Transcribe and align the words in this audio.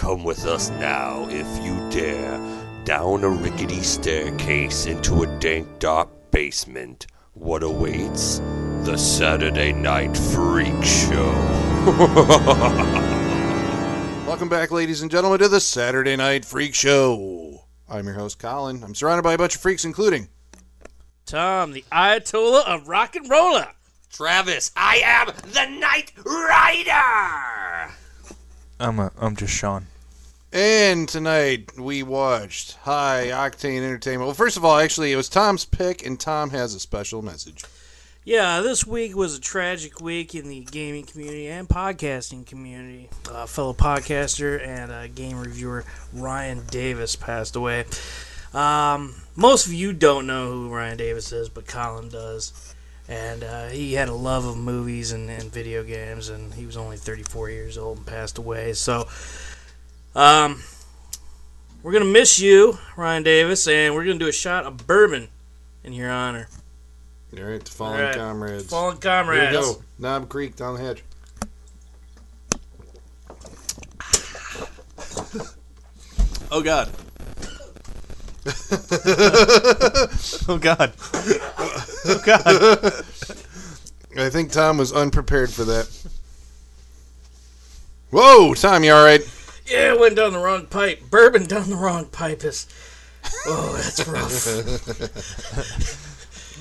Come 0.00 0.24
with 0.24 0.46
us 0.46 0.70
now, 0.70 1.26
if 1.28 1.46
you 1.62 1.76
dare, 1.90 2.40
down 2.84 3.22
a 3.22 3.28
rickety 3.28 3.82
staircase 3.82 4.86
into 4.86 5.24
a 5.24 5.38
dank, 5.40 5.78
dark 5.78 6.08
basement. 6.30 7.06
What 7.34 7.62
awaits? 7.62 8.38
The 8.84 8.96
Saturday 8.96 9.74
Night 9.74 10.16
Freak 10.16 10.82
Show. 10.82 11.30
Welcome 14.26 14.48
back, 14.48 14.70
ladies 14.70 15.02
and 15.02 15.10
gentlemen, 15.10 15.38
to 15.40 15.48
the 15.48 15.60
Saturday 15.60 16.16
Night 16.16 16.46
Freak 16.46 16.74
Show. 16.74 17.66
I'm 17.86 18.06
your 18.06 18.14
host, 18.14 18.38
Colin. 18.38 18.82
I'm 18.82 18.94
surrounded 18.94 19.22
by 19.22 19.34
a 19.34 19.38
bunch 19.38 19.54
of 19.54 19.60
freaks, 19.60 19.84
including 19.84 20.30
Tom, 21.26 21.72
the 21.72 21.84
Ayatollah 21.92 22.64
of 22.64 22.88
rock 22.88 23.16
and 23.16 23.28
roller. 23.28 23.68
Travis, 24.10 24.72
I 24.74 25.02
am 25.04 25.26
the 25.26 25.78
Night 25.78 26.12
Rider! 26.24 27.69
I'm 28.80 28.98
a, 28.98 29.12
I'm 29.20 29.36
just 29.36 29.52
Sean. 29.52 29.86
And 30.52 31.08
tonight 31.08 31.78
we 31.78 32.02
watched 32.02 32.76
High 32.78 33.26
Octane 33.28 33.82
Entertainment. 33.82 34.26
Well, 34.26 34.34
first 34.34 34.56
of 34.56 34.64
all, 34.64 34.78
actually, 34.78 35.12
it 35.12 35.16
was 35.16 35.28
Tom's 35.28 35.64
pick, 35.64 36.04
and 36.04 36.18
Tom 36.18 36.50
has 36.50 36.74
a 36.74 36.80
special 36.80 37.22
message. 37.22 37.62
Yeah, 38.24 38.60
this 38.60 38.86
week 38.86 39.14
was 39.14 39.36
a 39.36 39.40
tragic 39.40 40.00
week 40.00 40.34
in 40.34 40.48
the 40.48 40.60
gaming 40.64 41.04
community 41.04 41.48
and 41.48 41.68
podcasting 41.68 42.46
community. 42.46 43.10
Uh, 43.30 43.46
fellow 43.46 43.74
podcaster 43.74 44.66
and 44.66 44.90
uh, 44.90 45.06
game 45.08 45.38
reviewer 45.38 45.84
Ryan 46.12 46.64
Davis 46.70 47.16
passed 47.16 47.56
away. 47.56 47.84
Um, 48.52 49.14
most 49.36 49.66
of 49.66 49.72
you 49.72 49.92
don't 49.92 50.26
know 50.26 50.50
who 50.50 50.74
Ryan 50.74 50.96
Davis 50.96 51.32
is, 51.32 51.48
but 51.48 51.66
Colin 51.66 52.08
does. 52.08 52.69
And 53.10 53.42
uh, 53.42 53.66
he 53.66 53.94
had 53.94 54.08
a 54.08 54.14
love 54.14 54.46
of 54.46 54.56
movies 54.56 55.10
and, 55.10 55.28
and 55.28 55.52
video 55.52 55.82
games, 55.82 56.28
and 56.28 56.54
he 56.54 56.64
was 56.64 56.76
only 56.76 56.96
34 56.96 57.50
years 57.50 57.76
old 57.76 57.98
and 57.98 58.06
passed 58.06 58.38
away. 58.38 58.72
So, 58.72 59.08
um, 60.14 60.62
we're 61.82 61.92
going 61.92 62.04
to 62.04 62.12
miss 62.12 62.38
you, 62.38 62.78
Ryan 62.96 63.24
Davis, 63.24 63.66
and 63.66 63.94
we're 63.94 64.04
going 64.04 64.18
to 64.18 64.24
do 64.24 64.28
a 64.28 64.32
shot 64.32 64.64
of 64.64 64.86
bourbon 64.86 65.28
in 65.82 65.92
your 65.92 66.10
honor. 66.10 66.48
All 67.36 67.44
right, 67.44 67.64
the 67.64 67.70
fallen 67.70 68.00
All 68.00 68.06
right. 68.06 68.14
comrades. 68.14 68.66
Fallen 68.66 68.98
comrades. 68.98 69.50
Here 69.50 69.60
comrades. 69.60 69.68
we 69.68 69.74
go. 69.74 69.82
Knob 69.98 70.28
Creek 70.28 70.56
down 70.56 70.76
the 70.76 70.82
hatch. 70.82 71.02
Oh 76.52 76.62
God. 76.62 76.88
oh 80.48 80.58
God. 80.60 80.92
oh 82.06 82.22
God. 82.24 83.04
I 84.18 84.28
think 84.30 84.50
Tom 84.52 84.76
was 84.78 84.92
unprepared 84.92 85.50
for 85.50 85.64
that. 85.64 85.88
Whoa, 88.10 88.54
Tom, 88.54 88.82
you 88.84 88.92
all 88.92 89.04
right? 89.04 89.20
Yeah, 89.66 89.92
it 89.94 90.00
went 90.00 90.16
down 90.16 90.32
the 90.32 90.38
wrong 90.40 90.66
pipe. 90.66 91.00
Bourbon 91.10 91.46
down 91.46 91.70
the 91.70 91.76
wrong 91.76 92.06
pipe 92.06 92.44
is. 92.44 92.66
Oh, 93.46 93.72
that's 93.76 94.06
rough. 94.08 94.44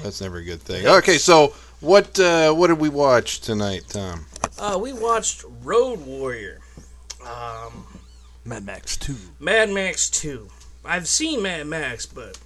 That's 0.04 0.22
never 0.22 0.38
a 0.38 0.44
good 0.44 0.62
thing. 0.62 0.86
Okay, 0.86 1.18
so 1.18 1.56
what 1.80 2.20
uh, 2.20 2.54
what 2.54 2.68
did 2.68 2.80
we 2.80 2.90
watch 2.90 3.40
tonight, 3.42 3.86
Tom? 3.90 4.26
uh, 4.60 4.78
we 4.80 4.94
watched 4.94 5.44
Road 5.64 6.06
Warrior, 6.06 6.60
um, 7.26 7.86
Mad 8.46 8.66
Max 8.66 8.96
2. 8.98 9.16
Mad 9.40 9.70
Max 9.72 10.10
2. 10.10 10.48
I've 10.86 11.08
seen 11.08 11.42
Mad 11.42 11.66
Max, 11.68 12.06
but 12.06 12.38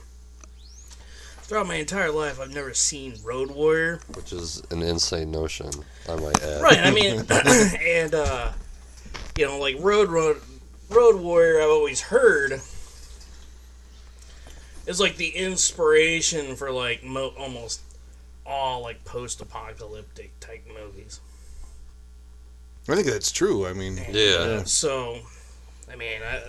throughout 1.43 1.67
my 1.67 1.75
entire 1.75 2.11
life, 2.11 2.39
I've 2.39 2.53
never 2.53 2.73
seen 2.73 3.15
Road 3.23 3.51
Warrior. 3.51 3.99
Which 4.15 4.33
is 4.33 4.61
an 4.71 4.81
insane 4.81 5.31
notion, 5.31 5.69
I 6.09 6.15
might 6.15 6.41
add. 6.41 6.61
Right, 6.61 6.79
I 6.79 6.91
mean, 6.91 7.25
and, 7.29 8.13
uh, 8.13 8.51
you 9.37 9.45
know, 9.45 9.59
like 9.59 9.75
Road, 9.79 10.09
Road, 10.09 10.41
Road 10.89 11.21
Warrior, 11.21 11.61
I've 11.61 11.69
always 11.69 12.01
heard 12.01 12.61
is 14.85 14.99
like 14.99 15.17
the 15.17 15.29
inspiration 15.29 16.55
for 16.55 16.71
like 16.71 17.03
mo- 17.03 17.33
almost 17.37 17.81
all 18.45 18.81
like 18.81 19.03
post-apocalyptic 19.05 20.37
type 20.39 20.65
movies. 20.67 21.21
I 22.89 22.95
think 22.95 23.07
that's 23.07 23.31
true. 23.31 23.65
I 23.65 23.73
mean, 23.73 23.97
Yeah. 24.11 24.63
So, 24.65 25.19
I 25.91 25.95
mean, 25.95 26.21
I, 26.21 26.41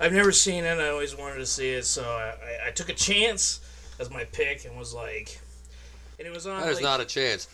I've 0.00 0.14
never 0.14 0.32
seen 0.32 0.64
it. 0.64 0.78
I 0.78 0.88
always 0.88 1.14
wanted 1.14 1.36
to 1.36 1.46
see 1.46 1.70
it, 1.70 1.84
so 1.84 2.02
I, 2.02 2.68
I, 2.68 2.70
took 2.70 2.88
a 2.88 2.94
chance 2.94 3.60
as 3.98 4.10
my 4.10 4.24
pick 4.24 4.64
and 4.64 4.78
was 4.78 4.94
like, 4.94 5.38
and 6.18 6.26
it 6.26 6.32
was 6.32 6.46
on. 6.46 6.62
There's 6.62 6.76
like, 6.76 6.82
not 6.82 7.00
a 7.00 7.04
chance. 7.04 7.48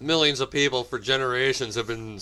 Millions 0.00 0.40
of 0.40 0.50
people 0.50 0.82
for 0.82 0.98
generations 0.98 1.76
have 1.76 1.86
been, 1.86 2.14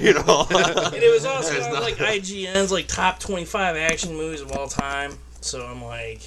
you 0.00 0.14
know. 0.14 0.46
and 0.50 0.94
it 0.94 1.12
was 1.12 1.26
also 1.26 1.62
on 1.62 1.82
like 1.82 1.96
IGN's 1.96 2.72
like 2.72 2.88
top 2.88 3.20
25 3.20 3.76
action 3.76 4.16
movies 4.16 4.40
of 4.40 4.50
all 4.52 4.66
time. 4.66 5.12
So 5.42 5.64
I'm 5.64 5.84
like, 5.84 6.22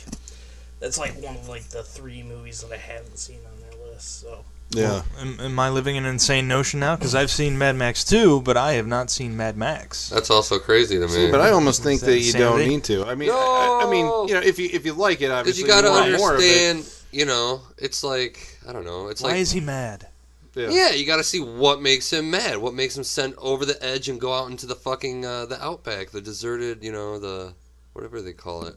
that's 0.80 1.00
like 1.00 1.14
one 1.22 1.36
of 1.36 1.50
like 1.50 1.64
the 1.70 1.82
three 1.82 2.22
movies 2.22 2.62
that 2.62 2.72
I 2.72 2.78
haven't 2.78 3.18
seen 3.18 3.40
on 3.52 3.62
their 3.62 3.88
list. 3.88 4.22
So 4.22 4.46
yeah. 4.70 5.04
Am, 5.20 5.40
am 5.40 5.60
I 5.60 5.70
living 5.70 5.98
an 5.98 6.06
insane 6.06 6.48
notion 6.48 6.80
now? 6.80 6.96
Because 6.96 7.16
I've 7.16 7.32
seen 7.32 7.58
Mad 7.58 7.76
Max 7.76 8.04
2, 8.04 8.42
but 8.42 8.58
I 8.58 8.74
have 8.74 8.88
not 8.88 9.10
seen 9.10 9.38
Mad 9.38 9.58
Max. 9.58 10.10
That's 10.10 10.30
also 10.30 10.60
crazy 10.60 11.00
to 11.00 11.08
me. 11.08 11.32
But 11.32 11.42
I 11.42 11.52
almost 11.52 11.84
think 11.84 12.02
that 12.02 12.08
that 12.08 12.20
you 12.20 12.34
don't 12.34 12.60
insanity? 12.60 12.70
need 12.70 12.84
to. 12.86 13.06
I 13.06 13.16
mean, 13.16 13.30
I, 13.32 13.84
I 13.86 13.90
mean, 13.90 14.06
you 14.28 14.34
know, 14.34 14.42
if 14.42 14.60
you 14.60 14.70
if 14.72 14.86
you 14.86 14.94
like 14.94 15.18
it, 15.22 15.30
Because 15.30 15.40
obviously 15.40 15.62
you 15.64 15.68
gotta 15.68 15.90
want 15.90 16.12
more 16.18 16.36
of 16.36 16.40
it. 16.42 16.70
understand, 16.72 17.04
you 17.12 17.26
know, 17.26 17.62
it's 17.78 18.04
like, 18.04 18.60
I 18.68 18.74
don't 18.74 18.86
know, 18.86 19.08
it's 19.08 19.22
Why 19.22 19.30
like. 19.30 19.36
Why 19.36 19.40
is 19.40 19.52
he 19.52 19.62
mad? 19.62 20.08
Yeah. 20.56 20.70
Yeah, 20.70 20.90
you 20.92 21.06
got 21.06 21.18
to 21.18 21.24
see 21.24 21.42
what 21.42 21.82
makes 21.82 22.14
him 22.14 22.32
mad. 22.32 22.58
What 22.60 22.74
makes 22.74 22.98
him 22.98 23.04
send 23.04 23.36
over 23.38 23.66
the 23.66 23.82
edge 23.84 24.08
and 24.08 24.22
go 24.22 24.34
out 24.34 24.50
into 24.50 24.66
the 24.66 24.76
fucking 24.76 25.26
uh, 25.26 25.46
the 25.48 25.62
outback, 25.62 26.12
the 26.12 26.22
deserted, 26.22 26.82
you 26.82 26.94
know, 26.94 27.20
the 27.20 27.54
whatever 27.92 28.22
they 28.22 28.32
call 28.32 28.66
it. 28.66 28.76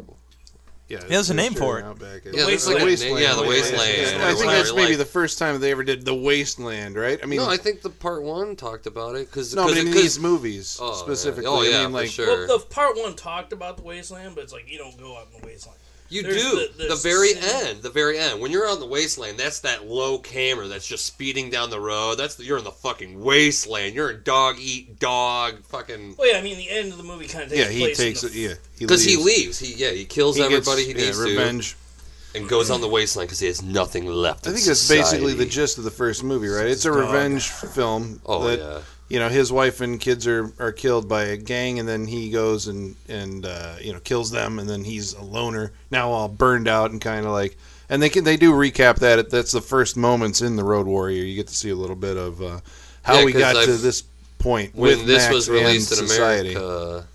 Yeah, 0.88 1.00
There's 1.06 1.28
a 1.28 1.34
name 1.34 1.52
for 1.52 1.78
it. 1.78 1.84
Outback. 1.84 2.24
Yeah, 2.24 2.46
there's 2.46 2.66
like 2.66 2.80
a 2.80 2.84
wasteland. 2.84 3.20
yeah, 3.22 3.34
the 3.34 3.42
Wasteland. 3.42 3.78
wasteland. 3.78 4.20
Yeah, 4.22 4.28
I 4.28 4.34
think 4.34 4.50
that's 4.50 4.74
maybe 4.74 4.96
the 4.96 5.04
first 5.04 5.38
time 5.38 5.60
they 5.60 5.70
ever 5.70 5.84
did 5.84 6.06
the 6.06 6.14
wasteland, 6.14 6.96
right? 6.96 7.20
I 7.22 7.26
mean, 7.26 7.40
no, 7.40 7.48
I 7.48 7.58
think 7.58 7.82
the 7.82 7.90
part 7.90 8.22
one 8.22 8.56
talked 8.56 8.86
about 8.86 9.14
it 9.14 9.28
because 9.30 9.54
no, 9.54 9.66
but 9.66 9.76
in 9.76 9.90
these 9.90 10.18
movies 10.18 10.78
Oh, 10.80 10.88
yeah. 10.88 10.94
specifically. 10.94 11.46
Oh, 11.46 11.60
yeah, 11.60 11.80
I 11.80 11.82
mean, 11.82 11.88
for 11.90 11.92
like, 11.92 12.08
sure. 12.10 12.46
well, 12.48 12.58
the 12.58 12.64
part 12.64 12.96
one 12.96 13.14
talked 13.16 13.52
about 13.52 13.76
the 13.76 13.82
wasteland, 13.82 14.34
but 14.34 14.44
it's 14.44 14.52
like 14.54 14.70
you 14.70 14.78
don't 14.78 14.96
go 14.98 15.14
out 15.18 15.26
in 15.34 15.40
the 15.42 15.46
wasteland. 15.46 15.78
You 16.10 16.22
There's 16.22 16.36
do 16.42 16.50
the- 16.50 16.72
the, 16.78 16.88
there's 16.88 17.02
very 17.02 17.34
scene- 17.34 17.66
end, 17.66 17.82
the 17.82 17.90
very 17.90 18.18
end. 18.18 18.40
When 18.40 18.50
you're 18.50 18.66
on 18.68 18.80
the 18.80 18.86
wasteland, 18.86 19.38
that's 19.38 19.60
that 19.60 19.86
low 19.86 20.18
camera 20.18 20.66
that's 20.66 20.86
just 20.86 21.04
speeding 21.04 21.50
down 21.50 21.68
the 21.68 21.78
road. 21.80 22.14
That's 22.16 22.36
the, 22.36 22.44
you're 22.44 22.56
in 22.58 22.64
the 22.64 22.70
fucking 22.72 23.22
wasteland. 23.22 23.94
You're 23.94 24.10
in 24.12 24.22
dog 24.22 24.56
eat 24.58 24.98
dog 24.98 25.64
fucking. 25.66 26.14
Well, 26.18 26.32
yeah, 26.32 26.38
I 26.38 26.42
mean 26.42 26.56
the 26.56 26.70
end 26.70 26.92
of 26.92 26.96
the 26.98 27.04
movie 27.04 27.26
kind 27.28 27.44
of 27.44 27.50
takes 27.50 27.60
yeah, 27.62 27.70
he 27.70 27.80
place 27.80 27.98
in 28.00 28.04
takes 28.06 28.20
the 28.22 28.28
it. 28.28 28.34
Yeah, 28.34 28.54
Because 28.78 29.04
he 29.04 29.16
leaves. 29.16 29.26
leaves, 29.26 29.58
he 29.58 29.74
yeah, 29.74 29.90
he 29.90 30.04
kills 30.06 30.36
He 30.36 30.42
gets, 30.48 30.66
everybody 30.68 30.84
he 30.84 30.92
yeah, 31.06 31.20
revenge. 31.22 31.72
to, 31.72 32.38
and 32.38 32.48
goes 32.48 32.70
on 32.70 32.80
the 32.80 32.88
wasteland 32.88 33.28
because 33.28 33.40
he 33.40 33.46
has 33.46 33.62
nothing 33.62 34.06
left. 34.06 34.46
I 34.46 34.52
think 34.52 34.64
that's 34.64 34.86
basically 34.88 35.32
the 35.34 35.46
gist 35.46 35.78
of 35.78 35.84
the 35.84 35.90
first 35.90 36.22
movie, 36.24 36.48
right? 36.48 36.66
It's 36.66 36.84
a 36.84 36.88
Dog. 36.88 36.98
revenge 37.00 37.48
film. 37.48 38.20
Oh 38.26 38.44
that, 38.48 38.58
yeah, 38.58 38.80
You 39.08 39.18
know, 39.18 39.28
his 39.30 39.50
wife 39.50 39.80
and 39.80 39.98
kids 39.98 40.26
are, 40.26 40.52
are 40.58 40.70
killed 40.72 41.08
by 41.08 41.24
a 41.24 41.36
gang, 41.38 41.78
and 41.78 41.88
then 41.88 42.06
he 42.06 42.30
goes 42.30 42.66
and 42.66 42.94
and 43.08 43.46
uh, 43.46 43.76
you 43.80 43.92
know 43.92 44.00
kills 44.00 44.30
them, 44.30 44.58
and 44.58 44.68
then 44.68 44.84
he's 44.84 45.14
a 45.14 45.22
loner 45.22 45.72
now, 45.90 46.10
all 46.10 46.28
burned 46.28 46.68
out 46.68 46.90
and 46.90 47.00
kind 47.00 47.24
of 47.24 47.32
like. 47.32 47.56
And 47.90 48.02
they 48.02 48.10
can 48.10 48.22
they 48.24 48.36
do 48.36 48.52
recap 48.52 48.96
that. 48.96 49.30
That's 49.30 49.52
the 49.52 49.62
first 49.62 49.96
moments 49.96 50.42
in 50.42 50.56
the 50.56 50.64
Road 50.64 50.86
Warrior. 50.86 51.24
You 51.24 51.36
get 51.36 51.48
to 51.48 51.56
see 51.56 51.70
a 51.70 51.74
little 51.74 51.96
bit 51.96 52.18
of 52.18 52.42
uh, 52.42 52.60
how 53.02 53.20
Yeah, 53.20 53.24
we 53.24 53.32
got 53.32 53.54
to 53.54 53.60
I've- 53.60 53.72
this 53.78 54.04
point 54.38 54.74
when 54.74 54.98
with 54.98 55.06
this 55.06 55.24
Max 55.24 55.34
was 55.34 55.48
released 55.48 55.90
in 55.92 56.06
society. 56.06 56.54
America, 56.54 57.06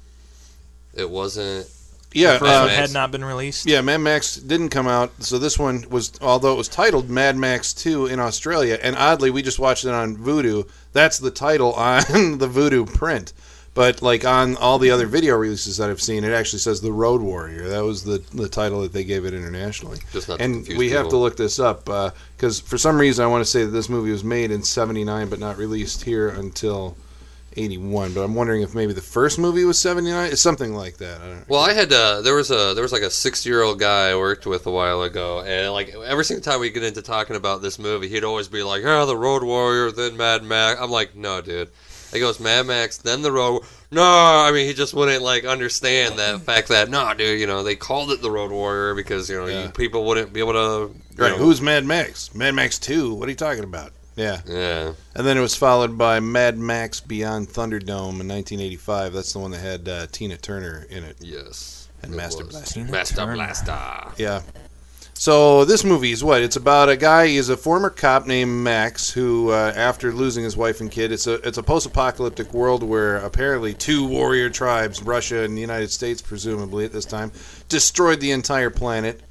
it 0.96 1.08
wasn't. 1.09 1.68
Yeah, 2.13 2.38
First 2.38 2.51
uh, 2.51 2.62
one 2.62 2.69
had 2.69 2.94
not 2.94 3.12
been 3.12 3.24
released. 3.24 3.66
Yeah, 3.66 3.81
Mad 3.81 3.97
Max 3.97 4.35
didn't 4.35 4.69
come 4.69 4.88
out, 4.88 5.12
so 5.24 5.38
this 5.40 5.57
one 5.57 5.85
was, 5.90 6.12
although 6.22 6.53
it 6.53 6.57
was 6.57 6.68
titled 6.68 7.09
Mad 7.09 7.35
Max 7.38 7.74
2 7.74 8.07
in 8.07 8.19
Australia, 8.19 8.79
and 8.81 8.96
oddly, 8.96 9.31
we 9.31 9.41
just 9.41 9.59
watched 9.59 9.85
it 9.85 9.91
on 9.91 10.18
Vudu. 10.18 10.69
That's 10.94 11.18
the 11.18 11.31
title 11.31 11.73
on 11.73 12.38
the 12.38 12.47
Vudu 12.47 12.91
print. 12.91 13.34
But, 13.75 14.03
like, 14.03 14.23
on 14.23 14.56
all 14.57 14.78
the 14.78 14.91
other 14.91 15.07
video 15.07 15.35
releases 15.35 15.78
that 15.78 15.90
I've 15.90 16.02
seen, 16.02 16.23
it 16.23 16.32
actually 16.32 16.59
says 16.59 16.79
The 16.79 16.91
Road 16.91 17.22
Warrior. 17.22 17.70
That 17.70 17.84
was 17.84 18.03
the, 18.03 18.20
the 18.32 18.47
title 18.47 18.82
that 18.82 18.93
they 18.93 19.03
gave 19.03 19.26
it 19.26 19.34
internationally. 19.34 19.97
Just 20.11 20.29
not 20.29 20.40
and 20.40 20.58
confuse 20.58 20.78
we 20.78 20.91
have 20.91 21.09
to 21.09 21.17
look 21.17 21.38
this 21.38 21.58
up, 21.58 21.85
because 21.85 22.59
for 22.59 22.78
some 22.78 22.99
reason 22.99 23.26
I 23.26 23.28
want 23.28 23.43
to 23.43 23.49
say 23.49 23.66
that 23.66 23.72
this 23.72 23.90
movie 23.90 24.11
was 24.11 24.23
made 24.23 24.52
in 24.52 24.61
79, 24.61 25.28
but 25.28 25.40
not 25.40 25.58
released 25.58 26.03
here 26.03 26.29
until 26.29 26.96
81. 27.55 28.14
But 28.14 28.22
I'm 28.23 28.35
wondering 28.35 28.61
if 28.61 28.73
maybe 28.76 28.94
the 28.94 29.02
first 29.02 29.38
movie 29.40 29.66
was 29.66 29.79
79? 29.79 30.32
It's 30.32 30.41
something 30.41 30.73
like 30.73 30.97
that. 30.97 31.22
I 31.22 31.26
don't 31.28 31.50
Well, 31.50 31.61
I 31.61 31.73
had 31.73 31.91
uh, 31.94 32.22
there 32.22 32.35
was 32.35 32.52
a 32.52 32.73
there 32.73 32.82
was 32.84 32.91
like 32.91 33.02
a 33.02 33.09
sixty 33.09 33.50
year 33.50 33.61
old 33.61 33.79
guy 33.79 34.09
I 34.09 34.16
worked 34.16 34.46
with 34.46 34.66
a 34.67 34.72
while 34.72 35.02
ago, 35.03 35.41
and 35.41 35.72
like 35.72 35.90
every 35.94 36.26
single 36.26 36.44
time 36.44 36.59
we 36.59 36.70
get 36.70 36.84
into 36.84 37.02
talking 37.02 37.35
about 37.35 37.61
this 37.61 37.78
movie, 37.79 38.08
he'd 38.09 38.23
always 38.23 38.47
be 38.47 38.64
like, 38.64 38.84
"Oh, 38.85 39.05
the 39.05 39.17
Road 39.17 39.44
Warrior, 39.44 39.91
then 39.91 40.17
Mad 40.17 40.44
Max." 40.44 40.79
I'm 40.82 40.91
like, 40.91 41.16
"No, 41.16 41.41
dude." 41.41 41.70
He 42.11 42.20
goes 42.20 42.40
Mad 42.40 42.67
Max, 42.67 42.97
then 43.00 43.23
the 43.23 43.32
Road. 43.32 43.64
No, 43.90 44.03
I 44.03 44.52
mean 44.52 44.67
he 44.67 44.73
just 44.76 44.94
wouldn't 44.94 45.23
like 45.23 45.46
understand 45.46 46.20
that 46.20 46.41
fact 46.41 46.67
that 46.67 46.88
no, 46.90 47.11
dude, 47.16 47.40
you 47.40 47.47
know 47.47 47.64
they 47.64 47.76
called 47.76 48.11
it 48.11 48.22
the 48.22 48.29
Road 48.29 48.52
Warrior 48.52 48.94
because 48.94 49.29
you 49.32 49.38
know 49.40 49.47
Yeah. 49.47 49.64
you, 49.64 49.70
people 49.70 50.05
wouldn't 50.05 50.32
be 50.32 50.40
able 50.40 50.53
to. 50.53 50.94
Right. 51.16 51.32
know- 51.32 51.38
Who's 51.38 51.59
Mad 51.61 51.85
Max? 51.85 52.34
Mad 52.35 52.53
Max 52.55 52.78
2? 52.79 53.14
What 53.16 53.28
are 53.28 53.32
you 53.32 53.35
talking 53.38 53.64
about? 53.64 53.91
Yeah. 54.16 54.42
Yeah. 54.48 54.94
And 55.16 55.26
then 55.26 55.38
it 55.38 55.42
was 55.42 55.56
followed 55.56 55.98
by 55.98 56.20
Mad 56.20 56.58
Max 56.58 57.00
Beyond 57.00 57.50
Thunderdome 57.50 58.20
in 58.20 58.28
1985. 58.28 59.14
That's 59.14 59.34
the 59.34 59.40
one 59.40 59.52
that 59.52 59.60
had 59.60 59.88
uh, 59.88 60.08
Tina 60.12 60.38
Turner 60.38 60.86
in 60.90 61.04
it. 61.04 61.18
Yes. 61.20 61.90
And 62.02 62.14
it 62.14 62.18
Master 62.18 62.46
was. 62.46 62.56
Blaster. 62.56 62.74
Tina 62.74 62.92
Master 62.92 63.16
Turner. 63.16 63.36
Blaster. 63.36 64.12
Yeah. 64.18 64.42
So 65.16 65.64
this 65.64 65.84
movie 65.84 66.12
is 66.12 66.24
what? 66.24 66.42
It's 66.42 66.56
about 66.56 66.90
a 66.90 66.98
guy. 66.98 67.28
He's 67.28 67.48
a 67.50 67.56
former 67.56 67.90
cop 67.90 68.26
named 68.26 68.52
Max 68.52 69.10
who, 69.12 69.52
uh, 69.52 69.72
after 69.76 70.12
losing 70.12 70.44
his 70.44 70.58
wife 70.58 70.82
and 70.82 70.92
kid, 70.92 71.12
it's 71.12 71.28
a 71.28 71.36
it's 71.48 71.58
a 71.58 71.64
post-apocalyptic 71.64 72.54
world 72.54 72.84
where 72.84 73.18
apparently 73.18 73.74
two 73.74 74.06
warrior 74.08 74.50
tribes, 74.50 75.04
Russia 75.04 75.44
and 75.44 75.56
the 75.56 75.62
United 75.62 75.92
States, 75.92 76.22
presumably 76.22 76.84
at 76.84 76.92
this 76.92 77.06
time, 77.06 77.32
destroyed 77.70 78.20
the 78.20 78.32
entire 78.32 78.72
planet. 78.72 79.22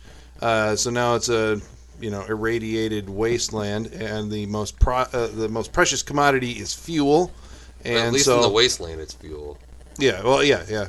Uh, 0.40 0.76
so 0.76 0.88
now 0.88 1.14
it's 1.17 1.29
a 1.29 1.61
you 2.02 2.10
know 2.10 2.25
irradiated 2.26 3.08
wasteland, 3.08 3.87
and 3.93 4.31
the 4.31 4.46
most 4.46 4.78
pro- 4.78 5.06
uh, 5.12 5.28
the 5.28 5.49
most 5.49 5.72
precious 5.72 6.02
commodity 6.02 6.52
is 6.52 6.75
fuel. 6.75 7.31
And 7.84 7.99
at 7.99 8.12
least 8.12 8.26
so, 8.26 8.37
in 8.37 8.43
the 8.43 8.49
wasteland, 8.49 9.00
it's 9.00 9.14
fuel. 9.14 9.58
yeah, 9.99 10.22
well, 10.22 10.44
yeah, 10.44 10.64
yeah. 10.69 10.88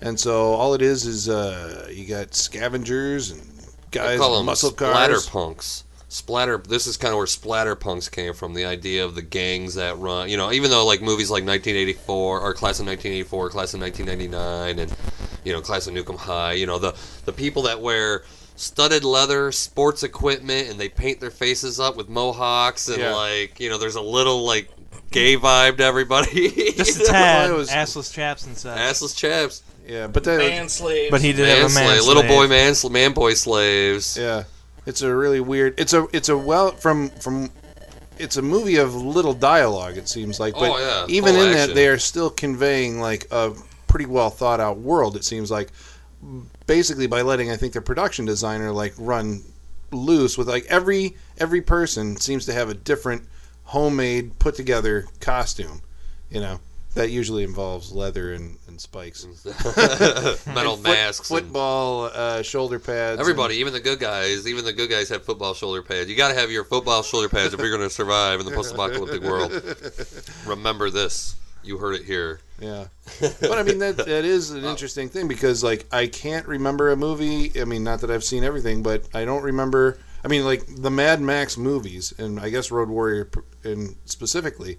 And 0.00 0.18
so 0.18 0.54
all 0.54 0.74
it 0.74 0.82
is 0.82 1.06
is 1.06 1.28
uh, 1.28 1.88
you 1.92 2.06
got 2.06 2.34
scavengers 2.34 3.30
and 3.30 3.42
guys, 3.90 4.18
call 4.18 4.36
them 4.36 4.46
muscle 4.46 4.70
splatter 4.70 5.14
cars. 5.14 5.28
punks. 5.28 5.84
Splatter. 6.08 6.58
This 6.58 6.86
is 6.86 6.96
kind 6.96 7.12
of 7.12 7.18
where 7.18 7.26
splatter 7.26 7.74
punks 7.74 8.08
came 8.08 8.34
from. 8.34 8.54
The 8.54 8.64
idea 8.66 9.04
of 9.04 9.14
the 9.16 9.22
gangs 9.22 9.74
that 9.74 9.98
run. 9.98 10.28
You 10.28 10.36
know, 10.36 10.52
even 10.52 10.70
though 10.70 10.86
like 10.86 11.02
movies 11.02 11.30
like 11.30 11.44
1984 11.44 12.40
or 12.40 12.54
Class 12.54 12.78
of 12.78 12.86
1984, 12.86 13.50
Class 13.50 13.74
of 13.74 13.80
1999, 13.80 14.78
and 14.78 14.92
you 15.44 15.52
know, 15.52 15.60
Class 15.60 15.86
of 15.86 15.94
Nuke 15.94 16.10
'Em 16.10 16.16
High. 16.16 16.52
You 16.52 16.66
know, 16.66 16.78
the 16.78 16.94
the 17.24 17.32
people 17.32 17.62
that 17.62 17.80
wear 17.80 18.24
studded 18.56 19.04
leather, 19.04 19.50
sports 19.52 20.02
equipment, 20.02 20.68
and 20.70 20.78
they 20.78 20.88
paint 20.88 21.20
their 21.20 21.30
faces 21.30 21.80
up 21.80 21.96
with 21.96 22.08
mohawks 22.08 22.88
and 22.88 22.98
Yeah. 22.98 23.14
like 23.14 23.58
you 23.60 23.68
know, 23.70 23.78
there's 23.78 23.96
a 23.96 24.00
little 24.00 24.44
like 24.44 24.68
gay 25.10 25.36
vibe 25.36 25.78
to 25.78 25.84
everybody. 25.84 26.50
Just 26.76 26.96
a 26.96 27.00
You 27.00 27.06
know? 27.06 27.12
tad 27.12 27.52
was- 27.52 27.70
assless 27.70 28.12
chaps 28.12 28.46
and 28.46 28.56
such. 28.56 28.78
Assless 28.78 29.16
chaps. 29.16 29.62
Yeah, 29.86 30.06
but 30.06 30.24
that 30.24 30.38
Man 30.38 30.68
slaves. 30.70 31.10
But 31.10 31.20
he 31.20 31.32
did 31.32 31.42
Man 31.46 31.56
have 31.58 31.66
a 31.66 31.70
slave, 31.70 31.86
man 31.88 32.06
little 32.06 32.22
boy 32.22 32.48
man, 32.48 32.74
sl- 32.74 32.88
man 32.88 33.12
boy 33.12 33.34
slaves. 33.34 34.16
yeah, 34.18 34.44
it's 34.86 35.02
a 35.02 35.14
really 35.14 35.40
weird. 35.40 35.78
It's 35.78 35.92
a 35.92 36.06
it's 36.12 36.28
a 36.30 36.36
well 36.38 36.70
from 36.72 37.10
from. 37.10 37.50
It's 38.16 38.36
a 38.36 38.42
movie 38.42 38.76
of 38.76 38.94
little 38.94 39.34
dialogue. 39.34 39.96
It 39.98 40.08
seems 40.08 40.38
like, 40.38 40.54
but 40.54 40.70
Oh, 40.70 40.78
yeah, 40.78 41.04
even 41.08 41.34
full 41.34 41.42
in 41.42 41.50
that, 41.52 41.58
action. 41.62 41.74
they 41.74 41.88
are 41.88 41.98
still 41.98 42.30
conveying 42.30 43.00
like 43.00 43.26
a 43.32 43.52
pretty 43.88 44.06
well 44.06 44.30
thought 44.30 44.60
out 44.60 44.78
world. 44.78 45.16
It 45.16 45.24
seems 45.24 45.50
like, 45.50 45.70
basically 46.66 47.06
by 47.06 47.22
letting 47.22 47.50
I 47.50 47.56
think 47.56 47.72
their 47.72 47.82
production 47.82 48.24
designer 48.24 48.72
like 48.72 48.94
run 48.98 49.42
loose 49.92 50.36
with 50.38 50.48
like 50.48 50.64
every 50.66 51.16
every 51.38 51.60
person 51.60 52.16
seems 52.16 52.46
to 52.46 52.52
have 52.52 52.68
a 52.68 52.74
different 52.74 53.22
homemade 53.64 54.38
put 54.38 54.54
together 54.54 55.06
costume. 55.20 55.82
You 56.30 56.40
know 56.40 56.60
that 56.94 57.10
usually 57.10 57.42
involves 57.42 57.92
leather 57.92 58.32
and, 58.32 58.56
and 58.68 58.80
spikes. 58.80 59.26
Metal 60.46 60.76
Foot- 60.76 60.82
masks. 60.82 61.28
and- 61.30 61.40
football 61.40 62.04
uh, 62.04 62.42
shoulder 62.42 62.78
pads. 62.78 63.20
Everybody, 63.20 63.56
even 63.56 63.72
the 63.72 63.80
good 63.80 63.98
guys, 63.98 64.46
even 64.46 64.64
the 64.64 64.72
good 64.72 64.88
guys 64.88 65.08
have 65.08 65.24
football 65.24 65.54
shoulder 65.54 65.82
pads. 65.82 66.08
You 66.08 66.16
got 66.16 66.28
to 66.28 66.34
have 66.34 66.50
your 66.52 66.64
football 66.64 67.02
shoulder 67.02 67.28
pads 67.28 67.52
if 67.52 67.58
you're 67.60 67.70
going 67.76 67.82
to 67.82 67.90
survive 67.90 68.38
in 68.38 68.46
the 68.46 68.52
post-apocalyptic 68.52 69.22
world. 69.22 69.52
Remember 70.46 70.88
this. 70.88 71.34
You 71.64 71.78
heard 71.78 71.94
it 71.96 72.04
here. 72.04 72.40
Yeah, 72.60 72.86
but 73.20 73.58
I 73.58 73.62
mean 73.62 73.78
that 73.78 73.96
that 73.96 74.24
is 74.24 74.50
an 74.50 74.64
interesting 74.64 75.08
thing 75.08 75.26
because 75.26 75.64
like 75.64 75.86
I 75.92 76.06
can't 76.06 76.46
remember 76.46 76.90
a 76.90 76.96
movie. 76.96 77.60
I 77.60 77.64
mean, 77.64 77.82
not 77.82 78.00
that 78.02 78.10
I've 78.10 78.24
seen 78.24 78.44
everything, 78.44 78.82
but 78.82 79.08
I 79.14 79.24
don't 79.24 79.42
remember. 79.42 79.98
I 80.24 80.28
mean, 80.28 80.44
like 80.44 80.62
the 80.66 80.90
Mad 80.90 81.20
Max 81.20 81.56
movies, 81.56 82.14
and 82.18 82.38
I 82.38 82.50
guess 82.50 82.70
Road 82.70 82.88
Warrior 82.88 83.28
in 83.64 83.96
specifically 84.04 84.78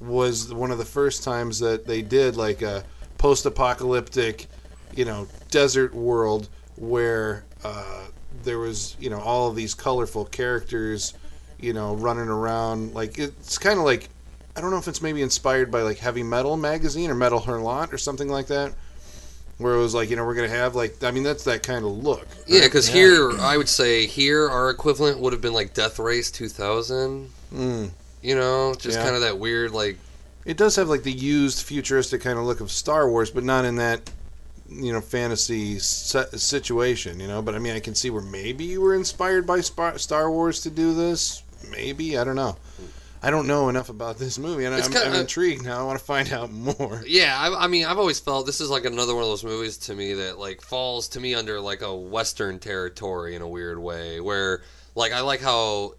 was 0.00 0.52
one 0.52 0.70
of 0.70 0.78
the 0.78 0.84
first 0.84 1.22
times 1.22 1.60
that 1.60 1.86
they 1.86 2.02
did 2.02 2.36
like 2.36 2.60
a 2.60 2.82
post-apocalyptic, 3.18 4.48
you 4.96 5.04
know, 5.04 5.28
desert 5.50 5.94
world 5.94 6.48
where 6.76 7.44
uh, 7.62 8.06
there 8.42 8.58
was 8.58 8.96
you 8.98 9.10
know 9.10 9.20
all 9.20 9.48
of 9.48 9.54
these 9.54 9.74
colorful 9.74 10.24
characters, 10.24 11.14
you 11.60 11.72
know, 11.72 11.94
running 11.94 12.28
around. 12.28 12.94
Like 12.94 13.18
it's 13.18 13.58
kind 13.58 13.78
of 13.78 13.84
like 13.84 14.08
I 14.56 14.60
don't 14.60 14.70
know 14.70 14.78
if 14.78 14.88
it's 14.88 15.00
maybe 15.02 15.22
inspired 15.22 15.70
by 15.70 15.82
like 15.82 15.98
Heavy 15.98 16.22
Metal 16.22 16.56
magazine 16.56 17.10
or 17.10 17.14
Metal 17.14 17.40
Hurlant 17.40 17.92
or 17.92 17.98
something 17.98 18.28
like 18.28 18.48
that, 18.48 18.74
where 19.58 19.74
it 19.74 19.78
was 19.78 19.94
like 19.94 20.10
you 20.10 20.16
know 20.16 20.24
we're 20.26 20.34
gonna 20.34 20.48
have 20.48 20.74
like 20.74 21.02
I 21.02 21.10
mean 21.10 21.22
that's 21.22 21.44
that 21.44 21.62
kind 21.62 21.84
of 21.84 21.92
look. 22.04 22.26
Yeah, 22.46 22.62
because 22.64 22.86
here, 22.86 23.32
I 23.40 23.56
would 23.56 23.68
say 23.68 24.06
here, 24.06 24.48
our 24.50 24.68
equivalent 24.70 25.20
would 25.20 25.32
have 25.32 25.42
been 25.42 25.54
like 25.54 25.72
Death 25.74 25.98
Race 25.98 26.30
2000. 26.30 27.30
Mm. 27.54 27.90
You 28.22 28.34
know, 28.36 28.74
just 28.78 28.98
Yeah. 28.98 29.04
kind 29.04 29.16
of 29.16 29.22
that 29.22 29.38
weird, 29.38 29.72
like, 29.72 29.98
It 30.44 30.56
does 30.56 30.76
have 30.76 30.88
like 30.88 31.02
the 31.02 31.12
used 31.12 31.62
futuristic 31.64 32.20
kind 32.20 32.38
of 32.38 32.44
look 32.44 32.60
of 32.60 32.70
Star 32.70 33.08
Wars, 33.08 33.30
but 33.30 33.44
not 33.44 33.64
in 33.64 33.76
that 33.76 34.10
you 34.68 34.92
know 34.92 35.00
fantasy 35.00 35.78
situation. 35.78 37.20
You 37.20 37.28
know, 37.28 37.40
but 37.42 37.54
I 37.54 37.58
mean 37.58 37.74
I 37.74 37.80
can 37.80 37.94
see 37.94 38.10
where 38.10 38.22
maybe 38.22 38.64
you 38.64 38.80
were 38.80 38.94
inspired 38.94 39.46
by 39.46 39.60
Star 39.60 40.30
Wars 40.30 40.60
to 40.60 40.70
do 40.70 40.94
this. 40.94 41.42
Maybe 41.70 42.18
I 42.18 42.24
don't 42.24 42.36
know. 42.36 42.56
I 43.22 43.30
don't 43.30 43.46
know 43.46 43.68
enough 43.68 43.88
about 43.88 44.18
this 44.18 44.36
movie, 44.38 44.64
and 44.64 44.74
I'm, 44.74 44.82
kinda- 44.82 45.06
I'm 45.06 45.14
intrigued 45.14 45.62
now. 45.64 45.78
I 45.80 45.84
want 45.84 45.98
to 45.98 46.04
find 46.04 46.32
out 46.32 46.50
more. 46.50 47.02
yeah. 47.06 47.36
I, 47.38 47.64
I 47.64 47.66
mean, 47.68 47.84
I've 47.86 47.98
always 47.98 48.18
felt 48.18 48.46
this 48.46 48.60
is 48.60 48.68
like 48.68 48.84
another 48.84 49.14
one 49.14 49.22
of 49.22 49.28
those 49.30 49.44
movies 49.44 49.78
to 49.78 49.94
me 49.94 50.14
that 50.14 50.38
like 50.38 50.60
falls 50.60 51.06
to 51.08 51.20
me 51.20 51.34
under 51.34 51.60
like 51.60 51.82
a 51.82 51.94
Western 51.94 52.58
territory 52.58 53.36
in 53.36 53.42
a 53.42 53.48
weird 53.48 53.78
way, 53.78 54.20
where 54.20 54.62
like 54.94 55.12
I 55.12 55.20
like 55.20 55.40
how 55.40 55.94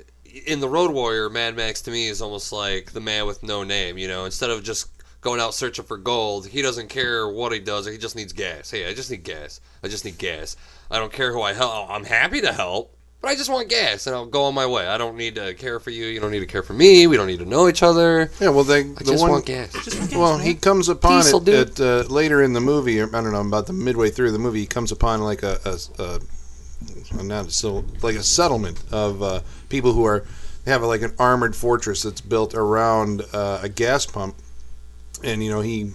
in 0.47 0.59
the 0.59 0.67
Road 0.67 0.91
Warrior, 0.91 1.29
Mad 1.29 1.55
Max 1.55 1.81
to 1.83 1.91
me 1.91 2.07
is 2.07 2.21
almost 2.21 2.51
like 2.51 2.91
the 2.91 2.99
man 2.99 3.25
with 3.25 3.41
no 3.43 3.63
name. 3.63 3.97
You 3.97 4.07
know, 4.09 4.25
instead 4.25 4.49
of 4.49 4.63
just 4.63 4.87
going 5.21 5.39
out 5.39 5.53
searching 5.53 5.85
for 5.85 5.97
gold, 5.97 6.45
he 6.47 6.61
doesn't 6.61 6.89
care 6.89 7.29
what 7.29 7.53
he 7.53 7.59
does. 7.59 7.85
He 7.85 7.97
just 7.97 8.15
needs 8.17 8.33
gas. 8.33 8.69
Hey, 8.71 8.85
I 8.89 8.93
just 8.93 9.09
need 9.09 9.23
gas. 9.23 9.61
I 9.81 9.87
just 9.87 10.03
need 10.03 10.17
gas. 10.17 10.57
I 10.91 10.99
don't 10.99 11.13
care 11.13 11.31
who 11.31 11.41
I 11.41 11.53
help. 11.53 11.71
Oh, 11.73 11.93
I'm 11.93 12.03
happy 12.03 12.41
to 12.41 12.51
help. 12.51 12.93
But 13.23 13.31
I 13.31 13.35
just 13.35 13.49
want 13.49 13.69
gas, 13.69 14.05
and 14.05 14.13
I'll 14.13 14.25
go 14.25 14.43
on 14.43 14.53
my 14.53 14.67
way. 14.67 14.85
I 14.85 14.97
don't 14.97 15.15
need 15.15 15.35
to 15.35 15.53
care 15.53 15.79
for 15.79 15.91
you. 15.91 16.07
You 16.07 16.19
don't 16.19 16.31
need 16.31 16.41
to 16.41 16.45
care 16.45 16.61
for 16.61 16.73
me. 16.73 17.07
We 17.07 17.15
don't 17.15 17.27
need 17.27 17.39
to 17.39 17.45
know 17.45 17.69
each 17.69 17.81
other. 17.81 18.29
Yeah, 18.41 18.49
well, 18.49 18.65
they, 18.65 18.81
I 18.81 18.83
the 18.83 19.05
just 19.05 19.21
one 19.21 19.31
want 19.31 19.45
gas. 19.45 20.11
Well, 20.13 20.37
he 20.37 20.55
comes 20.55 20.89
upon 20.89 21.21
Diesel, 21.21 21.47
it 21.47 21.79
at, 21.79 21.79
uh, 21.79 22.03
later 22.09 22.43
in 22.43 22.51
the 22.51 22.59
movie. 22.59 22.99
Or, 22.99 23.07
I 23.07 23.21
don't 23.21 23.31
know 23.31 23.39
about 23.39 23.67
the 23.67 23.71
midway 23.71 24.09
through 24.09 24.33
the 24.33 24.39
movie. 24.39 24.59
He 24.59 24.65
comes 24.65 24.91
upon 24.91 25.21
like 25.21 25.41
a, 25.41 25.57
a, 25.63 26.19
a 27.19 27.23
not 27.23 27.53
so 27.53 27.85
like 28.01 28.15
a 28.15 28.23
settlement 28.23 28.83
of 28.91 29.23
uh, 29.23 29.39
people 29.69 29.93
who 29.93 30.03
are 30.03 30.25
they 30.65 30.71
have 30.71 30.83
like 30.83 31.01
an 31.01 31.13
armored 31.17 31.55
fortress 31.55 32.03
that's 32.03 32.19
built 32.19 32.53
around 32.53 33.21
uh, 33.31 33.61
a 33.63 33.69
gas 33.69 34.05
pump, 34.05 34.35
and 35.23 35.41
you 35.41 35.49
know 35.49 35.61
he 35.61 35.93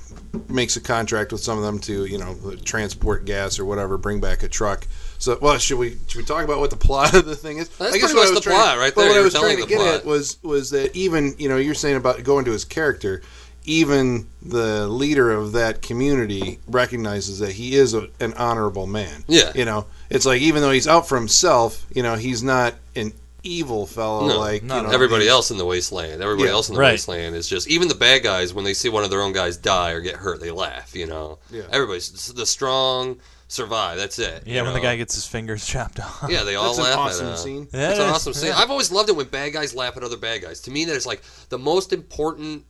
makes 0.48 0.76
a 0.76 0.80
contract 0.80 1.32
with 1.32 1.42
some 1.42 1.58
of 1.58 1.64
them 1.64 1.78
to 1.80 2.06
you 2.06 2.16
know 2.16 2.56
transport 2.64 3.26
gas 3.26 3.58
or 3.58 3.66
whatever, 3.66 3.98
bring 3.98 4.18
back 4.18 4.42
a 4.42 4.48
truck. 4.48 4.86
So, 5.18 5.36
well, 5.42 5.58
should 5.58 5.78
we 5.78 5.96
should 6.06 6.18
we 6.18 6.24
talk 6.24 6.44
about 6.44 6.60
what 6.60 6.70
the 6.70 6.76
plot 6.76 7.14
of 7.14 7.26
the 7.26 7.34
thing 7.36 7.58
is? 7.58 7.68
That's 7.70 7.92
I 7.94 7.98
guess 7.98 8.12
pretty 8.12 8.14
what 8.14 8.20
much 8.20 8.26
I 8.28 8.30
was 8.30 8.38
the 8.38 8.50
trying- 8.50 8.56
plot 8.60 8.78
right 8.78 8.96
well, 8.96 9.04
there. 9.06 9.10
What 9.10 9.14
I 9.14 9.18
You're 9.18 9.24
was 9.24 9.34
trying 9.34 9.60
to 9.62 9.66
get 9.66 9.78
plot. 9.78 9.94
at 9.96 10.04
was 10.06 10.38
was 10.42 10.70
that 10.70 10.94
even 10.96 11.34
you 11.38 11.48
know 11.48 11.56
you're 11.56 11.74
saying 11.74 11.96
about 11.96 12.22
going 12.22 12.44
to 12.44 12.52
his 12.52 12.64
character, 12.64 13.22
even 13.64 14.28
the 14.42 14.86
leader 14.88 15.30
of 15.32 15.52
that 15.52 15.82
community 15.82 16.58
recognizes 16.68 17.40
that 17.40 17.52
he 17.52 17.74
is 17.74 17.94
a, 17.94 18.08
an 18.20 18.32
honorable 18.34 18.86
man. 18.86 19.24
Yeah. 19.26 19.52
you 19.54 19.64
know, 19.64 19.86
it's 20.08 20.24
like 20.24 20.40
even 20.40 20.62
though 20.62 20.70
he's 20.70 20.88
out 20.88 21.08
for 21.08 21.16
himself, 21.16 21.84
you 21.94 22.02
know, 22.02 22.14
he's 22.14 22.42
not 22.42 22.74
an 22.96 23.12
evil 23.44 23.86
fellow 23.86 24.26
No, 24.26 24.38
like 24.38 24.62
not 24.62 24.78
you 24.78 24.82
know, 24.88 24.94
Everybody 24.94 25.24
these- 25.24 25.30
else 25.32 25.50
in 25.50 25.58
the 25.58 25.64
wasteland, 25.64 26.22
everybody 26.22 26.48
Yeah, 26.48 26.54
else 26.54 26.68
in 26.68 26.74
the 26.76 26.80
right. 26.80 26.92
wasteland 26.92 27.34
is 27.36 27.48
just 27.48 27.68
even 27.68 27.88
the 27.88 27.94
bad 27.94 28.22
guys 28.22 28.54
when 28.54 28.64
they 28.64 28.74
see 28.74 28.88
one 28.88 29.04
of 29.04 29.10
their 29.10 29.22
own 29.22 29.32
guys 29.32 29.56
die 29.56 29.90
or 29.92 30.00
get 30.00 30.16
hurt, 30.16 30.40
they 30.40 30.50
laugh. 30.50 30.94
You 30.94 31.06
know, 31.06 31.38
Yeah. 31.50 31.62
everybody's 31.70 32.32
the 32.32 32.46
strong 32.46 33.16
survive. 33.48 33.96
That's 33.98 34.18
it. 34.18 34.44
Yeah, 34.46 34.58
you 34.60 34.64
when 34.64 34.74
the 34.74 34.80
guy 34.80 34.96
gets 34.96 35.14
his 35.14 35.26
fingers 35.26 35.66
chopped 35.66 35.98
off. 35.98 36.26
yeah, 36.28 36.44
they 36.44 36.54
all 36.54 36.66
That's 36.74 36.78
an 36.78 36.84
laugh 36.84 36.98
awesome 36.98 37.26
at 37.26 37.32
him. 37.32 37.36
scene. 37.38 37.68
Yeah, 37.72 37.90
It's 37.90 37.98
an 37.98 38.06
awesome 38.08 38.32
scene. 38.34 38.52
I've 38.54 38.70
always 38.70 38.92
loved 38.92 39.08
it 39.08 39.16
when 39.16 39.26
bad 39.26 39.52
guys 39.52 39.74
laugh 39.74 39.96
at 39.96 40.02
other 40.04 40.16
bad 40.16 40.42
guys. 40.42 40.60
To 40.60 40.70
me, 40.70 40.84
that 40.84 40.94
is 40.94 41.06
like 41.06 41.22
the 41.48 41.58
most 41.58 41.92
important 41.92 42.64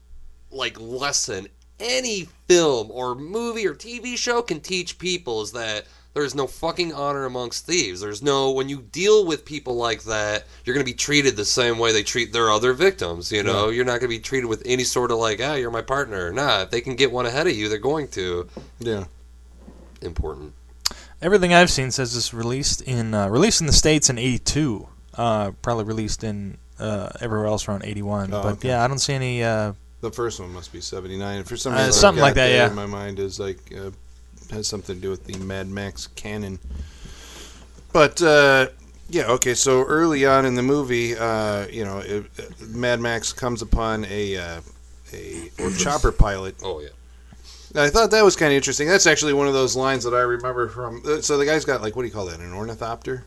like 0.51 0.79
lesson 0.79 1.47
any 1.79 2.27
film 2.47 2.89
or 2.91 3.15
movie 3.15 3.65
or 3.67 3.73
TV 3.73 4.17
show 4.17 4.41
can 4.41 4.59
teach 4.59 4.97
people 4.99 5.41
is 5.41 5.51
that 5.53 5.85
there 6.13 6.23
is 6.23 6.33
no 6.35 6.47
fucking 6.47 6.91
honor 6.91 7.23
amongst 7.25 7.65
thieves. 7.67 8.01
There's 8.01 8.21
no 8.23 8.51
when 8.51 8.67
you 8.67 8.81
deal 8.81 9.25
with 9.25 9.45
people 9.45 9.75
like 9.75 10.03
that, 10.03 10.43
you're 10.65 10.73
going 10.73 10.85
to 10.85 10.91
be 10.91 10.97
treated 10.97 11.37
the 11.37 11.45
same 11.45 11.77
way 11.77 11.93
they 11.93 12.03
treat 12.03 12.33
their 12.33 12.49
other 12.49 12.73
victims. 12.73 13.31
You 13.31 13.43
know, 13.43 13.69
you're 13.69 13.85
not 13.85 13.99
going 14.01 14.09
to 14.11 14.17
be 14.17 14.19
treated 14.19 14.47
with 14.47 14.63
any 14.65 14.83
sort 14.83 15.11
of 15.11 15.19
like, 15.19 15.39
ah, 15.41 15.53
you're 15.53 15.71
my 15.71 15.83
partner. 15.83 16.31
Nah, 16.33 16.63
if 16.63 16.71
they 16.71 16.81
can 16.81 16.95
get 16.95 17.11
one 17.11 17.25
ahead 17.27 17.47
of 17.47 17.55
you, 17.55 17.69
they're 17.69 17.77
going 17.77 18.07
to. 18.09 18.49
Yeah, 18.79 19.05
Important. 20.01 20.53
Everything 21.21 21.53
I've 21.53 21.69
seen 21.69 21.91
says 21.91 22.15
it's 22.15 22.33
released 22.33 22.81
in 22.81 23.13
uh, 23.13 23.27
released 23.27 23.59
in 23.61 23.67
the 23.67 23.73
states 23.73 24.09
in 24.09 24.17
'82. 24.17 24.87
Uh, 25.15 25.51
probably 25.61 25.83
released 25.83 26.23
in 26.23 26.57
uh, 26.79 27.09
everywhere 27.19 27.47
else 27.47 27.67
around 27.67 27.83
'81. 27.83 28.33
Oh, 28.33 28.41
but 28.43 28.53
okay. 28.53 28.69
yeah, 28.69 28.83
I 28.83 28.87
don't 28.87 28.99
see 28.99 29.13
any. 29.13 29.43
Uh, 29.43 29.73
the 30.01 30.11
first 30.11 30.39
one 30.39 30.53
must 30.53 30.71
be 30.71 30.79
seventy 30.79 31.17
nine. 31.17 31.43
For 31.43 31.57
some 31.57 31.73
Uh, 31.73 31.77
reason, 31.77 31.87
I've 31.89 31.93
something 31.95 32.21
like 32.21 32.35
that, 32.35 32.47
there 32.47 32.55
yeah. 32.57 32.69
In 32.69 32.75
my 32.75 32.85
mind 32.85 33.19
is 33.19 33.37
like 33.39 33.57
uh, 33.75 33.91
has 34.51 34.67
something 34.67 34.95
to 34.95 35.01
do 35.01 35.09
with 35.09 35.25
the 35.25 35.37
Mad 35.39 35.67
Max 35.67 36.07
canon. 36.15 36.57
But 37.91 38.21
uh, 38.21 38.67
Yeah. 39.09 39.25
Okay. 39.31 39.55
So 39.55 39.83
early 39.83 40.25
on 40.25 40.45
in 40.45 40.55
the 40.55 40.61
movie, 40.63 41.17
uh, 41.17 41.67
you 41.67 41.83
know, 41.83 41.97
it, 41.97 42.25
uh, 42.39 42.43
Mad 42.67 43.01
Max 43.01 43.33
comes 43.33 43.61
upon 43.61 44.05
a 44.05 44.37
uh, 44.37 44.61
a 45.11 45.49
chopper 45.77 46.13
pilot. 46.13 46.55
Oh 46.63 46.79
yeah. 46.79 46.89
I 47.75 47.89
thought 47.89 48.11
that 48.11 48.23
was 48.23 48.35
kind 48.35 48.51
of 48.51 48.57
interesting. 48.57 48.87
That's 48.87 49.05
actually 49.07 49.33
one 49.33 49.47
of 49.47 49.53
those 49.53 49.75
lines 49.75 50.03
that 50.03 50.13
I 50.13 50.21
remember 50.21 50.67
from. 50.69 51.03
uh, 51.05 51.21
So 51.21 51.37
the 51.37 51.45
guy's 51.45 51.65
got 51.65 51.81
like 51.81 51.95
what 51.95 52.01
do 52.03 52.07
you 52.07 52.13
call 52.13 52.25
that? 52.27 52.39
An 52.39 52.53
ornithopter. 52.53 53.23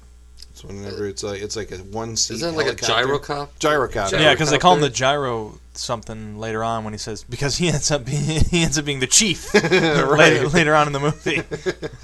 It's 0.51 0.65
whenever 0.65 1.07
it's 1.07 1.23
like 1.23 1.41
it's 1.41 1.57
like 1.57 1.71
a 1.71 1.77
one 1.79 2.17
seat. 2.17 2.35
Isn't 2.35 2.55
that 2.55 2.65
like 2.65 2.73
a 2.73 2.77
gyrocop? 2.77 3.49
Gyrocopter. 3.59 4.21
Yeah, 4.21 4.35
because 4.35 4.51
they 4.51 4.59
call 4.59 4.75
him 4.75 4.81
the 4.83 4.91
gyro 4.91 5.59
something 5.75 6.39
later 6.39 6.63
on 6.63 6.85
when 6.85 6.93
he 6.93 6.99
says 6.99 7.25
because 7.25 7.57
he 7.57 7.69
ends 7.69 7.91
up 7.91 8.05
being 8.05 8.45
he 8.51 8.63
ends 8.63 8.79
up 8.79 8.85
being 8.85 9.01
the 9.01 9.07
chief 9.07 9.55
later, 9.55 10.07
right. 10.07 10.53
later 10.53 10.75
on 10.75 10.87
in 10.89 10.93
the 10.93 11.01
movie. 11.01 11.43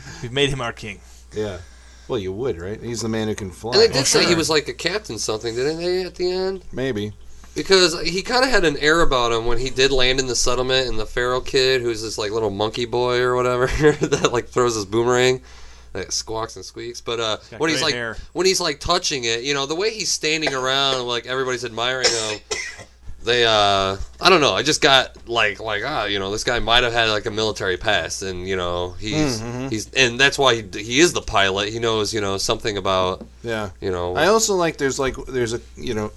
We've 0.22 0.32
made 0.32 0.48
him 0.50 0.60
our 0.60 0.72
king. 0.72 1.00
Yeah. 1.34 1.58
Well, 2.08 2.18
you 2.18 2.32
would, 2.32 2.58
right? 2.58 2.80
He's 2.82 3.02
the 3.02 3.08
man 3.10 3.28
who 3.28 3.34
can 3.34 3.50
fly. 3.50 3.72
And 3.72 3.82
they 3.82 3.88
did 3.88 3.98
Oh, 4.00 4.04
say 4.04 4.24
he 4.24 4.34
was 4.34 4.48
like 4.48 4.66
a 4.68 4.72
captain 4.72 5.18
something, 5.18 5.54
didn't 5.54 5.76
they, 5.76 6.04
at 6.04 6.14
the 6.14 6.32
end? 6.32 6.62
Maybe. 6.72 7.12
Because 7.62 8.00
he 8.08 8.22
kind 8.22 8.44
of 8.44 8.50
had 8.50 8.64
an 8.64 8.76
air 8.78 9.00
about 9.02 9.32
him 9.32 9.44
when 9.46 9.58
he 9.58 9.68
did 9.70 9.90
land 9.90 10.18
in 10.20 10.26
the 10.26 10.36
settlement, 10.36 10.88
and 10.88 10.98
the 10.98 11.06
feral 11.06 11.40
kid, 11.40 11.82
who's 11.82 12.02
this 12.02 12.16
like 12.16 12.30
little 12.30 12.50
monkey 12.50 12.86
boy 12.86 13.20
or 13.20 13.34
whatever, 13.34 13.66
that 14.06 14.30
like 14.32 14.48
throws 14.48 14.74
his 14.74 14.84
boomerang, 14.86 15.42
that 15.92 16.12
squawks 16.12 16.56
and 16.56 16.64
squeaks. 16.64 17.00
But 17.00 17.20
uh, 17.20 17.36
got 17.50 17.60
when 17.60 17.70
he's 17.70 17.82
like 17.82 17.94
hair. 17.94 18.16
when 18.32 18.46
he's 18.46 18.60
like 18.60 18.80
touching 18.80 19.24
it, 19.24 19.42
you 19.42 19.52
know, 19.54 19.66
the 19.66 19.74
way 19.74 19.90
he's 19.90 20.10
standing 20.10 20.54
around, 20.54 21.06
like 21.06 21.26
everybody's 21.26 21.64
admiring 21.64 22.06
him. 22.08 22.38
They, 23.24 23.44
uh, 23.44 23.96
I 24.20 24.30
don't 24.30 24.40
know. 24.40 24.54
I 24.54 24.62
just 24.62 24.80
got 24.80 25.28
like, 25.28 25.58
like, 25.60 25.82
ah, 25.84 26.04
you 26.04 26.18
know, 26.20 26.30
this 26.30 26.44
guy 26.44 26.60
might 26.60 26.84
have 26.84 26.92
had 26.92 27.10
like 27.10 27.26
a 27.26 27.30
military 27.32 27.76
past, 27.76 28.22
and 28.22 28.48
you 28.48 28.56
know, 28.56 28.90
he's 28.92 29.40
Mm-hmm. 29.42 29.68
he's, 29.68 29.92
and 29.92 30.18
that's 30.20 30.38
why 30.38 30.54
he, 30.62 30.62
he 30.80 31.00
is 31.00 31.12
the 31.12 31.20
pilot. 31.20 31.68
He 31.70 31.80
knows, 31.80 32.14
you 32.14 32.20
know, 32.20 32.38
something 32.38 32.76
about, 32.78 33.26
Yeah. 33.42 33.70
you 33.80 33.90
know, 33.90 34.14
I 34.14 34.28
also 34.28 34.54
like 34.54 34.76
there's 34.78 34.98
like 35.00 35.16
there's 35.26 35.52
a 35.52 35.60
you 35.76 35.94
know 35.94 36.12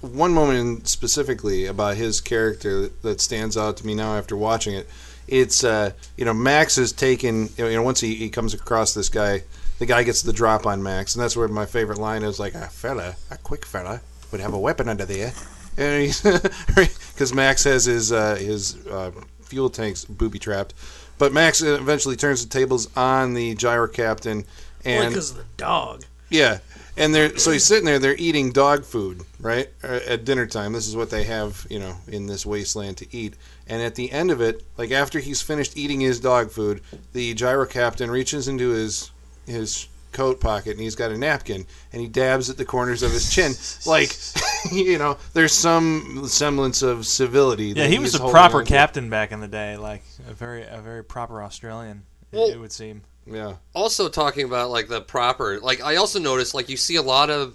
one 0.00 0.32
moment 0.32 0.88
specifically 0.88 1.66
about 1.66 1.96
his 1.96 2.20
character 2.20 2.88
that 3.02 3.20
stands 3.20 3.56
out 3.56 3.76
to 3.78 3.86
me 3.86 3.94
now 3.94 4.16
after 4.16 4.36
watching 4.36 4.74
it. 4.74 4.88
It's 5.28 5.62
uh 5.62 5.92
you 6.16 6.24
know 6.24 6.34
Max 6.34 6.78
is 6.78 6.92
taken 6.92 7.48
you 7.56 7.70
know 7.70 7.82
once 7.82 8.00
he, 8.00 8.14
he 8.14 8.30
comes 8.30 8.54
across 8.54 8.94
this 8.94 9.08
guy 9.08 9.42
the 9.78 9.86
guy 9.86 10.02
gets 10.02 10.22
the 10.22 10.32
drop 10.32 10.66
on 10.66 10.82
Max 10.82 11.14
and 11.14 11.22
that's 11.22 11.36
where 11.36 11.46
my 11.46 11.66
favorite 11.66 11.98
line 11.98 12.22
is 12.22 12.40
like 12.40 12.54
a 12.54 12.66
fella 12.66 13.14
a 13.30 13.38
quick 13.38 13.64
fella 13.64 14.00
would 14.32 14.40
have 14.40 14.54
a 14.54 14.58
weapon 14.58 14.88
under 14.88 15.04
there 15.04 15.32
and 15.76 16.02
he's 16.02 16.20
because 17.12 17.32
Max 17.32 17.62
has 17.62 17.84
his 17.84 18.10
uh, 18.10 18.34
his 18.34 18.84
uh, 18.88 19.12
fuel 19.42 19.70
tanks 19.70 20.04
booby 20.04 20.40
trapped 20.40 20.74
but 21.18 21.32
Max 21.32 21.60
eventually 21.60 22.16
turns 22.16 22.44
the 22.44 22.50
tables 22.50 22.88
on 22.96 23.34
the 23.34 23.54
gyro 23.54 23.86
captain 23.86 24.44
and 24.84 25.10
because 25.10 25.32
of 25.32 25.36
the 25.36 25.44
dog. 25.56 26.04
yeah, 26.30 26.58
and 27.00 27.14
they're 27.14 27.36
so 27.38 27.50
he's 27.50 27.64
sitting 27.64 27.84
there. 27.84 27.98
They're 27.98 28.14
eating 28.16 28.52
dog 28.52 28.84
food, 28.84 29.22
right, 29.40 29.68
uh, 29.82 30.00
at 30.06 30.24
dinner 30.24 30.46
time. 30.46 30.72
This 30.72 30.86
is 30.86 30.94
what 30.94 31.10
they 31.10 31.24
have, 31.24 31.66
you 31.68 31.78
know, 31.80 31.96
in 32.06 32.26
this 32.26 32.46
wasteland 32.46 32.98
to 32.98 33.06
eat. 33.16 33.34
And 33.66 33.82
at 33.82 33.94
the 33.96 34.12
end 34.12 34.30
of 34.30 34.40
it, 34.40 34.62
like 34.76 34.90
after 34.92 35.18
he's 35.18 35.40
finished 35.42 35.76
eating 35.76 36.00
his 36.00 36.20
dog 36.20 36.50
food, 36.50 36.82
the 37.12 37.34
gyro 37.34 37.66
captain 37.66 38.10
reaches 38.10 38.46
into 38.48 38.68
his 38.70 39.10
his 39.46 39.88
coat 40.12 40.40
pocket 40.40 40.72
and 40.72 40.80
he's 40.80 40.96
got 40.96 41.12
a 41.12 41.16
napkin 41.16 41.64
and 41.92 42.02
he 42.02 42.08
dabs 42.08 42.50
at 42.50 42.56
the 42.56 42.64
corners 42.64 43.02
of 43.02 43.12
his 43.12 43.30
chin, 43.32 43.52
like 43.86 44.16
you 44.72 44.98
know, 44.98 45.16
there's 45.34 45.52
some 45.54 46.26
semblance 46.26 46.82
of 46.82 47.06
civility. 47.06 47.66
Yeah, 47.66 47.86
he 47.86 47.98
was 47.98 48.14
a 48.14 48.18
proper 48.28 48.62
captain 48.64 49.08
back 49.08 49.32
in 49.32 49.40
the 49.40 49.48
day, 49.48 49.76
like 49.76 50.02
a 50.28 50.32
very 50.34 50.62
a 50.64 50.80
very 50.82 51.02
proper 51.04 51.42
Australian. 51.42 52.02
it- 52.32 52.36
Well- 52.36 52.48
it 52.50 52.58
would 52.60 52.72
seem. 52.72 53.02
Yeah, 53.26 53.56
also 53.74 54.08
talking 54.08 54.44
about 54.44 54.70
like 54.70 54.88
the 54.88 55.00
proper 55.00 55.60
like 55.60 55.80
i 55.82 55.96
also 55.96 56.18
noticed 56.18 56.54
like 56.54 56.68
you 56.68 56.76
see 56.76 56.96
a 56.96 57.02
lot 57.02 57.30
of 57.30 57.54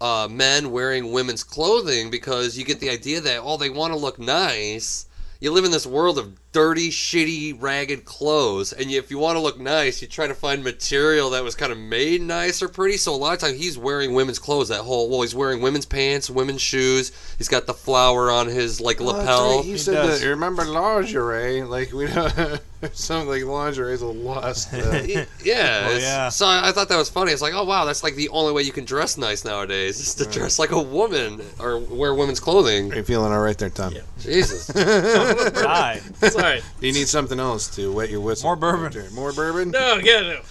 uh, 0.00 0.28
men 0.30 0.70
wearing 0.70 1.12
women's 1.12 1.42
clothing 1.44 2.10
because 2.10 2.58
you 2.58 2.64
get 2.64 2.78
the 2.80 2.90
idea 2.90 3.20
that 3.22 3.40
oh 3.42 3.56
they 3.56 3.70
want 3.70 3.92
to 3.92 3.98
look 3.98 4.18
nice 4.18 5.06
you 5.40 5.52
live 5.52 5.64
in 5.64 5.70
this 5.70 5.86
world 5.86 6.18
of 6.18 6.36
dirty 6.52 6.90
shitty 6.90 7.56
ragged 7.60 8.04
clothes 8.04 8.72
and 8.72 8.90
you, 8.90 8.98
if 8.98 9.10
you 9.10 9.18
want 9.18 9.36
to 9.36 9.40
look 9.40 9.58
nice 9.58 10.02
you 10.02 10.08
try 10.08 10.26
to 10.26 10.34
find 10.34 10.62
material 10.62 11.30
that 11.30 11.42
was 11.44 11.54
kind 11.54 11.72
of 11.72 11.78
made 11.78 12.20
nice 12.20 12.60
or 12.62 12.68
pretty 12.68 12.96
so 12.96 13.14
a 13.14 13.16
lot 13.16 13.32
of 13.34 13.38
times 13.38 13.56
he's 13.58 13.78
wearing 13.78 14.14
women's 14.14 14.38
clothes 14.40 14.68
that 14.68 14.82
whole 14.82 15.08
well 15.08 15.22
he's 15.22 15.34
wearing 15.34 15.60
women's 15.62 15.86
pants 15.86 16.28
women's 16.28 16.60
shoes 16.60 17.12
he's 17.38 17.48
got 17.48 17.66
the 17.66 17.74
flower 17.74 18.30
on 18.30 18.46
his 18.48 18.80
like 18.80 19.00
Oh, 19.00 19.04
lapel 19.06 19.56
right. 19.56 19.64
He, 19.64 19.72
He 19.72 19.78
said 19.78 19.94
does. 19.94 20.18
that. 20.20 20.24
You 20.24 20.30
remember 20.30 20.64
lingerie? 20.64 21.62
Like 21.62 21.92
we 21.92 22.06
don't. 22.08 22.60
something 22.92 23.28
like 23.28 23.42
lingerie 23.44 23.92
is 23.92 24.02
a 24.02 24.06
lost. 24.06 24.72
Uh, 24.72 25.02
yeah, 25.44 25.86
Oh, 25.90 25.98
yeah. 25.98 26.28
So 26.28 26.46
I, 26.46 26.68
I 26.68 26.72
thought 26.72 26.88
that 26.88 26.96
was 26.96 27.08
funny. 27.10 27.32
It's 27.32 27.42
like, 27.42 27.54
oh 27.54 27.64
wow, 27.64 27.84
that's 27.84 28.02
like 28.04 28.14
the 28.14 28.28
only 28.28 28.52
way 28.52 28.62
you 28.62 28.72
can 28.72 28.84
dress 28.84 29.16
nice 29.18 29.44
nowadays 29.44 29.98
is 29.98 30.14
to 30.16 30.26
dress 30.26 30.58
like 30.58 30.70
a 30.70 30.80
woman 30.80 31.40
or 31.58 31.78
wear 31.78 32.14
women's 32.14 32.40
clothing. 32.40 32.92
Are 32.92 32.96
you 32.96 33.02
feeling 33.02 33.32
all 33.32 33.40
right 33.40 33.58
there, 33.58 33.70
Tom? 33.70 33.92
Yeah. 33.94 34.02
Jesus. 34.20 34.66
Die. 34.68 36.00
It's 36.22 36.36
all 36.36 36.42
right. 36.42 36.62
Do 36.80 36.86
you 36.86 36.92
need 36.92 37.08
something 37.08 37.40
else 37.40 37.74
to 37.76 37.92
wet 37.92 38.10
your 38.10 38.20
whistle? 38.20 38.46
More 38.48 38.56
bourbon. 38.56 38.92
There. 38.92 39.10
More 39.10 39.32
bourbon? 39.32 39.70
No, 39.70 40.00
get 40.00 40.22
it. 40.24 40.44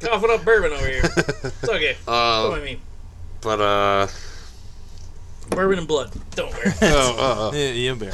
Coughing 0.00 0.30
up 0.30 0.44
bourbon 0.44 0.72
over 0.72 0.86
here. 0.88 1.02
It's 1.04 1.68
okay. 1.68 1.96
What 2.04 2.12
Uh, 2.12 2.50
I 2.52 2.60
mean, 2.64 2.80
but 3.40 3.60
uh, 3.60 4.06
bourbon 5.50 5.78
and 5.78 5.88
blood. 5.88 6.10
Don't 6.32 6.52
worry. 6.52 6.72
oh, 6.82 7.16
uh, 7.18 7.48
uh. 7.48 7.56
Yeah, 7.56 7.70
you 7.70 7.94
bear. 7.94 8.12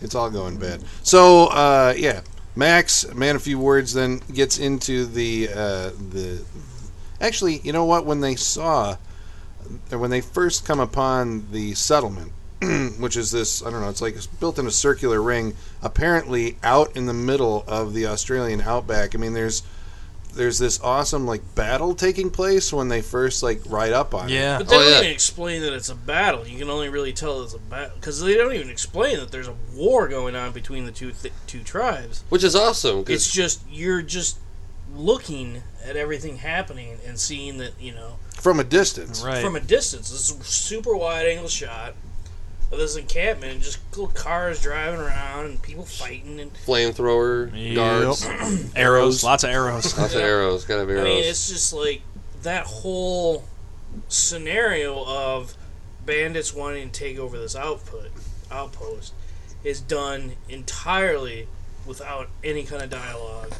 It's 0.00 0.14
all 0.14 0.30
going 0.30 0.58
bad. 0.58 0.82
So, 1.02 1.46
uh, 1.46 1.94
yeah, 1.96 2.20
Max, 2.56 3.12
man, 3.14 3.36
a 3.36 3.40
few 3.40 3.58
words, 3.58 3.92
then 3.94 4.20
gets 4.32 4.58
into 4.58 5.06
the 5.06 5.48
uh, 5.48 5.90
the. 6.10 6.44
Actually, 7.20 7.58
you 7.58 7.72
know 7.72 7.84
what? 7.84 8.06
When 8.06 8.20
they 8.20 8.36
saw, 8.36 8.96
when 9.90 10.10
they 10.10 10.20
first 10.20 10.64
come 10.64 10.78
upon 10.78 11.50
the 11.50 11.74
settlement, 11.74 12.32
which 12.98 13.16
is 13.16 13.32
this, 13.32 13.64
I 13.64 13.70
don't 13.70 13.80
know, 13.80 13.88
it's 13.88 14.02
like 14.02 14.14
it's 14.14 14.26
built 14.26 14.58
in 14.58 14.66
a 14.66 14.70
circular 14.70 15.20
ring, 15.20 15.56
apparently 15.82 16.56
out 16.62 16.96
in 16.96 17.06
the 17.06 17.14
middle 17.14 17.64
of 17.66 17.92
the 17.92 18.06
Australian 18.06 18.60
outback. 18.60 19.14
I 19.14 19.18
mean, 19.18 19.32
there's. 19.32 19.62
There's 20.34 20.58
this 20.58 20.80
awesome 20.80 21.26
like 21.26 21.42
battle 21.54 21.94
taking 21.94 22.30
place 22.30 22.72
when 22.72 22.88
they 22.88 23.00
first 23.02 23.42
like 23.42 23.60
ride 23.66 23.92
up 23.92 24.14
on 24.14 24.28
it. 24.28 24.34
Yeah. 24.34 24.58
But 24.58 24.68
they 24.68 24.76
Oh, 24.76 24.80
don't 24.80 24.90
yeah. 24.90 24.98
even 25.00 25.10
explain 25.10 25.62
that 25.62 25.72
it's 25.72 25.88
a 25.88 25.94
battle. 25.94 26.46
You 26.46 26.58
can 26.58 26.68
only 26.70 26.88
really 26.88 27.12
tell 27.12 27.42
it's 27.42 27.54
a 27.54 27.58
battle 27.58 27.96
because 27.98 28.20
they 28.20 28.34
don't 28.34 28.52
even 28.52 28.70
explain 28.70 29.18
that 29.18 29.30
there's 29.30 29.48
a 29.48 29.54
war 29.74 30.08
going 30.08 30.34
on 30.36 30.52
between 30.52 30.84
the 30.86 30.92
two 30.92 31.12
th- 31.12 31.32
two 31.46 31.62
tribes. 31.62 32.24
which 32.28 32.44
is 32.44 32.54
awesome 32.56 33.04
It's 33.08 33.30
just 33.32 33.60
you're 33.70 34.02
just 34.02 34.38
looking 34.94 35.62
at 35.84 35.96
everything 35.96 36.38
happening 36.38 36.98
and 37.06 37.18
seeing 37.18 37.58
that 37.58 37.72
you 37.80 37.92
know 37.92 38.16
from 38.40 38.60
a 38.60 38.64
distance. 38.64 39.22
Right. 39.22 39.42
from 39.42 39.56
a 39.56 39.60
distance. 39.60 40.10
This 40.10 40.30
is 40.30 40.38
a 40.40 40.44
super 40.44 40.94
wide 40.96 41.26
angle 41.26 41.48
shot 41.48 41.94
of 42.74 42.80
this 42.80 42.96
encampment, 42.96 43.52
and 43.54 43.62
just 43.62 43.78
little 43.92 44.08
cars 44.08 44.60
driving 44.60 45.00
around 45.00 45.46
and 45.46 45.62
people 45.62 45.84
fighting. 45.84 46.38
And 46.40 46.52
flamethrower 46.54 47.50
Yep. 47.54 47.74
guards, 47.74 48.72
arrows, 48.76 49.24
lots 49.24 49.44
of 49.44 49.50
arrows. 49.50 49.96
lots 49.96 50.14
of 50.14 50.20
arrows, 50.20 50.64
gotta 50.64 50.80
have 50.80 50.90
I 50.90 51.02
mean, 51.04 51.24
it's 51.24 51.48
just 51.48 51.72
like 51.72 52.02
that 52.42 52.66
whole 52.66 53.44
scenario 54.08 55.04
of 55.04 55.54
bandits 56.04 56.52
wanting 56.54 56.90
to 56.90 56.98
take 56.98 57.18
over 57.18 57.38
this 57.38 57.56
output 57.56 58.10
outpost 58.50 59.14
is 59.62 59.80
done 59.80 60.32
entirely 60.48 61.48
without 61.86 62.28
any 62.42 62.64
kind 62.64 62.82
of 62.82 62.90
dialogue 62.90 63.52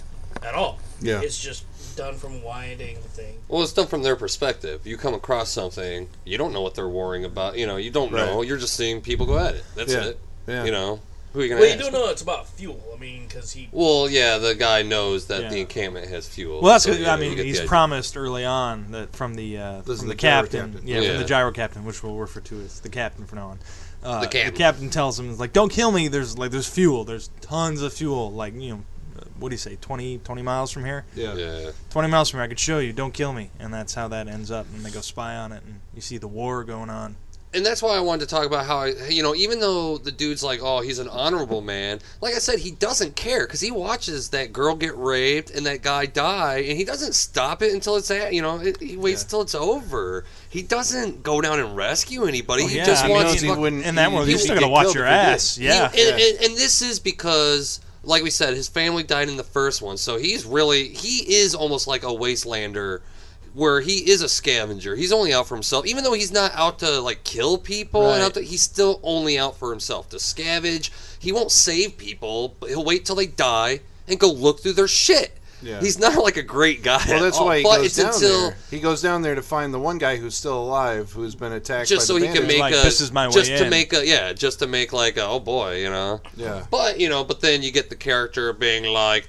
at 0.42 0.54
all. 0.54 0.78
Yeah. 1.00 1.20
It's 1.22 1.38
just 1.40 1.64
done 1.94 2.14
from 2.16 2.34
a 2.36 2.38
wide 2.38 2.80
angle 2.80 3.02
thing. 3.02 3.36
Well, 3.48 3.62
it's 3.62 3.72
done 3.72 3.86
from 3.86 4.02
their 4.02 4.16
perspective. 4.16 4.86
You 4.86 4.96
come 4.96 5.14
across 5.14 5.50
something, 5.50 6.08
you 6.24 6.36
don't 6.38 6.52
know 6.52 6.60
what 6.62 6.74
they're 6.74 6.88
worrying 6.88 7.24
about. 7.24 7.56
You 7.56 7.66
know, 7.66 7.76
you 7.76 7.90
don't 7.90 8.12
know. 8.12 8.42
You're 8.42 8.58
just 8.58 8.74
seeing 8.76 9.00
people 9.00 9.26
go 9.26 9.38
at 9.38 9.54
it. 9.54 9.64
That's 9.74 9.92
Yeah. 9.92 10.04
it. 10.04 10.18
Yeah. 10.46 10.64
You 10.64 10.70
know, 10.72 11.00
who 11.32 11.40
are 11.40 11.42
you 11.42 11.48
gonna 11.48 11.60
Well, 11.62 11.70
you 11.70 11.76
ask? 11.76 11.84
do 11.84 11.90
know 11.90 12.08
it's 12.10 12.22
about 12.22 12.48
fuel. 12.48 12.80
I 12.94 12.98
mean, 12.98 13.26
because 13.26 13.52
he 13.52 13.68
Well, 13.72 14.08
yeah, 14.10 14.38
the 14.38 14.54
guy 14.54 14.82
knows 14.82 15.26
that 15.26 15.42
Yeah. 15.42 15.48
the 15.50 15.60
encampment 15.60 16.08
has 16.08 16.26
fuel. 16.28 16.60
Well, 16.60 16.72
that's 16.72 16.84
so, 16.84 16.92
good. 16.92 17.00
yeah, 17.02 17.14
I 17.14 17.16
mean, 17.16 17.36
he's 17.38 17.60
promised 17.62 18.16
early 18.16 18.44
on 18.44 18.90
that 18.92 19.14
from 19.16 19.34
the 19.34 19.58
uh, 19.58 19.80
This 19.86 19.98
from 20.00 20.08
the 20.08 20.14
the, 20.14 20.18
captain, 20.18 20.72
captain. 20.72 20.88
yeah, 20.88 21.00
Yeah. 21.00 21.08
from 21.12 21.18
the 21.18 21.24
gyro 21.28 21.50
captain, 21.52 21.84
which 21.84 22.02
we'll 22.02 22.16
refer 22.16 22.40
to 22.40 22.60
as 22.62 22.80
the 22.80 22.88
captain 22.88 23.26
from 23.26 23.38
now 23.38 23.46
on. 23.48 23.58
Uh, 24.02 24.20
The 24.20 24.26
captain. 24.28 24.54
captain 24.54 24.90
tells 24.90 25.18
him 25.18 25.36
like, 25.38 25.54
"Don't 25.54 25.70
kill 25.72 25.90
me. 25.90 26.08
There's 26.08 26.36
like 26.36 26.50
there's 26.50 26.68
fuel. 26.68 27.04
There's 27.04 27.30
tons 27.40 27.80
of 27.80 27.92
fuel. 27.94 28.30
Like 28.32 28.52
you 28.54 28.70
know, 28.70 28.82
what 29.38 29.48
do 29.48 29.54
you 29.54 29.58
say? 29.58 29.76
20, 29.80 30.18
20 30.18 30.42
miles 30.42 30.70
from 30.70 30.84
here. 30.84 31.04
Yeah. 31.14 31.34
Yeah. 31.34 31.70
Twenty 31.90 32.08
miles 32.08 32.30
from 32.30 32.38
here. 32.38 32.44
I 32.44 32.48
could 32.48 32.58
show 32.60 32.78
you. 32.78 32.92
Don't 32.92 33.12
kill 33.14 33.32
me." 33.32 33.50
And 33.58 33.72
that's 33.72 33.94
how 33.94 34.08
that 34.08 34.28
ends 34.28 34.50
up. 34.50 34.66
And 34.74 34.84
they 34.84 34.90
go 34.90 35.00
spy 35.00 35.36
on 35.36 35.52
it, 35.52 35.62
and 35.64 35.80
you 35.94 36.00
see 36.00 36.18
the 36.18 36.28
war 36.28 36.64
going 36.64 36.90
on. 36.90 37.16
and 37.56 37.64
that's 37.64 37.80
why 37.80 37.96
I 37.96 38.00
wanted 38.00 38.28
to 38.28 38.34
talk 38.34 38.46
about 38.46 38.66
how 38.66 38.78
I, 38.78 38.94
you 39.10 39.22
know, 39.22 39.32
even 39.36 39.60
though 39.60 39.96
the 39.96 40.10
dude's 40.10 40.42
like, 40.42 40.58
oh, 40.60 40.80
he's 40.80 40.98
an 40.98 41.06
honorable 41.08 41.60
man. 41.60 42.00
Like 42.20 42.34
I 42.34 42.38
said, 42.38 42.58
he 42.58 42.72
doesn't 42.72 43.14
care 43.14 43.46
because 43.46 43.60
he 43.60 43.70
watches 43.70 44.30
that 44.30 44.52
girl 44.52 44.74
get 44.74 44.96
raped 44.96 45.50
and 45.50 45.64
that 45.66 45.80
guy 45.80 46.06
die, 46.06 46.64
and 46.68 46.76
he 46.76 46.82
doesn't 46.84 47.14
stop 47.14 47.62
it 47.62 47.72
until 47.72 47.94
it's, 47.94 48.10
at, 48.10 48.34
you 48.34 48.42
know, 48.42 48.58
it, 48.58 48.80
he 48.80 48.96
waits 48.96 49.22
Yeah. 49.22 49.28
till 49.28 49.42
it's 49.42 49.54
over. 49.54 50.24
He 50.48 50.62
doesn't 50.62 51.22
go 51.22 51.40
down 51.40 51.60
and 51.60 51.76
rescue 51.76 52.24
anybody. 52.24 52.64
Oh, 52.64 52.66
he 52.66 52.78
yeah, 52.78 52.86
just 52.86 53.04
I 53.04 53.06
mean, 53.06 53.16
wants. 53.18 53.40
he 53.40 53.46
fuck- 53.46 53.58
wouldn't- 53.58 53.86
In 53.86 53.94
that 53.94 54.08
he- 54.10 54.14
world, 54.16 54.26
he 54.26 54.36
still 54.36 54.54
get 54.56 54.62
gotta 54.62 54.72
watch 54.72 54.92
your 54.96 55.04
if 55.06 55.10
he 55.10 55.14
did. 55.16 55.34
ass. 55.34 55.54
He- 55.56 55.64
Yeah. 55.66 55.90
and, 55.92 56.20
and, 56.20 56.44
and 56.46 56.56
this 56.56 56.82
is 56.82 56.98
because, 56.98 57.78
like 58.06 58.22
we 58.22 58.30
said, 58.30 58.54
his 58.54 58.68
family 58.68 59.02
died 59.02 59.28
in 59.28 59.36
the 59.36 59.44
first 59.44 59.82
one, 59.82 59.96
so 59.96 60.16
he's 60.18 60.44
really 60.44 60.88
he 60.88 61.34
is 61.36 61.54
almost 61.54 61.86
like 61.86 62.02
a 62.02 62.06
wastelander 62.06 63.00
where 63.54 63.80
he 63.80 64.10
is 64.10 64.20
a 64.20 64.28
scavenger. 64.28 64.96
He's 64.96 65.12
only 65.12 65.32
out 65.32 65.46
for 65.46 65.54
himself, 65.54 65.86
even 65.86 66.02
though 66.02 66.12
he's 66.12 66.32
not 66.32 66.52
out 66.54 66.80
to 66.80 67.00
like 67.00 67.22
kill 67.24 67.56
people. 67.56 68.02
And 68.02 68.20
Right. 68.20 68.22
out 68.26 68.34
to, 68.34 68.40
he's 68.42 68.62
still 68.62 68.98
only 69.02 69.38
out 69.38 69.56
for 69.56 69.70
himself 69.70 70.08
to 70.10 70.16
scavenge. 70.16 70.90
He 71.18 71.30
won't 71.32 71.52
save 71.52 71.96
people, 71.96 72.54
but 72.58 72.68
he'll 72.70 72.84
wait 72.84 73.04
till 73.04 73.14
they 73.16 73.26
die 73.26 73.80
and 74.08 74.18
go 74.18 74.28
look 74.30 74.60
through 74.60 74.72
their 74.72 74.88
shit. 74.88 75.38
Yeah. 75.64 75.80
He's 75.80 75.98
not 75.98 76.22
like 76.22 76.36
a 76.36 76.42
great 76.42 76.82
guy. 76.82 77.02
Well, 77.08 77.16
at 77.16 77.22
that's 77.22 77.38
all, 77.38 77.46
why 77.46 77.58
he 77.58 77.62
but 77.64 77.76
goes 77.78 77.86
it's 77.86 77.96
down 77.96 78.12
until 78.14 78.40
there. 78.50 78.56
He 78.70 78.80
goes 78.80 79.00
down 79.02 79.22
there 79.22 79.34
to 79.34 79.42
find 79.42 79.72
the 79.72 79.78
one 79.80 79.98
guy 79.98 80.16
who's 80.16 80.34
still 80.34 80.58
alive, 80.62 81.10
who's 81.12 81.34
been 81.34 81.52
attacked. 81.52 81.88
just 81.88 82.02
by 82.08 82.14
so 82.14 82.18
the 82.20 82.26
he 82.28 82.32
can 82.34 82.46
make 82.46 82.58
Like, 82.58 82.74
a 82.74 82.76
this 82.76 83.00
is 83.00 83.10
my 83.10 83.26
way 83.28 83.32
just 83.32 83.50
to 83.50 83.64
in. 83.64 83.70
make 83.70 83.92
a 83.92 84.06
yeah, 84.06 84.32
just 84.34 84.58
to 84.60 84.66
make 84.66 84.92
like 84.92 85.16
a, 85.16 85.24
oh 85.26 85.40
boy, 85.40 85.78
you 85.80 85.88
know. 85.90 86.20
Yeah. 86.36 86.64
But 86.70 87.00
you 87.00 87.08
know, 87.08 87.24
but 87.24 87.40
then 87.40 87.62
you 87.62 87.72
get 87.72 87.88
the 87.88 87.96
character 87.96 88.52
being 88.52 88.84
like, 88.84 89.26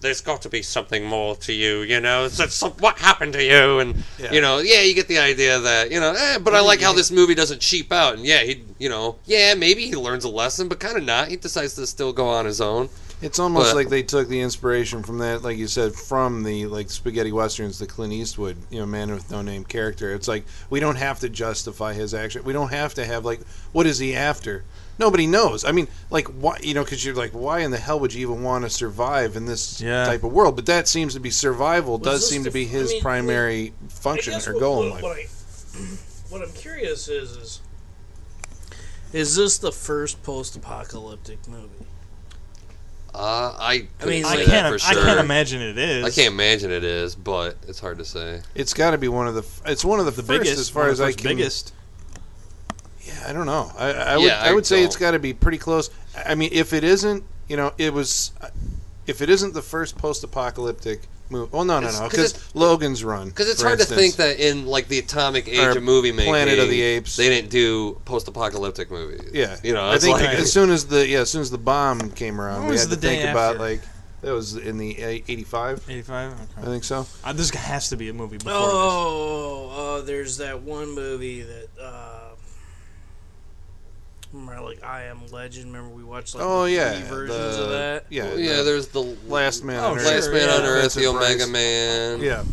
"There's 0.00 0.20
got 0.20 0.42
to 0.42 0.48
be 0.48 0.62
something 0.62 1.04
more 1.04 1.34
to 1.36 1.52
you," 1.52 1.80
you 1.80 2.00
know. 2.00 2.26
It's, 2.26 2.38
it's 2.38 2.54
some- 2.54 2.72
what 2.72 2.98
happened 2.98 3.32
to 3.32 3.42
you, 3.42 3.78
and 3.78 4.04
Yeah. 4.18 4.32
you 4.32 4.40
know, 4.42 4.58
yeah, 4.58 4.82
you 4.82 4.94
get 4.94 5.08
the 5.08 5.18
idea 5.18 5.58
that 5.58 5.90
you 5.90 6.00
know. 6.00 6.12
Eh, 6.16 6.38
but 6.38 6.54
I 6.54 6.60
like 6.60 6.80
how 6.82 6.92
this 6.92 7.10
movie 7.10 7.34
doesn't 7.34 7.60
cheap 7.60 7.90
out, 7.92 8.14
and 8.14 8.24
yeah, 8.26 8.40
he, 8.42 8.62
you 8.78 8.88
know, 8.90 9.16
yeah, 9.24 9.54
maybe 9.54 9.86
he 9.86 9.96
learns 9.96 10.24
a 10.24 10.28
lesson, 10.28 10.68
but 10.68 10.78
kind 10.80 10.96
of 10.98 11.04
not. 11.04 11.28
He 11.28 11.36
decides 11.36 11.74
to 11.76 11.86
still 11.86 12.12
go 12.12 12.28
on 12.28 12.44
his 12.44 12.60
own. 12.60 12.90
It's 13.20 13.40
almost 13.40 13.70
But- 13.70 13.76
like 13.76 13.88
they 13.88 14.04
took 14.04 14.28
the 14.28 14.40
inspiration 14.40 15.02
from 15.02 15.18
that, 15.18 15.42
like 15.42 15.56
you 15.58 15.66
said, 15.66 15.94
from 15.94 16.44
the 16.44 16.66
like 16.66 16.88
spaghetti 16.88 17.32
westerns, 17.32 17.78
the 17.80 17.86
Clint 17.86 18.12
Eastwood, 18.12 18.56
you 18.70 18.78
know, 18.78 18.86
man 18.86 19.10
with 19.12 19.28
no 19.30 19.42
name 19.42 19.64
character. 19.64 20.14
It's 20.14 20.28
like 20.28 20.44
we 20.70 20.78
don't 20.78 20.94
have 20.96 21.18
to 21.20 21.28
justify 21.28 21.94
his 21.94 22.14
action. 22.14 22.44
We 22.44 22.52
don't 22.52 22.68
have 22.68 22.94
to 22.94 23.04
have 23.04 23.24
like, 23.24 23.40
what 23.72 23.86
is 23.86 23.98
he 23.98 24.14
after? 24.14 24.62
Nobody 25.00 25.26
knows. 25.26 25.64
I 25.64 25.72
mean, 25.72 25.88
like, 26.10 26.28
why? 26.28 26.58
You 26.62 26.74
know, 26.74 26.84
because 26.84 27.04
you're 27.04 27.14
like, 27.14 27.32
why 27.32 27.60
in 27.60 27.70
the 27.72 27.76
hell 27.78 27.98
would 28.00 28.14
you 28.14 28.20
even 28.30 28.42
want 28.44 28.64
to 28.64 28.70
survive 28.70 29.34
in 29.36 29.46
this 29.46 29.80
Yeah. 29.80 30.04
type 30.06 30.22
of 30.22 30.32
world? 30.32 30.54
But 30.54 30.66
that 30.66 30.86
seems 30.86 31.14
to 31.14 31.20
be 31.20 31.30
survival. 31.30 31.98
Was 31.98 32.20
does 32.20 32.28
seem 32.30 32.42
the 32.44 32.50
to 32.50 32.54
be 32.54 32.64
f- 32.66 32.68
I 32.68 32.72
his 32.72 32.90
mean, 32.92 33.02
primary 33.02 33.72
I 33.84 33.92
function 33.92 34.32
guess 34.34 34.46
or 34.46 34.54
what, 34.54 34.60
goal 34.60 34.82
in 34.84 34.90
life. 34.90 35.02
what, 35.02 35.16
I, 35.16 35.26
what 36.30 36.42
I'm 36.42 36.52
curious 36.52 37.08
is, 37.08 37.30
is 37.36 37.60
is 39.12 39.34
this 39.36 39.58
the 39.58 39.72
first 39.72 40.22
post-apocalyptic 40.22 41.48
movie? 41.48 41.86
Uh, 43.18 43.56
I, 43.58 43.72
I 43.72 43.78
mean, 43.78 43.88
couldn't 43.98 44.24
I 44.26 44.30
say 44.32 44.36
like- 44.38 44.46
that 44.46 44.50
can't. 44.50 44.74
I 44.84 44.92
sure. 44.92 45.02
can't 45.04 45.20
imagine 45.20 45.60
it 45.60 45.76
is. 45.76 46.04
I 46.04 46.10
can't 46.10 46.32
imagine 46.34 46.70
it 46.70 46.84
is, 46.84 47.16
but 47.16 47.56
it's 47.66 47.80
hard 47.80 47.98
to 47.98 48.04
say. 48.04 48.42
It's 48.54 48.72
got 48.72 48.92
to 48.92 48.98
be 48.98 49.08
one 49.08 49.26
of 49.26 49.34
the. 49.34 49.40
f- 49.42 49.62
It's 49.66 49.84
one 49.84 49.98
of 49.98 50.06
the, 50.06 50.12
The 50.12 50.22
first 50.22 50.40
biggest, 50.42 50.58
as 50.60 50.68
far 50.68 50.82
one 50.84 50.88
of 50.90 50.92
as 50.92 50.98
the 50.98 51.04
I 51.06 51.12
can. 51.12 51.24
biggest. 51.24 51.74
Yeah, 53.02 53.24
I 53.26 53.32
don't 53.32 53.46
know. 53.46 53.72
I, 53.76 53.88
I 53.92 54.16
would 54.18 54.26
Yeah, 54.26 54.40
I, 54.42 54.50
I 54.50 54.52
would 54.52 54.66
say 54.66 54.84
it's 54.84 54.94
don't. 54.94 55.00
got 55.00 55.10
to 55.12 55.18
be 55.18 55.34
pretty 55.34 55.58
close. 55.58 55.90
I 56.26 56.34
mean, 56.36 56.50
if 56.52 56.72
it 56.72 56.84
isn't, 56.84 57.24
you 57.48 57.56
know, 57.56 57.72
it 57.78 57.92
was. 57.92 58.30
If 59.06 59.20
it 59.22 59.30
isn't 59.30 59.54
the 59.54 59.62
first 59.62 59.96
post-apocalyptic 59.96 61.00
movie, 61.30 61.48
well, 61.52 61.64
no, 61.64 61.80
no, 61.80 61.86
It's- 61.88 62.00
no, 62.00 62.08
'cause 62.08 62.32
because 62.32 62.54
Logan's 62.54 63.04
Run. 63.04 63.28
Because 63.28 63.48
it's 63.48 63.60
for 63.60 63.68
hard 63.68 63.80
instance. 63.80 63.96
to 63.96 64.02
think 64.02 64.16
that 64.16 64.38
in 64.38 64.66
like 64.66 64.88
the 64.88 64.98
atomic 64.98 65.48
age 65.48 65.58
Or 65.58 65.70
of 65.70 65.82
movie 65.82 66.12
making, 66.12 66.32
Planet 66.32 66.58
of 66.58 66.68
the 66.68 66.80
Apes. 66.82 67.16
they 67.16 67.28
didn't 67.28 67.50
do 67.50 68.00
post-apocalyptic 68.04 68.90
movies. 68.90 69.22
Yeah, 69.32 69.56
you 69.62 69.72
know, 69.74 69.84
I 69.84 69.94
it's 69.96 70.04
think 70.04 70.18
like 70.20 70.28
as 70.30 70.52
soon 70.52 70.70
as 70.70 70.86
the 70.86 71.06
yeah, 71.06 71.20
as 71.20 71.30
soon 71.30 71.42
as 71.42 71.50
the 71.50 71.58
bomb 71.58 72.10
came 72.12 72.40
around, 72.40 72.60
When 72.60 72.66
we 72.68 72.72
was 72.72 72.82
had 72.82 72.90
the 72.90 72.96
to 72.96 73.02
think 73.02 73.22
day 73.22 73.30
about 73.30 73.52
after? 73.56 73.58
like 73.62 73.80
that 74.22 74.32
was 74.32 74.56
in 74.56 74.78
the 74.78 74.98
'85. 74.98 75.80
85? 75.88 76.32
I 76.32 76.60
Okay. 76.60 76.70
think 76.70 76.84
so. 76.84 77.06
Uh, 77.22 77.32
this 77.32 77.50
has 77.50 77.88
to 77.90 77.96
be 77.96 78.08
a 78.08 78.12
movie 78.12 78.36
before 78.38 78.52
Oh, 78.54 79.98
uh, 79.98 80.02
there's 80.04 80.38
that 80.38 80.62
one 80.62 80.90
movie 80.94 81.42
that. 81.42 81.68
Uh, 81.80 82.17
remember, 84.32 84.60
like 84.62 84.82
I 84.84 85.04
Am 85.04 85.20
Legend. 85.30 85.66
Remember 85.72 85.94
we 85.94 86.04
watched 86.04 86.34
like 86.34 86.44
Oh 86.44 86.64
the 86.64 86.72
yeah, 86.72 87.02
versions 87.08 87.56
the- 87.56 87.62
of 87.64 87.70
that. 87.70 88.04
Yeah, 88.10 88.24
Well, 88.24 88.38
yeah, 88.38 88.56
the 88.58 88.62
there's 88.64 88.88
the 88.88 89.02
Last 89.26 89.64
Man 89.64 89.82
Oh, 89.82 89.92
on 89.92 89.98
Earth. 89.98 90.06
Last 90.06 90.24
sure, 90.24 90.32
Man 90.34 90.48
yeah. 90.48 90.54
on 90.54 90.62
Earth, 90.64 90.94
the 90.94 91.06
Omega 91.06 91.36
Price. 91.38 91.48
Man. 91.48 92.20
Yeah. 92.20 92.44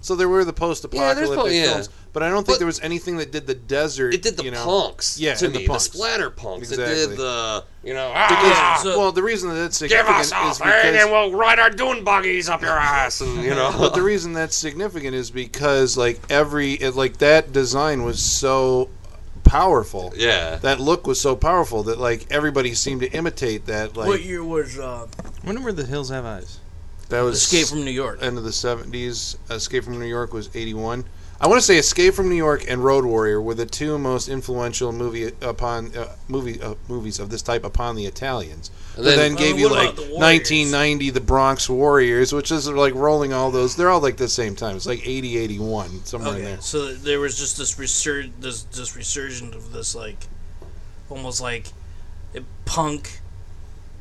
So 0.00 0.16
there 0.16 0.28
were 0.28 0.44
the 0.44 0.52
post-apocalyptic 0.52 1.16
Yeah, 1.20 1.26
there's 1.26 1.38
po- 1.38 1.46
yeah. 1.46 1.72
films, 1.74 1.88
but 2.12 2.24
I 2.24 2.28
don't 2.28 2.38
think 2.44 2.54
But- 2.54 2.58
there 2.58 2.66
was 2.66 2.80
anything 2.80 3.18
that 3.18 3.30
did 3.30 3.46
the 3.46 3.54
desert. 3.54 4.12
It 4.12 4.20
did 4.22 4.36
the 4.36 4.42
you 4.42 4.50
know, 4.50 4.64
punks 4.64 5.16
Yeah, 5.16 5.34
to 5.34 5.46
and 5.46 5.54
the 5.54 5.64
punks. 5.64 5.86
the 5.86 5.96
splatter 5.96 6.28
punks. 6.28 6.72
It 6.72 6.80
Exactly. 6.80 7.06
did 7.06 7.18
the 7.18 7.64
you 7.84 7.94
know 7.94 8.08
Because, 8.08 8.26
ah, 8.58 8.80
so- 8.82 8.98
well, 8.98 9.12
the 9.12 9.22
reason 9.22 9.48
that 9.50 9.54
that's 9.54 9.78
give 9.78 9.90
significant 9.90 10.18
us 10.18 10.26
is 10.26 10.32
a 10.32 10.64
thing 10.64 10.72
because 10.72 11.02
and 11.04 11.10
we'll 11.12 11.30
ride 11.38 11.60
our 11.60 11.70
dune 11.70 12.02
buggies 12.02 12.48
up 12.48 12.62
your 12.62 12.72
ass, 12.76 13.20
and 13.20 13.44
you 13.44 13.50
know. 13.54 13.72
But 13.78 13.94
the 13.94 14.02
reason 14.02 14.32
that's 14.32 14.56
significant 14.56 15.14
is 15.14 15.30
because 15.30 15.96
like 15.96 16.20
every 16.28 16.72
it, 16.72 16.96
like 16.96 17.18
that 17.18 17.52
design 17.52 18.02
was 18.02 18.20
so 18.20 18.88
powerful. 19.52 20.12
yeah, 20.16 20.56
That 20.56 20.80
look 20.80 21.06
was 21.06 21.20
so 21.20 21.36
powerful 21.36 21.82
that 21.84 21.98
like 21.98 22.26
everybody 22.30 22.74
seemed 22.74 23.02
to 23.02 23.10
imitate 23.12 23.66
that. 23.66 23.96
Like 23.96 24.08
what 24.08 24.22
year 24.22 24.42
was 24.42 24.78
uh. 24.78 25.06
When 25.42 25.62
were 25.62 25.72
the 25.72 25.84
Hills 25.86 26.08
Have 26.10 26.24
Eyes? 26.24 26.58
that 27.10 27.20
was 27.20 27.36
Escape 27.42 27.66
from 27.68 27.84
New 27.84 27.90
York? 27.90 28.22
end 28.22 28.38
of 28.38 28.44
the 28.44 28.52
seventies. 28.52 29.36
Escape 29.50 29.84
from 29.84 29.98
New 29.98 30.06
York 30.06 30.32
was 30.32 30.48
eighty 30.54 30.72
one. 30.74 31.04
I 31.42 31.48
want 31.48 31.58
to 31.60 31.66
say 31.66 31.76
Escape 31.76 32.14
from 32.14 32.28
New 32.28 32.36
York 32.36 32.64
and 32.68 32.84
Road 32.84 33.04
Warrior 33.04 33.42
were 33.42 33.54
the 33.54 33.66
two 33.66 33.98
most 33.98 34.28
influential 34.28 34.92
movie 34.92 35.32
upon 35.40 35.94
uh, 35.96 36.14
movie 36.28 36.62
uh, 36.62 36.76
movies 36.88 37.18
of 37.18 37.30
this 37.30 37.42
type 37.42 37.64
upon 37.64 37.96
the 37.96 38.06
Italians. 38.06 38.70
And 38.94 39.04
But 39.04 39.16
then- 39.16 39.18
then 39.18 39.34
gave 39.34 39.54
what 39.54 39.60
you 39.60 39.68
like 39.68 39.96
the 39.96 40.02
1990 40.02 41.10
the 41.10 41.20
Bronx 41.20 41.68
Warriors, 41.68 42.32
which 42.32 42.52
is 42.52 42.68
like 42.68 42.94
rolling 42.94 43.32
all 43.32 43.50
those. 43.50 43.74
They're 43.74 43.90
all 43.90 44.00
like 44.00 44.18
the 44.18 44.28
same 44.28 44.54
time. 44.54 44.76
It's 44.76 44.86
like 44.86 45.04
80, 45.04 45.36
81, 45.38 46.04
somewhere 46.04 46.36
in 46.36 46.44
there. 46.44 46.60
so 46.60 46.94
there 46.94 47.18
was 47.18 47.36
just 47.36 47.58
this 47.58 47.74
resur- 47.74 48.30
this 48.38 48.62
this 48.62 48.94
resurgence 48.94 49.56
of 49.56 49.72
this 49.72 49.96
like, 49.96 50.18
almost 51.10 51.40
like, 51.40 51.66
punk. 52.66 53.18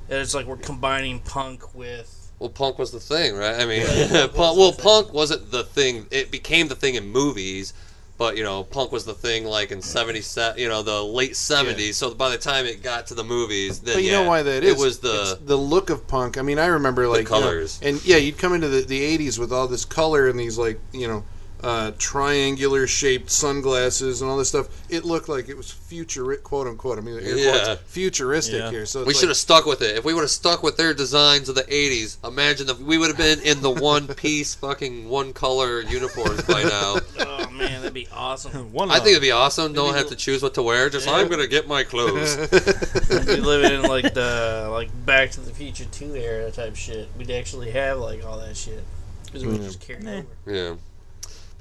and 0.10 0.20
It's 0.20 0.36
like 0.36 0.46
we're 0.46 0.58
combining 0.58 1.20
punk 1.22 1.74
with. 1.74 2.21
Well, 2.42 2.50
punk 2.50 2.78
was 2.80 2.92
the 2.92 3.00
thing, 3.00 3.36
right? 3.36 3.56
I 3.60 3.66
mean, 3.66 3.82
Yeah, 3.96 4.28
punk 4.34 4.36
was 4.36 4.36
punk, 4.36 4.56
the 4.56 4.60
well, 4.60 4.72
punk 4.74 5.14
wasn't 5.14 5.52
the 5.52 5.64
thing. 5.64 6.08
It 6.12 6.32
became 6.32 6.68
the 6.68 6.76
thing 6.76 6.96
in 6.96 7.08
movies. 7.08 7.74
But 8.18 8.38
you 8.38 8.44
know, 8.44 8.64
punk 8.64 8.92
was 8.92 9.04
the 9.06 9.16
thing 9.16 9.46
like 9.46 9.72
in 9.72 9.82
'77, 9.82 10.60
you 10.60 10.70
know, 10.70 10.84
the 10.84 11.02
late 11.04 11.36
seventies. 11.36 11.98
So 11.98 12.14
by 12.14 12.30
the 12.30 12.38
time 12.38 12.68
it 12.68 12.84
got 12.84 13.08
to 13.08 13.16
the 13.16 13.24
movies, 13.24 13.80
then 13.80 13.96
But 13.96 14.04
you 14.04 14.12
yeah, 14.12 14.22
know 14.22 14.30
why 14.30 14.44
that 14.44 14.64
is? 14.64 14.74
It 14.74 14.78
was 14.84 15.00
the 15.00 15.40
the 15.44 15.56
look 15.58 15.90
of 15.90 16.08
punk. 16.08 16.38
I 16.38 16.44
mean, 16.44 16.60
I 16.60 16.68
remember 16.68 17.08
like 17.08 17.18
you 17.20 17.24
know, 17.24 17.30
colors. 17.42 17.80
and 17.82 18.04
yeah, 18.06 18.18
you'd 18.18 18.38
come 18.38 18.54
into 18.54 18.70
the, 18.70 18.82
the 18.82 19.18
80s 19.18 19.40
with 19.40 19.52
all 19.52 19.68
this 19.68 19.86
color 19.86 20.28
and 20.28 20.40
these 20.40 20.58
like 20.58 20.80
you 20.92 21.08
know 21.08 21.24
uh, 21.64 21.92
triangular 21.98 22.88
shaped 22.88 23.30
sunglasses 23.30 24.22
and 24.22 24.30
all 24.30 24.38
this 24.38 24.50
stuff. 24.50 24.68
It 24.90 25.06
looked 25.06 25.30
like 25.30 25.48
it 25.50 25.56
was 25.58 25.70
future 25.72 26.36
quote 26.38 26.68
unquote. 26.68 26.98
I 26.98 27.02
mean, 27.02 27.20
Yeah. 27.24 27.64
quotes, 27.64 27.82
futuristic 27.88 28.60
Yeah. 28.60 28.72
here. 28.72 28.86
So 28.86 29.02
We 29.02 29.08
like- 29.08 29.16
should 29.18 29.30
have 29.30 29.38
stuck 29.38 29.66
with 29.66 29.82
it. 29.82 29.98
If 29.98 30.04
we 30.06 30.14
would 30.14 30.22
have 30.22 30.32
stuck 30.32 30.64
with 30.64 30.78
their 30.78 30.94
designs 30.94 31.50
of 31.50 31.56
the 31.56 31.66
'80s, 31.74 32.18
imagine 32.24 32.70
if 32.70 32.80
we 32.80 32.98
would 32.98 33.10
have 33.10 33.18
been 33.18 33.40
in 33.42 33.62
the 33.62 33.70
one 33.70 34.08
piece, 34.16 34.56
fucking 34.56 35.08
one 35.10 35.34
color 35.34 35.82
uniforms 35.82 36.42
by 36.44 36.64
now. 36.64 36.98
Oh 37.42 37.50
man, 37.54 37.82
that'd 37.82 37.94
be 37.94 38.08
awesome. 38.14 38.52
One. 38.74 38.90
I 38.90 38.96
think 39.00 39.10
it'd 39.10 39.22
be 39.22 39.32
awesome. 39.32 39.74
Don't 39.74 39.94
have 39.94 40.08
to 40.10 40.16
choose 40.16 40.42
what 40.42 40.54
to 40.54 40.64
wear. 40.64 40.90
Just 40.90 41.06
Yeah. 41.08 41.16
I'm 41.16 41.28
gonna 41.28 41.48
get 41.48 41.68
my 41.68 41.84
clothes. 41.84 42.38
We'd 42.38 43.26
be 43.26 43.36
living 43.38 43.74
in 43.74 43.82
like 43.84 44.14
the 44.14 44.70
like 44.72 44.90
Back 45.06 45.32
to 45.32 45.42
the 45.42 45.52
Future 45.52 45.86
two 45.92 46.16
era 46.16 46.50
type 46.52 46.76
shit. 46.76 47.10
We'd 47.18 47.30
actually 47.30 47.72
have 47.72 48.00
like 48.00 48.26
all 48.26 48.38
that 48.40 48.56
shit 48.56 48.84
because 49.26 49.44
we 49.44 49.52
Yeah. 49.52 49.58
would 49.58 49.68
just 49.68 49.80
carry 49.82 50.00
over. 50.08 50.26
Yeah. 50.48 50.74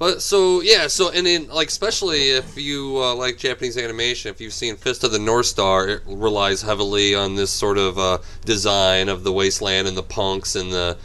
But 0.01 0.23
so 0.23 0.61
yeah, 0.61 0.87
so 0.87 1.11
and 1.11 1.27
then 1.27 1.47
like 1.49 1.67
especially 1.67 2.31
if 2.31 2.57
you 2.57 2.97
uh, 2.97 3.13
like 3.13 3.37
Japanese 3.37 3.77
animation, 3.77 4.31
if 4.31 4.41
you've 4.41 4.51
seen 4.51 4.75
Fist 4.75 5.03
of 5.03 5.11
the 5.11 5.19
North 5.19 5.45
Star, 5.45 5.87
it 5.89 6.01
relies 6.07 6.63
heavily 6.63 7.13
on 7.13 7.35
this 7.35 7.51
sort 7.51 7.77
of 7.77 7.99
uh, 7.99 8.17
design 8.43 9.09
of 9.09 9.23
the 9.23 9.31
wasteland 9.31 9.87
and 9.87 9.95
the 9.95 10.01
punks 10.01 10.55
and 10.55 10.73
the 10.73 10.97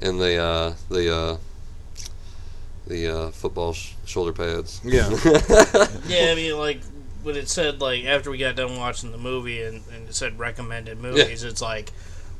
and 0.00 0.20
the 0.20 0.36
uh, 0.36 0.74
the 0.90 1.12
uh, 1.12 1.36
the 2.86 3.12
uh, 3.12 3.30
football 3.32 3.72
sh- 3.72 3.94
shoulder 4.06 4.32
pads. 4.32 4.80
yeah. 4.84 5.08
Yeah, 6.06 6.30
I 6.30 6.34
mean 6.36 6.56
like 6.56 6.82
when 7.24 7.34
it 7.34 7.48
said 7.48 7.80
like 7.80 8.04
after 8.04 8.30
we 8.30 8.38
got 8.38 8.54
done 8.54 8.76
watching 8.76 9.10
the 9.10 9.18
movie 9.18 9.60
and, 9.60 9.82
and 9.92 10.08
it 10.08 10.14
said 10.14 10.38
recommended 10.38 11.00
movies, 11.00 11.42
it's 11.42 11.60
like 11.60 11.90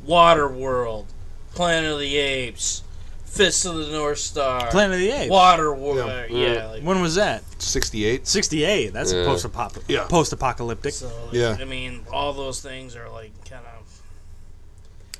Waterworld, 0.06 1.06
Planet 1.52 1.90
of 1.90 1.98
the 1.98 2.16
Apes, 2.16 2.84
Fist 3.30 3.64
of 3.64 3.76
the 3.76 3.86
North 3.92 4.18
Star, 4.18 4.68
Planet 4.70 4.94
of 4.96 5.00
the 5.00 5.10
Apes. 5.10 5.32
Waterworld. 5.32 6.28
Yeah. 6.30 6.52
Yeah, 6.54 6.66
like 6.66 6.82
When 6.82 7.00
was 7.00 7.14
that? 7.14 7.42
68. 7.62 8.26
68. 8.26 8.92
That's 8.92 9.12
Yeah. 9.12 9.20
a 9.20 9.24
post-apocalyptic. 9.24 9.84
Yeah. 9.88 10.06
Post-apocalyptic. 10.08 10.92
so. 10.94 11.06
Like, 11.26 11.32
Yeah. 11.34 11.56
I 11.60 11.64
mean 11.64 12.04
all 12.12 12.32
those 12.32 12.60
things 12.60 12.96
are 12.96 13.08
like 13.08 13.32
kind 13.48 13.62
of. 13.64 13.70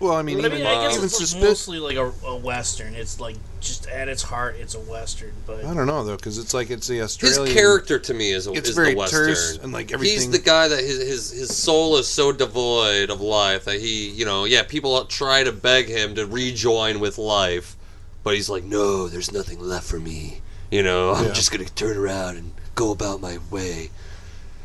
Well, 0.00 0.14
I 0.14 0.22
mean, 0.22 0.36
But 0.38 0.44
I 0.44 0.48
even 0.54 0.58
mean, 0.60 0.66
I 0.66 0.82
guess 0.86 0.94
even 0.94 1.04
it's 1.04 1.34
like 1.34 1.42
mostly 1.42 1.78
like 1.78 1.96
a, 1.96 2.10
a 2.26 2.34
western. 2.36 2.94
It's 2.94 3.20
like 3.20 3.36
just 3.60 3.86
at 3.86 4.08
its 4.08 4.22
heart, 4.22 4.56
it's 4.58 4.74
a 4.74 4.80
western. 4.80 5.32
But 5.46 5.62
I 5.64 5.74
don't 5.74 5.86
know 5.86 6.02
though, 6.04 6.16
because 6.16 6.38
it's 6.38 6.54
like 6.54 6.70
it's 6.70 6.86
the 6.88 6.94
His 6.96 7.04
Australian. 7.22 7.54
character 7.54 7.98
to 7.98 8.14
me 8.14 8.32
is, 8.32 8.46
It's 8.46 8.70
is 8.70 8.74
very 8.74 8.92
the 8.94 8.96
western. 8.96 9.26
terse 9.28 9.58
and 9.62 9.72
like 9.74 9.92
everything. 9.92 10.14
He's 10.16 10.30
the 10.30 10.38
guy 10.38 10.68
that 10.68 10.80
his, 10.80 10.98
his 11.06 11.30
his 11.32 11.56
soul 11.56 11.96
is 11.98 12.08
so 12.08 12.32
devoid 12.32 13.10
of 13.10 13.20
life 13.20 13.66
that 13.66 13.78
he, 13.78 14.08
you 14.08 14.24
know, 14.24 14.46
yeah, 14.46 14.62
people 14.62 15.04
try 15.04 15.44
to 15.44 15.52
beg 15.52 15.86
him 15.88 16.14
to 16.14 16.24
rejoin 16.26 16.98
with 16.98 17.18
life, 17.18 17.76
but 18.22 18.34
he's 18.34 18.48
like, 18.50 18.64
no, 18.64 19.08
there's 19.08 19.32
nothing 19.32 19.58
left 19.60 19.86
for 19.86 19.98
me. 19.98 20.40
You 20.70 20.82
know, 20.82 21.12
I'm 21.12 21.26
Yeah. 21.26 21.32
just 21.32 21.50
gonna 21.50 21.64
turn 21.64 21.96
around 21.96 22.36
and 22.36 22.52
go 22.74 22.92
about 22.92 23.20
my 23.20 23.38
way. 23.50 23.90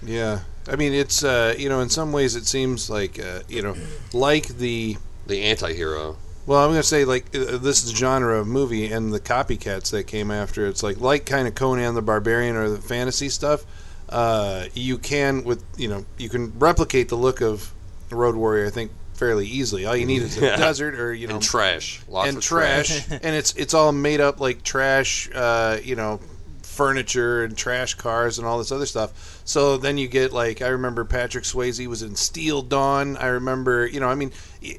Yeah, 0.04 0.42
I 0.68 0.76
mean, 0.76 0.94
it's 0.94 1.24
uh, 1.24 1.56
you 1.58 1.70
know, 1.70 1.80
in 1.80 1.90
some 1.90 2.12
ways, 2.12 2.36
it 2.36 2.46
seems 2.46 2.90
like 2.90 3.20
uh, 3.20 3.40
you 3.48 3.62
know, 3.62 3.76
like 4.14 4.48
the 4.48 4.98
The 5.28 5.42
anti-hero. 5.44 6.18
Well, 6.46 6.64
I'm 6.64 6.70
gonna 6.70 6.84
say 6.84 7.06
like 7.06 7.26
uh, 7.36 7.58
this 7.58 7.84
is 7.84 7.90
genre 7.92 8.40
of 8.40 8.46
movie 8.48 8.92
and 8.92 9.12
the 9.12 9.20
copycats 9.20 9.90
that 9.92 10.04
came 10.06 10.30
after. 10.30 10.68
It's 10.68 10.84
like 10.84 11.00
like 11.00 11.26
kind 11.26 11.48
of 11.48 11.56
Conan 11.56 11.96
the 11.96 12.04
Barbarian 12.04 12.56
or 12.56 12.70
the 12.70 12.78
fantasy 12.82 13.30
stuff. 13.30 13.66
Uh, 14.10 14.66
you 14.76 15.00
can 15.00 15.44
with 15.44 15.64
you 15.76 15.88
know 15.88 16.06
you 16.20 16.30
can 16.30 16.54
replicate 16.60 17.10
the 17.10 17.16
look 17.16 17.42
of 17.42 17.74
Road 18.12 18.36
Warrior. 18.36 18.68
I 18.68 18.70
think 18.70 18.92
fairly 19.16 19.48
easily. 19.48 19.86
All 19.86 19.96
you 19.96 20.06
need 20.06 20.22
is 20.22 20.38
a 20.38 20.42
Yeah. 20.46 20.56
desert 20.58 20.96
or 20.96 21.14
you 21.14 21.28
know 21.28 21.36
and 21.36 21.44
trash, 21.44 22.02
lots 22.08 22.30
and 22.30 22.38
of 22.38 22.44
trash, 22.44 23.10
and 23.12 23.36
it's 23.36 23.54
it's 23.56 23.74
all 23.74 23.92
made 23.92 24.22
up 24.22 24.40
like 24.40 24.64
trash, 24.64 25.30
uh, 25.34 25.78
you 25.84 25.96
know, 25.96 26.20
furniture 26.64 27.44
and 27.44 27.58
trash 27.58 27.94
cars 27.96 28.38
and 28.38 28.48
all 28.48 28.58
this 28.58 28.72
other 28.72 28.86
stuff. 28.86 29.42
So 29.46 29.78
then 29.78 29.98
you 29.98 30.08
get 30.08 30.34
like 30.34 30.62
I 30.62 30.68
remember 30.68 31.06
Patrick 31.06 31.44
Swayze 31.46 31.86
was 31.88 32.02
in 32.02 32.16
Steel 32.16 32.62
Dawn. 32.62 33.18
I 33.18 33.28
remember, 33.28 33.88
you 33.88 34.00
know, 34.00 34.08
I 34.10 34.16
mean, 34.16 34.32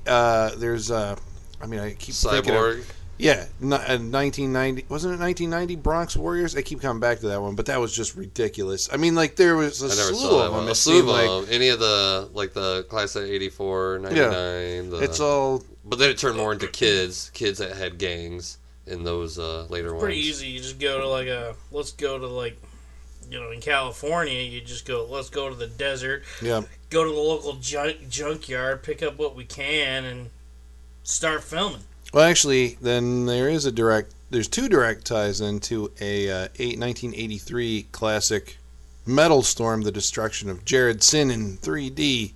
uh, 0.06 0.54
there's, 0.56 0.90
uh, 0.90 1.16
I 1.60 1.66
mean, 1.66 1.80
I 1.80 1.92
keep 1.94 2.14
thinking 2.14 2.54
of, 2.54 2.60
Cyborg. 2.60 2.84
Yeah, 3.18 3.46
n- 3.62 3.72
uh, 3.72 3.98
1990 3.98 4.86
wasn't 4.88 5.14
it 5.14 5.20
1990 5.20 5.76
Bronx 5.76 6.16
Warriors? 6.16 6.54
I 6.56 6.62
keep 6.62 6.80
coming 6.80 7.00
back 7.00 7.20
to 7.20 7.28
that 7.28 7.40
one, 7.42 7.54
but 7.54 7.66
that 7.66 7.80
was 7.80 7.94
just 7.94 8.14
ridiculous. 8.16 8.88
I 8.92 8.96
mean, 8.96 9.14
like 9.14 9.36
there 9.36 9.56
was 9.56 9.82
a 9.82 9.86
I 9.86 9.88
never 9.88 10.14
slew 10.14 10.30
saw 10.30 10.46
of 10.46 10.52
them. 10.54 10.68
A 10.68 10.74
slew 10.74 11.00
of 11.00 11.06
like 11.06 11.26
them. 11.26 11.54
Any 11.54 11.68
of 11.68 11.78
the 11.78 12.28
like 12.34 12.52
the 12.52 12.84
class 12.84 13.16
of 13.16 13.24
84, 13.24 14.00
99. 14.00 14.90
The, 14.90 14.98
it's 15.02 15.20
all 15.20 15.62
But 15.84 15.98
then 15.98 16.10
it 16.10 16.18
turned 16.18 16.36
more 16.36 16.52
into 16.52 16.66
kids, 16.68 17.30
kids 17.34 17.58
that 17.58 17.76
had 17.76 17.98
gangs 17.98 18.58
in 18.86 19.02
those 19.02 19.38
uh, 19.38 19.66
later 19.68 19.92
ones. 19.92 20.02
Pretty 20.02 20.20
easy. 20.20 20.48
You 20.48 20.60
just 20.60 20.78
go 20.78 21.00
to 21.00 21.08
like 21.08 21.28
a 21.28 21.54
let's 21.72 21.92
go 21.92 22.18
to 22.18 22.26
like 22.26 22.60
you 23.30 23.40
know 23.40 23.50
in 23.50 23.60
California. 23.60 24.42
You 24.42 24.60
just 24.60 24.86
go 24.86 25.06
let's 25.08 25.30
go 25.30 25.48
to 25.48 25.54
the 25.54 25.66
desert. 25.66 26.22
yeah. 26.42 26.62
Go 26.90 27.02
to 27.02 27.10
the 27.10 27.16
local 27.18 27.54
junk, 27.54 28.08
junkyard, 28.08 28.84
pick 28.84 29.02
up 29.02 29.18
what 29.18 29.34
we 29.34 29.44
can, 29.44 30.04
and 30.04 30.30
start 31.02 31.42
filming. 31.42 31.80
Well, 32.16 32.24
actually, 32.24 32.78
then 32.80 33.26
there 33.26 33.50
is 33.50 33.66
a 33.66 33.70
direct. 33.70 34.14
There's 34.30 34.48
two 34.48 34.70
direct 34.70 35.04
ties 35.04 35.42
into 35.42 35.92
a 36.00 36.30
uh, 36.30 36.48
eight, 36.58 36.78
1983 36.78 37.88
classic, 37.92 38.56
Metal 39.04 39.42
Storm: 39.42 39.82
The 39.82 39.92
Destruction 39.92 40.48
of 40.48 40.64
Jared-Syn 40.64 41.30
in 41.30 41.58
3D, 41.58 42.32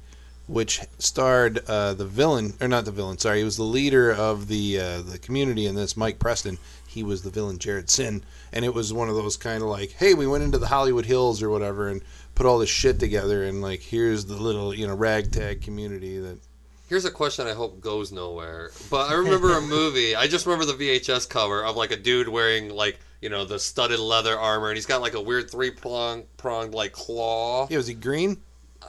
which 0.46 0.82
starred 0.98 1.60
uh, 1.66 1.94
the 1.94 2.04
villain, 2.04 2.52
or 2.60 2.68
not 2.68 2.84
the 2.84 2.90
villain. 2.90 3.16
Sorry, 3.16 3.38
he 3.38 3.44
was 3.44 3.56
the 3.56 3.62
leader 3.62 4.12
of 4.12 4.48
the 4.48 4.78
uh, 4.78 5.00
the 5.00 5.18
community 5.18 5.64
in 5.64 5.76
this, 5.76 5.96
Mike 5.96 6.18
Preston. 6.18 6.58
He 6.86 7.02
was 7.02 7.22
the 7.22 7.30
villain, 7.30 7.58
Jared-Syn, 7.58 8.22
and 8.52 8.64
it 8.66 8.74
was 8.74 8.92
one 8.92 9.08
of 9.08 9.14
those 9.14 9.38
kind 9.38 9.62
of 9.62 9.70
like, 9.70 9.92
hey, 9.92 10.12
we 10.12 10.26
went 10.26 10.44
into 10.44 10.58
the 10.58 10.66
Hollywood 10.66 11.06
Hills 11.06 11.42
or 11.42 11.48
whatever 11.48 11.88
and 11.88 12.02
put 12.34 12.44
all 12.44 12.58
this 12.58 12.68
shit 12.68 13.00
together, 13.00 13.44
and 13.44 13.62
like, 13.62 13.80
here's 13.80 14.26
the 14.26 14.36
little 14.36 14.74
you 14.74 14.86
know 14.86 14.94
ragtag 14.94 15.62
community 15.62 16.18
that. 16.18 16.38
Here's 16.90 17.04
a 17.04 17.10
question 17.12 17.46
I 17.46 17.52
hope 17.52 17.80
goes 17.80 18.10
nowhere. 18.10 18.72
But 18.90 19.10
I 19.10 19.14
remember 19.14 19.56
a 19.56 19.60
movie. 19.76 20.16
I 20.16 20.26
just 20.26 20.44
remember 20.44 20.64
the 20.64 20.72
VHS 20.72 21.28
cover 21.28 21.64
of 21.64 21.76
like 21.76 21.92
a 21.92 21.96
dude 21.96 22.28
wearing 22.28 22.68
like 22.68 22.98
you 23.22 23.28
know 23.28 23.44
the 23.44 23.60
studded 23.60 24.00
leather 24.00 24.36
armor, 24.36 24.70
and 24.70 24.76
he's 24.76 24.86
got 24.86 25.00
like 25.00 25.14
a 25.14 25.20
weird 25.20 25.48
three 25.48 25.70
pronged 25.70 26.24
pronged 26.36 26.74
like 26.74 26.90
claw. 26.90 27.68
Yeah, 27.70 27.76
was 27.76 27.86
he 27.86 27.94
green? 27.94 28.38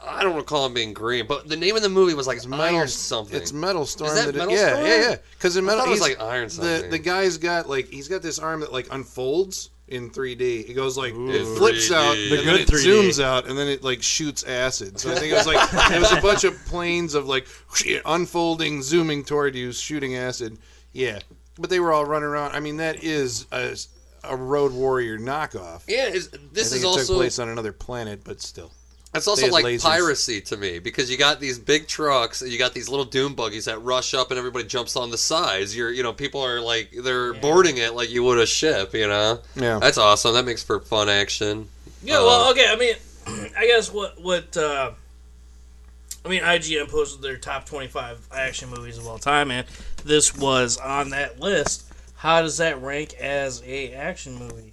I 0.04 0.24
don't 0.24 0.34
recall 0.34 0.66
him 0.66 0.74
being 0.74 0.92
green, 0.92 1.28
but 1.28 1.48
the 1.48 1.56
name 1.56 1.76
of 1.76 1.82
the 1.82 1.88
movie 1.88 2.14
was 2.14 2.26
like 2.26 2.38
It's 2.38 2.46
Iron 2.46 2.58
metal 2.74 2.88
something. 2.88 3.40
It's 3.40 3.52
Metal 3.52 3.86
Storm. 3.86 4.12
that 4.16 4.34
Metal 4.34 4.52
yeah, 4.52 4.70
Storm? 4.70 4.86
yeah, 4.86 5.10
yeah. 5.10 5.16
Because 5.34 5.56
in 5.56 5.64
Metal, 5.64 5.84
it 5.84 5.90
was 5.90 6.00
like 6.00 6.20
Iron 6.20 6.46
the 6.46 6.50
something. 6.50 6.90
the 6.90 6.98
guy's 6.98 7.38
got 7.38 7.68
like 7.68 7.86
he's 7.86 8.08
got 8.08 8.20
this 8.20 8.40
arm 8.40 8.58
that 8.60 8.72
like 8.72 8.88
unfolds 8.90 9.70
in 9.92 10.10
3D. 10.10 10.68
It 10.70 10.74
goes 10.74 10.96
like 10.98 11.12
it 11.14 11.44
flips 11.56 11.88
3D. 11.90 11.94
out, 11.94 12.14
The 12.14 12.38
and 12.38 12.48
then 12.48 12.54
it 12.60 12.68
3D. 12.68 12.86
zooms 12.86 13.22
out, 13.22 13.46
and 13.46 13.56
then 13.56 13.68
it 13.68 13.84
like 13.84 14.02
shoots 14.02 14.42
acid. 14.42 14.98
So 14.98 15.12
I 15.12 15.14
think 15.16 15.32
it 15.32 15.36
was 15.36 15.46
like 15.46 15.68
it 15.92 16.00
was 16.00 16.10
a 16.12 16.20
bunch 16.20 16.44
of 16.44 16.54
planes 16.66 17.14
of 17.14 17.26
like 17.28 17.46
unfolding, 18.06 18.82
zooming 18.82 19.24
toward 19.24 19.54
you, 19.54 19.70
shooting 19.72 20.16
acid. 20.16 20.58
Yeah, 20.92 21.20
but 21.58 21.70
they 21.70 21.78
were 21.80 21.92
all 21.92 22.04
running 22.04 22.28
around. 22.28 22.52
I 22.52 22.60
mean, 22.60 22.78
that 22.78 23.04
is 23.04 23.46
a, 23.52 23.76
a 24.24 24.36
Road 24.36 24.72
Warrior 24.72 25.18
knockoff. 25.18 25.82
yeah, 25.88 26.06
is, 26.08 26.28
I 26.32 26.38
this 26.52 26.70
think 26.70 26.78
is 26.78 26.82
it 26.84 26.86
also 26.86 27.00
took 27.06 27.16
place 27.16 27.38
on 27.38 27.48
another 27.48 27.72
planet, 27.72 28.22
but 28.24 28.40
still. 28.40 28.72
It's 29.14 29.28
also 29.28 29.48
like 29.48 29.64
lasers. 29.64 29.82
piracy 29.82 30.40
to 30.42 30.56
me 30.56 30.78
because 30.78 31.10
you 31.10 31.18
got 31.18 31.38
these 31.38 31.58
big 31.58 31.86
trucks, 31.86 32.40
and 32.40 32.50
you 32.50 32.58
got 32.58 32.72
these 32.72 32.88
little 32.88 33.04
dune 33.04 33.34
buggies 33.34 33.66
that 33.66 33.78
rush 33.82 34.14
up, 34.14 34.30
and 34.30 34.38
everybody 34.38 34.64
jumps 34.64 34.96
on 34.96 35.10
the 35.10 35.18
sides. 35.18 35.76
You're, 35.76 35.90
you 35.90 36.02
know, 36.02 36.14
people 36.14 36.40
are 36.40 36.60
like 36.60 36.90
they're 37.04 37.34
boarding 37.34 37.76
it 37.76 37.92
like 37.94 38.08
you 38.10 38.22
would 38.24 38.38
a 38.38 38.46
ship. 38.46 38.94
You 38.94 39.08
know, 39.08 39.40
Yeah. 39.54 39.78
that's 39.78 39.98
awesome. 39.98 40.32
That 40.34 40.44
makes 40.46 40.62
for 40.62 40.80
fun 40.80 41.08
action. 41.10 41.68
Yeah, 42.02 42.20
Uh, 42.20 42.24
well, 42.24 42.50
okay. 42.52 42.66
I 42.68 42.76
mean, 42.76 42.94
I 43.56 43.66
guess 43.66 43.92
what 43.92 44.20
what 44.22 44.56
uh, 44.56 44.92
I 46.24 46.28
mean, 46.28 46.42
IGN 46.42 46.88
posted 46.88 47.20
their 47.20 47.36
top 47.36 47.66
twenty 47.66 47.88
five 47.88 48.18
action 48.34 48.70
movies 48.70 48.96
of 48.96 49.06
all 49.06 49.18
time, 49.18 49.50
and 49.50 49.66
this 50.04 50.34
was 50.34 50.78
on 50.78 51.10
that 51.10 51.38
list. 51.38 51.84
How 52.16 52.40
does 52.40 52.56
that 52.58 52.80
rank 52.80 53.12
as 53.14 53.62
a 53.66 53.92
action 53.92 54.36
movie? 54.36 54.71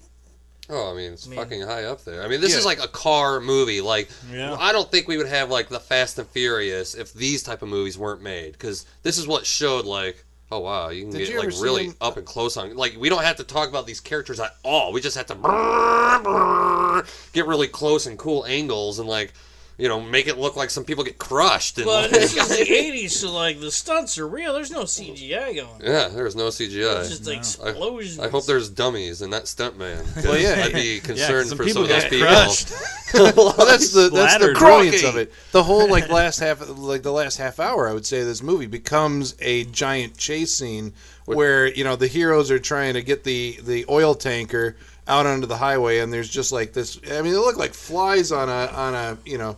Oh, 0.71 0.91
I 0.91 0.95
mean, 0.95 1.13
it's 1.13 1.25
I 1.25 1.31
mean- 1.31 1.39
fucking 1.39 1.61
high 1.63 1.85
up 1.85 2.03
there. 2.05 2.21
I 2.23 2.27
mean, 2.27 2.41
this 2.41 2.51
Yeah. 2.51 2.59
is 2.59 2.65
like 2.65 2.83
a 2.83 2.87
car 2.87 3.39
movie. 3.39 3.81
Like, 3.81 4.09
Yeah. 4.31 4.55
I 4.59 4.71
don't 4.71 4.91
think 4.91 5.07
we 5.07 5.17
would 5.17 5.27
have 5.27 5.49
like 5.49 5.69
the 5.69 5.79
Fast 5.79 6.19
and 6.19 6.27
Furious 6.29 6.93
if 6.95 7.11
these 7.13 7.41
type 7.43 7.61
of 7.63 7.69
movies 7.69 7.97
weren't 7.97 8.21
made. 8.21 8.51
Because 8.53 8.85
this 9.03 9.17
is 9.17 9.25
what 9.27 9.45
showed 9.47 9.85
like, 9.85 10.23
oh 10.51 10.59
wow, 10.59 10.89
you 10.89 11.03
can 11.03 11.11
Did 11.11 11.19
get 11.19 11.29
you 11.29 11.39
like 11.39 11.49
really 11.61 11.93
up 12.01 12.17
and 12.17 12.25
close 12.25 12.55
on. 12.57 12.75
Like, 12.75 12.95
we 12.99 13.09
don't 13.09 13.23
have 13.23 13.37
to 13.37 13.43
talk 13.43 13.67
about 13.69 13.87
these 13.87 13.99
characters 13.99 14.39
at 14.39 14.55
all. 14.63 14.91
We 14.93 15.01
just 15.01 15.17
have 15.17 15.25
to 15.27 15.35
brrr, 15.35 16.23
brrr, 16.23 17.33
get 17.33 17.47
really 17.47 17.67
close 17.67 18.05
and 18.05 18.17
cool 18.19 18.45
angles 18.45 18.99
and 18.99 19.07
like, 19.09 19.33
you 19.79 19.87
know, 19.87 19.99
make 19.99 20.27
it 20.27 20.37
look 20.37 20.55
like 20.55 20.69
some 20.69 20.83
people 20.83 21.03
get 21.03 21.17
crushed. 21.17 21.77
And 21.77 21.85
But 21.85 22.03
like, 22.03 22.11
this 22.11 22.35
is 22.35 22.47
the 22.49 22.71
eighties, 22.71 23.17
so 23.19 23.31
like 23.31 23.59
the 23.59 23.71
stunts 23.71 24.17
are 24.19 24.27
real. 24.27 24.53
There's 24.53 24.69
no 24.71 24.83
CGI 24.83 25.55
going. 25.55 25.59
On. 25.67 25.81
Yeah, 25.81 26.09
there's 26.09 26.35
no 26.35 26.49
CGI. 26.49 26.99
It's 26.99 27.09
just 27.17 27.27
explosions. 27.27 28.19
I 28.19 28.27
hope 28.29 28.45
there's 28.45 28.69
dummies 28.69 29.21
and 29.21 29.31
not 29.31 29.43
stuntman. 29.45 30.03
'cause 30.13 30.25
Well, 30.25 30.37
yeah. 30.37 30.63
I'd 30.65 30.73
be 30.73 30.99
concerned 30.99 31.47
some 31.49 31.57
for 31.57 31.63
people 31.63 31.85
some 31.87 31.95
of 31.95 32.01
those 32.01 32.03
got 32.03 32.11
people. 32.11 32.27
crushed. 32.27 32.71
well, 33.37 33.53
that's 33.65 33.91
the 33.93 34.09
that's 34.09 34.11
the 34.11 34.27
Splattered. 34.27 34.57
brilliance 34.57 35.03
of 35.03 35.15
it. 35.15 35.31
The 35.53 35.63
whole 35.63 35.89
like 35.89 36.09
last 36.11 36.39
half, 36.39 36.61
like 36.69 37.01
the 37.01 37.11
last 37.13 37.37
half 37.37 37.59
hour, 37.59 37.87
I 37.89 37.93
would 37.93 38.05
say, 38.05 38.21
this 38.23 38.43
movie 38.43 38.67
becomes 38.67 39.35
a 39.39 39.63
giant 39.65 40.17
chase 40.17 40.53
scene 40.53 40.93
where 41.25 41.67
you 41.67 41.83
know 41.83 41.95
the 41.95 42.07
heroes 42.07 42.51
are 42.51 42.59
trying 42.59 42.95
to 42.95 43.01
get 43.01 43.23
the 43.23 43.57
the 43.63 43.85
oil 43.89 44.13
tanker 44.13 44.75
out 45.07 45.25
onto 45.25 45.47
the 45.47 45.57
highway, 45.57 45.99
and 45.99 46.13
there's 46.13 46.29
just 46.29 46.51
like 46.51 46.73
this. 46.73 46.99
I 47.09 47.21
mean, 47.23 47.31
they 47.31 47.37
look 47.39 47.57
like 47.57 47.73
flies 47.73 48.31
on 48.31 48.47
a 48.49 48.67
on 48.67 48.93
a 48.93 49.17
you 49.25 49.37
know 49.39 49.57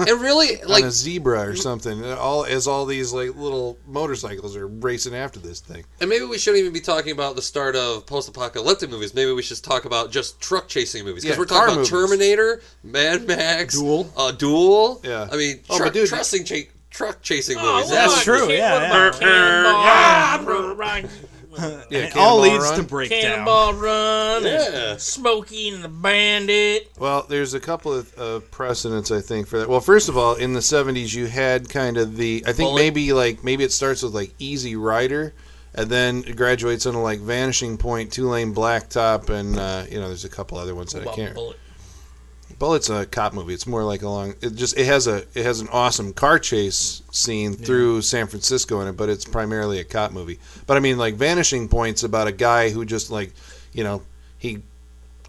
It 0.00 0.16
really 0.18 0.56
like 0.66 0.82
on 0.84 0.88
a 0.88 0.92
zebra 0.92 1.40
or 1.48 1.54
something. 1.56 2.02
All 2.12 2.44
as 2.44 2.66
all 2.66 2.86
these 2.86 3.12
like 3.12 3.36
little 3.36 3.76
motorcycles 3.86 4.56
are 4.56 4.66
racing 4.66 5.14
after 5.14 5.38
this 5.38 5.60
thing. 5.60 5.84
And 6.00 6.08
maybe 6.08 6.24
we 6.24 6.38
shouldn't 6.38 6.60
even 6.60 6.72
be 6.72 6.80
talking 6.80 7.12
about 7.12 7.36
the 7.36 7.42
start 7.42 7.76
of 7.76 8.06
post-apocalyptic 8.06 8.88
movies. 8.88 9.12
Maybe 9.14 9.32
we 9.32 9.42
should 9.42 9.62
talk 9.62 9.84
about 9.84 10.10
just 10.10 10.40
truck 10.40 10.68
chasing 10.68 11.04
movies 11.04 11.22
because 11.24 11.36
Yeah, 11.36 11.40
we're 11.40 11.44
talking 11.46 11.64
about 11.74 11.74
movies. 11.76 11.90
Terminator, 11.90 12.62
Mad 12.82 13.26
Max, 13.26 13.74
Duel. 13.78 14.10
uh, 14.16 14.32
Duel. 14.32 15.00
Yeah. 15.04 15.28
I 15.30 15.36
mean, 15.36 15.60
Oh, 15.68 15.76
truck, 15.76 15.88
but 15.88 15.94
dude- 15.94 16.08
trussing 16.08 16.44
cha- 16.44 16.70
truck 16.88 17.20
chasing 17.20 17.58
Oh, 17.58 17.74
movies. 17.74 17.90
what 17.90 17.94
That's 17.94 18.12
about 18.14 18.24
true, 18.24 18.46
Can- 18.46 18.56
yeah, 18.56 19.10
yeah. 19.20 20.40
Cannonball 21.56 21.78
Run? 21.78 21.86
Yeah, 21.90 21.98
it 22.00 22.16
all 22.16 22.40
leads 22.40 22.64
Run. 22.64 22.76
to 22.78 22.82
breakdown. 22.82 23.20
Cannonball 23.20 23.74
Run, 23.74 24.44
Yeah. 24.44 24.90
and 24.92 25.00
Smokey 25.00 25.68
and 25.70 25.82
the 25.84 25.88
Bandit. 25.88 26.90
Well, 26.98 27.26
there's 27.28 27.54
a 27.54 27.60
couple 27.60 27.92
of 27.92 28.18
uh, 28.18 28.40
precedents 28.50 29.10
I 29.10 29.20
think 29.20 29.46
for 29.46 29.58
that. 29.58 29.68
Well, 29.68 29.80
first 29.80 30.08
of 30.08 30.16
all, 30.16 30.34
in 30.34 30.52
the 30.52 30.60
'70s, 30.60 31.14
you 31.14 31.26
had 31.26 31.68
kind 31.68 31.96
of 31.96 32.16
the 32.16 32.42
I 32.46 32.52
think 32.52 32.68
Bullitt. 32.70 32.82
maybe 32.84 33.12
like 33.12 33.42
maybe 33.44 33.64
it 33.64 33.72
starts 33.72 34.02
with 34.02 34.14
like 34.14 34.32
Easy 34.38 34.76
Rider, 34.76 35.32
and 35.74 35.88
then 35.90 36.24
it 36.26 36.36
graduates 36.36 36.86
into 36.86 36.98
like 36.98 37.20
Vanishing 37.20 37.76
Point, 37.78 38.12
Two 38.12 38.28
Lane 38.28 38.54
Blacktop, 38.54 39.28
and 39.30 39.58
uh, 39.58 39.84
you 39.90 40.00
know 40.00 40.08
there's 40.08 40.24
a 40.24 40.28
couple 40.30 40.58
other 40.58 40.74
ones 40.74 40.92
that 40.92 41.06
I 41.06 41.14
can't. 41.14 41.32
about 41.32 41.56
Bullitt? 42.60 42.70
Bullitt's 42.70 42.90
a 42.90 43.06
cop 43.06 43.32
movie. 43.32 43.52
It's 43.52 43.66
more 43.66 43.82
like 43.82 44.02
a 44.02 44.08
long. 44.08 44.34
It 44.40 44.54
just 44.54 44.78
it 44.78 44.86
has 44.86 45.08
a 45.08 45.24
it 45.34 45.44
has 45.44 45.60
an 45.60 45.68
awesome 45.72 46.12
car 46.12 46.38
chase 46.38 47.02
scene 47.10 47.54
through 47.54 48.02
San 48.02 48.28
Francisco 48.28 48.80
in 48.80 48.86
it, 48.86 48.96
but 48.96 49.08
it's 49.08 49.24
primarily 49.24 49.80
a 49.80 49.84
cop 49.84 50.12
movie. 50.12 50.38
But 50.66 50.76
I 50.76 50.80
mean, 50.80 50.96
like 50.96 51.16
Vanishing 51.16 51.68
Point's 51.68 52.04
about 52.04 52.28
a 52.28 52.32
guy 52.32 52.70
who 52.70 52.84
just 52.84 53.10
like, 53.10 53.32
you 53.72 53.82
know, 53.82 54.02
he 54.38 54.62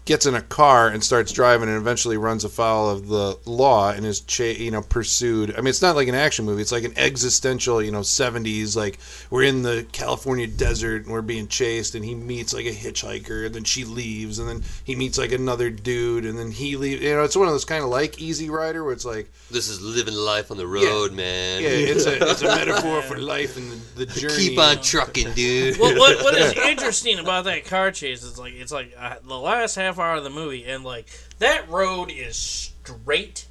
gets 0.04 0.26
in 0.26 0.34
a 0.34 0.40
car 0.42 0.88
and 0.88 1.02
starts 1.02 1.30
driving 1.30 1.68
and 1.68 1.76
eventually 1.78 2.16
runs 2.16 2.44
afoul 2.44 2.90
of 2.90 3.06
the 3.06 3.38
law 3.46 3.90
and 3.90 4.04
is 4.04 4.20
cha- 4.20 4.42
you 4.44 4.70
know 4.70 4.82
pursued. 4.82 5.52
I 5.54 5.58
mean, 5.58 5.68
it's 5.68 5.82
not 5.82 5.94
like 5.96 6.08
an 6.08 6.14
action 6.14 6.44
movie. 6.44 6.60
It's 6.62 6.72
like 6.72 6.84
an 6.84 6.94
existential, 6.96 7.80
you 7.82 7.92
know, 7.92 8.00
70s 8.00 8.76
like 8.76 8.98
we're 9.30 9.44
in 9.44 9.62
the 9.62 9.86
California 9.92 10.46
desert 10.48 11.04
and 11.04 11.12
we're 11.12 11.22
being 11.22 11.46
chased 11.46 11.94
and 11.94 12.04
he 12.04 12.14
meets 12.14 12.52
like 12.52 12.66
a 12.66 12.72
hitchhiker 12.72 13.46
and 13.46 13.54
then 13.54 13.64
she 13.64 13.84
leaves 13.84 14.38
and 14.38 14.48
then 14.48 14.62
he 14.84 14.96
meets 14.96 15.18
like 15.18 15.30
another 15.32 15.70
dude 15.70 16.24
and 16.24 16.36
then 16.38 16.50
he 16.50 16.76
leaves. 16.76 17.02
You 17.02 17.14
know, 17.14 17.22
it's 17.22 17.36
one 17.36 17.46
of 17.46 17.54
those 17.54 17.64
kind 17.64 17.84
of 17.84 17.90
like 17.90 18.20
Easy 18.20 18.50
Rider 18.50 18.82
where 18.82 18.92
it's 18.92 19.04
like 19.04 19.30
This 19.50 19.68
is 19.68 19.80
living 19.80 20.14
life 20.14 20.50
on 20.50 20.56
the 20.56 20.66
road, 20.66 21.12
man. 21.12 21.62
yeah, 21.62 21.68
it's 21.68 22.06
a 22.06 22.28
it's 22.30 22.42
a 22.42 22.46
metaphor 22.56 23.02
for 23.02 23.18
life 23.18 23.56
and 23.56 23.70
the, 23.94 24.04
the 24.04 24.20
journey. 24.20 24.34
Keep 24.48 24.58
on 24.58 24.82
trucking, 24.82 25.32
dude. 25.34 25.78
what, 25.78 25.96
what, 25.96 26.22
what 26.24 26.34
is 26.36 26.52
interesting 26.66 27.18
about 27.20 27.44
that 27.44 27.64
car 27.64 27.90
chase 27.92 28.22
is 28.24 28.38
like 28.38 28.54
it's 28.54 28.72
like 28.72 28.92
uh, 28.98 29.14
the 29.24 29.38
last 29.38 29.76
half 29.76 29.91
hour 29.98 30.16
of 30.16 30.24
the 30.24 30.30
movie 30.30 30.64
and 30.64 30.84
like 30.84 31.06
that 31.38 31.68
road 31.68 32.10
is 32.10 32.36
straight 32.36 33.46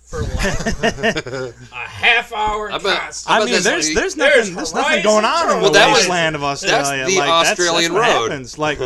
for 0.00 0.22
like 0.22 0.36
a 0.82 1.52
half 1.72 2.32
hour. 2.32 2.70
I 2.70 2.78
bet- 2.78 3.24
I 3.26 3.40
mean, 3.44 3.48
there's 3.62 3.64
there's 3.64 3.94
There's 3.94 4.16
nothing 4.16 4.54
there's 4.54 4.70
Horizon 4.72 4.76
nothing 4.76 5.02
going 5.02 5.24
on 5.24 5.42
in 5.44 5.48
Zero. 5.48 5.54
the 5.56 5.62
Well, 5.62 5.72
that 5.72 5.88
was- 5.88 5.96
wasteland 5.98 6.36
of 6.36 6.44
Australia. 6.44 6.82
That's 7.04 7.10
the 7.12 7.18
like, 7.18 7.28
that's, 7.28 7.50
Australian 7.60 7.92
that's 7.94 8.06
what 8.08 8.14
road. 8.20 8.30
Happens. 8.30 8.58
Like 8.58 8.78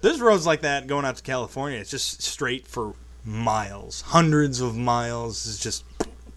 there's 0.00 0.20
roads 0.20 0.46
like 0.46 0.62
that 0.62 0.86
going 0.86 1.04
out 1.04 1.16
to 1.16 1.22
California. 1.22 1.78
It's 1.78 1.90
just 1.90 2.22
straight 2.22 2.66
for 2.66 2.94
miles, 3.24 4.00
hundreds 4.00 4.60
of 4.62 4.74
miles. 4.76 5.44
Is 5.46 5.58
just 5.58 5.84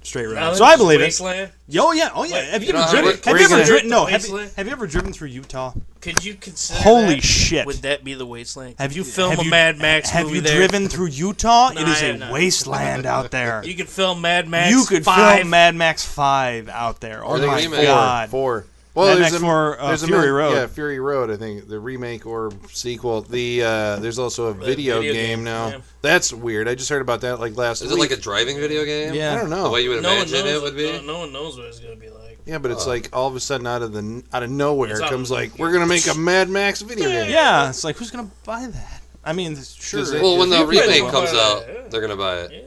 straight 0.06 0.30
Now 0.30 0.50
road. 0.50 0.58
So 0.58 0.64
I 0.66 0.76
this 0.76 1.20
believe 1.20 1.42
it. 1.42 1.52
Oh 1.80 1.92
yeah, 1.92 2.10
oh 2.14 2.24
yeah. 2.24 2.34
Wait, 2.36 2.50
Have 2.50 2.64
you, 2.64 2.70
you 2.74 2.76
ever 2.80 2.92
driven? 2.92 3.06
where- 3.06 3.14
Have 3.16 3.26
you 3.42 3.48
you 3.48 3.56
ever 3.56 3.66
driven? 3.66 3.90
No, 3.90 4.06
have 4.06 4.26
you, 4.26 4.38
have 4.38 4.66
you 4.68 4.72
ever 4.72 4.88
driven 4.88 5.12
through 5.14 5.28
Utah? 5.30 5.74
Could 6.02 6.24
you 6.24 6.36
consider? 6.36 6.80
Holy 6.82 7.16
that? 7.16 7.24
shit! 7.24 7.66
Would 7.66 7.78
that 7.78 8.04
be 8.04 8.14
the 8.14 8.26
wasteland? 8.26 8.76
Have 8.78 8.94
you 8.94 9.04
film 9.04 9.32
have 9.32 9.40
a 9.40 9.44
you- 9.44 9.50
Mad 9.50 9.78
Max 9.80 10.10
Have 10.12 10.26
movie 10.28 10.36
you 10.36 10.42
there? 10.42 10.56
driven 10.58 10.88
through 10.88 11.08
Utah? 11.08 11.70
No, 11.74 11.82
it 11.82 11.88
is 11.88 12.02
a 12.02 12.18
not. 12.18 12.32
wasteland 12.32 13.06
out 13.06 13.32
there. 13.32 13.64
You 13.66 13.74
could 13.74 13.90
film 13.90 14.22
Mad 14.22 14.48
Max. 14.48 14.70
You 14.72 14.86
could 14.86 15.04
five. 15.04 15.38
film 15.40 15.50
Mad 15.50 15.74
Max 15.76 16.06
Five 16.06 16.70
out 16.70 17.02
there. 17.02 17.24
Oh 17.26 17.30
Or 17.30 17.40
the 17.40 17.48
my 17.48 17.58
remake. 17.58 17.86
god! 17.86 18.30
Four. 18.30 18.66
Well, 18.96 19.08
Mad 19.08 19.16
there's 19.18 19.32
Max 19.34 19.36
a, 19.36 19.40
four, 19.40 19.80
uh, 19.82 19.88
there's 19.88 20.04
a 20.04 20.08
Fury 20.08 20.26
mil- 20.28 20.36
Road. 20.36 20.54
Yeah, 20.56 20.68
Fury 20.68 21.00
Road. 21.00 21.30
I 21.30 21.36
think 21.36 21.68
the 21.68 21.80
remake 21.80 22.26
or 22.26 22.52
sequel. 22.72 23.22
The 23.22 23.62
uh, 23.64 23.96
there's 23.98 24.18
also 24.18 24.46
a 24.48 24.54
video, 24.54 25.02
video 25.02 25.14
game, 25.14 25.26
game, 25.40 25.44
now. 25.44 25.68
yeah. 25.68 25.82
That's 26.02 26.32
weird. 26.34 26.68
I 26.70 26.76
just 26.76 26.90
heard 26.90 27.02
about 27.02 27.22
that 27.22 27.40
like 27.42 27.58
last 27.58 27.82
Is 27.82 27.90
week. 27.92 27.98
it 27.98 28.02
like 28.02 28.12
a 28.12 28.22
driving 28.22 28.58
video 28.58 28.86
game? 28.86 29.14
Yeah. 29.14 29.34
I 29.34 29.38
don't 29.38 29.50
know. 29.50 29.58
The 29.58 29.64
know. 29.64 29.72
way 29.72 29.82
you 29.82 29.90
would 29.90 30.02
No 30.02 30.14
imagine 30.14 30.46
knows. 30.46 30.58
it 30.58 30.62
would 30.64 30.78
be. 30.78 30.92
No, 30.94 31.02
no 31.02 31.20
one 31.20 31.34
knows 31.34 31.58
what 31.58 31.68
it's 31.68 31.80
gonna 31.80 31.96
be 31.98 32.10
like. 32.10 32.40
Yeah, 32.46 32.58
but 32.60 32.72
it's 32.72 32.86
Oh. 32.86 32.90
like 32.90 33.10
all 33.12 33.28
of 33.28 33.36
a 33.36 33.40
sudden 33.40 33.68
out 33.68 33.82
of 33.82 33.92
the 33.92 34.24
out 34.32 34.44
of 34.44 34.50
nowhere 34.50 35.02
it 35.02 35.10
comes 35.10 35.30
of- 35.30 35.38
like 35.38 35.58
we're 35.60 35.74
gonna 35.74 35.88
make 35.88 36.08
a 36.08 36.14
Mad 36.16 36.48
Max 36.50 36.82
video 36.82 37.10
game. 37.10 37.30
Yeah, 37.32 37.68
it's 37.70 37.84
like 37.84 37.98
who's 37.98 38.12
gonna 38.12 38.30
buy 38.46 38.66
that? 38.68 39.02
I 39.26 39.34
mean, 39.34 39.58
sure. 39.62 40.02
It- 40.02 40.22
Well, 40.22 40.38
when 40.38 40.50
the 40.50 40.66
remake 40.66 41.10
comes 41.10 41.32
out, 41.34 41.90
they're 41.90 42.02
gonna 42.02 42.16
buy 42.16 42.42
it. 42.42 42.52
Yeah. 42.54 42.60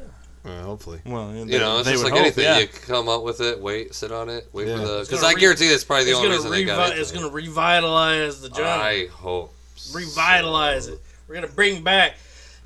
Well, 0.45 0.63
hopefully. 0.65 1.01
well, 1.05 1.33
You 1.35 1.59
know, 1.59 1.79
it's 1.79 1.87
they 1.87 1.93
just 1.93 2.05
would 2.05 2.13
like 2.13 2.19
hope, 2.19 2.27
anything. 2.27 2.45
yeah. 2.45 2.59
You 2.61 2.67
come 2.69 3.09
up 3.09 3.23
with 3.23 3.41
it, 3.41 3.61
wait, 3.61 3.95
sit 3.95 4.13
on 4.13 4.29
it, 4.29 4.49
wait 4.53 4.69
Yeah. 4.69 4.77
for 4.77 4.87
the. 4.87 4.99
Because 5.01 5.21
gonna 5.21 5.27
I 5.33 5.35
re- 5.35 5.41
guarantee 5.41 5.69
that's 5.69 5.85
probably 5.85 6.05
the 6.05 6.11
It's 6.11 6.19
only 6.19 6.29
gonna, 6.31 6.39
reason 6.39 6.51
they 6.53 6.65
got 6.65 6.93
it. 6.93 6.99
it's 6.99 7.13
gonna 7.13 7.29
revitalize 7.29 8.41
the 8.41 8.49
genre. 8.55 8.71
I 8.71 9.07
hope. 9.09 9.55
so. 9.77 9.99
revitalize 9.99 10.89
it. 10.89 11.01
We're 11.29 11.35
gonna 11.37 11.49
bring 11.49 11.83
back. 11.83 12.17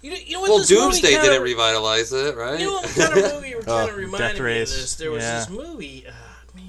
You 0.03 0.11
know, 0.11 0.17
you 0.17 0.33
know 0.35 0.41
what? 0.41 0.51
Well, 0.51 0.59
this 0.59 0.71
movie 0.71 0.83
Doomsday 0.83 1.11
kinda, 1.11 1.27
didn't 1.29 1.43
revitalize 1.43 2.13
it, 2.13 2.37
right? 2.37 2.59
You 2.59 2.67
know 2.67 2.73
what 2.75 2.91
kind 2.91 3.19
of 3.19 3.35
movie 3.35 3.55
Oh, 3.55 3.63
kind 3.63 3.91
of 3.91 3.97
reminded 3.97 4.19
Death 4.33 4.41
me 4.43 4.61
of 4.63 4.69
this? 4.69 4.95
There 4.97 5.11
was 5.13 5.23
Yeah. 5.23 5.39
this 5.39 5.49
movie. 5.51 6.05
Uh, 6.09 6.13
man, 6.57 6.65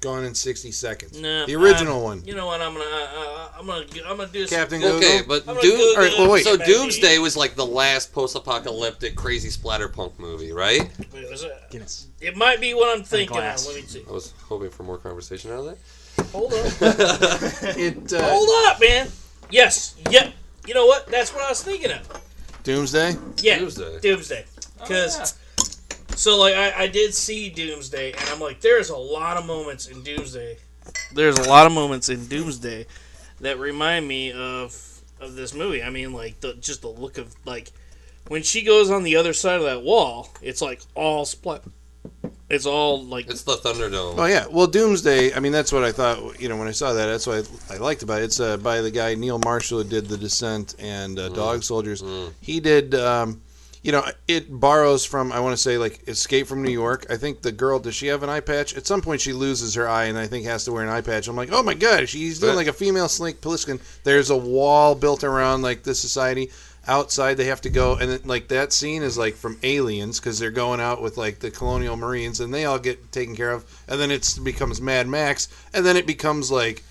Gone 0.00 0.24
in 0.24 0.34
60 0.34 0.72
seconds. 0.72 1.20
nah, 1.20 1.44
the 1.44 1.54
original 1.56 2.00
uh, 2.00 2.04
one. 2.04 2.24
You 2.24 2.34
know 2.34 2.46
what? 2.46 2.62
I'm 2.62 2.72
gonna, 2.72 2.84
uh, 2.86 3.08
uh, 3.16 3.48
I'm 3.58 3.66
gonna, 3.66 3.84
I'm 4.06 4.16
gonna 4.16 4.32
do 4.32 4.46
some- 4.46 4.58
Captain 4.58 4.82
okay, 4.82 5.20
but 5.28 5.46
I'm 5.46 5.60
Doom. 5.60 5.76
Google 5.76 5.86
all 5.88 5.96
right, 5.96 6.12
well, 6.18 6.30
wait. 6.30 6.44
So 6.44 6.56
Back 6.56 6.66
Doomsday 6.66 7.18
was 7.18 7.36
like 7.36 7.54
the 7.54 7.66
last 7.66 8.10
post-apocalyptic 8.14 9.14
crazy 9.14 9.50
splatterpunk 9.50 10.18
movie, 10.18 10.52
right? 10.52 10.90
Wait, 11.12 11.30
was 11.30 11.42
it, 11.42 11.52
Guinness. 11.70 12.06
it 12.18 12.34
might 12.34 12.62
be 12.62 12.72
what 12.72 12.96
I'm 12.96 13.04
thinking. 13.04 13.36
Of. 13.36 13.66
Let 13.66 13.76
me 13.76 13.82
see. 13.82 14.02
I 14.08 14.10
was 14.10 14.32
hoping 14.48 14.70
for 14.70 14.84
more 14.84 14.96
conversation 14.96 15.50
out 15.50 15.58
of 15.58 15.64
that. 15.66 16.26
Hold 16.32 16.54
on. 16.54 16.62
that. 16.62 17.74
It 17.76 18.12
uh, 18.14 18.22
Hold 18.22 18.48
up, 18.68 18.80
man. 18.80 19.08
Yes. 19.50 19.96
Yep. 20.10 20.32
You 20.66 20.74
know 20.74 20.86
what? 20.86 21.08
That's 21.08 21.34
what 21.34 21.44
I 21.44 21.50
was 21.50 21.62
thinking 21.62 21.92
of. 21.92 22.08
Doomsday. 22.62 23.16
Yeah. 23.42 23.58
Doomsday. 23.58 24.00
Doomsday. 24.00 24.44
Because. 24.80 25.34
So 26.20 26.36
like 26.36 26.54
I, 26.54 26.82
I 26.82 26.86
did 26.86 27.14
see 27.14 27.48
Doomsday 27.48 28.12
and 28.12 28.28
I'm 28.28 28.40
like 28.40 28.60
there's 28.60 28.90
a 28.90 28.96
lot 28.96 29.38
of 29.38 29.46
moments 29.46 29.86
in 29.86 30.02
Doomsday. 30.02 30.58
There's 31.14 31.38
a 31.38 31.48
lot 31.48 31.66
of 31.66 31.72
moments 31.72 32.10
in 32.10 32.26
Doomsday 32.26 32.84
that 33.40 33.58
remind 33.58 34.06
me 34.06 34.30
of 34.30 35.00
of 35.18 35.34
this 35.34 35.54
movie. 35.54 35.82
I 35.82 35.88
mean 35.88 36.12
like 36.12 36.38
the 36.40 36.52
just 36.56 36.82
the 36.82 36.88
look 36.88 37.16
of 37.16 37.34
like 37.46 37.72
when 38.28 38.42
she 38.42 38.60
goes 38.60 38.90
on 38.90 39.02
the 39.02 39.16
other 39.16 39.32
side 39.32 39.56
of 39.56 39.62
that 39.62 39.82
wall, 39.82 40.28
it's 40.42 40.60
like 40.60 40.82
all 40.94 41.24
split. 41.24 41.62
It's 42.50 42.66
all 42.66 43.02
like 43.02 43.30
It's 43.30 43.44
the 43.44 43.56
Thunderdome. 43.56 44.18
Oh 44.18 44.26
yeah, 44.26 44.44
well, 44.50 44.66
Doomsday. 44.66 45.32
I 45.32 45.40
mean, 45.40 45.52
that's 45.52 45.72
what 45.72 45.84
I 45.84 45.92
thought. 45.92 46.38
You 46.38 46.50
know, 46.50 46.56
when 46.58 46.68
I 46.68 46.72
saw 46.72 46.92
that, 46.92 47.06
that's 47.06 47.26
what 47.26 47.50
I, 47.70 47.76
I 47.76 47.78
liked 47.78 48.02
about 48.02 48.20
it. 48.20 48.24
It's 48.24 48.40
uh, 48.40 48.58
by 48.58 48.82
the 48.82 48.90
guy 48.90 49.14
Neil 49.14 49.38
Marshall 49.38 49.84
who 49.84 49.88
did 49.88 50.06
The 50.08 50.18
Descent 50.18 50.74
and 50.78 51.18
uh, 51.18 51.30
Dog 51.30 51.62
Soldiers. 51.62 52.04
He 52.42 52.60
did. 52.60 52.94
Um, 52.94 53.40
you 53.82 53.92
know, 53.92 54.04
it 54.28 54.46
borrows 54.50 55.04
from 55.04 55.32
I 55.32 55.40
want 55.40 55.54
to 55.54 55.62
say 55.62 55.78
like 55.78 56.06
Escape 56.06 56.46
from 56.46 56.62
New 56.62 56.70
York. 56.70 57.06
I 57.08 57.16
think 57.16 57.40
the 57.40 57.52
girl 57.52 57.78
does 57.78 57.94
she 57.94 58.08
have 58.08 58.22
an 58.22 58.28
eye 58.28 58.40
patch? 58.40 58.76
At 58.76 58.86
some 58.86 59.00
point, 59.00 59.20
she 59.20 59.32
loses 59.32 59.74
her 59.74 59.88
eye 59.88 60.04
and 60.04 60.18
I 60.18 60.26
think 60.26 60.44
has 60.44 60.64
to 60.64 60.72
wear 60.72 60.82
an 60.82 60.90
eye 60.90 61.00
patch. 61.00 61.28
I'm 61.28 61.36
like, 61.36 61.52
oh 61.52 61.62
my 61.62 61.74
god, 61.74 62.08
she's 62.08 62.38
doing 62.38 62.56
like 62.56 62.66
a 62.66 62.72
female 62.72 63.08
Snake 63.08 63.40
Plissken. 63.40 63.80
There's 64.04 64.30
a 64.30 64.36
wall 64.36 64.94
built 64.94 65.24
around 65.24 65.62
like 65.62 65.82
this 65.82 66.00
society. 66.00 66.50
Outside, 66.86 67.36
they 67.36 67.44
have 67.44 67.60
to 67.60 67.70
go, 67.70 67.96
and 67.96 68.10
it, 68.10 68.26
like 68.26 68.48
that 68.48 68.72
scene 68.72 69.02
is 69.02 69.18
like 69.18 69.34
from 69.34 69.58
Aliens 69.62 70.18
because 70.18 70.38
they're 70.38 70.50
going 70.50 70.80
out 70.80 71.02
with 71.02 71.18
like 71.18 71.38
the 71.38 71.50
Colonial 71.50 71.94
Marines, 71.94 72.40
and 72.40 72.52
they 72.52 72.64
all 72.64 72.78
get 72.78 73.12
taken 73.12 73.36
care 73.36 73.50
of, 73.50 73.64
and 73.86 74.00
then 74.00 74.10
it 74.10 74.38
becomes 74.42 74.80
Mad 74.80 75.06
Max, 75.06 75.48
and 75.74 75.84
then 75.84 75.96
it 75.96 76.06
becomes 76.06 76.50
like 76.50 76.82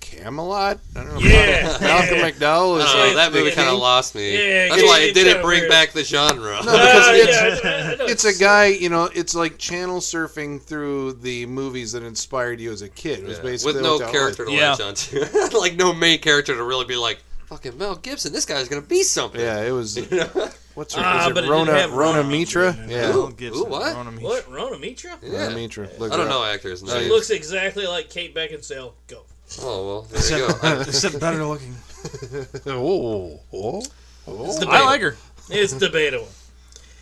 Camelot. 0.00 0.78
I 0.96 1.04
don't 1.04 1.14
know. 1.14 1.20
Yeah. 1.20 1.76
Malcolm 1.80 2.18
McDowell 2.18 2.78
is 2.78 2.84
I 2.86 3.06
like 3.06 3.14
that 3.16 3.32
movie 3.32 3.50
kind 3.52 3.68
of 3.68 3.78
lost 3.78 4.14
me. 4.14 4.32
Yeah, 4.36 4.68
That's 4.70 4.82
why 4.82 5.00
it 5.00 5.14
didn't 5.14 5.32
kinda 5.34 5.42
bring 5.42 5.60
weird. 5.60 5.70
back 5.70 5.92
the 5.92 6.02
genre. 6.04 6.52
No, 6.56 6.60
because 6.62 7.08
Uh, 7.08 7.12
it's, 7.14 7.64
yeah, 7.64 7.70
I- 8.00 8.04
I 8.04 8.10
it's 8.10 8.24
a 8.24 8.34
guy, 8.38 8.66
you 8.66 8.88
know, 8.88 9.04
it's 9.14 9.34
like 9.34 9.58
channel 9.58 10.00
surfing 10.00 10.60
through 10.62 11.14
the 11.14 11.46
movies 11.46 11.92
that 11.92 12.02
inspired 12.02 12.60
you 12.60 12.72
as 12.72 12.82
a 12.82 12.88
kid. 12.88 13.20
It 13.20 13.26
was 13.26 13.36
Yeah, 13.38 13.42
basically 13.44 13.74
with 13.74 13.82
no 13.82 13.98
character 14.10 14.44
to 14.46 14.52
Yeah. 14.52 14.70
latch 14.70 14.80
onto, 14.80 15.24
like 15.58 15.76
no 15.76 15.92
main 15.92 16.18
character 16.20 16.54
to 16.56 16.62
really 16.62 16.84
be 16.86 16.96
like, 16.96 17.18
fucking 17.46 17.78
Mel 17.78 17.94
Gibson. 17.96 18.32
This 18.32 18.44
guy's 18.44 18.68
gonna 18.68 18.82
be 18.82 19.02
something. 19.02 19.40
Yeah, 19.40 19.62
it 19.62 19.70
was. 19.72 19.96
What's 20.74 20.94
her? 20.94 21.02
Ah, 21.04 21.28
is 21.30 21.36
it 21.36 21.44
it 21.44 21.50
Rona 21.50 21.72
have 21.72 21.92
Rona 21.92 22.18
Rona 22.18 22.28
Mitra? 22.28 22.72
in 22.72 22.84
it. 22.84 22.90
Yeah, 22.90 23.08
Ooh. 23.10 23.12
Mel 23.14 23.28
Gibson, 23.30 23.62
Ooh, 23.62 23.64
what? 23.64 23.94
Rona 23.96 24.10
Mitra. 24.12 24.28
What? 24.28 24.52
Rona 24.52 24.78
Mitra? 24.78 25.18
Yeah. 25.22 25.42
Rona 25.44 25.54
Mitra. 25.56 25.88
Look 25.98 26.12
I 26.12 26.16
don't 26.16 26.26
up. 26.26 26.32
know 26.32 26.44
actors' 26.44 26.80
She 26.80 26.86
names. 26.86 27.08
looks 27.08 27.30
exactly 27.30 27.86
like 27.86 28.10
Kate 28.10 28.34
Beckinsale. 28.34 28.92
Go. 29.08 29.22
Oh 29.62 29.86
well, 29.86 30.02
there 30.02 30.38
you 30.40 30.46
go. 30.48 30.54
I- 30.62 30.80
Except 30.86 31.18
better 31.20 31.44
looking. 31.44 31.74
Oh, 32.66 33.40
oh, 33.52 33.78
It's 33.78 33.88
oh. 34.26 34.44
debatable. 34.60 34.72
I 34.72 34.80
like 34.84 35.00
her. 35.00 35.16
It's 35.50 35.72
debatable. 35.72 36.28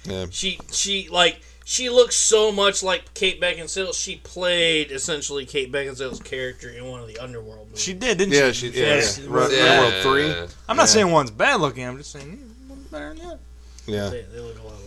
Yeah. 0.05 0.27
She 0.31 0.59
she 0.73 1.09
like 1.11 1.41
she 1.65 1.91
looks 1.91 2.17
so 2.17 2.53
much 2.53 2.83
like 2.83 3.13
Kate 3.15 3.41
Beckinsale. 3.41 3.93
She 3.95 4.17
played 4.17 4.91
essentially 4.93 5.45
Kate 5.45 5.71
Beckinsale's 5.73 6.21
character 6.21 6.71
in 6.71 6.85
one 6.87 7.01
of 7.01 7.09
the 7.09 7.19
Underworld 7.19 7.67
movies. 7.69 7.83
She 7.83 7.93
did, 7.93 8.19
didn't 8.19 8.33
Yeah, 8.35 8.53
she? 8.53 8.71
she. 8.73 8.79
Yeah, 8.81 8.87
Yes. 8.87 9.19
yeah. 9.19 9.27
Run- 9.29 9.51
Yeah. 9.53 9.81
World 9.81 9.95
Three. 10.03 10.31
I'm 10.69 10.77
not 10.77 10.83
Yeah. 10.85 10.87
saying 10.87 11.11
one's 11.11 11.31
bad 11.33 11.61
looking. 11.61 11.85
I'm 11.85 11.99
just 11.99 12.13
saying 12.13 12.39
one's 12.69 12.87
better 12.87 13.09
than 13.09 13.19
the 13.19 13.25
other. 13.25 13.39
Yeah. 13.87 14.09
they, 14.11 14.23
they 14.23 14.41
look 14.41 14.59
a 14.59 14.63
lot 14.63 14.75
alike. 14.75 14.83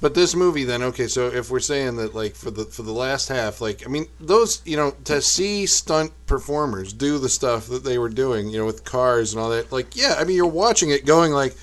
But 0.00 0.14
this 0.14 0.34
movie, 0.34 0.64
then, 0.64 0.82
okay. 0.82 1.06
So 1.06 1.28
if 1.28 1.50
we're 1.50 1.60
saying 1.60 1.96
that, 1.96 2.14
like, 2.14 2.34
for 2.36 2.50
the 2.50 2.66
for 2.66 2.82
the 2.82 2.92
last 2.92 3.28
half, 3.28 3.60
like, 3.60 3.86
I 3.86 3.88
mean, 3.88 4.06
those, 4.20 4.60
you 4.66 4.76
know, 4.76 4.94
to 5.04 5.22
see 5.22 5.64
stunt 5.64 6.12
performers 6.26 6.92
do 6.92 7.18
the 7.18 7.30
stuff 7.30 7.66
that 7.68 7.84
they 7.84 7.96
were 7.96 8.10
doing, 8.10 8.50
you 8.50 8.58
know, 8.58 8.66
with 8.66 8.84
cars 8.84 9.32
and 9.32 9.40
all 9.40 9.50
that, 9.50 9.72
like, 9.72 9.96
yeah, 9.96 10.16
I 10.18 10.24
mean, 10.24 10.36
you're 10.36 10.46
watching 10.46 10.90
it 10.90 11.06
going 11.06 11.32
like, 11.32 11.56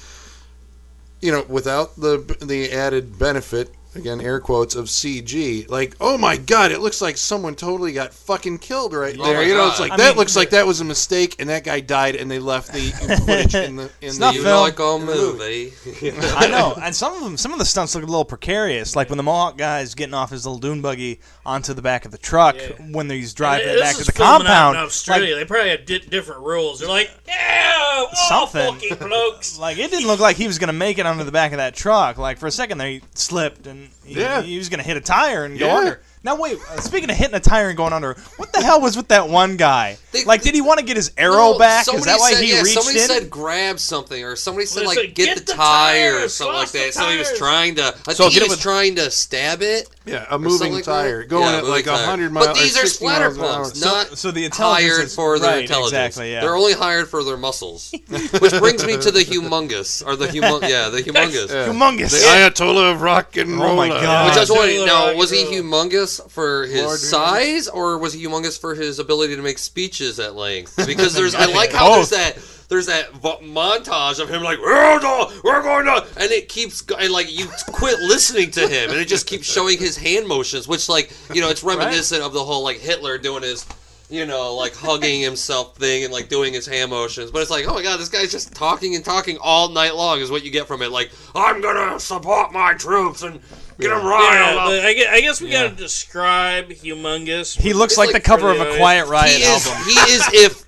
you 1.22 1.32
know, 1.32 1.46
without 1.48 1.96
the 1.96 2.18
the 2.42 2.72
added 2.72 3.20
benefit, 3.20 3.74
again, 3.96 4.22
air 4.22 4.40
quotes 4.40 4.76
of 4.76 4.86
CG, 4.86 5.70
like, 5.70 5.96
oh 6.02 6.18
my 6.18 6.38
god, 6.38 6.72
it 6.72 6.80
looks 6.80 7.02
like 7.02 7.18
someone 7.18 7.56
totally 7.56 7.94
got 7.94 8.14
fucking 8.14 8.58
killed 8.60 8.94
right 8.94 9.16
Oh 9.20 9.24
there. 9.26 9.38
my 9.38 9.44
you 9.44 9.54
know, 9.54 9.68
it's 9.70 9.80
like 9.80 9.92
I 9.92 9.98
that 9.98 10.10
mean, 10.10 10.18
looks 10.18 10.36
like 10.36 10.50
that 10.52 10.66
was 10.68 10.82
a 10.82 10.84
mistake, 10.86 11.36
and 11.40 11.50
that 11.50 11.64
guy 11.64 11.80
died, 11.80 12.16
and 12.16 12.30
they 12.30 12.40
left 12.40 12.72
the 12.74 12.80
footage 13.26 13.56
in 13.56 13.76
the 13.76 13.90
in 14.02 14.14
the. 14.14 14.20
not 14.20 14.36
you 14.36 14.44
Phil. 14.44 14.60
like 14.62 14.80
a 14.80 15.00
movie. 15.00 15.74
I 16.38 16.48
know, 16.48 16.74
and 16.82 16.96
some 16.96 17.14
of 17.14 17.22
them, 17.24 17.38
some 17.38 17.54
of 17.54 17.60
the 17.60 17.66
stunts 17.66 17.94
look 17.96 18.04
a 18.04 18.08
little 18.08 18.26
precarious. 18.26 18.96
Like 18.96 19.10
when 19.10 19.18
the 19.18 19.24
Mohawk 19.24 19.58
guy's 19.58 19.96
getting 19.96 20.14
off 20.14 20.30
his 20.32 20.46
little 20.46 20.60
dune 20.60 20.82
buggy 20.82 21.20
onto 21.46 21.74
the 21.74 21.82
back 21.82 22.06
of 22.06 22.12
the 22.12 22.18
truck 22.18 22.56
Yeah. 22.58 22.70
when 22.92 23.10
he's 23.10 23.34
driving 23.34 23.68
And 23.68 23.78
it 23.78 23.80
this 23.80 23.84
back 23.84 23.96
to 23.96 24.02
is 24.02 24.06
the 24.08 24.12
filming 24.14 24.48
out 24.48 24.74
compound. 24.74 24.78
in 24.78 24.84
Australia. 24.84 25.36
they 25.36 25.46
probably 25.46 25.70
have 25.72 25.86
di- 25.86 26.00
different 26.00 26.42
rules. 26.42 26.80
They're 26.80 26.90
like, 26.90 27.12
yeah, 27.28 28.06
all 28.08 28.10
Something. 28.48 28.76
fucking 28.90 29.08
blokes. 29.08 29.58
Like, 29.60 29.78
like 29.78 29.86
it 29.86 29.92
didn't 29.92 30.08
look 30.08 30.20
like 30.20 30.38
he 30.38 30.48
was 30.48 30.58
gonna 30.60 30.74
make 30.74 30.98
it 30.98 31.06
onto 31.06 31.24
the 31.24 31.32
back 31.32 31.52
of 31.52 31.58
that 31.58 31.76
truck. 31.76 32.18
Like 32.18 32.38
for 32.38 32.48
a 32.48 32.52
second 32.52 32.78
there, 32.78 32.88
he 32.88 33.02
slipped 33.14 33.68
and 33.68 33.83
he, 34.06 34.20
Yeah. 34.20 34.42
he 34.42 34.58
was 34.58 34.70
gonna 34.70 34.84
hit 34.84 34.98
a 34.98 35.02
tire 35.02 35.44
and 35.46 35.58
go 35.60 35.68
Yeah. 35.68 35.76
under. 35.76 36.02
Now 36.26 36.38
wait, 36.38 36.58
uh, 36.72 36.80
speaking 36.80 37.10
of 37.10 37.18
hitting 37.18 37.36
a 37.36 37.40
tire 37.42 37.68
and 37.68 37.76
going 37.78 37.92
under, 37.92 38.14
what 38.38 38.54
the 38.54 38.62
hell 38.62 38.80
was 38.80 38.96
with 38.96 39.10
that 39.10 39.28
one 39.28 39.58
guy? 39.58 39.98
They- 40.14 40.24
like, 40.24 40.42
did 40.42 40.54
he 40.56 40.62
want 40.62 40.80
to 40.80 40.86
get 40.86 40.96
his 40.96 41.12
arrow 41.18 41.52
No, 41.54 41.58
back? 41.60 41.86
Is 41.94 42.06
that 42.06 42.18
why 42.20 42.34
said, 42.34 42.44
he 42.44 42.52
yeah, 42.52 42.62
reached 42.62 42.76
somebody 42.82 43.00
in? 43.00 43.08
said 43.08 43.30
grab 43.30 43.78
something, 43.80 44.24
or 44.24 44.36
somebody 44.38 44.66
said 44.66 44.84
They 44.84 44.88
like 44.88 44.98
said, 45.00 45.16
get, 45.16 45.26
"Get 45.26 45.38
the, 45.40 45.44
the 45.46 45.54
tire, 45.54 46.24
or 46.24 46.30
something 46.30 46.56
like 46.56 46.68
slash 46.70 46.94
the 46.94 47.00
that. 47.00 47.04
So 47.06 47.10
he 47.10 47.18
was 47.18 47.38
trying 47.38 47.76
to. 47.76 47.94
I 48.08 48.14
So 48.14 48.24
think 48.30 48.34
he 48.36 48.40
was 48.42 48.50
with- 48.52 48.62
trying 48.62 48.96
to 48.96 49.12
stab 49.12 49.62
it. 49.62 49.90
Yeah, 50.06 50.26
a 50.30 50.38
moving 50.38 50.74
like 50.74 50.84
that. 50.84 50.92
tire 50.92 51.24
going 51.24 51.44
Yeah, 51.46 51.58
at 51.60 51.66
like 51.66 51.86
tire. 51.86 52.06
hundred 52.06 52.32
miles. 52.34 52.48
But 52.48 52.56
these 52.58 52.76
are 52.76 52.82
60 52.82 53.06
splatter 53.06 53.28
an 53.30 53.36
punks, 53.38 53.82
not 53.82 54.18
so 54.18 54.32
the 54.32 54.42
hired 54.42 54.52
intelligence 54.52 55.16
for 55.16 55.40
their 55.40 55.50
right, 55.52 55.62
intelligence. 55.62 55.94
exactly, 55.94 56.32
yeah. 56.34 56.42
They're 56.42 56.56
only 56.58 56.74
hired 56.74 57.08
for 57.10 57.24
their 57.24 57.38
muscles. 57.38 57.94
Which 58.10 58.52
brings 58.60 58.86
me 58.86 58.98
to 58.98 59.12
the 59.12 59.22
humongous, 59.24 60.06
or 60.06 60.18
the 60.18 60.28
humong, 60.28 60.68
yeah, 60.70 60.90
the 60.90 61.02
humongous. 61.02 61.48
Humongous. 61.48 62.12
The 62.12 62.28
Ayatollah 62.28 62.92
of 62.94 63.02
rock 63.02 63.38
and 63.38 63.58
roll. 63.58 63.72
Oh 63.72 63.76
my 63.78 63.88
God. 63.88 64.28
Which 64.28 64.36
I 64.38 64.42
was 64.42 64.52
wondering, 64.52 64.86
now 64.86 65.16
was 65.16 65.32
he 65.32 65.46
humongous 65.46 66.13
humongous 66.14 66.32
for 66.32 66.66
his 66.66 66.84
Lord 66.84 67.00
size, 67.00 67.68
or 67.68 67.98
was 67.98 68.14
he 68.14 68.26
humongous 68.26 68.60
for 68.60 68.76
his 68.76 69.00
ability 69.00 69.36
to 69.36 69.42
make 69.42 69.58
speeches 69.58 70.20
at 70.20 70.36
length? 70.36 70.80
Because 70.94 71.16
there's, 71.16 71.34
I 71.34 71.46
like 71.46 71.72
how 71.72 71.96
there's 71.96 72.10
that, 72.12 72.38
there's 72.70 72.86
that 72.86 73.12
montage 73.14 74.20
of 74.20 74.30
him 74.30 74.44
like, 74.44 74.60
we're, 74.60 75.00
going 75.00 75.86
to, 75.86 76.06
and 76.18 76.32
it 76.32 76.50
keeps, 76.50 76.84
and 77.00 77.12
like 77.12 77.36
you 77.36 77.48
quit 77.72 78.00
listening 78.00 78.52
to 78.52 78.68
him, 78.68 78.92
and 78.92 79.00
it 79.00 79.08
just 79.08 79.26
keeps 79.26 79.52
showing 79.52 79.80
his 79.80 79.98
hand 79.98 80.28
motions, 80.28 80.68
which 80.68 80.88
like, 80.88 81.12
you 81.34 81.42
know, 81.42 81.50
it's 81.50 81.64
reminiscent 81.64 82.22
of 82.22 82.34
the 82.34 82.44
whole 82.44 82.64
like 82.64 82.80
Hitler 82.80 83.18
doing 83.18 83.44
his. 83.44 83.66
You 84.10 84.28
know, 84.28 84.54
like 84.54 84.76
hugging 84.76 85.22
himself 85.22 85.76
thing 85.78 86.04
and 86.04 86.14
like 86.14 86.30
doing 86.30 86.54
his 86.54 86.68
hand 86.68 86.92
motions, 86.92 87.32
but 87.32 87.42
it's 87.42 87.50
like, 87.50 87.66
oh 87.68 87.74
my 87.74 87.82
god, 87.82 88.00
this 88.00 88.10
guy's 88.10 88.32
just 88.32 88.54
talking 88.54 88.96
and 88.96 89.04
talking 89.04 89.40
all 89.42 89.70
night 89.70 89.96
long 89.96 90.20
is 90.20 90.30
what 90.30 90.44
you 90.44 90.52
get 90.52 90.68
from 90.68 90.84
it. 90.84 90.92
Like, 90.92 91.10
I'm 91.34 91.62
gonna 91.62 92.00
support 92.00 92.52
my 92.52 92.76
troops 92.76 93.24
and 93.24 93.40
get 93.80 93.90
them 93.90 94.00
Yeah, 94.04 94.10
riled 94.10 94.58
up. 94.80 94.84
I 94.86 94.94
guess, 94.94 95.08
I 95.12 95.22
guess 95.22 95.42
we 95.42 95.50
Yeah. 95.52 95.64
gotta 95.64 95.76
describe 95.76 96.70
humongous. 96.70 97.60
He 97.60 97.74
looks 97.74 97.94
It's 97.94 97.98
like, 97.98 98.08
like 98.14 98.16
the 98.24 98.28
cover 98.28 98.52
of 98.52 98.60
really- 98.60 98.76
a 98.76 98.78
Quiet 98.78 99.08
Riot 99.08 99.36
he 99.38 99.44
is 99.44 99.68
album. 99.68 99.84
he 99.86 99.94
is 100.14 100.24
if 100.34 100.64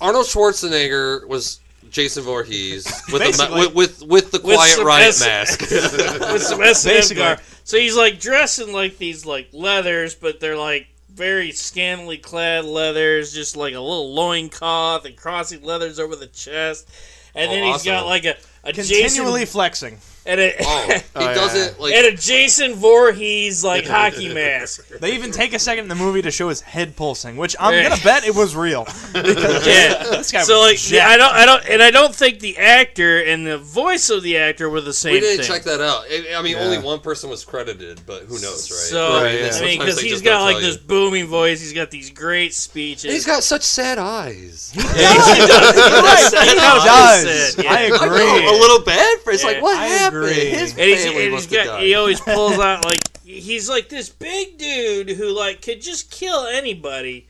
Arnold 0.00 0.26
Schwarzenegger 0.26 1.26
was 1.28 1.60
Jason 1.90 2.24
Voorhees 2.24 2.84
with 3.10 3.22
the 3.22 3.28
Basically. 3.30 3.60
with, 3.68 3.74
with 3.74 4.02
with 4.02 4.30
the 4.30 4.40
With 4.40 4.56
Quiet 4.56 4.74
some 4.76 4.86
Riot 4.86 5.08
S- 5.08 5.20
mask. 5.20 5.60
with 5.70 6.42
some 6.42 6.62
S 6.62 6.84
and 6.84 6.92
M 6.92 6.96
Basically. 6.98 7.22
gar- 7.22 7.40
So 7.64 7.78
he's 7.78 7.96
like 7.96 8.20
dressed 8.20 8.58
in 8.58 8.72
like 8.72 8.98
these 8.98 9.24
like 9.24 9.48
leathers, 9.52 10.14
but 10.14 10.40
they're 10.40 10.56
like 10.56 10.86
very 11.14 11.50
scantily 11.52 12.18
clad 12.18 12.64
leathers, 12.64 13.32
just 13.32 13.56
like 13.56 13.74
a 13.74 13.80
little 13.80 14.14
loincloth 14.14 15.04
and 15.04 15.16
crossing 15.16 15.62
leathers 15.64 15.98
over 15.98 16.14
the 16.14 16.26
chest. 16.26 16.86
And 17.34 17.50
Oh, 17.50 17.54
then 17.54 17.64
he's 17.64 17.74
awesome. 17.76 17.86
got 17.92 18.06
like 18.06 18.24
a, 18.24 18.36
a 18.64 18.72
Continually 18.72 19.40
Jason 19.40 19.46
flexing. 19.52 19.98
And 20.26 20.40
a, 20.40 20.54
oh, 20.60 20.84
he 20.88 20.94
Oh, 21.16 21.20
yeah. 21.20 21.54
it 21.66 21.80
like 21.80 21.94
and 21.94 22.06
a 22.06 22.12
Jason 22.16 22.74
Voorhees 22.74 23.64
like 23.64 23.86
hockey 23.86 24.32
mask. 24.32 24.86
They 24.88 25.14
even 25.14 25.30
take 25.32 25.52
a 25.54 25.58
second 25.58 25.84
in 25.84 25.88
the 25.88 25.94
movie 25.94 26.22
to 26.22 26.30
show 26.30 26.48
his 26.48 26.60
head 26.60 26.96
pulsing, 26.96 27.36
which 27.36 27.56
I'm 27.58 27.74
Yeah. 27.74 27.88
gonna 27.88 28.02
bet 28.02 28.24
it 28.24 28.34
was 28.34 28.54
real. 28.54 28.86
Yeah. 29.14 30.04
This 30.18 30.30
guy 30.32 30.42
So 30.42 30.60
was 30.60 30.70
like 30.72 30.78
jacked. 30.78 31.10
I 31.10 31.16
don't 31.16 31.32
I 31.34 31.46
don't 31.46 31.68
and 31.70 31.82
I 31.82 31.90
don't 31.90 32.14
think 32.14 32.40
the 32.40 32.56
actor 32.58 33.20
and 33.22 33.46
the 33.46 33.58
voice 33.58 34.10
of 34.10 34.22
the 34.22 34.36
actor 34.38 34.68
were 34.68 34.80
the 34.80 34.92
same 34.92 35.14
we 35.14 35.20
didn't 35.20 35.44
thing. 35.44 35.54
check 35.54 35.62
that 35.64 35.80
out. 35.80 36.04
I 36.10 36.34
I 36.36 36.42
mean, 36.42 36.56
Yeah. 36.56 36.62
only 36.64 36.78
one 36.78 37.00
person 37.00 37.30
was 37.30 37.44
credited, 37.44 38.00
but 38.06 38.22
who 38.22 38.34
knows, 38.40 38.70
right? 38.70 38.78
So 38.90 39.22
Right, 39.22 39.40
yeah. 39.40 39.50
I 39.54 39.60
mean, 39.62 39.78
because 39.78 39.96
they 39.96 40.02
he's 40.02 40.12
just 40.12 40.24
got 40.24 40.42
like 40.42 40.58
this 40.62 40.74
you. 40.76 40.80
booming 40.86 41.26
voice, 41.26 41.60
he's 41.60 41.72
got 41.72 41.90
these 41.90 42.10
great 42.10 42.54
speeches. 42.54 43.10
He's 43.12 43.26
got 43.26 43.42
such 43.42 43.62
sad 43.62 43.98
eyes. 43.98 44.72
Right, 44.76 44.84
He 44.86 46.50
he 46.50 46.54
does. 46.56 47.24
does. 47.24 47.58
I 47.58 47.64
I 47.68 47.80
agree. 47.82 48.44
know, 48.44 48.50
a 48.50 48.58
little 48.58 48.80
bad 48.80 49.18
for 49.20 49.32
it's 49.32 49.42
Yeah. 49.42 49.50
like 49.50 49.62
what 49.62 49.76
happened? 49.78 50.07
Agree. 50.08 50.32
His 50.50 50.72
and 50.72 50.80
he's, 50.80 51.04
family 51.04 51.22
and 51.24 51.32
must 51.32 51.48
he's 51.50 51.58
have 51.58 51.66
got 51.66 51.82
he 51.82 51.94
always 51.94 52.20
pulls 52.20 52.58
out 52.58 52.84
like 52.84 52.98
he's 53.24 53.68
like 53.68 53.88
this 53.88 54.08
big 54.08 54.58
dude 54.58 55.10
who 55.10 55.28
like 55.30 55.62
could 55.62 55.80
just 55.82 56.10
kill 56.10 56.46
anybody 56.46 57.26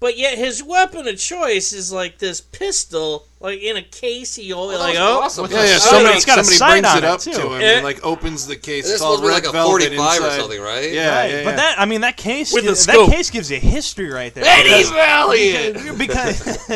but 0.00 0.18
yet 0.18 0.36
his 0.36 0.62
weapon 0.62 1.08
of 1.08 1.16
choice 1.18 1.72
is 1.72 1.90
like 1.90 2.18
this 2.18 2.40
pistol 2.40 3.26
like 3.40 3.60
in 3.60 3.76
a 3.76 3.82
case 3.82 4.34
he 4.34 4.52
always 4.52 4.78
Well, 4.78 4.88
like 4.88 4.96
oh 4.98 5.22
awesome. 5.22 5.50
Yeah, 5.50 5.64
yeah. 5.64 5.74
Oh, 5.76 5.78
Somebody, 5.78 6.16
it's 6.16 6.24
got 6.26 6.38
a 6.38 6.44
somebody 6.44 6.80
brings 6.82 6.94
it 6.94 6.98
it, 6.98 7.04
up 7.04 7.20
too. 7.20 7.32
to 7.32 7.54
him 7.54 7.60
Yeah. 7.62 7.70
and 7.76 7.84
like 7.84 8.04
opens 8.04 8.46
the 8.46 8.56
case. 8.56 8.84
It's 8.84 8.92
this 8.92 9.00
was 9.00 9.18
called 9.20 9.24
like 9.24 9.42
Red 9.44 9.48
a 9.48 9.52
Velvet 9.52 9.82
45 9.94 10.22
or 10.22 10.30
something, 10.30 10.60
right? 10.60 10.92
Yeah, 10.92 11.18
Right, 11.20 11.30
yeah, 11.30 11.36
yeah. 11.38 11.44
but 11.44 11.56
that 11.56 11.78
I 11.80 11.84
mean 11.86 12.02
that 12.02 12.16
case 12.16 12.52
With 12.52 12.64
the 12.64 12.92
that 12.92 13.10
case 13.10 13.30
gives 13.30 13.50
you 13.50 13.58
history 13.58 14.10
right 14.10 14.32
there. 14.34 14.44
Eddie 14.46 14.68
because- 14.84 14.90
Valiant. 14.90 15.98
because 15.98 16.68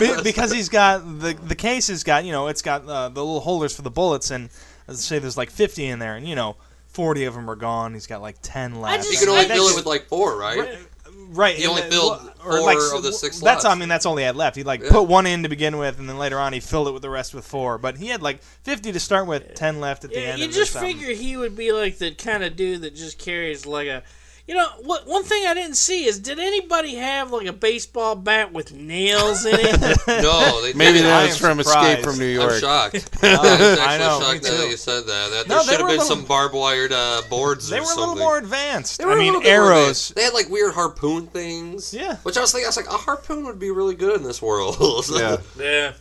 be- 0.00 0.22
because 0.30 0.52
he's 0.52 0.68
got 0.68 1.20
the 1.20 1.34
the 1.34 1.54
case 1.56 1.88
has 1.88 2.02
got 2.04 2.24
you 2.24 2.32
know 2.32 2.48
it's 2.48 2.62
got 2.62 2.86
uh, 2.88 3.08
the 3.08 3.24
little 3.24 3.40
holders 3.40 3.74
for 3.74 3.82
the 3.82 3.90
bullets 3.90 4.30
and 4.30 4.48
let's 4.90 5.04
say 5.04 5.18
there's 5.18 5.36
like 5.36 5.50
50 5.50 5.86
in 5.86 5.98
there 5.98 6.16
and 6.16 6.28
you 6.28 6.34
know 6.34 6.56
40 6.88 7.24
of 7.24 7.34
them 7.34 7.48
are 7.48 7.56
gone. 7.56 7.94
He's 7.94 8.06
got 8.08 8.20
like 8.20 8.36
10 8.42 8.80
left. 8.80 9.04
just- 9.04 9.12
You 9.12 9.18
can 9.20 9.28
only 9.28 9.44
That's 9.46 9.54
fill 9.58 9.68
it 9.68 9.76
with 9.76 9.86
like 9.86 10.06
four, 10.08 10.36
right? 10.36 10.76
right. 11.30 11.54
He 11.54 11.66
only 11.66 11.82
the- 11.82 11.88
filled 11.90 12.32
or 12.44 12.56
four 12.58 12.60
like, 12.62 12.78
of 12.94 13.02
the 13.04 13.12
six 13.12 13.38
That's 13.38 13.62
slots. 13.62 13.64
I 13.64 13.74
mean 13.78 13.88
that's 13.88 14.04
all 14.06 14.16
he 14.16 14.24
had 14.24 14.34
left. 14.36 14.56
He 14.56 14.64
like 14.64 14.82
Yeah. 14.82 14.90
put 14.90 15.04
one 15.04 15.26
in 15.26 15.44
to 15.44 15.48
begin 15.48 15.78
with 15.78 15.98
and 16.00 16.08
then 16.08 16.18
later 16.18 16.38
on 16.40 16.52
he 16.52 16.58
filled 16.60 16.88
it 16.88 16.92
with 16.92 17.02
the 17.02 17.10
rest 17.10 17.32
with 17.34 17.46
four. 17.46 17.78
But 17.78 17.98
he 17.98 18.08
had 18.08 18.22
like 18.22 18.42
50 18.42 18.90
to 18.92 19.00
start 19.00 19.26
with, 19.28 19.54
10 19.54 19.80
left 19.80 20.04
at 20.04 20.10
the 20.10 20.20
yeah, 20.20 20.26
end. 20.30 20.40
you 20.40 20.48
just 20.48 20.76
figure 20.76 21.14
he 21.14 21.36
would 21.36 21.54
be 21.56 21.70
like 21.72 21.98
the 21.98 22.10
kind 22.12 22.42
of 22.42 22.56
dude 22.56 22.82
that 22.82 22.96
just 22.96 23.18
carries 23.18 23.66
like 23.66 23.86
a 23.86 24.02
you 24.50 24.56
know 24.56 24.66
what 24.82 25.06
one 25.06 25.22
thing 25.22 25.46
I 25.46 25.54
didn't 25.54 25.76
see 25.76 26.06
is 26.06 26.18
did 26.18 26.40
anybody 26.40 26.96
have 26.96 27.30
like 27.30 27.46
a 27.46 27.52
baseball 27.52 28.16
bat 28.16 28.52
with 28.52 28.72
nails 28.74 29.46
in 29.46 29.54
it 29.54 29.80
No, 30.08 30.60
they 30.62 30.72
Maybe 30.72 30.94
didn't. 30.98 31.04
that 31.06 31.22
was 31.28 31.40
am 31.42 31.48
from 31.50 31.60
Escape 31.60 32.02
from 32.02 32.18
New 32.18 32.24
York. 32.26 32.44
I'm 32.46 32.50
York. 32.50 32.60
shocked. 32.60 33.10
I 33.22 33.28
I 33.28 33.36
was 33.38 33.40
know, 33.40 33.82
actually 33.82 33.94
me 34.00 34.00
shocked 34.00 34.42
that 34.42 34.68
you 34.70 34.76
said 34.76 35.00
that. 35.06 35.30
that 35.30 35.48
No, 35.48 35.54
there 35.54 35.58
they 35.58 35.64
should 35.64 35.70
have 35.72 35.80
were 35.82 35.86
been 35.86 35.98
little- 35.98 36.16
some 36.16 36.24
barbed 36.24 36.54
wired 36.54 36.90
uh, 36.92 37.22
boards 37.30 37.68
They 37.68 37.78
or 37.78 37.82
were 37.82 37.92
a 37.92 37.96
little 37.96 38.16
more 38.16 38.38
advanced. 38.38 38.98
They 38.98 39.04
were 39.04 39.12
I 39.12 39.14
a 39.14 39.18
mean 39.18 39.26
little 39.34 39.42
bit 39.42 39.56
more 39.56 39.72
arrows. 39.72 40.08
They 40.08 40.24
had 40.24 40.34
like 40.34 40.48
weird 40.48 40.74
harpoon 40.74 41.28
things. 41.28 41.94
Yeah. 41.94 42.16
Which 42.24 42.36
I 42.36 42.40
was 42.40 42.50
thinking, 42.50 42.66
I 42.66 42.70
was 42.70 42.76
like, 42.76 42.88
a 42.88 42.98
harpoon 42.98 43.44
would 43.46 43.60
be 43.60 43.70
really 43.70 43.94
good 43.94 44.16
in 44.16 44.24
this 44.24 44.42
world. 44.42 44.76
Yeah. 45.12 45.36
yeah 45.58 45.92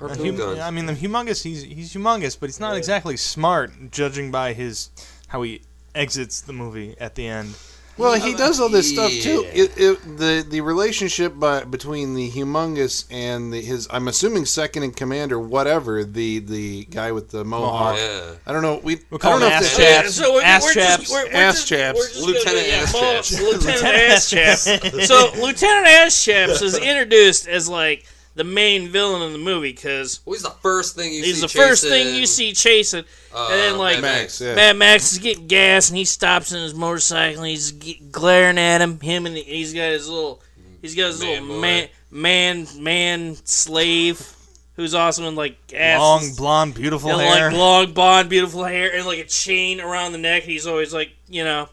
harpoon 0.00 0.26
hum- 0.26 0.36
guns. 0.36 0.58
I 0.58 0.70
mean, 0.72 0.86
the 0.86 0.94
Humungus. 0.94 1.44
He's 1.44 1.62
he's 1.62 1.94
humongous, 1.94 2.36
but 2.38 2.48
he's 2.48 2.58
not 2.58 2.76
exactly 2.76 3.16
smart, 3.16 3.92
judging 3.92 4.32
by 4.32 4.54
his 4.54 4.90
how 5.28 5.42
he 5.42 5.62
exits 5.94 6.40
the 6.40 6.52
movie 6.52 6.96
at 6.98 7.14
the 7.14 7.28
end. 7.28 7.54
Well, 7.98 8.18
he 8.18 8.34
does 8.34 8.58
all 8.58 8.68
this 8.70 8.90
stuff 8.90 9.12
too. 9.12 9.44
It, 9.52 9.72
it, 9.76 10.18
the 10.18 10.46
the 10.48 10.60
relationship 10.62 11.38
by, 11.38 11.64
between 11.64 12.14
the 12.14 12.30
Humungus 12.30 13.04
and 13.10 13.52
the, 13.52 13.60
his, 13.60 13.86
I'm 13.90 14.08
assuming 14.08 14.46
second 14.46 14.82
in 14.82 14.92
command 14.92 15.30
or 15.32 15.38
whatever, 15.38 16.02
the 16.02 16.38
the 16.38 16.84
guy 16.86 17.12
with 17.12 17.30
the 17.30 17.44
mohawk. 17.44 17.94
Mohawk. 17.94 17.96
yeah. 17.98 18.34
I 18.46 18.52
don't 18.52 18.62
know. 18.62 18.80
We 18.82 18.96
We'll 19.10 19.18
I 19.18 19.18
call 19.18 19.30
don't 19.32 19.40
know 19.40 19.46
him 19.48 19.52
if 19.52 19.62
ass 19.62 19.76
they- 19.76 19.84
chaps. 19.84 20.14
So 20.14 20.32
we're, 20.34 20.42
Ass 20.42 20.62
we're 20.64 20.72
chaps. 20.74 21.00
Just, 21.02 21.12
we're, 21.12 21.24
we're 21.26 21.32
Ass 21.36 21.54
just, 21.54 21.68
chaps. 21.68 21.98
We're 21.98 22.08
just 22.08 22.26
Lieutenant 22.26 22.66
yeah, 22.68 22.74
Ass 22.74 22.92
Chaps. 22.92 23.40
Lieutenant 23.40 23.64
Lieutenant 23.64 23.94
Ass 23.96 24.32
Ass 24.32 24.64
Chaps. 24.80 25.06
so 25.08 25.30
Lieutenant 25.40 25.86
Ass 25.86 26.24
Chaps 26.24 26.62
is 26.62 26.78
introduced 26.78 27.46
as 27.48 27.68
like 27.68 28.06
the 28.34 28.44
main 28.44 28.88
villain 28.88 29.22
in 29.22 29.32
the 29.32 29.38
movie 29.38 29.72
because 29.72 30.20
Well, 30.24 30.34
he's 30.34 30.42
the 30.42 30.50
first 30.50 30.96
thing 30.96 31.12
you 31.12 31.22
he's 31.22 31.36
see 31.36 31.40
the 31.42 31.48
first 31.48 31.82
thing 31.82 32.04
chasing, 32.04 32.20
you 32.20 32.26
see 32.26 32.52
chasing, 32.52 33.04
uh, 33.34 33.48
and 33.50 33.60
then 33.60 33.78
like 33.78 34.00
Mad 34.00 34.20
Max, 34.22 34.40
yeah. 34.40 34.54
Mad 34.54 34.76
Max 34.76 35.12
is 35.12 35.18
getting 35.18 35.46
gas 35.46 35.88
and 35.90 35.96
he 35.98 36.04
stops 36.04 36.52
in 36.52 36.62
his 36.62 36.74
motorcycle 36.74 37.42
and 37.42 37.50
he's 37.50 37.72
glaring 37.72 38.58
at 38.58 38.80
him. 38.80 38.98
Him 39.00 39.26
and 39.26 39.36
he's 39.36 39.74
got 39.74 39.90
his 39.90 40.08
little, 40.08 40.40
he's 40.80 40.94
got 40.94 41.08
his 41.08 41.20
Man 41.20 41.42
little 41.42 41.56
boy. 41.56 41.60
man 41.60 41.88
man 42.10 42.66
man 42.78 43.36
slave 43.44 44.36
who's 44.76 44.94
also 44.94 45.28
in 45.28 45.34
like 45.34 45.56
ass 45.74 45.98
Long 45.98 46.34
blonde, 46.34 46.74
beautiful 46.74 47.10
and 47.10 47.20
hair. 47.20 47.50
like 47.50 47.58
long 47.58 47.92
blonde, 47.92 48.30
beautiful 48.30 48.64
hair, 48.64 48.94
and 48.94 49.06
like 49.06 49.18
a 49.18 49.24
chain 49.24 49.80
around 49.80 50.12
the 50.12 50.18
neck. 50.18 50.42
He's 50.44 50.66
always 50.66 50.94
like, 50.94 51.10
you 51.28 51.44
know, 51.44 51.68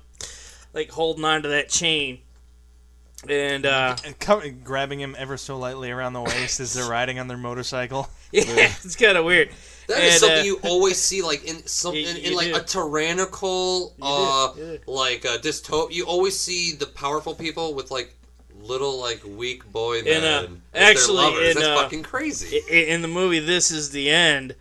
like 0.73 0.91
holding 0.91 1.23
on 1.23 1.43
to 1.43 1.47
that 1.49 1.69
chain. 1.69 2.19
And 3.27 3.65
uh, 3.65 3.95
and 4.05 4.17
co- 4.19 4.41
grabbing 4.63 4.99
him 5.01 5.15
ever 5.17 5.35
so 5.35 5.57
lightly 5.57 5.91
around 5.91 6.13
the 6.13 6.21
waist 6.21 6.59
as 6.61 6.73
they're 6.73 6.89
riding 6.89 7.19
on 7.19 7.27
their 7.27 7.37
motorcycle. 7.37 8.07
yeah, 8.31 8.43
it's 8.83 8.95
kind 8.95 9.17
of 9.17 9.25
weird. 9.25 9.49
That 9.87 9.97
is 10.03 10.11
And, 10.13 10.19
something 10.21 10.39
uh, 10.39 10.43
you 10.43 10.59
always 10.63 10.97
see, 11.01 11.21
like 11.21 11.43
in 11.43 11.65
some 11.65 11.95
You- 11.95 12.07
in, 12.07 12.15
you 12.17 12.35
like 12.35 12.47
do. 12.53 12.55
a 12.55 12.61
tyrannical, 12.63 13.93
uh, 14.01 14.53
do, 14.53 14.61
yeah. 14.73 14.77
like 14.87 15.25
uh, 15.25 15.37
dystop. 15.39 15.91
You 15.91 16.05
always 16.05 16.39
see 16.39 16.73
the 16.75 16.85
powerful 16.85 17.35
people 17.35 17.73
with 17.73 17.91
like 17.91 18.13
little 18.61 18.99
like 19.01 19.21
weak 19.25 19.69
boy 19.71 20.01
men. 20.03 20.23
In, 20.23 20.23
uh, 20.23 20.47
actually, 20.73 21.15
lovers. 21.17 21.47
in, 21.49 21.55
that's 21.55 21.67
uh, 21.67 21.75
fucking 21.83 22.03
crazy. 22.03 22.57
I- 22.69 22.73
i- 22.73 22.85
In 22.93 23.01
the 23.01 23.07
movie, 23.09 23.39
this 23.39 23.71
is 23.71 23.89
the 23.91 24.09
end. 24.09 24.55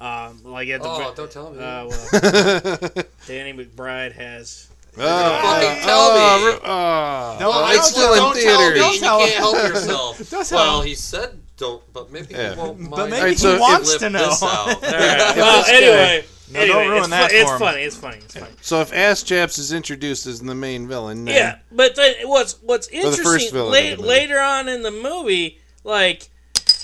Um, 0.00 0.40
like 0.44 0.68
at 0.70 0.82
the 0.82 0.88
oh, 0.88 0.98
ver- 1.10 1.14
don't 1.14 1.30
tell 1.30 1.50
me. 1.52 1.58
uh, 1.62 1.86
well, 1.86 3.04
Danny 3.28 3.52
McBride 3.52 4.12
has. 4.14 4.69
Ah, 4.98 5.40
fucking 5.42 5.82
tell 5.84 6.14
me. 6.14 6.46
re- 6.52 6.58
ah. 6.64 7.36
Don't- 7.38 7.54
Oh, 7.54 7.60
don't 7.68 7.76
it's 7.76 7.88
still 7.90 8.12
in 8.12 8.18
don't 8.18 8.34
tell 8.34 8.60
me. 8.70 8.74
theaters. 8.74 8.94
You 8.94 9.00
can't 9.00 9.30
help 9.32 9.56
yourself. 9.56 10.18
Don't 10.30 10.46
tell 10.46 10.58
well, 10.58 10.82
he 10.82 10.94
said 10.94 11.38
don't, 11.56 11.82
but 11.92 12.10
maybe 12.10 12.34
Yeah. 12.34 12.54
he 12.54 12.58
won't 12.58 12.78
mind. 12.80 12.90
But 12.90 13.04
maybe 13.10 13.16
Alright, 13.16 13.30
he 13.32 13.36
so 13.38 13.54
if- 13.54 13.60
wants 13.60 13.96
to 13.98 14.10
know. 14.10 14.26
this 14.30 14.42
out. 14.42 14.48
All 14.48 14.74
right. 14.80 15.36
well, 15.36 15.64
anyway, 15.66 16.24
No, 16.50 16.60
anyway, 16.60 16.74
don't 16.74 16.88
ruin 16.88 16.98
it's, 17.02 17.08
that 17.10 17.30
fu- 17.30 17.36
it's 17.36 17.44
for 17.50 17.52
him. 17.54 17.58
funny. 17.60 17.82
It's 17.82 17.96
funny. 17.96 18.16
It's 18.18 18.34
funny. 18.34 18.52
So 18.62 18.80
if 18.80 18.92
Ass 18.92 19.22
Chaps 19.22 19.58
is 19.58 19.72
introduced 19.72 20.26
as 20.26 20.40
the 20.40 20.54
main 20.54 20.88
villain, 20.88 21.24
then 21.26 21.34
Yeah, 21.34 21.56
but 21.70 21.94
then 21.96 22.14
what's 22.24 22.56
what's 22.62 22.88
interesting 22.88 23.52
villain 23.52 23.72
la- 23.72 23.78
of 23.78 23.84
the 23.84 23.96
movie. 23.98 24.08
later 24.08 24.40
on 24.40 24.68
in 24.68 24.82
the 24.82 24.90
movie, 24.90 25.60
like 25.84 26.28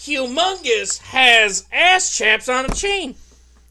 Humungus 0.06 0.98
has 0.98 1.66
ass 1.72 2.16
chaps 2.16 2.48
on 2.48 2.66
a 2.66 2.68
chain. 2.74 3.16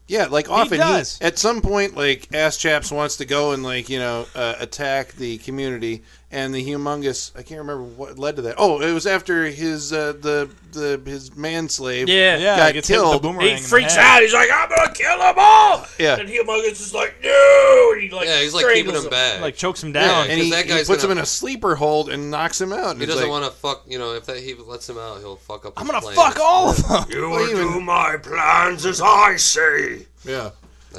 Yeah, 0.08 0.26
like 0.26 0.48
often 0.48 0.74
he, 0.74 0.78
does. 0.78 1.20
at 1.20 1.38
some 1.38 1.60
point, 1.60 1.96
like 1.96 2.32
Ass 2.32 2.56
Chaps 2.56 2.92
wants 2.92 3.16
to 3.16 3.24
go 3.24 3.52
and 3.52 3.62
like 3.62 3.88
you 3.88 3.98
know 3.98 4.26
uh, 4.34 4.54
attack 4.60 5.12
the 5.12 5.38
community, 5.38 6.02
and 6.32 6.52
the 6.54 6.64
Humungus. 6.66 7.30
I 7.38 7.42
can't 7.42 7.60
remember 7.60 7.84
what 7.84 8.18
led 8.18 8.36
to 8.36 8.42
that. 8.42 8.56
Oh, 8.58 8.80
it 8.80 8.92
was 8.92 9.06
after 9.06 9.44
his 9.46 9.92
uh, 9.92 10.12
the 10.20 10.50
the 10.72 11.00
his 11.08 11.30
manslave. 11.30 12.08
Yeah, 12.08 12.36
Yeah, 12.36 12.56
got 12.56 12.66
he 12.68 12.72
gets 12.74 12.88
hit 12.88 12.96
with 12.96 13.04
the 13.04 13.10
killed. 13.12 13.22
boomerang 13.22 13.46
He 13.46 13.52
in 13.54 13.62
the 13.62 13.68
freaks 13.68 13.94
head. 13.94 14.04
out. 14.04 14.22
He's 14.22 14.34
like, 14.34 14.48
"I'm 14.52 14.68
gonna 14.68 14.92
kill 14.92 15.18
them 15.18 15.34
all!" 15.38 15.86
Yeah. 15.98 16.16
and 16.18 16.28
Humungus 16.28 16.72
is 16.72 16.92
like, 16.92 17.14
"No!" 17.22 17.90
And 17.94 18.02
he 18.02 18.10
like, 18.10 18.26
yeah, 18.26 18.40
he's 18.40 18.52
like 18.54 18.64
keeping 18.66 18.82
strangles 18.92 19.04
him 19.04 19.10
back. 19.10 19.40
Like 19.40 19.56
chokes 19.56 19.82
him 19.82 19.94
Yeah, 19.94 20.06
down. 20.06 20.30
and 20.30 20.40
he, 20.40 20.50
that 20.50 20.64
he 20.64 20.68
guy's 20.70 20.86
puts 20.88 21.02
gonna- 21.02 21.12
him 21.12 21.18
in 21.18 21.22
a 21.22 21.26
sleeper 21.26 21.76
hold 21.76 22.08
and 22.10 22.30
knocks 22.30 22.60
him 22.60 22.72
out. 22.72 22.90
and 22.90 22.98
he 22.98 23.04
it's 23.04 23.12
doesn't 23.14 23.28
like, 23.30 23.40
want 23.42 23.52
to 23.52 23.58
fuck. 23.58 23.84
You 23.86 23.98
know, 23.98 24.14
if 24.14 24.26
that 24.26 24.38
he 24.38 24.54
lets 24.54 24.88
him 24.88 24.98
out, 24.98 25.18
he'll 25.20 25.36
fuck 25.36 25.64
up. 25.64 25.74
I'm 25.76 25.86
his 25.86 25.92
gonna 25.92 26.02
plans. 26.02 26.16
fuck 26.18 26.40
all 26.40 26.70
of 26.70 26.76
them. 26.88 27.04
You 27.10 27.20
will 27.30 27.46
do 27.46 27.80
my 27.80 28.16
plans 28.16 28.84
as 28.84 29.00
I 29.00 29.36
say. 29.36 30.06
Yeah. 30.24 30.50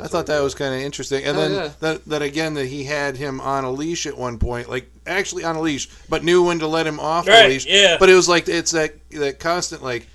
I 0.02 0.08
thought 0.08 0.26
that 0.28 0.42
was 0.42 0.56
kind 0.56 0.74
of 0.74 0.82
interesting, 0.82 1.24
and 1.26 1.38
Oh, 1.38 1.42
then 1.42 1.52
yeah. 1.52 1.70
that 1.82 2.06
that 2.06 2.22
again 2.22 2.54
that 2.56 2.66
he 2.68 2.84
had 2.84 3.18
him 3.18 3.40
on 3.42 3.64
a 3.64 3.72
leash 3.72 4.06
at 4.06 4.18
one 4.18 4.38
point, 4.40 4.70
like 4.70 4.90
actually 5.06 5.44
on 5.44 5.56
a 5.56 5.62
leash, 5.62 5.88
but 6.10 6.24
knew 6.24 6.44
when 6.44 6.60
to 6.60 6.68
let 6.68 6.86
him 6.88 7.00
off 7.00 7.26
the 7.26 7.32
leash. 7.48 7.66
yeah. 7.66 7.98
But 8.00 8.10
it 8.10 8.16
was 8.16 8.28
like 8.30 8.48
it's 8.48 8.72
that 8.72 8.94
that 9.12 9.40
constant 9.40 9.84
like. 9.84 10.08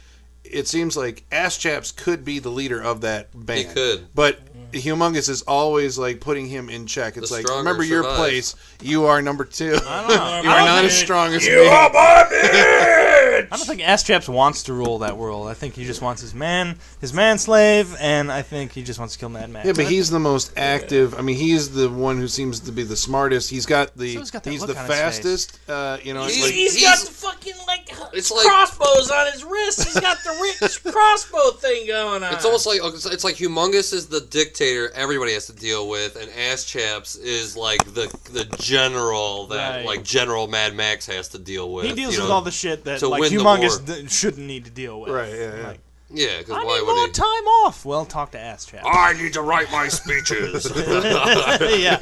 It 0.44 0.68
seems 0.68 0.98
like 0.98 1.24
Ass 1.32 1.56
Chaps 1.56 1.92
could 1.92 2.26
be 2.26 2.38
the 2.38 2.50
leader 2.50 2.78
of 2.82 3.00
that 3.02 3.28
band. 3.32 3.60
He 3.60 3.64
could. 3.74 4.06
but 4.14 4.38
Humungus 4.72 5.30
is 5.30 5.40
always 5.42 5.96
like 5.96 6.20
putting 6.20 6.46
him 6.46 6.68
in 6.68 6.86
check. 6.86 7.16
It's 7.16 7.30
The 7.30 7.36
like 7.36 7.46
stronger 7.46 7.70
remember 7.70 7.84
your 7.84 8.02
place. 8.16 8.54
You 8.82 9.04
are 9.06 9.22
number 9.22 9.46
two. 9.46 9.78
I 9.86 10.06
don't 10.06 10.08
know. 10.16 10.42
you 10.42 10.50
are 10.50 10.66
don't 10.66 10.84
as 10.84 10.98
strong 10.98 11.32
as 11.32 11.46
You 11.46 11.56
me. 11.56 11.68
are 11.68 11.90
my 11.90 12.26
bitch! 12.30 13.08
I 13.52 13.56
don't 13.56 13.66
think 13.66 13.82
Ass 13.86 14.02
Chaps 14.02 14.28
wants 14.28 14.62
to 14.64 14.72
rule 14.72 14.98
that 15.00 15.16
world. 15.16 15.46
I 15.48 15.54
think 15.54 15.74
he 15.74 15.84
just 15.84 16.00
wants 16.00 16.22
his 16.22 16.34
man, 16.34 16.78
his 17.00 17.12
man 17.12 17.36
slave, 17.38 17.94
and 18.00 18.32
I 18.32 18.42
think 18.42 18.72
he 18.72 18.82
just 18.82 18.98
wants 18.98 19.14
to 19.14 19.20
kill 19.20 19.28
Mad 19.28 19.50
Max. 19.50 19.66
Yeah, 19.66 19.72
but 19.74 19.84
he's 19.86 20.08
the 20.10 20.18
most 20.18 20.52
active. 20.56 21.14
I 21.18 21.22
mean, 21.22 21.36
he's 21.36 21.70
the 21.72 21.88
one 21.90 22.16
who 22.18 22.28
seems 22.28 22.60
to 22.60 22.72
be 22.72 22.82
the 22.82 22.96
smartest. 22.96 23.50
He's 23.50 23.66
got 23.66 23.96
the 23.96 24.14
So 24.14 24.20
he's 24.20 24.30
got 24.30 24.42
that 24.44 24.50
he's 24.50 24.60
look 24.62 24.70
the 24.74 24.78
on 24.78 24.86
his 24.86 24.94
fastest. 24.96 25.60
Uh, 25.68 25.98
you 26.02 26.14
know, 26.14 26.24
it's 26.24 26.34
He's- 26.34 26.46
like, 26.46 26.54
He's 26.54 26.74
He's- 26.76 26.98
got 27.04 27.06
the 27.06 27.12
fucking 27.14 27.54
like 27.66 27.92
It's 28.14 28.30
like- 28.30 28.46
crossbows 28.46 29.10
on 29.10 29.30
his 29.32 29.44
wrist. 29.44 29.84
He's 29.84 30.00
got 30.00 30.16
the 30.24 30.54
rich 30.62 30.82
crossbow 30.92 31.50
thing 31.52 31.86
going 31.86 32.22
on. 32.22 32.32
It's 32.34 32.44
almost 32.44 32.66
like 32.66 32.80
it's 32.82 33.04
it's 33.06 33.24
like 33.24 33.36
Humungus 33.36 33.92
is 33.92 34.06
the 34.06 34.20
dictator 34.20 34.90
everybody 34.94 35.32
has 35.34 35.46
to 35.46 35.52
deal 35.52 35.88
with, 35.88 36.16
and 36.16 36.30
Ass 36.38 36.64
Chaps 36.64 37.16
is 37.16 37.56
like 37.56 37.84
the 37.92 38.06
the 38.32 38.44
general 38.58 39.46
that 39.48 39.76
Right. 39.76 39.86
like 39.86 40.02
General 40.04 40.46
Mad 40.48 40.74
Max 40.74 41.06
has 41.06 41.28
to 41.28 41.38
deal 41.38 41.72
with. 41.72 41.84
he 41.86 41.92
deals 41.92 42.14
you 42.14 42.20
with 42.20 42.28
know? 42.30 42.34
all 42.36 42.40
the 42.42 42.50
shit 42.50 42.84
that 42.84 43.00
to 43.00 43.08
like 43.08 43.20
win 43.20 43.34
the 43.36 43.41
humongous 43.44 43.86
war. 43.88 43.96
d- 44.02 44.08
shouldn't 44.08 44.46
need 44.46 44.64
to 44.64 44.70
deal 44.70 45.00
with. 45.00 45.12
Right, 45.12 45.32
yeah, 45.32 45.56
yeah. 45.56 45.66
Like, 45.68 45.80
Yeah, 46.10 46.38
because 46.38 46.56
I 46.56 46.64
why 46.64 46.78
need 46.78 46.86
more 46.86 47.06
he? 47.06 47.12
time 47.12 47.46
off. 47.64 47.84
Well, 47.84 48.04
talk 48.04 48.32
to 48.32 48.38
Ass 48.40 48.64
Chaps. 48.66 48.84
I 48.86 49.12
need 49.14 49.32
to 49.34 49.42
write 49.42 49.70
my 49.72 49.88
speeches. 49.88 50.70
yeah. 50.76 51.98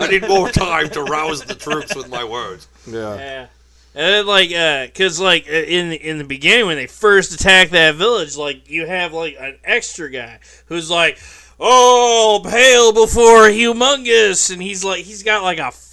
I 0.00 0.08
need 0.10 0.28
more 0.28 0.48
time 0.50 0.90
to 0.90 1.02
rouse 1.02 1.42
the 1.42 1.54
troops 1.54 1.94
with 1.94 2.08
my 2.08 2.24
words. 2.24 2.68
yeah. 2.86 3.14
Yeah. 3.16 3.46
And 3.94 4.04
then, 4.14 4.26
like, 4.26 4.52
uh, 4.52 4.86
cause 4.96 5.18
like 5.18 5.48
uh, 5.48 5.52
in 5.52 5.88
the, 5.90 5.96
in 5.96 6.18
the 6.18 6.24
beginning 6.24 6.66
when 6.66 6.76
they 6.76 6.86
first 6.86 7.32
attack 7.32 7.70
that 7.70 7.96
village, 7.96 8.36
like 8.36 8.68
you 8.70 8.86
have 8.86 9.12
like 9.12 9.36
an 9.40 9.58
extra 9.64 10.08
guy 10.10 10.38
who's 10.66 10.88
like, 10.88 11.18
"Oh, 11.58 12.40
hail 12.48 12.92
before 12.92 13.48
Humungus," 13.48 14.52
and 14.52 14.62
he's 14.62 14.84
like, 14.84 15.04
he's 15.04 15.24
got 15.24 15.42
like 15.42 15.58
a 15.58 15.68
f- 15.68 15.87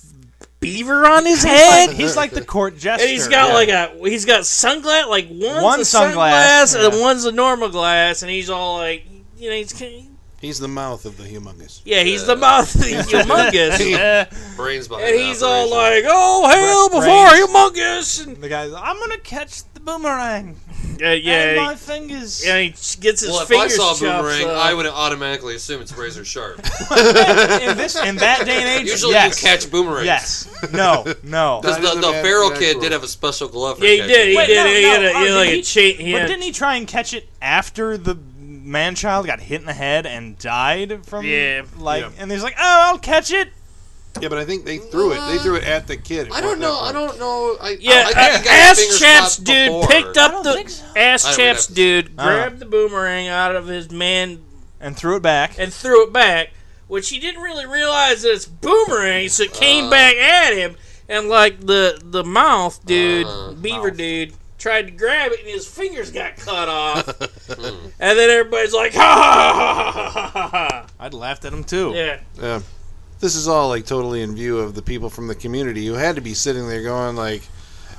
beaver 0.65 1.05
on 1.05 1.25
his 1.25 1.43
head, 1.43 1.91
He's 1.91 2.15
like 2.15 2.31
the 2.31 2.43
court 2.43 2.77
jester. 2.77 3.03
and 3.05 3.11
he's 3.11 3.27
got 3.27 3.49
Yeah. 3.49 3.53
like 3.53 3.69
a 4.03 4.09
he's 4.09 4.25
got 4.25 4.41
sunglass, 4.41 5.07
like 5.07 5.27
one's 5.29 5.63
One 5.63 5.79
a 5.79 5.83
sunglass, 5.83 6.75
sunglass 6.75 6.91
and 6.91 7.01
one's 7.01 7.25
a 7.25 7.31
normal 7.31 7.69
glass, 7.69 8.21
and 8.21 8.31
he's 8.31 8.49
all 8.49 8.77
like, 8.77 9.05
you 9.37 9.49
know, 9.49 9.55
he's 9.55 9.73
He's 10.41 10.59
the 10.59 10.67
mouth 10.67 11.05
of 11.05 11.17
the 11.17 11.23
Humungus. 11.23 11.81
yeah, 11.85 12.03
he's 12.03 12.27
the 12.27 12.35
mouth 12.35 12.75
of 12.75 12.81
the 12.81 12.87
Humungus. 12.91 13.79
Yeah. 13.89 14.25
Brains 14.55 14.87
behind 14.87 15.07
And 15.07 15.15
he's 15.19 15.41
all 15.41 15.69
like, 15.71 16.03
"Oh, 16.07 16.47
hail 16.47 16.89
Bra- 16.89 16.99
before 16.99 17.29
brains. 17.29 17.47
Humungus!" 17.49 18.27
And 18.27 18.37
The 18.43 18.49
guy's, 18.49 18.71
I'm 18.73 18.99
gonna 18.99 19.17
catch 19.17 19.63
the 19.73 19.79
boomerang. 19.79 20.55
Uh, 21.01 21.09
yeah, 21.09 21.33
and 21.49 21.57
my 21.57 21.71
he- 21.73 21.77
fingers. 21.77 22.45
Yeah, 22.45 22.59
he 22.59 22.69
gets 22.69 23.21
his 23.21 23.29
Well, 23.29 23.41
if 23.41 23.51
I 23.51 23.55
fingers 23.67 23.75
saw 23.75 23.91
a 23.91 23.95
chopped 23.95 24.01
boomerang, 24.23 24.45
off. 24.45 24.65
I 24.65 24.73
would 24.73 24.85
automatically 24.85 25.55
assume 25.55 25.81
it's 25.81 25.95
razor 25.95 26.23
sharp. 26.25 26.57
in 26.59 27.77
this, 27.77 27.95
in 28.01 28.15
that 28.17 28.43
day 28.45 28.61
and 28.61 28.81
age, 28.81 28.87
Usually 28.89 29.13
yes. 29.13 29.41
you 29.41 29.47
catch 29.49 29.69
boomerangs. 29.71 30.05
Yes. 30.05 30.71
No. 30.73 31.05
No. 31.23 31.59
Because 31.65 31.79
the, 31.79 31.87
is 31.89 31.95
the 32.05 32.13
feral 32.23 32.51
kid 32.51 32.73
rule. 32.75 32.81
did 32.83 32.91
have 32.91 33.03
a 33.03 33.07
special 33.07 33.47
glove 33.47 33.79
for 33.79 33.85
Yeah, 33.85 33.91
he 33.91 33.97
catching. 33.99 34.13
did. 34.13 34.27
He 34.29 34.37
Wait, 34.37 34.47
did. 34.47 34.55
no, 34.55 34.65
he 34.67 34.81
no, 34.81 34.89
had, 34.89 35.03
a, 35.03 35.07
he 35.09 35.09
uh, 35.09 35.17
had 35.19 35.23
did 35.25 35.35
like 35.35 35.49
he- 35.49 35.59
a 35.59 35.63
chain. 35.63 35.97
He 35.97 36.11
But 36.13 36.21
had, 36.21 36.27
didn't 36.27 36.43
he 36.43 36.51
try 36.51 36.75
and 36.75 36.87
catch 36.87 37.13
it 37.13 37.27
after 37.41 37.97
the 37.97 38.15
man 38.37 38.95
child 38.95 39.25
got 39.27 39.39
hit 39.41 39.59
in 39.61 39.67
the 39.67 39.73
head 39.73 40.05
and 40.05 40.37
died 40.37 41.05
from? 41.05 41.25
Yeah. 41.25 41.63
Like, 41.77 42.03
Yeah. 42.03 42.11
and 42.19 42.31
he's 42.31 42.43
like, 42.43 42.55
oh, 42.57 42.81
I'll 42.91 42.97
catch 42.99 43.31
it. 43.31 43.49
Yeah, 44.21 44.29
but 44.29 44.37
I 44.37 44.45
think 44.45 44.63
they 44.65 44.77
threw 44.77 45.11
it. 45.11 45.19
They 45.29 45.37
threw 45.39 45.55
it 45.55 45.63
at 45.65 45.87
the 45.87 45.97
kid. 45.97 46.29
I 46.31 46.39
don't 46.41 46.59
know. 46.59 46.79
I 46.79 46.91
don't 46.93 47.19
know. 47.19 47.57
I, 47.61 47.77
yeah, 47.79 48.09
I, 48.13 48.13
I 48.15 48.29
uh, 48.35 48.37
he 48.37 48.43
got 48.45 48.77
his 48.77 48.79
ass 48.79 48.99
chaps 48.99 49.37
dude 49.37 49.67
before. 49.67 49.87
picked 49.87 50.17
up 50.17 50.43
the 50.43 50.67
so. 50.69 50.85
ass 50.95 51.35
chaps 51.35 51.67
dude 51.67 52.15
grabbed 52.15 52.59
the 52.59 52.65
boomerang 52.65 53.27
out 53.27 53.55
of 53.55 53.67
his 53.67 53.91
man 53.91 54.41
And 54.79 54.95
threw 54.95 55.17
it 55.17 55.21
back. 55.23 55.59
and 55.59 55.73
threw 55.73 56.07
it 56.07 56.13
back, 56.13 56.51
which 56.87 57.09
he 57.09 57.19
didn't 57.19 57.41
really 57.41 57.65
realize 57.65 58.21
that 58.21 58.31
it's 58.31 58.45
boomerang, 58.45 59.27
so 59.29 59.43
it 59.43 59.53
came 59.53 59.85
Uh. 59.85 59.89
back 59.89 60.15
at 60.15 60.53
him, 60.53 60.75
and 61.09 61.27
like 61.27 61.59
the 61.65 61.99
the 62.03 62.23
mouth 62.23 62.85
dude, 62.85 63.27
Uh, 63.27 63.51
beaver 63.51 63.87
mouth. 63.89 63.97
dude. 63.97 64.33
Tried 64.57 64.83
to 64.87 64.91
grab 64.91 65.31
it 65.31 65.41
and 65.41 65.49
his 65.49 65.67
fingers 65.67 66.09
got 66.09 66.37
cut 66.37 66.67
off, 66.69 67.05
Hmm. 67.47 67.87
and 67.99 68.17
then 68.17 68.29
everybody's 68.31 68.73
like, 68.73 68.93
"Ha 68.95 68.99
ha 69.01 69.51
ha 69.53 69.91
ha 69.91 70.09
ha 70.11 70.29
ha 70.49 70.67
ha!" 70.71 70.85
I'd 70.99 71.13
laughed 71.13 71.45
at 71.45 71.53
him 71.53 71.63
too. 71.65 71.91
Yeah, 71.93 72.19
Yeah. 72.41 72.61
This 73.19 73.35
is 73.35 73.47
all 73.47 73.69
like 73.69 73.85
totally 73.85 74.21
in 74.21 74.35
view 74.35 74.59
of 74.59 74.75
the 74.75 74.81
people 74.81 75.09
from 75.09 75.27
the 75.27 75.35
community 75.35 75.85
who 75.85 75.93
had 75.93 76.15
to 76.15 76.21
be 76.21 76.33
sitting 76.33 76.67
there 76.67 76.83
going 76.83 77.15
like, 77.15 77.43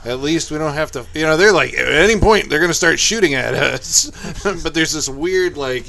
at 0.04 0.20
least 0.20 0.50
we 0.50 0.58
don't 0.58 0.74
have 0.74 0.92
to. 0.92 1.06
You 1.14 1.22
know, 1.22 1.36
they're 1.36 1.52
like 1.52 1.74
at 1.74 1.88
any 1.88 2.18
point 2.18 2.48
they're 2.48 2.60
going 2.60 2.70
to 2.70 2.74
start 2.74 2.98
shooting 2.98 3.34
at 3.34 3.54
us. 3.54 4.10
but 4.62 4.74
there's 4.74 4.92
this 4.92 5.08
weird 5.08 5.56
like 5.56 5.86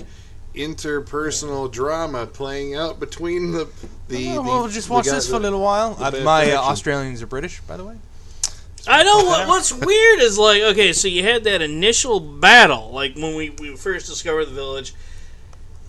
interpersonal 0.55 1.71
drama 1.71 2.25
playing 2.25 2.75
out 2.75 2.99
between 2.99 3.51
the 3.51 3.69
the. 4.07 4.29
Oh, 4.29 4.33
the 4.33 4.41
well, 4.41 4.67
just 4.67 4.87
the 4.87 4.93
watch 4.93 5.05
guy- 5.05 5.13
this 5.13 5.29
for 5.29 5.35
a 5.35 5.39
little 5.39 5.61
while. 5.61 5.95
Uh, 5.99 6.11
my 6.23 6.51
uh. 6.51 6.61
Australians 6.61 7.21
are 7.21 7.27
British, 7.27 7.61
by 7.61 7.77
the 7.77 7.83
way. 7.83 7.95
I 8.89 9.03
know 9.03 9.17
what, 9.17 9.47
what's 9.49 9.73
weird 9.73 10.19
is 10.19 10.37
like 10.37 10.61
okay, 10.61 10.93
so 10.93 11.07
you 11.07 11.23
had 11.23 11.43
that 11.43 11.61
initial 11.61 12.19
battle, 12.19 12.91
like 12.91 13.15
when 13.15 13.35
we, 13.35 13.49
we 13.49 13.75
first 13.75 14.07
discovered 14.07 14.45
the 14.45 14.53
village. 14.53 14.93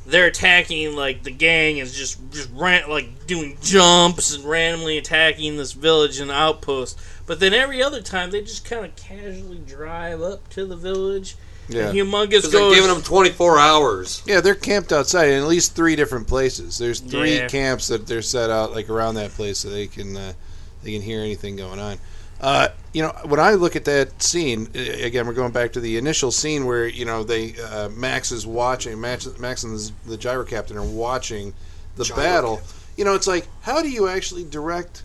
They're 0.09 0.27
attacking 0.27 0.97
like 0.97 1.23
the 1.23 1.31
gang 1.31 1.77
is 1.79 1.95
just 1.95 2.19
just 2.31 2.49
ran, 2.55 2.89
like 2.89 3.27
doing 3.27 3.59
jumps 3.63 4.35
and 4.35 4.43
randomly 4.45 4.97
attacking 4.97 5.57
this 5.59 5.73
village 5.73 6.19
and 6.19 6.31
outpost. 6.31 6.99
But 7.27 7.41
then 7.41 7.53
every 7.53 7.83
other 7.83 8.01
time 8.01 8.31
they 8.31 8.41
just 8.41 8.65
kind 8.65 8.87
of 8.87 8.97
casually 8.97 9.59
drive 9.59 10.23
up 10.23 10.49
to 10.51 10.65
the 10.65 10.77
village. 10.77 11.37
Yeah. 11.69 11.91
And 11.91 11.99
Humungus 11.99 12.29
Because 12.31 12.53
they're 12.53 12.75
giving 12.75 12.89
them 12.89 13.03
24 13.03 13.59
hours. 13.59 14.23
Yeah, 14.25 14.41
they're 14.41 14.55
camped 14.55 14.91
outside 14.91 15.29
in 15.29 15.43
at 15.43 15.47
least 15.47 15.77
three 15.77 15.95
different 15.97 16.27
places. 16.27 16.79
There's 16.79 17.01
three 17.01 17.37
Yeah. 17.37 17.49
camps 17.49 17.89
that 17.89 18.07
they're 18.07 18.23
set 18.23 18.49
out 18.49 18.73
like 18.73 18.89
around 18.89 19.17
that 19.17 19.33
place 19.33 19.59
so 19.59 19.69
they 19.69 19.87
can 19.89 20.17
uh, 20.17 20.33
they 20.83 20.93
can 20.93 21.03
hear 21.03 21.21
anything 21.21 21.57
going 21.57 21.79
on. 21.81 21.99
Uh, 22.41 22.69
you 22.93 23.03
know, 23.03 23.11
when 23.25 23.41
I 23.41 23.53
look 23.55 23.77
at 23.77 23.85
that 23.87 24.23
scene 24.23 24.69
uh, 24.75 24.79
again, 24.79 25.27
we're 25.27 25.35
going 25.35 25.53
back 25.53 25.73
to 25.73 25.81
the 25.81 25.97
initial 25.97 26.31
scene 26.31 26.67
where 26.67 26.87
you 26.87 27.05
know 27.05 27.25
they 27.25 27.57
uh, 27.59 27.89
Max 27.91 28.33
is 28.33 28.47
watching 28.47 29.01
Max, 29.01 29.27
Max 29.39 29.65
and 29.65 29.77
the, 29.77 29.93
the 30.07 30.17
gyro 30.17 30.45
captain 30.45 30.77
are 30.77 30.85
watching 30.85 31.53
the 31.97 32.05
Gyro 32.05 32.17
battle. 32.17 32.61
You 32.97 33.05
know, 33.05 33.15
it's 33.15 33.27
like 33.27 33.47
how 33.63 33.83
do 33.83 33.91
you 33.91 34.09
actually 34.09 34.45
direct 34.45 35.03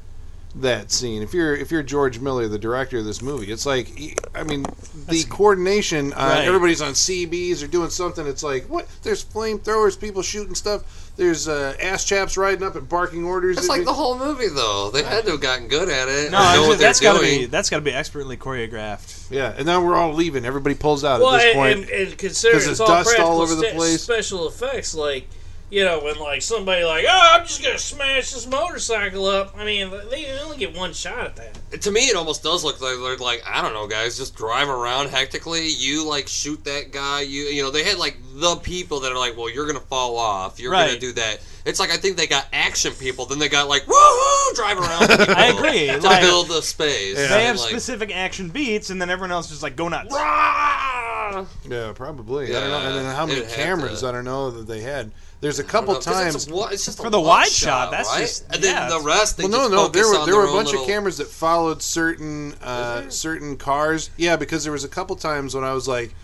that 0.56 0.92
scene? 0.92 1.22
If 1.22 1.34
you're 1.34 1.56
if 1.56 1.72
you're 1.72 1.84
George 1.84 2.20
Miller, 2.20 2.48
the 2.48 2.60
director 2.60 3.00
of 3.00 3.06
this 3.06 3.22
movie, 3.22 3.52
it's 3.52 3.66
like 3.66 4.20
I 4.34 4.44
mean 4.44 4.66
the 5.08 5.24
coordination. 5.30 6.14
On, 6.14 6.30
Right. 6.30 6.48
Everybody's 6.48 6.82
on 6.82 6.94
CBs 6.94 7.64
or 7.64 7.68
doing 7.68 7.90
something. 7.90 8.26
It's 8.28 8.44
like 8.44 8.66
what? 8.70 8.88
There's 9.02 9.24
flamethrowers, 9.24 10.00
people 10.00 10.22
shooting 10.22 10.56
stuff. 10.56 11.03
There's 11.16 11.48
uh, 11.48 11.76
ass 11.80 12.06
chaps 12.06 12.38
riding 12.38 12.64
up 12.64 12.76
and 12.76 12.90
barking 12.90 13.24
orders. 13.24 13.58
It's 13.60 13.68
like 13.70 13.86
the 13.86 13.94
whole 13.94 14.18
movie, 14.18 14.48
though. 14.48 14.90
They 14.92 15.04
had 15.04 15.26
to 15.26 15.32
have 15.32 15.42
gotten 15.42 15.68
good 15.68 15.88
at 15.88 16.08
it. 16.10 16.32
No, 16.32 16.40
know 16.56 16.68
what 16.68 16.80
that's 16.80 17.00
got 17.00 17.14
to 17.18 17.22
be 17.22 17.46
that's 17.46 17.70
got 17.70 17.78
to 17.78 17.84
be 17.84 17.92
expertly 17.92 18.36
choreographed. 18.36 19.30
yeah. 19.30 19.54
And 19.56 19.68
now 19.68 19.86
we're 19.86 19.96
all 19.96 20.14
leaving. 20.14 20.44
Everybody 20.44 20.74
pulls 20.74 21.04
out 21.04 21.22
well, 21.22 21.36
at 21.36 21.38
this 21.38 21.46
and, 21.46 21.54
point. 21.56 21.80
and, 21.80 21.90
and 22.10 22.18
considering 22.18 22.60
'Cause 22.62 22.68
it's 22.68 22.80
there's 22.80 22.90
all 22.90 23.04
dust 23.04 23.20
all 23.20 23.42
over 23.42 23.54
the 23.54 23.70
place. 23.76 24.02
special 24.02 24.48
effects, 24.48 24.96
like 24.96 25.28
you 25.74 25.84
know, 25.84 26.00
when 26.02 26.20
like 26.20 26.44
somebody 26.44 26.86
like, 26.86 27.04
oh, 27.10 27.30
I'm 27.34 27.48
just 27.48 27.64
gonna 27.64 27.80
smash 27.80 28.32
this 28.32 28.46
motorcycle 28.46 29.26
up. 29.26 29.56
I 29.58 29.66
mean, 29.66 29.90
they 30.12 30.32
only 30.44 30.58
get 30.58 30.78
one 30.78 30.94
shot 30.94 31.26
at 31.26 31.36
that. 31.38 31.82
To 31.82 31.90
me, 31.90 32.02
it 32.02 32.16
almost 32.16 32.44
does 32.44 32.64
look 32.64 32.80
like 32.80 32.98
they're 32.98 33.18
like 33.18 33.42
I 33.48 33.60
don't 33.64 33.74
know, 33.74 33.88
guys. 33.88 34.16
Just 34.16 34.36
drive 34.36 34.70
around 34.70 35.10
hectically. 35.10 35.68
You 35.70 36.08
like 36.08 36.28
shoot 36.28 36.64
that 36.66 36.92
guy. 36.92 37.22
You 37.22 37.46
you 37.46 37.64
know 37.64 37.72
they 37.72 37.84
had 37.84 37.98
like 37.98 38.18
the 38.36 38.56
people 38.58 39.00
that 39.00 39.12
are 39.12 39.18
like, 39.18 39.36
well, 39.36 39.50
you're 39.50 39.66
gonna 39.66 39.80
fall 39.80 40.16
off. 40.18 40.60
You're 40.60 40.74
gonna 40.74 41.00
do 41.00 41.12
that. 41.14 41.40
It's 41.66 41.80
like 41.80 41.90
I 41.90 41.98
think 41.98 42.18
they 42.18 42.28
got 42.28 42.46
action 42.54 42.94
people. 42.94 43.26
Then 43.26 43.40
they 43.40 43.50
got 43.50 43.68
like 43.68 43.84
woohoo, 43.86 44.56
drive 44.56 44.78
around. 44.78 45.10
I 45.36 45.48
agree, 45.58 45.88
to 45.88 45.98
like- 46.08 46.22
build 46.22 46.50
the 46.50 46.62
space. 46.62 47.18
Yeah. 47.18 47.30
They 47.30 47.46
have 47.46 47.58
like, 47.58 47.70
specific 47.70 48.16
action 48.16 48.50
beats, 48.50 48.92
and 48.92 49.02
then 49.02 49.10
everyone 49.10 49.32
else 49.32 49.50
just 49.50 49.64
like 49.64 49.76
go 49.76 49.90
nuts. 49.90 50.14
"Rah!" 50.14 51.46
yeah, 51.68 51.94
probably. 51.96 52.56
I 52.56 52.60
don't 52.60 52.70
know. 52.70 52.78
And 52.90 52.96
then 52.98 53.16
how 53.16 53.26
many 53.26 53.42
cameras? 53.48 54.02
to- 54.02 54.08
I 54.10 54.12
don't 54.12 54.26
know 54.26 54.52
that 54.52 54.68
they 54.68 54.82
had. 54.82 55.12
There's 55.44 55.60
a 55.60 55.64
couple 55.64 55.94
don't 55.96 56.06
know, 56.08 56.12
'cause 56.14 56.24
times. 56.24 56.36
It's, 56.48 56.52
a, 56.52 56.68
it's 56.74 56.86
just 56.86 57.00
a 57.00 57.02
For 57.04 57.10
the 57.10 57.20
wide 57.20 57.50
shot, 57.50 57.92
that's 57.92 58.10
right? 58.10 58.22
just- 58.22 58.46
and 58.50 58.64
then 58.64 58.74
yeah, 58.76 58.88
the 58.88 58.96
it's- 58.96 59.04
rest. 59.06 59.38
They 59.38 59.44
Well, 59.44 59.52
no, 59.52 59.58
just 59.60 59.72
no. 59.72 59.88
There 59.90 60.08
were 60.08 60.26
there 60.26 60.36
were 60.38 60.46
a 60.46 60.52
bunch 60.54 60.68
little- 60.68 60.82
of 60.84 60.88
cameras 60.88 61.18
that 61.18 61.28
followed 61.28 61.82
certain 61.84 62.54
uh, 62.64 63.10
certain 63.10 63.58
cars. 63.58 64.10
Yeah, 64.18 64.38
because 64.38 64.64
there 64.64 64.72
was 64.72 64.86
a 64.86 64.88
couple 64.90 65.16
times 65.18 65.54
when 65.54 65.64
I 65.66 65.74
was 65.74 65.86
like, 65.88 66.16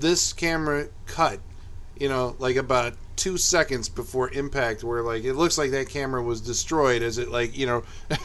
this 0.00 0.32
camera 0.32 0.88
cut 1.06 1.38
you 2.00 2.08
know, 2.08 2.34
like 2.40 2.56
about 2.56 2.94
two 3.16 3.36
seconds 3.36 3.88
before 3.90 4.30
impact, 4.32 4.82
where 4.82 5.02
like 5.02 5.24
it 5.24 5.34
looks 5.34 5.58
like 5.58 5.70
that 5.72 5.88
camera 5.90 6.22
was 6.22 6.40
destroyed 6.40 7.02
as 7.02 7.18
it 7.18 7.30
like 7.30 7.56
you 7.56 7.66
know 7.66 7.82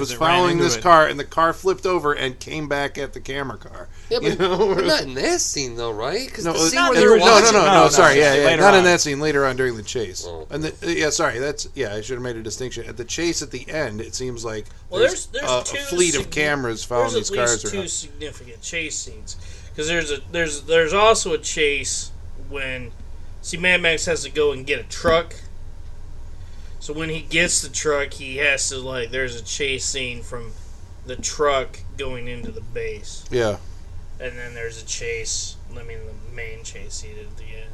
was 0.00 0.12
following 0.12 0.58
this 0.58 0.76
it. 0.76 0.82
car, 0.82 1.06
and 1.06 1.18
the 1.18 1.24
car 1.24 1.52
flipped 1.52 1.86
over 1.86 2.12
and 2.12 2.38
came 2.40 2.68
back 2.68 2.98
at 2.98 3.12
the 3.12 3.20
camera 3.20 3.56
car. 3.56 3.88
Yeah, 4.10 4.18
You 4.20 4.30
but, 4.30 4.38
know? 4.40 4.74
but 4.74 4.84
not 4.84 5.02
in 5.02 5.14
that 5.22 5.40
scene 5.40 5.76
though, 5.76 5.92
right? 5.92 6.26
Because 6.26 6.44
No, 6.44 6.52
the 6.52 6.58
uh, 6.58 6.62
scene 6.62 6.80
where 6.82 6.94
the 6.94 7.00
they're 7.00 7.08
no, 7.10 7.14
original- 7.14 7.32
no, 7.32 7.40
watching. 7.40 7.52
no, 7.54 7.60
no, 7.60 7.66
No, 7.74 7.82
no, 7.84 7.88
sorry, 7.88 8.18
yeah, 8.18 8.34
yeah, 8.34 8.44
later 8.46 8.62
not 8.62 8.74
in 8.74 8.84
that 8.84 9.00
scene. 9.00 9.20
Later 9.20 9.46
on 9.46 9.56
during 9.56 9.76
the 9.76 9.82
chase, 9.84 10.24
Oh. 10.26 10.46
and 10.50 10.64
the, 10.64 10.86
uh, 10.86 10.90
yeah, 10.90 11.10
sorry, 11.10 11.38
that's 11.38 11.68
yeah, 11.74 11.94
I 11.94 12.00
should 12.00 12.14
have 12.14 12.22
made 12.22 12.36
a 12.36 12.42
distinction. 12.42 12.84
At 12.86 12.96
the 12.96 13.04
chase 13.04 13.42
at 13.42 13.52
the 13.52 13.68
end, 13.70 14.00
it 14.00 14.14
seems 14.16 14.44
like 14.44 14.66
Well, 14.90 15.00
there's, 15.00 15.26
there's- 15.26 15.48
there's 15.70 15.72
a, 15.72 15.78
a 15.78 15.82
two 15.82 15.96
fleet 15.96 16.16
of 16.16 16.30
cameras 16.30 16.82
following 16.82 17.12
there's 17.12 17.30
these 17.30 17.38
at 17.38 17.46
cars 17.46 17.62
least 17.62 17.72
two 17.72 17.78
around. 17.78 17.88
significant 17.90 18.60
chase 18.62 18.98
scenes 18.98 19.36
because 19.70 19.86
there's 19.86 20.10
a 20.10 20.18
there's 20.32 20.62
there's 20.62 20.92
also 20.92 21.32
a 21.32 21.38
chase 21.38 22.10
when 22.50 22.90
see 23.42 23.58
Mad 23.58 23.82
Max 23.82 24.06
has 24.06 24.24
to 24.24 24.30
go 24.30 24.52
and 24.52 24.66
get 24.66 24.80
a 24.80 24.84
truck. 24.84 25.34
So 26.80 26.92
when 26.92 27.10
he 27.10 27.20
gets 27.20 27.60
the 27.60 27.68
truck, 27.68 28.14
he 28.14 28.38
has 28.38 28.68
to 28.70 28.78
like 28.78 29.10
there's 29.10 29.38
a 29.38 29.44
chase 29.44 29.84
scene 29.84 30.22
from 30.22 30.52
the 31.06 31.16
truck 31.16 31.80
going 31.96 32.28
into 32.28 32.50
the 32.50 32.60
base, 32.60 33.24
Yeah, 33.30 33.58
and 34.20 34.36
then 34.38 34.54
there's 34.54 34.82
a 34.82 34.86
chase. 34.86 35.56
I 35.70 35.82
mean, 35.82 35.98
the 36.06 36.34
main 36.34 36.64
chase 36.64 36.94
scene 36.94 37.18
at 37.18 37.36
the 37.36 37.44
end. 37.44 37.70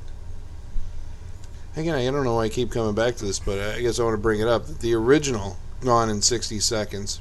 again, 1.77 1.95
I 1.95 2.11
don't 2.11 2.25
know 2.25 2.35
why 2.35 2.45
I 2.45 2.49
keep 2.49 2.71
coming 2.71 2.95
back 2.95 3.17
to 3.17 3.25
this, 3.25 3.39
but 3.39 3.59
I 3.59 3.81
guess 3.81 3.99
I 3.99 4.05
want 4.05 4.15
to 4.15 4.23
bring 4.23 4.41
it 4.41 4.49
up. 4.49 4.67
The 4.67 4.95
original 4.95 5.59
Gone 5.81 6.11
in 6.11 6.23
60 6.23 6.59
Seconds 6.61 7.21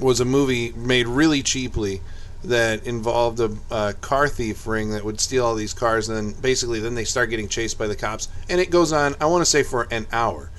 was 0.00 0.20
a 0.20 0.24
movie 0.24 0.72
made 0.72 1.06
really 1.06 1.42
cheaply 1.42 2.00
that 2.44 2.86
involved 2.86 3.40
a, 3.40 3.56
a 3.70 3.92
car 3.94 4.28
thief 4.28 4.66
ring 4.66 4.90
that 4.90 5.04
would 5.04 5.20
steal 5.20 5.44
all 5.44 5.54
these 5.54 5.72
cars, 5.74 6.08
and 6.08 6.16
then 6.34 6.40
basically 6.40 6.80
then 6.80 6.94
they 6.94 7.04
start 7.04 7.30
getting 7.30 7.48
chased 7.48 7.78
by 7.78 7.86
the 7.86 7.96
cops, 7.96 8.28
and 8.48 8.60
it 8.60 8.70
goes 8.70 8.92
on. 8.92 9.14
I 9.20 9.26
want 9.26 9.42
to 9.42 9.46
say 9.50 9.62
for 9.62 9.86
an 9.90 10.06
hour, 10.12 10.50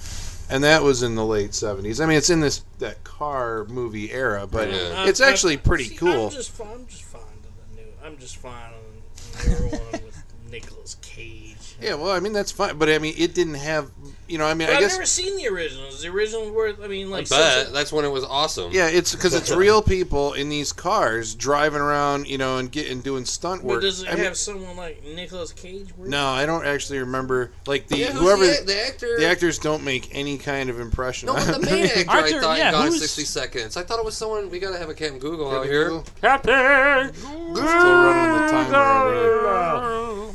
and 0.50 0.64
that 0.64 0.84
was 0.84 1.04
in 1.04 1.16
the 1.16 1.26
late 1.26 1.52
70s. 1.52 2.02
I 2.02 2.06
mean, 2.06 2.18
it's 2.18 2.30
in 2.30 2.40
this 2.40 2.64
that 2.80 3.04
car 3.04 3.66
movie 3.66 4.12
era, 4.12 4.48
but 4.48 4.70
Yeah. 4.70 5.06
it's 5.08 5.20
I'm- 5.22 5.32
actually 5.32 5.58
pretty 5.58 5.86
see, 5.86 5.96
cool. 5.96 6.26
I'm 6.28 6.32
just, 6.32 6.52
fi- 6.52 6.72
I'm 6.74 6.86
just 6.88 7.04
fond 7.04 7.24
of 7.44 7.76
the 7.76 7.82
new. 7.82 7.88
I'm 8.04 8.18
just 8.18 8.38
fond 8.38 8.74
of 8.76 9.44
the 9.44 9.50
newer 9.50 9.68
one 9.70 9.92
with 10.06 10.24
Nicolas 10.50 10.96
Cage. 11.02 11.76
Yeah, 11.82 11.96
well, 11.96 12.12
I 12.12 12.20
mean 12.22 12.32
that's 12.34 12.52
fine, 12.52 12.78
but 12.78 12.88
I 12.90 12.98
mean 13.00 13.16
it 13.18 13.34
didn't 13.34 13.56
have, 13.56 13.90
you 14.34 14.40
know, 14.40 14.46
I 14.48 14.56
mean 14.56 14.68
But 14.68 14.74
I 14.74 14.78
I've 14.78 14.82
guess 14.82 14.94
never 14.94 15.06
seen 15.06 15.38
the 15.38 15.48
originals. 15.48 16.02
The 16.02 16.08
originals 16.10 16.52
were, 16.52 16.74
I 16.84 16.88
mean, 16.88 17.12
like, 17.12 17.30
bet 17.30 17.54
since- 17.66 17.70
that's 17.70 17.94
when 17.94 18.04
it 18.04 18.10
was 18.10 18.24
awesome. 18.24 18.72
Yeah, 18.74 18.88
it's 18.88 19.14
because 19.14 19.36
it's 19.36 19.52
real 19.56 19.82
people 19.84 20.34
in 20.34 20.50
these 20.50 20.74
cars 20.74 21.36
driving 21.36 21.82
around, 21.82 22.28
you 22.28 22.40
know, 22.40 22.58
and 22.58 22.72
getting 22.72 23.02
doing 23.02 23.26
stunt 23.26 23.62
but 23.62 23.68
work. 23.68 23.82
does 23.82 24.02
it 24.02 24.08
I 24.08 24.12
have 24.16 24.20
mean, 24.20 24.34
someone 24.36 24.76
like 24.76 25.04
Nicolas 25.06 25.52
Cage? 25.54 25.96
Work? 25.96 26.10
no, 26.10 26.28
I 26.28 26.46
don't 26.48 26.66
actually 26.66 26.98
remember. 27.00 27.52
Like 27.68 27.88
the 27.88 27.98
Yeah, 28.00 28.12
whoever 28.12 28.46
the, 28.46 28.64
the 28.66 28.86
actor? 28.88 29.20
the 29.20 29.28
actors 29.28 29.60
don't 29.60 29.84
make 29.84 30.10
any 30.16 30.38
kind 30.40 30.70
of 30.72 30.80
impression. 30.80 31.28
No, 31.28 31.36
on 31.36 31.46
but 31.46 31.62
the 31.62 31.66
main 31.68 31.84
me. 31.84 31.90
actor 31.96 32.10
Arthur, 32.10 32.38
I 32.38 32.40
thought 32.42 32.58
yeah, 32.58 32.72
got 32.72 32.88
who's- 32.88 33.00
60 33.02 33.24
seconds. 33.26 33.78
I 33.78 33.84
thought 33.84 34.00
it 34.00 34.06
was 34.06 34.18
someone. 34.18 34.50
We 34.50 34.58
gotta 34.60 34.80
have 34.80 34.90
a 34.90 34.94
Captain 34.96 35.20
Google 35.20 35.52
out 35.56 35.66
here. 35.68 35.86
Google? 35.90 36.06
Captain. 36.22 37.14
Still 37.14 37.54
running 37.54 38.48
the 38.48 38.52
timer 38.52 38.78
over 38.78 40.34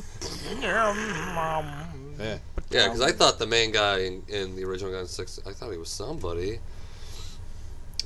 Yeah. 2.21 2.39
Yeah, 2.71 2.85
because 2.85 3.01
I 3.01 3.13
thought 3.13 3.39
the 3.39 3.47
main 3.47 3.73
guy 3.73 4.01
in, 4.01 4.23
in 4.29 4.55
the 4.55 4.65
original 4.65 4.93
Gun 4.93 5.07
Six, 5.07 5.41
I 5.47 5.53
thought 5.53 5.71
he 5.71 5.79
was 5.79 5.89
somebody. 5.89 6.59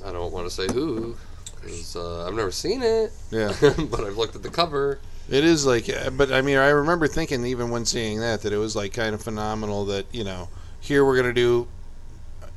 I 0.05 0.11
don't 0.11 0.31
want 0.31 0.47
to 0.47 0.53
say 0.53 0.71
who, 0.73 1.15
because 1.55 1.95
uh, 1.95 2.27
I've 2.27 2.33
never 2.33 2.51
seen 2.51 2.81
it. 2.81 3.11
Yeah. 3.29 3.53
but 3.89 4.01
I've 4.01 4.17
looked 4.17 4.35
at 4.35 4.43
the 4.43 4.49
cover. 4.49 4.99
It 5.29 5.43
is 5.43 5.65
like, 5.65 5.89
uh, 5.89 6.09
but 6.09 6.31
I 6.31 6.41
mean, 6.41 6.57
I 6.57 6.69
remember 6.69 7.07
thinking 7.07 7.45
even 7.45 7.69
when 7.69 7.85
seeing 7.85 8.19
that 8.19 8.41
that 8.41 8.53
it 8.53 8.57
was 8.57 8.75
like 8.75 8.93
kind 8.93 9.13
of 9.15 9.21
phenomenal 9.21 9.85
that 9.85 10.05
you 10.11 10.23
know 10.23 10.49
here 10.79 11.05
we're 11.05 11.15
gonna 11.15 11.33
do. 11.33 11.67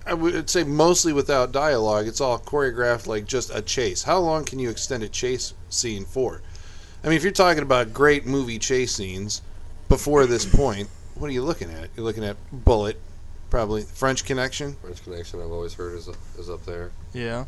I 0.04 0.14
would 0.14 0.48
say 0.48 0.62
mostly 0.62 1.12
without 1.12 1.50
dialogue. 1.50 2.07
It's 2.07 2.20
all 2.20 2.38
choreographed 2.38 3.09
like 3.09 3.24
just 3.24 3.50
a 3.52 3.62
chase. 3.62 4.04
How 4.04 4.18
long 4.18 4.44
can 4.44 4.61
you 4.61 4.70
extend 4.70 5.02
a 5.02 5.09
chase 5.09 5.54
scene 5.68 6.04
for? 6.04 6.42
I 7.02 7.09
mean, 7.09 7.16
if 7.16 7.22
you're 7.22 7.32
talking 7.32 7.62
about 7.62 7.92
great 7.92 8.26
movie 8.26 8.59
chase 8.59 8.94
scenes 8.94 9.42
before 9.88 10.26
this 10.26 10.44
point, 10.44 10.88
what 11.16 11.28
are 11.28 11.32
you 11.32 11.42
looking 11.42 11.70
at? 11.70 11.88
You're 11.96 12.04
looking 12.04 12.24
at 12.24 12.36
Bullitt, 12.52 13.00
probably 13.50 13.82
French 13.82 14.24
Connection. 14.24 14.74
French 14.82 15.02
Connection, 15.04 15.40
I've 15.40 15.50
always 15.50 15.74
heard 15.74 15.96
is 15.96 16.08
is 16.38 16.48
up 16.50 16.64
there. 16.64 16.90
Yeah. 17.12 17.44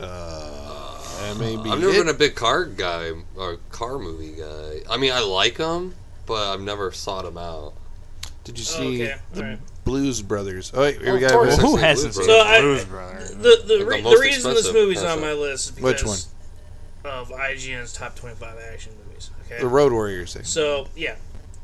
Uh, 0.00 0.98
that 1.20 1.38
may 1.38 1.56
be 1.56 1.70
I've 1.70 1.78
never 1.80 1.92
it. 1.92 1.98
been 1.98 2.08
a 2.08 2.14
big 2.18 2.34
car 2.34 2.64
guy 2.64 3.12
or 3.36 3.58
car 3.70 3.98
movie 3.98 4.32
guy. 4.40 4.80
I 4.92 4.96
mean, 4.96 5.12
I 5.12 5.20
like 5.20 5.56
them, 5.56 5.94
but 6.26 6.52
I've 6.52 6.60
never 6.60 6.90
sought 6.90 7.24
them 7.24 7.38
out. 7.38 7.74
Did 8.42 8.58
you 8.58 8.64
Oh, 8.68 8.78
see 8.80 9.02
okay, 9.04 9.16
the 9.32 9.40
alright. 9.42 9.58
Blues 9.84 10.20
Brothers? 10.20 10.72
Oh, 10.74 10.80
wait, 10.80 10.98
here 11.00 11.10
Oh, 11.10 11.14
we 11.14 11.24
of 11.24 11.30
got 11.30 11.40
Well, 11.46 11.56
who 11.58 11.76
hasn't 11.76 12.14
seen 12.14 12.26
Brothers. 12.26 12.44
So 12.44 12.48
I- 12.50 12.60
Blues 12.60 12.84
Brothers? 12.84 13.30
The 13.30 13.62
the, 13.66 13.76
Like 13.78 13.86
re- 13.88 14.00
the 14.02 14.10
the 14.10 14.18
reason 14.18 14.50
this 14.50 14.66
expensive 14.66 14.74
movie's 14.74 15.02
on 15.04 15.20
my 15.20 15.32
list 15.32 15.64
is 15.66 15.70
because 15.76 15.84
Which 15.84 16.04
one? 16.04 16.18
of 17.04 17.28
IGN's 17.30 17.92
top 17.92 18.16
25 18.16 18.56
action 18.72 18.92
movies. 19.06 19.30
Okay. 19.46 19.60
The 19.60 19.68
Road 19.68 19.92
Warriors. 19.92 20.34
Thing. 20.34 20.42
So 20.44 20.88
yeah, 20.96 21.14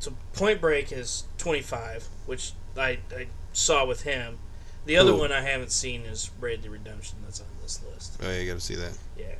so 0.00 0.12
Point 0.34 0.60
Break 0.60 0.90
is 0.90 1.24
25, 1.38 2.08
which 2.26 2.52
I, 2.76 2.98
I 3.16 3.28
saw 3.52 3.86
with 3.86 4.02
him. 4.02 4.38
The 4.86 4.96
other 4.96 5.12
Who? 5.12 5.18
one 5.18 5.30
I 5.30 5.42
haven't 5.42 5.70
seen 5.70 6.02
is 6.02 6.30
Raid 6.40 6.62
the 6.62 6.70
Redemption. 6.70 7.18
That's 7.22 7.40
on 7.40 7.46
this 7.62 7.80
list. 7.92 8.18
Oh, 8.22 8.30
you 8.32 8.48
got 8.48 8.54
to 8.54 8.60
see 8.60 8.74
that. 8.74 8.96
Yeah. 9.16 9.34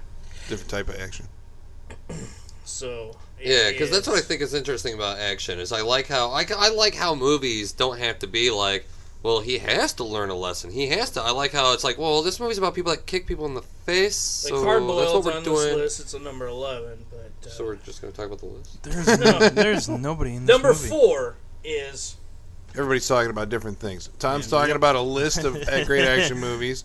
Different 0.49 0.69
type 0.71 0.89
of 0.89 1.01
action. 1.01 1.27
So 2.71 3.17
Yeah, 3.43 3.71
because 3.71 3.91
that's 3.91 4.07
what 4.07 4.17
I 4.17 4.21
think 4.21 4.43
is 4.43 4.55
interesting 4.55 4.95
about 4.95 5.19
action 5.19 5.59
is 5.59 5.73
I 5.73 5.81
like 5.81 6.07
how 6.07 6.31
I, 6.31 6.47
I 6.57 6.69
like 6.71 6.95
how 6.95 7.15
movies 7.17 7.73
don't 7.73 7.99
have 7.99 8.21
to 8.21 8.29
be 8.29 8.51
like, 8.51 8.87
well, 9.23 9.41
he 9.41 9.59
has 9.59 9.93
to 9.95 10.05
learn 10.05 10.31
a 10.31 10.35
lesson. 10.35 10.71
He 10.71 10.89
has 10.89 11.11
to. 11.11 11.23
I 11.23 11.31
like 11.31 11.53
how 11.53 11.73
it's 11.75 11.85
like, 11.85 11.99
well, 11.99 12.23
this 12.23 12.41
movie's 12.41 12.59
about 12.59 12.75
people 12.75 12.91
that 12.93 13.07
kick 13.07 13.27
people 13.27 13.47
in 13.47 13.55
the 13.55 13.63
face. 13.63 14.45
Like 14.45 14.51
so 14.51 14.61
that's 14.65 15.13
what 15.13 15.25
we're 15.25 15.33
on 15.37 15.43
doing. 15.45 15.57
this 15.67 15.77
list. 15.77 16.01
It's 16.01 16.15
a 16.15 16.19
number 16.19 16.47
11, 16.47 17.05
but 17.11 17.31
uh, 17.47 17.51
So 17.51 17.65
we're 17.65 17.77
just 17.77 18.01
gonna 18.01 18.13
talk 18.13 18.27
about 18.27 18.39
the 18.39 18.47
list. 18.47 18.83
There's 18.83 19.19
no, 19.19 19.49
there's 19.51 19.89
nobody 19.89 20.35
in 20.37 20.47
this 20.47 20.55
number 20.55 20.69
movie. 20.69 20.89
four 20.89 21.37
is 21.65 22.17
Everybody's 22.73 23.09
talking 23.09 23.31
about 23.31 23.49
different 23.49 23.79
things. 23.81 24.09
Tom's 24.21 24.47
Yeah. 24.47 24.51
talking 24.51 24.69
Yep. 24.69 24.77
about 24.77 24.97
a 24.97 25.01
list 25.03 25.45
of 25.45 25.57
uh, 25.57 25.85
great 25.85 26.05
action 26.07 26.39
movies. 26.39 26.85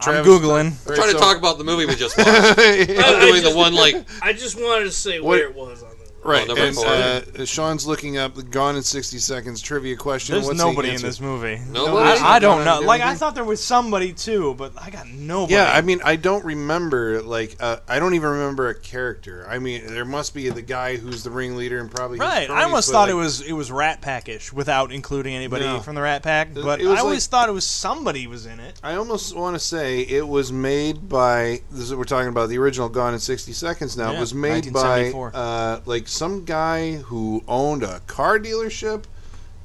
I'm 0.00 0.24
googling. 0.24 0.72
I'm 0.88 0.94
trying 0.94 1.12
to 1.12 1.18
talk 1.18 1.36
about 1.38 1.58
the 1.58 1.64
movie 1.64 1.86
we 1.86 1.94
just 1.94 2.16
watched. 2.18 2.28
I- 2.30 2.82
I'm 2.82 3.16
I 3.16 3.20
doing 3.30 3.42
the 3.42 3.54
one 3.54 3.74
like 3.74 3.94
I 4.22 4.32
just 4.32 4.56
wanted 4.56 4.84
to 4.84 4.90
say 4.90 5.20
What- 5.20 5.38
where 5.38 5.48
it 5.48 5.54
was 5.54 5.82
on 5.82 5.90
the 5.90 5.94
list. 5.95 5.95
Right, 6.26 6.46
number 6.46 6.62
and 6.62 6.78
uh, 6.78 7.44
Sean's 7.44 7.86
looking 7.86 8.16
up 8.18 8.34
the 8.34 8.42
Gone 8.42 8.76
in 8.76 8.82
60 8.82 9.18
Seconds 9.18 9.60
trivia 9.60 9.96
question. 9.96 10.34
There's 10.34 10.46
What's 10.46 10.58
the 10.58 10.64
nobody 10.66 10.90
in 10.94 11.00
this 11.02 11.20
movie. 11.20 11.60
Nobody? 11.70 12.20
I, 12.20 12.36
I 12.36 12.38
don't 12.38 12.64
Don't 12.64 12.80
know. 12.82 12.86
Like 12.86 13.02
I 13.02 13.14
thought 13.14 13.34
there 13.34 13.44
was 13.44 13.62
somebody 13.62 14.12
too, 14.12 14.54
but 14.54 14.72
I 14.80 14.90
got 14.90 15.08
nobody. 15.08 15.54
Yeah, 15.54 15.70
I 15.72 15.80
mean, 15.80 16.00
I 16.04 16.16
don't 16.16 16.44
remember. 16.44 17.22
Like, 17.22 17.56
uh, 17.60 17.78
I 17.88 17.98
don't 17.98 18.14
even 18.14 18.30
remember 18.30 18.68
a 18.68 18.74
character. 18.74 19.46
I 19.48 19.58
mean, 19.58 19.86
there 19.86 20.04
must 20.04 20.34
be 20.34 20.48
the 20.50 20.62
guy 20.62 20.96
who's 20.96 21.22
the 21.22 21.30
ringleader 21.30 21.78
and 21.80 21.90
probably 21.90 22.18
his 22.18 22.26
Right, 22.26 22.50
I 22.50 22.62
almost 22.64 22.90
thought 22.90 23.02
like, 23.08 23.10
it 23.10 23.14
was 23.14 23.40
it 23.42 23.52
was 23.52 23.70
Rat 23.70 24.00
Packish 24.00 24.52
without 24.52 24.92
including 24.92 25.34
anybody 25.34 25.64
No. 25.64 25.80
from 25.80 25.94
the 25.94 26.02
Rat 26.02 26.22
Pack, 26.22 26.54
but 26.54 26.80
I 26.80 26.96
always 26.98 27.24
like- 27.26 27.30
thought 27.30 27.48
it 27.48 27.52
was 27.52 27.66
somebody 27.66 28.26
was 28.26 28.46
in 28.46 28.60
it. 28.60 28.80
I 28.82 28.94
almost 28.96 29.34
want 29.36 29.54
to 29.54 29.60
say 29.60 30.00
it 30.02 30.26
was 30.26 30.52
made 30.52 31.08
by. 31.08 31.60
This 31.70 31.84
is 31.90 31.94
we're 31.94 32.04
talking 32.04 32.28
about 32.28 32.48
the 32.48 32.58
original 32.58 32.88
Gone 32.88 33.14
in 33.14 33.20
60 33.20 33.52
Seconds. 33.52 33.96
Now 33.96 34.10
it 34.10 34.14
Yeah, 34.14 34.20
was 34.20 34.34
made 34.34 34.72
by 34.72 35.10
uh, 35.10 35.80
like 35.86 36.08
some 36.16 36.44
guy 36.44 36.94
who 36.96 37.44
owned 37.46 37.82
a 37.82 38.00
car 38.00 38.38
dealership, 38.38 39.04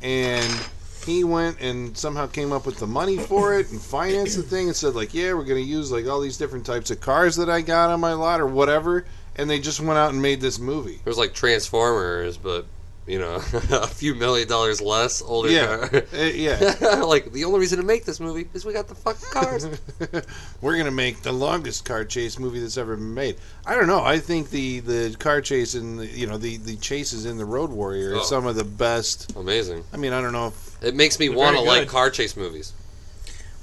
and 0.02 0.62
he 1.06 1.24
went 1.24 1.60
and 1.62 1.97
somehow 1.97 2.28
came 2.28 2.52
up 2.52 2.66
with 2.66 2.78
the 2.78 2.88
money 2.88 3.18
for 3.18 3.58
it 3.58 3.72
and 3.72 3.82
financed 3.82 4.38
the 4.38 4.43
thing 4.43 4.68
and 4.68 4.76
said 4.76 4.93
like, 4.93 5.14
yeah, 5.14 5.34
we're 5.34 5.45
going 5.45 5.64
to 5.64 5.70
use 5.70 5.91
like 5.91 6.08
all 6.08 6.22
these 6.22 6.38
different 6.38 6.66
types 6.66 6.91
of 6.91 6.99
cars 6.99 7.36
that 7.38 7.49
I 7.49 7.62
got 7.62 7.89
on 7.89 7.99
my 7.99 8.14
lot 8.14 8.39
or 8.39 8.47
whatever, 8.47 9.06
and 9.36 9.49
they 9.49 9.60
just 9.60 9.80
went 9.80 9.97
out 9.97 10.12
and 10.12 10.22
made 10.22 10.41
this 10.41 10.60
movie. 10.60 10.95
it 10.95 11.06
was 11.06 11.18
like 11.18 11.34
Transformers, 11.34 12.38
but 12.38 12.66
you 13.08 13.18
know, 13.20 13.36
a 13.72 13.88
few 13.88 14.14
million 14.16 14.47
dollars 14.47 14.80
less, 14.82 15.22
older 15.22 15.49
Yeah, 15.49 15.88
car. 15.88 16.04
Uh, 16.14 16.18
yeah. 16.24 17.02
like 17.06 17.32
the 17.32 17.45
only 17.45 17.60
reason 17.60 17.80
to 17.80 17.84
make 17.86 18.06
this 18.06 18.20
movie 18.20 18.47
is 18.54 18.64
we 18.64 18.74
got 18.74 18.88
the 18.88 18.95
fucking 18.95 19.30
cars. 19.32 19.68
We're 20.62 20.78
gonna 20.78 20.91
make 20.91 21.22
the 21.22 21.32
longest 21.32 21.84
car 21.86 22.06
chase 22.06 22.38
movie 22.39 22.60
that's 22.60 22.78
ever 22.78 22.95
been 22.95 23.14
made. 23.14 23.38
I 23.66 23.76
don't 23.76 23.88
know. 23.88 24.04
I 24.04 24.20
think 24.20 24.49
the 24.52 24.80
the 24.82 25.16
car 25.20 25.41
chase 25.41 25.74
and 25.74 25.99
the, 25.99 26.06
you 26.08 26.28
know 26.28 26.38
the 26.38 26.58
the 26.58 26.76
chases 26.78 27.26
in 27.26 27.38
the 27.38 27.45
Road 27.45 27.72
Warrior 27.72 28.12
are 28.14 28.18
Oh. 28.18 28.24
some 28.24 28.45
of 28.45 28.56
the 28.56 28.64
best. 28.64 29.36
Amazing. 29.36 29.84
I 29.93 29.97
mean, 29.97 30.14
I 30.14 30.22
don't 30.22 30.34
know 30.34 30.47
if 30.47 30.84
It 30.84 30.95
makes 30.95 31.20
me 31.20 31.30
want 31.30 31.56
to 31.58 31.64
like 31.64 31.88
car 31.88 32.10
chase 32.12 32.38
movies. 32.38 32.74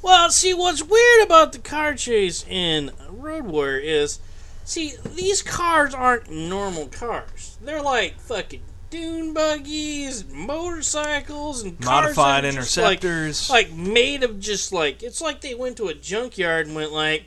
Well, 0.03 0.31
see, 0.31 0.55
what's 0.55 0.83
weird 0.83 1.25
about 1.25 1.53
the 1.53 1.59
car 1.59 1.95
chase 1.95 2.45
in 2.49 2.93
Road 3.11 3.45
Warrior 3.47 3.79
is, 3.79 4.21
see, 4.65 4.93
these 5.05 5.43
cars 5.43 5.93
aren't 5.93 6.31
normal 6.31 6.87
cars. 6.87 7.59
They're 7.61 7.83
like 7.83 8.19
fucking 8.21 8.63
dune 8.91 9.35
buggies, 9.35 10.25
motorcycles, 10.33 11.63
and 11.63 11.81
cars 11.81 12.17
Modified 12.17 12.45
just, 12.45 12.77
like- 12.77 13.03
interceptors. 13.03 13.51
Like, 13.51 13.73
made 13.73 14.23
of 14.23 14.41
just 14.41 14.73
like 14.73 15.03
it's 15.03 15.21
like 15.21 15.41
they 15.41 15.55
went 15.55 15.77
to 15.79 15.89
a 15.89 15.95
junkyard 15.95 16.67
and 16.67 16.75
went 16.75 16.93
like, 16.93 17.25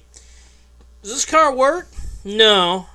"Does 1.01 1.11
this 1.13 1.25
car 1.25 1.53
work? 1.53 1.87
No, 2.23 2.87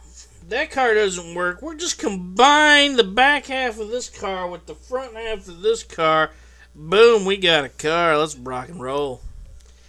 that 0.48 0.70
car 0.70 0.94
doesn't 0.94 1.34
work. 1.34 1.62
We're 1.62 1.74
just 1.74 1.98
combine 1.98 2.96
the 2.96 3.04
back 3.04 3.46
half 3.46 3.78
of 3.78 3.88
this 3.88 4.08
car 4.08 4.48
with 4.48 4.66
the 4.66 4.74
front 4.74 5.16
half 5.16 5.48
of 5.48 5.62
this 5.62 5.82
car. 5.82 6.30
Boom, 6.74 7.24
we 7.24 7.36
got 7.36 7.64
a 7.64 7.68
car. 7.68 8.16
Let's 8.18 8.36
rock 8.36 8.68
and 8.68 8.80
roll. 8.80 9.22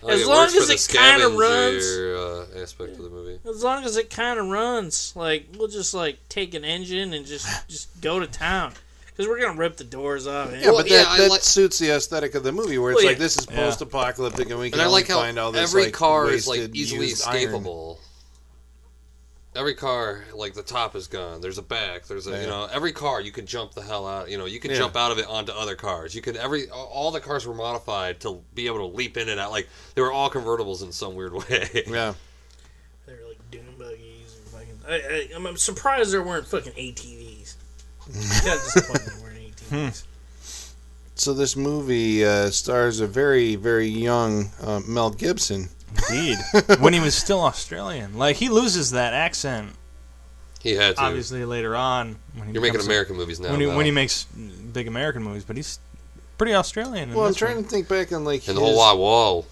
Oh, 0.03 0.09
As 0.09 0.25
long 0.27 0.45
as 0.45 0.69
it 0.69 0.87
kinda 0.95 1.27
runs, 1.29 1.83
Uh, 1.85 2.45
aspect 2.61 2.91
of 2.97 3.03
the 3.03 3.09
movie. 3.09 3.39
As 3.49 3.63
long 3.63 3.83
as 3.83 3.97
it 3.97 4.09
kind 4.11 4.39
of 4.39 4.45
runs, 4.47 5.11
like 5.15 5.47
we'll 5.57 5.67
just 5.67 5.93
like 5.93 6.17
take 6.29 6.53
an 6.53 6.63
engine 6.63 7.13
and 7.13 7.25
just 7.25 7.47
just 7.67 7.89
go 7.99 8.19
to 8.19 8.27
town 8.27 8.73
because 9.07 9.27
we're 9.27 9.39
gonna 9.41 9.57
rip 9.57 9.77
the 9.77 9.83
doors 9.83 10.27
off. 10.27 10.51
Yeah, 10.51 10.67
Well, 10.67 10.77
but 10.77 10.89
yeah, 10.89 10.97
that, 11.03 11.07
I 11.07 11.17
that 11.19 11.29
like- 11.31 11.41
suits 11.41 11.79
the 11.79 11.89
aesthetic 11.91 12.35
of 12.35 12.43
the 12.43 12.51
movie, 12.51 12.77
where 12.77 12.91
it's 12.91 13.01
Well, 13.01 13.07
like 13.11 13.17
this 13.17 13.37
is 13.37 13.45
post-apocalyptic, 13.47 14.49
and 14.51 14.59
we 14.59 14.69
can 14.69 14.75
And 14.79 14.83
I 14.83 14.85
only 14.85 15.01
like 15.01 15.07
how 15.07 15.19
find 15.19 15.39
all 15.39 15.51
this 15.51 15.69
every 15.71 15.85
like, 15.85 15.93
car 15.93 16.29
is 16.29 16.47
like 16.47 16.69
easily 16.75 17.07
escapable. 17.09 17.95
iron. 17.95 17.97
Escapable. 19.57 19.59
Every 19.59 19.73
car, 19.75 20.23
like 20.33 20.53
the 20.53 20.63
top 20.63 20.95
is 20.95 21.07
gone. 21.07 21.41
There's 21.41 21.57
a 21.57 21.61
back. 21.63 22.05
There's 22.05 22.27
a 22.27 22.31
Yeah. 22.31 22.41
you 22.41 22.47
know 22.47 22.69
every 22.71 22.91
car 22.91 23.21
you 23.21 23.31
can 23.31 23.45
jump 23.45 23.73
the 23.73 23.81
hell 23.81 24.07
out. 24.07 24.29
You 24.29 24.37
know 24.37 24.45
you 24.45 24.59
can 24.59 24.71
Yeah. 24.71 24.77
jump 24.77 24.95
out 24.95 25.11
of 25.11 25.17
it 25.19 25.27
onto 25.27 25.51
other 25.51 25.75
cars. 25.75 26.13
You 26.15 26.21
could 26.21 26.35
every 26.37 26.69
all 26.69 27.11
the 27.11 27.19
cars 27.19 27.45
were 27.45 27.53
modified 27.53 28.19
to 28.21 28.41
be 28.53 28.67
able 28.67 28.79
to 28.89 28.95
leap 28.95 29.17
in 29.17 29.29
and 29.29 29.39
out. 29.39 29.51
Like 29.51 29.67
they 29.95 30.01
were 30.01 30.11
all 30.11 30.29
convertibles 30.29 30.83
in 30.83 30.91
some 30.91 31.15
weird 31.15 31.33
way. 31.49 31.69
Yeah, 31.87 32.13
They 33.05 33.13
were 33.13 33.27
like 33.27 33.39
dune 33.51 33.65
buggies 33.77 34.35
and 34.37 34.47
fucking. 34.47 34.79
I, 34.87 34.93
I, 34.95 35.29
I'm, 35.35 35.45
I'm 35.45 35.57
surprised 35.57 36.11
there 36.11 36.23
weren't 36.23 36.47
fucking 36.47 36.73
ATVs. 36.73 37.55
disappointed 38.13 39.05
there 39.11 39.21
weren't 39.21 39.55
ATVs. 39.71 40.03
so 41.15 41.33
this 41.33 41.55
movie 41.55 42.23
uh, 42.25 42.49
stars 42.51 42.99
a 42.99 43.07
very, 43.07 43.55
very 43.55 43.87
young 43.87 44.51
uh, 44.61 44.79
Mel 44.87 45.09
Gibson. 45.09 45.69
Indeed. 46.09 46.37
when 46.79 46.93
he 46.93 46.99
was 46.99 47.15
still 47.15 47.41
Australian. 47.41 48.17
Like, 48.17 48.35
he 48.37 48.49
loses 48.49 48.91
that 48.91 49.13
accent, 49.13 49.69
He 50.61 50.73
had 50.75 50.95
to. 50.97 51.01
obviously, 51.01 51.43
later 51.45 51.75
on. 51.75 52.17
When 52.35 52.47
he 52.47 52.53
You're 52.53 52.61
making 52.61 52.73
becomes 52.73 52.87
a- 52.87 52.91
American 52.91 53.15
movies 53.17 53.39
now. 53.39 53.51
when, 53.51 53.59
he, 53.59 53.65
Val. 53.65 53.77
when 53.77 53.85
he 53.85 53.91
makes 53.91 54.23
big 54.25 54.87
American 54.87 55.23
movies, 55.23 55.43
but 55.45 55.55
he's 55.55 55.79
pretty 56.37 56.53
Australian. 56.53 57.09
in 57.09 57.15
Well, 57.15 57.25
I'm 57.25 57.31
this 57.31 57.37
trying 57.37 57.55
one. 57.55 57.63
to 57.63 57.69
think 57.69 57.87
back 57.87 58.11
on 58.11 58.23
like 58.25 58.47
and 58.47 58.57
the 58.57 58.61
his- 58.61 58.69
whole 58.69 58.77
wide 58.77 58.97
wall. 58.97 59.45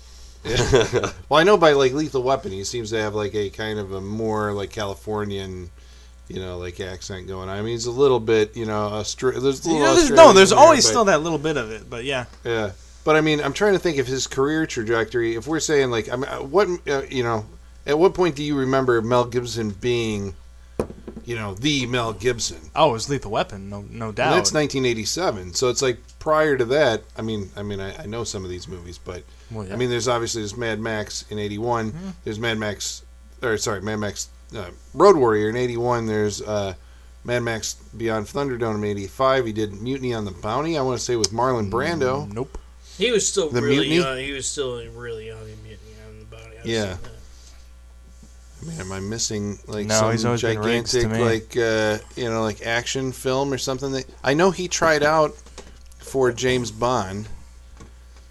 Well, 1.27 1.39
I 1.39 1.43
know 1.43 1.57
by 1.57 1.71
like 1.71 1.93
Lethal 1.93 2.21
Weapon, 2.21 2.51
he 2.51 2.63
seems 2.63 2.91
to 2.91 2.97
have 3.01 3.15
like 3.15 3.33
a 3.33 3.49
kind 3.49 3.79
of 3.79 3.93
a 3.93 4.01
more 4.01 4.51
like 4.53 4.69
Californian, 4.69 5.71
you 6.27 6.39
know, 6.39 6.59
like 6.59 6.79
accent 6.79 7.27
going. 7.27 7.49
on. 7.49 7.57
I 7.57 7.61
mean, 7.63 7.71
he's 7.71 7.87
a 7.87 7.91
little 7.91 8.19
bit, 8.19 8.55
you 8.55 8.65
know, 8.67 8.89
Austra- 8.91 9.41
there's 9.41 9.65
a 9.65 9.69
little 9.69 9.79
Yeah, 9.79 9.85
there's, 9.93 9.97
Australian 10.03 10.15
no, 10.15 10.33
there's 10.33 10.51
in 10.51 10.57
there, 10.57 10.65
always 10.65 10.85
but- 10.85 10.89
still 10.89 11.05
that 11.05 11.21
little 11.23 11.39
bit 11.39 11.57
of 11.57 11.71
it, 11.71 11.89
but 11.89 12.03
yeah. 12.03 12.25
Yeah, 12.43 12.71
but 13.05 13.15
I 13.15 13.21
mean, 13.21 13.39
I'm 13.39 13.53
trying 13.53 13.73
to 13.73 13.79
think 13.79 13.97
of 13.99 14.07
his 14.07 14.27
career 14.27 14.65
trajectory. 14.65 15.35
If 15.35 15.47
we're 15.47 15.61
saying 15.61 15.89
like, 15.91 16.11
I 16.11 16.17
mean, 16.17 16.25
uh, 16.29 16.39
what 16.39 16.67
uh, 16.87 17.03
you 17.09 17.23
know, 17.23 17.45
at 17.85 17.97
what 17.97 18.13
point 18.13 18.35
do 18.35 18.43
you 18.43 18.57
remember 18.57 19.01
Mel 19.01 19.23
Gibson 19.25 19.69
being, 19.69 20.35
you 21.23 21.35
know, 21.35 21.53
the 21.55 21.85
Mel 21.85 22.11
Gibson? 22.13 22.57
Oh, 22.75 22.89
it 22.89 22.93
was 22.93 23.09
Lethal 23.09 23.31
Weapon, 23.31 23.69
no, 23.69 23.81
no 23.89 24.07
And 24.07 24.15
doubt. 24.15 24.31
that's 24.35 24.51
1987. 24.53 25.53
So 25.53 25.69
it's 25.69 25.81
like 25.81 25.99
prior 26.19 26.57
to 26.57 26.65
that. 26.65 27.03
I 27.17 27.21
mean, 27.21 27.49
I 27.55 27.63
mean, 27.63 27.79
I, 27.79 27.95
I 28.03 28.05
know 28.07 28.23
some 28.23 28.43
of 28.43 28.49
these 28.49 28.67
movies, 28.67 28.97
but 28.97 29.23
Well, 29.51 29.65
yeah. 29.65 29.73
I 29.73 29.77
mean, 29.77 29.89
there's 29.89 30.07
obviously 30.07 30.41
there's 30.41 30.57
Mad 30.57 30.79
Max 30.79 31.23
in 31.29 31.39
'81. 31.39 31.91
Mm-hmm. 31.91 32.09
There's 32.23 32.39
Mad 32.39 32.57
Max, 32.57 33.03
or 33.41 33.57
sorry, 33.57 33.81
Mad 33.81 33.97
Max 33.97 34.29
uh, 34.55 34.71
Road 34.93 35.15
Warrior 35.15 35.49
in 35.49 35.55
'81. 35.55 36.07
There's 36.07 36.41
uh, 36.41 36.73
Mad 37.23 37.43
Max 37.43 37.75
Beyond 37.95 38.25
Thunderdome 38.25 38.77
in 38.77 38.83
'85. 38.83 39.45
He 39.45 39.53
did 39.53 39.73
Mutiny 39.81 40.13
on 40.13 40.25
the 40.25 40.31
Bounty. 40.31 40.77
I 40.77 40.81
want 40.81 40.97
to 40.97 41.05
say 41.05 41.15
with 41.15 41.31
Marlon 41.31 41.69
Brando. 41.69 42.31
Nope. 42.33 42.57
He 42.97 43.11
was 43.11 43.27
still 43.27 43.49
The 43.49 43.61
really 43.61 43.89
mutiny? 43.89 43.95
young. 43.97 44.17
He 44.17 44.31
was 44.31 44.47
still 44.47 44.77
really 44.91 45.27
young 45.27 45.41
in 45.41 45.61
Mutiny 45.63 45.91
on 46.07 46.19
the 46.19 46.25
Bounty. 46.25 46.57
I've 46.59 46.65
Yeah. 46.65 46.93
seen 46.93 47.03
that. 47.03 47.11
I 48.61 48.65
mean, 48.69 48.79
am 48.79 48.91
I 48.93 48.99
missing 48.99 49.59
like 49.67 49.87
No, 49.87 49.99
some 49.99 50.11
he's 50.11 50.25
always 50.25 50.41
been 50.41 50.59
Riggs 50.59 50.91
to 50.91 51.01
gigantic 51.03 51.21
like 51.55 51.57
uh, 51.57 51.97
you 52.15 52.29
know 52.29 52.41
like 52.41 52.65
action 52.65 53.11
film 53.11 53.51
or 53.53 53.57
something? 53.57 53.91
That 53.91 54.05
I 54.23 54.33
know 54.33 54.51
he 54.51 54.67
tried 54.67 55.03
out 55.03 55.35
for 55.99 56.31
James 56.31 56.71
Bond 56.71 57.27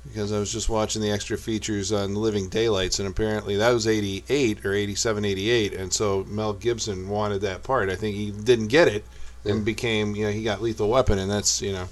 because 0.08 0.32
I 0.32 0.38
was 0.38 0.50
just 0.50 0.68
watching 0.68 1.02
the 1.02 1.10
extra 1.10 1.36
features 1.36 1.92
on 1.92 2.14
Living 2.14 2.48
Daylights, 2.48 2.98
and 2.98 3.08
apparently 3.08 3.56
that 3.56 3.70
was 3.70 3.86
'88 3.86 4.64
or 4.64 4.72
'87, 4.72 5.24
'88, 5.24 5.74
and 5.74 5.92
so 5.92 6.24
Mel 6.28 6.52
Gibson 6.54 7.08
wanted 7.08 7.42
that 7.42 7.62
part. 7.62 7.90
I 7.90 7.94
think 7.96 8.16
he 8.16 8.30
didn't 8.30 8.68
get 8.68 8.88
it 8.88 9.04
and 9.44 9.64
became 9.64 10.16
you 10.16 10.24
know 10.26 10.32
he 10.32 10.42
got 10.42 10.62
Lethal 10.62 10.88
Weapon, 10.88 11.18
and 11.18 11.30
that's 11.30 11.60
you 11.60 11.72
know 11.72 11.88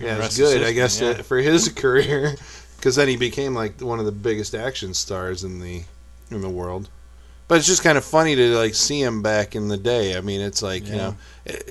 yeah, 0.00 0.24
it's 0.24 0.36
good 0.36 0.62
I 0.62 0.72
guess 0.72 1.00
uh, 1.00 1.14
for 1.14 1.38
his 1.38 1.68
career 1.82 2.34
because 2.76 2.96
then 2.96 3.08
he 3.08 3.16
became 3.16 3.54
like 3.54 3.80
one 3.80 3.98
of 3.98 4.06
the 4.06 4.12
biggest 4.12 4.54
action 4.54 4.94
stars 4.94 5.44
in 5.44 5.60
the 5.60 5.82
in 6.30 6.40
the 6.40 6.48
world. 6.48 6.88
But 7.48 7.58
it's 7.58 7.66
just 7.66 7.82
kind 7.82 7.98
of 7.98 8.04
funny 8.04 8.36
to 8.36 8.56
like 8.56 8.74
see 8.74 9.02
him 9.02 9.22
back 9.22 9.56
in 9.56 9.68
the 9.68 9.76
day. 9.76 10.16
I 10.16 10.20
mean, 10.20 10.40
it's 10.40 10.62
like 10.62 10.86
you 10.86 10.96
know, 10.96 11.16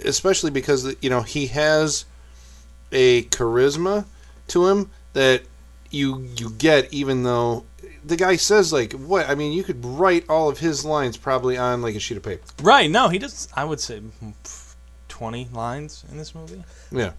especially 0.04 0.52
because 0.52 0.96
you 1.02 1.10
know 1.10 1.22
he 1.22 1.48
has 1.48 2.06
a 2.92 3.24
charisma 3.24 4.06
to 4.50 4.68
him 4.68 4.90
that 5.14 5.44
you 5.90 6.28
you 6.38 6.50
get 6.52 6.94
even 6.94 7.24
though 7.24 7.66
the 8.04 8.16
guy 8.16 8.36
says 8.36 8.72
like 8.72 8.94
what 8.94 9.30
I 9.30 9.36
mean 9.36 9.54
you 9.54 9.64
could 9.64 9.84
write 9.84 10.26
all 10.30 10.50
of 10.50 10.60
his 10.60 10.86
lines 10.86 11.18
probably 11.18 11.58
on 11.58 11.82
like 11.82 11.96
a 11.96 12.00
sheet 12.00 12.18
of 12.18 12.24
paper. 12.24 12.44
Right, 12.62 12.90
no, 12.90 13.10
he 13.10 13.18
does, 13.18 13.48
I 13.56 13.64
would 13.64 13.80
say 13.80 14.02
20 15.08 15.50
lines 15.54 16.04
in 16.12 16.18
this 16.18 16.36
movie. 16.36 16.64
Yeah. 16.92 17.12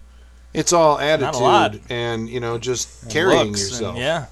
It's 0.53 0.73
all 0.73 0.99
attitude 0.99 1.81
and 1.91 2.29
you 2.29 2.41
know 2.41 2.59
just 2.59 3.03
And 3.05 3.13
carrying 3.13 3.49
looks 3.49 3.63
and- 3.63 3.71
yourself, 3.71 3.97
yeah. 3.99 4.27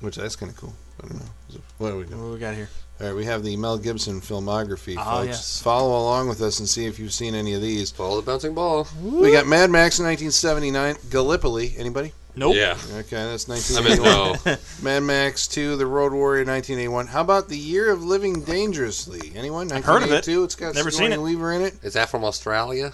which 0.00 0.16
that's 0.16 0.36
kind 0.36 0.50
of 0.52 0.58
cool. 0.58 0.74
I 1.02 1.08
don't 1.08 1.20
know. 1.20 1.60
What 1.78 1.92
are 1.92 1.96
we 1.96 2.04
doing? 2.04 2.20
What 2.20 2.26
do 2.28 2.32
we 2.34 2.38
got 2.38 2.54
here? 2.54 2.68
All 3.00 3.06
right, 3.06 3.14
we 3.16 3.24
have 3.26 3.44
the 3.44 3.56
Mel 3.56 3.78
Gibson 3.78 4.20
filmography, 4.20 4.96
Ah, 4.98 5.18
folks. 5.18 5.26
yes. 5.28 5.62
Follow 5.62 5.90
along 6.00 6.28
with 6.28 6.42
us 6.42 6.58
and 6.58 6.68
see 6.68 6.86
if 6.86 6.98
you've 6.98 7.12
seen 7.12 7.34
any 7.36 7.54
of 7.54 7.62
these. 7.62 7.92
Follow 7.92 8.16
the 8.20 8.26
bouncing 8.26 8.54
ball. 8.54 8.88
We 9.00 9.30
got 9.30 9.46
Mad 9.46 9.70
Max 9.70 10.00
in 10.00 10.04
1979, 10.04 10.96
Gallipoli. 11.08 11.74
Anybody? 11.78 12.12
Nope. 12.34 12.56
Yeah. 12.56 12.76
Okay, 12.96 13.16
that's 13.16 13.48
I 13.76 13.80
mean, 13.82 14.02
no. 14.02 14.34
Mad 14.82 15.04
Max 15.04 15.46
2, 15.46 15.76
The 15.76 15.86
Road 15.86 16.12
Warrior, 16.12 16.44
1981. 16.44 17.06
How 17.06 17.20
about 17.20 17.48
The 17.48 17.56
Year 17.58 17.90
of 17.92 18.02
Living 18.02 18.42
Dangerously? 18.42 19.32
Anyone? 19.36 19.70
I've 19.70 19.84
heard 19.84 20.02
of 20.02 20.10
it. 20.10 20.26
1982. 20.26 20.44
It's 20.44 20.54
got 20.56 20.74
Never 20.74 20.90
Sigourney 20.90 21.14
seen 21.14 21.20
it. 21.20 21.22
Weaver 21.22 21.52
in 21.52 21.62
it. 21.62 21.74
Is 21.84 21.94
that 21.94 22.08
from 22.10 22.24
Australia? 22.24 22.92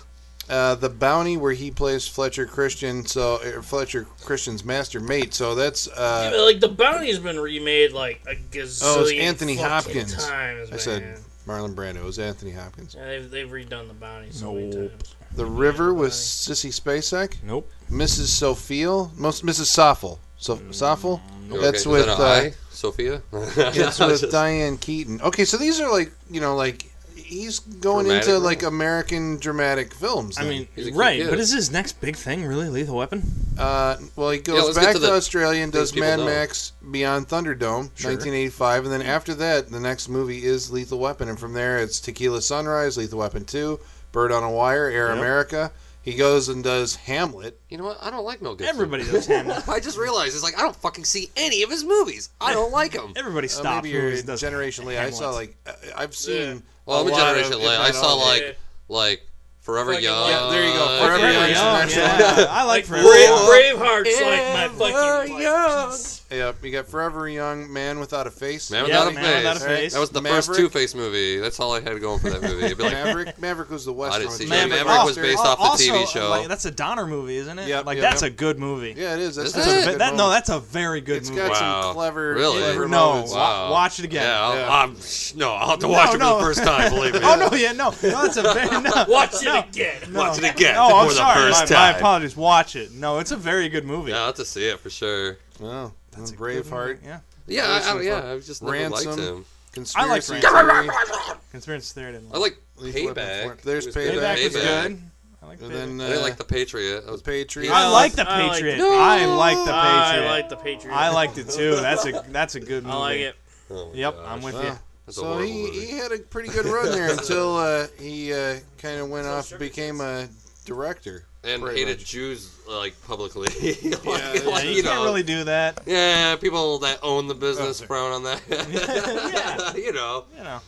Uh, 0.48 0.74
the 0.74 0.90
Bounty, 0.90 1.36
where 1.36 1.52
he 1.52 1.70
plays 1.70 2.06
Fletcher 2.06 2.46
Christian, 2.46 3.06
so 3.06 3.36
uh, 3.36 3.62
Fletcher 3.62 4.04
Christian's 4.24 4.64
master 4.64 5.00
mate. 5.00 5.32
So 5.32 5.54
that's 5.54 5.88
uh, 5.88 6.32
Yeah, 6.34 6.40
like 6.42 6.60
the 6.60 6.68
Bounty's 6.68 7.18
been 7.18 7.38
remade 7.38 7.92
like 7.92 8.20
a 8.26 8.34
gazillion 8.34 8.82
Oh, 8.84 9.00
it's 9.02 9.12
Anthony 9.12 9.56
Hopkins. 9.56 10.14
times. 10.14 10.68
I 10.68 10.70
man. 10.72 10.78
said 10.78 11.18
Marlon 11.46 11.74
Brando. 11.74 11.96
It 11.96 12.04
was 12.04 12.18
Anthony 12.18 12.50
Hopkins. 12.52 12.94
Yeah, 12.94 13.06
they've, 13.06 13.30
they've 13.30 13.48
redone 13.48 13.88
the 13.88 13.94
Bounty 13.94 14.30
so 14.32 14.52
many 14.52 14.70
times. 14.72 15.14
The 15.34 15.46
River 15.46 15.92
with 15.92 16.12
Sissy 16.12 16.70
Spacek. 16.70 17.42
Nope. 17.42 17.70
Mrs. 17.90 18.26
Sophia, 18.26 19.08
most 19.16 19.44
Mrs. 19.44 19.66
Soffel. 19.66 20.18
So, 20.36 20.56
Soffel. 20.56 21.20
Okay, 21.50 21.60
That's 21.60 21.80
is 21.80 21.86
with 21.86 22.06
that 22.06 22.20
uh, 22.20 22.22
I, 22.22 22.52
Sophia. 22.70 23.22
it's 23.32 23.98
with 23.98 24.30
Diane 24.30 24.76
Keaton. 24.78 25.20
Okay, 25.22 25.44
so 25.44 25.56
these 25.56 25.80
are 25.80 25.90
like 25.90 26.12
you 26.30 26.40
know 26.40 26.54
like 26.56 26.84
he's 27.24 27.58
going 27.60 28.04
Dramatic 28.06 28.22
into 28.28 28.32
role. 28.34 28.42
like 28.42 28.62
American 28.62 29.38
dramatic 29.38 29.94
films. 29.94 30.38
I 30.38 30.42
then. 30.42 30.50
mean, 30.50 30.68
He's 30.76 30.88
a 30.88 30.92
right, 30.92 31.20
kid. 31.20 31.30
but 31.30 31.38
is 31.40 31.52
his 31.52 31.70
next 31.70 32.00
big 32.00 32.16
thing 32.16 32.44
really 32.44 32.68
Lethal 32.68 32.96
Weapon? 32.96 33.22
uh, 33.58 33.96
well, 34.16 34.30
he 34.30 34.38
Yeah, 34.38 34.42
goes 34.42 34.64
let's 34.66 34.78
get 34.78 34.84
back 34.84 34.94
to 34.94 35.00
to, 35.00 35.06
the 35.06 35.12
Australia 35.12 35.62
and 35.62 35.72
things 35.72 35.90
does 35.90 35.92
people 35.92 36.08
Mad 36.08 36.18
know. 36.20 36.26
Max 36.26 36.72
Beyond 36.90 37.28
Thunderdome, 37.28 37.90
Sure. 37.96 38.10
1985, 38.12 38.84
and 38.84 38.92
then 38.92 39.02
after 39.02 39.34
that, 39.34 39.70
the 39.70 39.80
next 39.80 40.08
movie 40.08 40.44
is 40.44 40.70
Lethal 40.70 40.98
Weapon, 40.98 41.28
and 41.28 41.38
from 41.38 41.52
there 41.52 41.78
it's 41.78 42.00
Tequila 42.00 42.42
Sunrise, 42.42 42.96
Lethal 42.96 43.18
Weapon 43.20 43.44
2, 43.44 43.78
Bird 44.12 44.30
on 44.32 44.42
a 44.42 44.50
Wire, 44.50 44.86
Air 44.88 45.08
Yep. 45.08 45.18
America. 45.18 45.72
He 46.02 46.16
goes 46.16 46.50
and 46.50 46.62
does 46.62 46.96
Hamlet. 46.96 47.58
You 47.70 47.78
know 47.78 47.84
what? 47.84 47.96
I 48.02 48.10
don't 48.10 48.26
like 48.26 48.42
Mel 48.42 48.54
Gibson. 48.54 48.74
Everybody 48.76 49.04
does 49.04 49.24
Hamlet. 49.26 49.66
I 49.70 49.80
just 49.80 49.96
realized 49.96 50.34
it's 50.34 50.44
like 50.44 50.58
I 50.58 50.60
don't 50.60 50.76
fucking 50.76 51.06
see 51.06 51.30
any 51.34 51.62
of 51.62 51.70
his 51.70 51.82
movies. 51.82 52.28
I 52.42 52.52
don't 52.52 52.70
like 52.72 52.92
him. 52.92 53.12
Everybody 53.16 53.46
Uh, 53.46 53.50
stops. 53.50 53.84
maybe 53.84 53.94
you're 53.94 54.02
movies 54.02 54.22
does 54.22 54.42
generation 54.42 54.84
late. 54.84 54.98
I 54.98 55.08
saw 55.08 55.30
like 55.30 55.56
uh, 55.66 55.72
I've 55.96 56.14
seen. 56.14 56.62
Yeah. 56.86 56.92
Well, 56.92 57.00
I'm 57.02 57.08
a 57.08 57.10
lot 57.10 57.18
generation 57.34 57.52
of- 57.54 57.60
late. 57.60 57.78
I 57.78 57.90
saw 57.90 58.14
like 58.14 58.42
Yeah. 58.42 58.52
like 58.88 59.22
Forever 59.60 59.92
Fucking 59.92 60.04
Young. 60.04 60.28
yeah, 60.28 60.50
there 60.50 60.66
you 60.66 60.72
go. 60.74 60.86
Forever 60.98 61.18
Forever 61.18 61.32
Young. 61.48 61.50
Young, 61.50 61.90
yeah. 61.90 62.46
I 62.50 62.64
like 62.64 62.86
Brave, 62.86 63.02
Forever 63.02 63.24
Young. 63.24 63.78
Braveheart's 63.80 64.20
like 64.20 64.52
my 64.52 64.68
fucking. 64.68 65.34
like, 65.34 66.23
Young. 66.36 66.54
Yeah, 66.60 66.66
you 66.66 66.72
got 66.72 66.86
Forever 66.86 67.28
Young, 67.28 67.72
Man 67.72 67.98
Without 68.00 68.26
a 68.26 68.30
Face. 68.30 68.70
Man 68.70 68.86
Yeah, 68.86 69.04
Without 69.04 69.12
a 69.12 69.14
Man 69.14 69.24
Face. 69.24 69.36
Without 69.36 69.56
a 69.56 69.60
Face. 69.60 69.92
That 69.94 70.00
was 70.00 70.10
the 70.10 70.22
Maverick. 70.22 70.44
first 70.44 70.58
Two 70.58 70.68
Face 70.68 70.94
movie. 70.94 71.38
That's 71.38 71.60
all 71.60 71.72
I 71.74 71.80
had 71.80 72.00
going 72.00 72.18
for 72.20 72.30
that 72.30 72.42
movie. 72.42 72.64
It'd 72.66 72.78
be 72.78 72.84
like, 72.84 72.92
Maverick. 72.92 73.38
Maverick 73.40 73.70
was 73.70 73.84
the 73.84 73.92
Western. 73.92 74.14
I 74.14 74.18
didn't 74.24 74.30
with 74.30 74.38
see 74.38 74.46
Jamie 74.48 74.70
that. 74.70 74.84
Foxx. 74.86 74.88
Maverick 74.88 75.06
was 75.06 75.16
based 75.16 75.44
off 75.44 75.58
the 75.58 75.64
also, 75.64 75.92
TV 75.92 76.06
show. 76.08 76.28
Like, 76.30 76.48
that's 76.48 76.64
a 76.64 76.70
Donner 76.70 77.06
movie, 77.06 77.36
isn't 77.36 77.58
it? 77.58 77.68
Yep, 77.68 77.86
like 77.86 77.96
yep, 77.96 78.02
that's 78.10 78.22
a 78.22 78.30
good 78.30 78.58
movie. 78.58 78.94
Yeah, 78.96 79.14
it 79.14 79.20
is. 79.20 79.36
That's, 79.36 79.48
Is 79.50 79.54
that's 79.54 79.66
it? 79.66 79.70
a 79.70 79.74
That's 79.74 79.86
a, 79.86 79.90
good 79.92 80.00
that, 80.00 80.14
no, 80.16 80.24
movie. 80.24 80.34
that's 80.34 80.48
a 80.50 80.60
very 80.60 81.00
good 81.00 81.16
It's 81.18 81.30
movie. 81.30 81.42
got 81.42 81.50
Wow. 81.52 81.82
some 81.82 81.94
clever, 81.94 82.34
Really? 82.34 82.58
clever 82.60 82.88
No, 82.88 83.12
moments. 83.12 83.32
wa- 83.32 83.38
Wow. 83.38 83.70
watch 83.72 83.98
it 83.98 84.04
again. 84.04 84.22
Yeah, 84.24 84.40
I'll, 84.42 84.56
Yeah. 84.56 84.68
I'm, 84.82 84.96
no, 85.36 85.52
I'll 85.52 85.68
have 85.70 85.78
to 85.80 85.88
watch 85.88 86.08
No, 86.10 86.14
it 86.14 86.18
no. 86.18 86.32
for 86.34 86.38
the 86.40 86.44
first 86.54 86.64
time. 86.64 86.90
Believe 86.92 87.12
me. 87.14 87.20
Oh 87.22 87.36
no, 87.50 87.56
yeah, 87.56 87.72
no, 87.72 87.90
no, 87.90 88.22
that's 88.22 88.36
a 88.36 88.42
very 88.54 88.80
no. 88.80 89.04
Watch 89.08 89.34
it 89.34 89.44
no. 89.44 89.60
again. 89.60 90.12
Watch 90.12 90.38
it 90.38 90.44
again 90.44 90.74
Oh, 90.78 90.98
I'm 91.00 91.08
the 91.08 91.14
sorry. 91.14 91.34
first 91.34 91.70
my, 91.70 91.76
my 91.76 91.82
time. 91.92 91.96
apologies. 91.96 92.36
Watch 92.36 92.76
it. 92.76 92.92
No, 92.92 93.18
it's 93.18 93.30
a 93.32 93.36
very 93.36 93.68
good 93.68 93.84
movie. 93.84 94.10
Yeah, 94.12 94.20
I'll 94.20 94.26
have 94.26 94.34
to 94.36 94.44
see 94.44 94.66
it 94.66 94.80
for 94.80 94.90
sure. 94.90 95.38
Oh, 95.62 95.92
That's 96.16 96.30
a 96.30 96.36
Braveheart. 96.36 96.88
movie, 97.02 97.06
Yeah. 97.06 97.20
Yeah, 97.46 97.66
I, 97.68 97.76
I, 97.76 97.80
some 97.80 98.02
yeah, 98.02 98.32
I've 98.32 98.44
just 98.44 98.62
never 98.62 98.72
Ransom. 98.72 99.06
liked 99.10 99.20
him. 99.20 99.44
Conspiracy 99.72 100.32
Rampage. 100.34 100.50
Theory. 100.50 101.36
Conspiracy 101.52 101.94
theory. 101.94 102.08
I 102.08 102.12
didn't 102.12 102.28
I 102.32 102.38
like. 102.38 102.40
like 102.42 102.58
Lethal 102.76 103.06
Weapon 103.06 103.22
Payback. 103.24 103.42
four. 103.42 103.56
There's 103.64 103.86
It 103.86 103.88
was 103.88 103.94
good. 103.96 104.14
Payback. 104.14 104.36
Payback 104.36 104.44
was 104.44 104.52
good. 104.54 104.98
I 105.42 105.46
like 105.46 105.60
And 105.60 105.70
Payback. 105.70 105.74
then 105.74 106.00
I 106.00 106.06
didn't 106.08 106.18
uh, 106.18 106.22
like 106.22 106.36
the 106.36 106.44
Patriot. 106.44 107.00
That 107.04 107.12
was 107.12 107.22
Patriot. 107.22 107.70
I 107.70 107.82
I 107.84 107.88
like 107.88 108.12
the 108.12 108.28
I 108.30 108.42
like 108.46 108.52
Patriot. 108.52 108.76
the- 108.78 108.84
I 108.84 109.24
like 109.26 109.56
the 109.66 109.72
I 109.74 110.10
Patriot. 110.12 110.30
like 110.30 110.48
the 110.48 110.56
Patriot. 110.56 110.94
I 110.94 111.10
liked 111.10 111.38
it 111.38 111.50
too. 111.50 111.76
That's 111.76 112.06
a 112.06 112.24
that's 112.30 112.54
a 112.54 112.60
good 112.60 112.84
movie. 112.84 112.94
I 112.96 112.98
like 112.98 113.18
it. 113.20 113.36
Oh 113.70 113.90
my 113.90 113.94
Yep, 113.94 114.14
gosh. 114.16 114.24
I'm 114.28 114.42
with 114.42 114.54
Wow. 114.54 114.62
you. 114.62 114.78
That's 115.06 115.18
a 115.18 115.20
so 115.20 115.24
horrible 115.24 115.46
he, 115.46 115.62
movie. 115.64 115.80
he 115.86 115.90
had 115.98 116.12
a 116.12 116.18
pretty 116.18 116.48
good 116.48 116.64
run 116.66 116.90
there 116.92 117.10
until 117.18 117.56
uh, 117.58 117.86
he 118.00 118.32
uh, 118.32 118.56
kind 118.78 119.00
of 119.00 119.10
went 119.10 119.26
off 119.26 119.50
and 119.50 119.58
became 119.60 120.00
a 120.00 120.28
director. 120.64 121.26
And 121.44 121.62
pretty 121.62 121.80
hated 121.80 121.98
much. 121.98 122.06
Jews 122.10 122.50
like 122.68 122.94
publicly. 123.06 123.48
Like, 123.62 123.82
Yeah, 123.82 123.96
Yeah, 124.04 124.48
like, 124.50 124.64
you, 124.64 124.70
you 124.70 124.82
can't 124.82 124.96
know, 124.96 125.04
really 125.04 125.22
do 125.22 125.44
that. 125.44 125.80
Yeah, 125.86 126.36
people 126.36 126.78
that 126.80 126.98
own 127.02 127.26
the 127.28 127.34
business 127.34 127.80
Okay. 127.80 127.86
frown 127.86 128.12
on 128.12 128.22
that. 128.24 129.74
you 129.76 129.92
know. 129.92 130.24
You 130.36 130.44
know. 130.44 130.60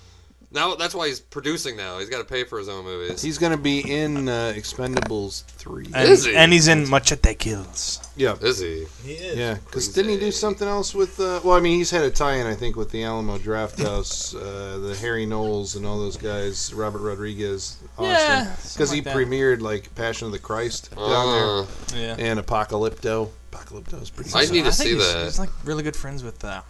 Now 0.57 0.75
that's 0.75 0.95
why 0.95 1.07
he's 1.09 1.21
producing 1.21 1.77
now. 1.77 1.99
He's 1.99 2.09
got 2.09 2.19
to 2.19 2.25
pay 2.25 2.43
for 2.45 2.59
his 2.59 2.69
own 2.69 2.85
movies. 2.85 3.23
He's 3.23 3.39
going 3.39 3.53
to 3.53 3.59
be 3.59 3.79
in 3.81 4.27
uh, 4.29 4.55
Expendables 4.57 5.45
3. 5.45 5.87
And, 5.95 6.09
Is 6.09 6.25
he? 6.25 6.35
and 6.35 6.53
he's 6.53 6.67
in 6.67 6.89
Machete 6.89 7.35
Kills. 7.35 8.01
yeah. 8.17 8.35
Is 8.41 8.59
he? 8.61 8.87
He 9.05 9.13
is. 9.13 9.37
Yeah, 9.37 9.55
because 9.67 9.89
didn't 9.89 10.13
he 10.13 10.19
do 10.19 10.33
something 10.33 10.67
else 10.67 10.95
with? 10.95 11.21
Uh, 11.21 11.41
well, 11.45 11.57
I 11.57 11.61
mean, 11.61 11.77
he's 11.79 11.91
had 11.91 12.05
a 12.05 12.11
tie-in, 12.11 12.47
I 12.47 12.55
think, 12.55 12.75
with 12.75 12.91
the 12.91 13.05
Alamo 13.05 13.37
Drafthouse, 13.39 14.35
uh, 14.35 14.79
the 14.79 14.97
Harry 14.97 15.27
Knowles, 15.27 15.77
and 15.77 15.85
all 15.87 15.99
those 15.99 16.17
guys. 16.17 16.73
Robert 16.75 17.01
Rodriguez, 17.03 17.77
Austin, 17.99 18.07
Yeah, 18.07 18.45
because 18.45 18.63
something 18.73 18.95
he 18.95 19.01
like 19.03 19.05
that. 19.05 19.17
premiered 19.17 19.61
like 19.61 19.95
Passion 19.95 20.27
of 20.27 20.33
the 20.33 20.39
Christ 20.39 20.91
down 20.97 21.03
Uh, 21.05 21.67
Yeah. 21.95 22.15
there, 22.15 22.31
and 22.31 22.41
Apocalypto. 22.41 23.29
Apocalypto's 23.53 24.11
pretty. 24.11 24.31
I 24.35 24.45
good. 24.47 24.53
need 24.53 24.63
to 24.63 24.69
I 24.69 24.71
think 24.73 24.89
see 24.91 24.95
he's, 24.97 25.13
that. 25.13 25.25
He's 25.25 25.39
like 25.39 25.51
really 25.65 25.83
good 25.83 25.97
friends 25.97 26.23
with 26.25 26.43
uh, 26.45 26.63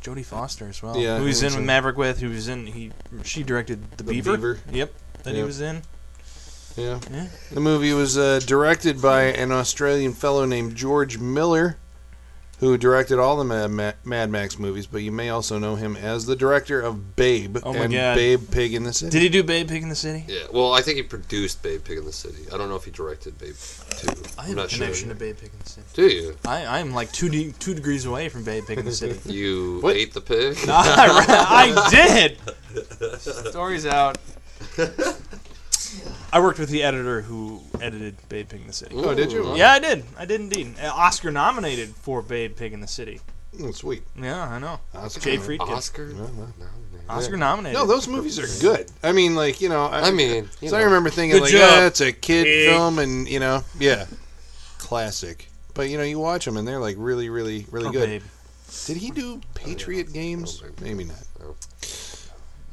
Jodie 0.00 0.24
Foster 0.24 0.68
as 0.68 0.82
well. 0.82 0.96
Yeah, 0.96 1.18
who 1.18 1.26
he's 1.26 1.42
in 1.42 1.50
think 1.50 1.60
so. 1.60 1.66
Maverick 1.66 1.96
with. 1.96 2.20
Who 2.20 2.30
was 2.30 2.48
in? 2.48 2.66
He 2.66 2.92
she 3.24 3.42
directed 3.42 3.90
the, 3.98 4.04
The 4.04 4.12
Beaver. 4.12 4.36
Beaver. 4.36 4.58
Yep, 4.72 4.94
that 5.24 5.34
he 5.34 5.42
was 5.42 5.60
in. 5.60 5.82
Yeah. 6.76 7.00
Yeah. 7.10 7.26
The 7.50 7.60
movie 7.60 7.92
was 7.92 8.16
uh, 8.16 8.40
directed 8.46 9.02
by 9.02 9.24
an 9.24 9.52
Australian 9.52 10.12
fellow 10.14 10.44
named 10.44 10.76
George 10.76 11.18
Miller, 11.18 11.76
who 12.60 12.76
directed 12.78 13.18
all 13.18 13.36
the 13.36 13.44
Mad, 13.44 13.70
Ma- 13.70 13.92
Mad 14.04 14.30
Max 14.30 14.58
movies, 14.58 14.86
but 14.86 14.98
you 15.02 15.10
may 15.10 15.30
also 15.30 15.58
know 15.58 15.74
him 15.76 15.96
as 15.96 16.26
the 16.26 16.36
director 16.36 16.80
of 16.80 17.16
Babe 17.16 17.56
Oh 17.62 17.72
and 17.74 17.92
God. 17.92 18.14
Babe 18.14 18.40
Pig 18.50 18.74
in 18.74 18.84
the 18.84 18.92
City. 18.92 19.10
Did 19.10 19.22
he 19.22 19.28
do 19.30 19.42
Babe 19.42 19.66
Pig 19.68 19.82
in 19.82 19.88
the 19.88 19.94
City? 19.94 20.24
yeah. 20.28 20.42
Well, 20.52 20.72
I 20.74 20.82
think 20.82 20.96
he 20.96 21.02
produced 21.02 21.62
Babe 21.62 21.82
Pig 21.82 21.98
in 21.98 22.04
the 22.04 22.12
City. 22.12 22.44
I 22.52 22.56
don't 22.58 22.68
know 22.68 22.76
if 22.76 22.84
he 22.84 22.90
directed 22.90 23.38
Babe 23.38 23.54
Two. 23.96 24.08
I 24.38 24.42
I'm 24.42 24.48
have 24.48 24.52
a 24.52 24.54
not 24.60 24.70
sure. 24.70 24.86
to 24.88 25.14
Babe 25.14 25.36
Pig 25.38 25.50
in 25.52 25.58
the 25.64 25.68
City. 25.70 25.86
Do 25.94 26.06
you? 26.08 26.36
I 26.46 26.78
I'm 26.78 26.92
like 26.92 27.10
two 27.12 27.28
de- 27.28 27.52
two 27.52 27.74
degrees 27.74 28.04
away 28.06 28.28
from 28.28 28.44
Babe 28.44 28.64
Pig 28.66 28.78
in 28.78 28.84
the 28.84 28.92
City. 28.92 29.18
You 29.32 29.78
What? 29.82 29.96
ate 29.96 30.12
the 30.12 30.20
pig? 30.20 30.56
I, 30.68 31.72
I 31.76 31.90
did. 31.90 32.38
Story's 33.20 33.86
out. 33.86 34.18
I 36.32 36.40
worked 36.40 36.58
with 36.58 36.68
the 36.68 36.82
editor 36.82 37.22
who 37.22 37.60
edited 37.80 38.16
Babe 38.28 38.48
Pig 38.48 38.60
in 38.60 38.66
the 38.66 38.72
City. 38.72 38.94
Oh, 38.96 39.14
did 39.14 39.32
you? 39.32 39.46
Ooh. 39.46 39.56
Yeah, 39.56 39.72
I 39.72 39.78
did. 39.78 40.04
I 40.18 40.24
did 40.24 40.40
indeed. 40.40 40.74
Uh, 40.80 40.88
Oscar 40.94 41.30
nominated 41.30 41.90
for 41.90 42.22
Babe 42.22 42.56
Pig 42.56 42.72
in 42.72 42.80
the 42.80 42.86
City. 42.88 43.20
Oh, 43.60 43.72
sweet. 43.72 44.02
Yeah, 44.16 44.42
I 44.42 44.58
know. 44.58 44.80
Oscar. 44.94 45.20
Jay 45.20 45.36
Friedkin. 45.36 45.68
Oscar? 45.68 46.06
No, 46.08 46.26
no. 46.26 46.48
Oscar 47.08 47.36
nominated. 47.36 47.78
No, 47.78 47.86
those 47.86 48.06
movies 48.06 48.38
are 48.38 48.60
good. 48.60 48.90
I 49.02 49.12
mean, 49.12 49.34
like 49.34 49.60
you 49.60 49.68
know, 49.68 49.86
I, 49.86 50.08
I 50.08 50.10
mean, 50.12 50.48
you 50.60 50.68
so 50.68 50.76
I 50.76 50.82
remember 50.82 51.10
thinking 51.10 51.36
Good 51.36 51.42
like, 51.42 51.52
job, 51.52 51.60
yeah, 51.60 51.86
it's 51.86 52.00
a 52.00 52.12
kid 52.12 52.44
pig. 52.44 52.68
film, 52.68 53.00
and 53.00 53.28
you 53.28 53.40
know, 53.40 53.64
yeah, 53.80 54.06
classic. 54.78 55.48
But 55.74 55.88
you 55.88 55.98
know, 55.98 56.04
you 56.04 56.20
watch 56.20 56.44
them, 56.44 56.56
and 56.56 56.66
they're 56.66 56.78
like 56.78 56.96
really, 56.98 57.28
really, 57.28 57.66
really 57.70 57.86
For 57.86 57.92
good. 57.92 58.08
Babe. 58.08 58.22
Did 58.86 58.96
he 58.98 59.10
do 59.10 59.40
Patriot 59.54 60.12
Games? 60.12 60.62
Oh, 60.64 60.70
Maybe 60.80 61.04
not. 61.04 61.16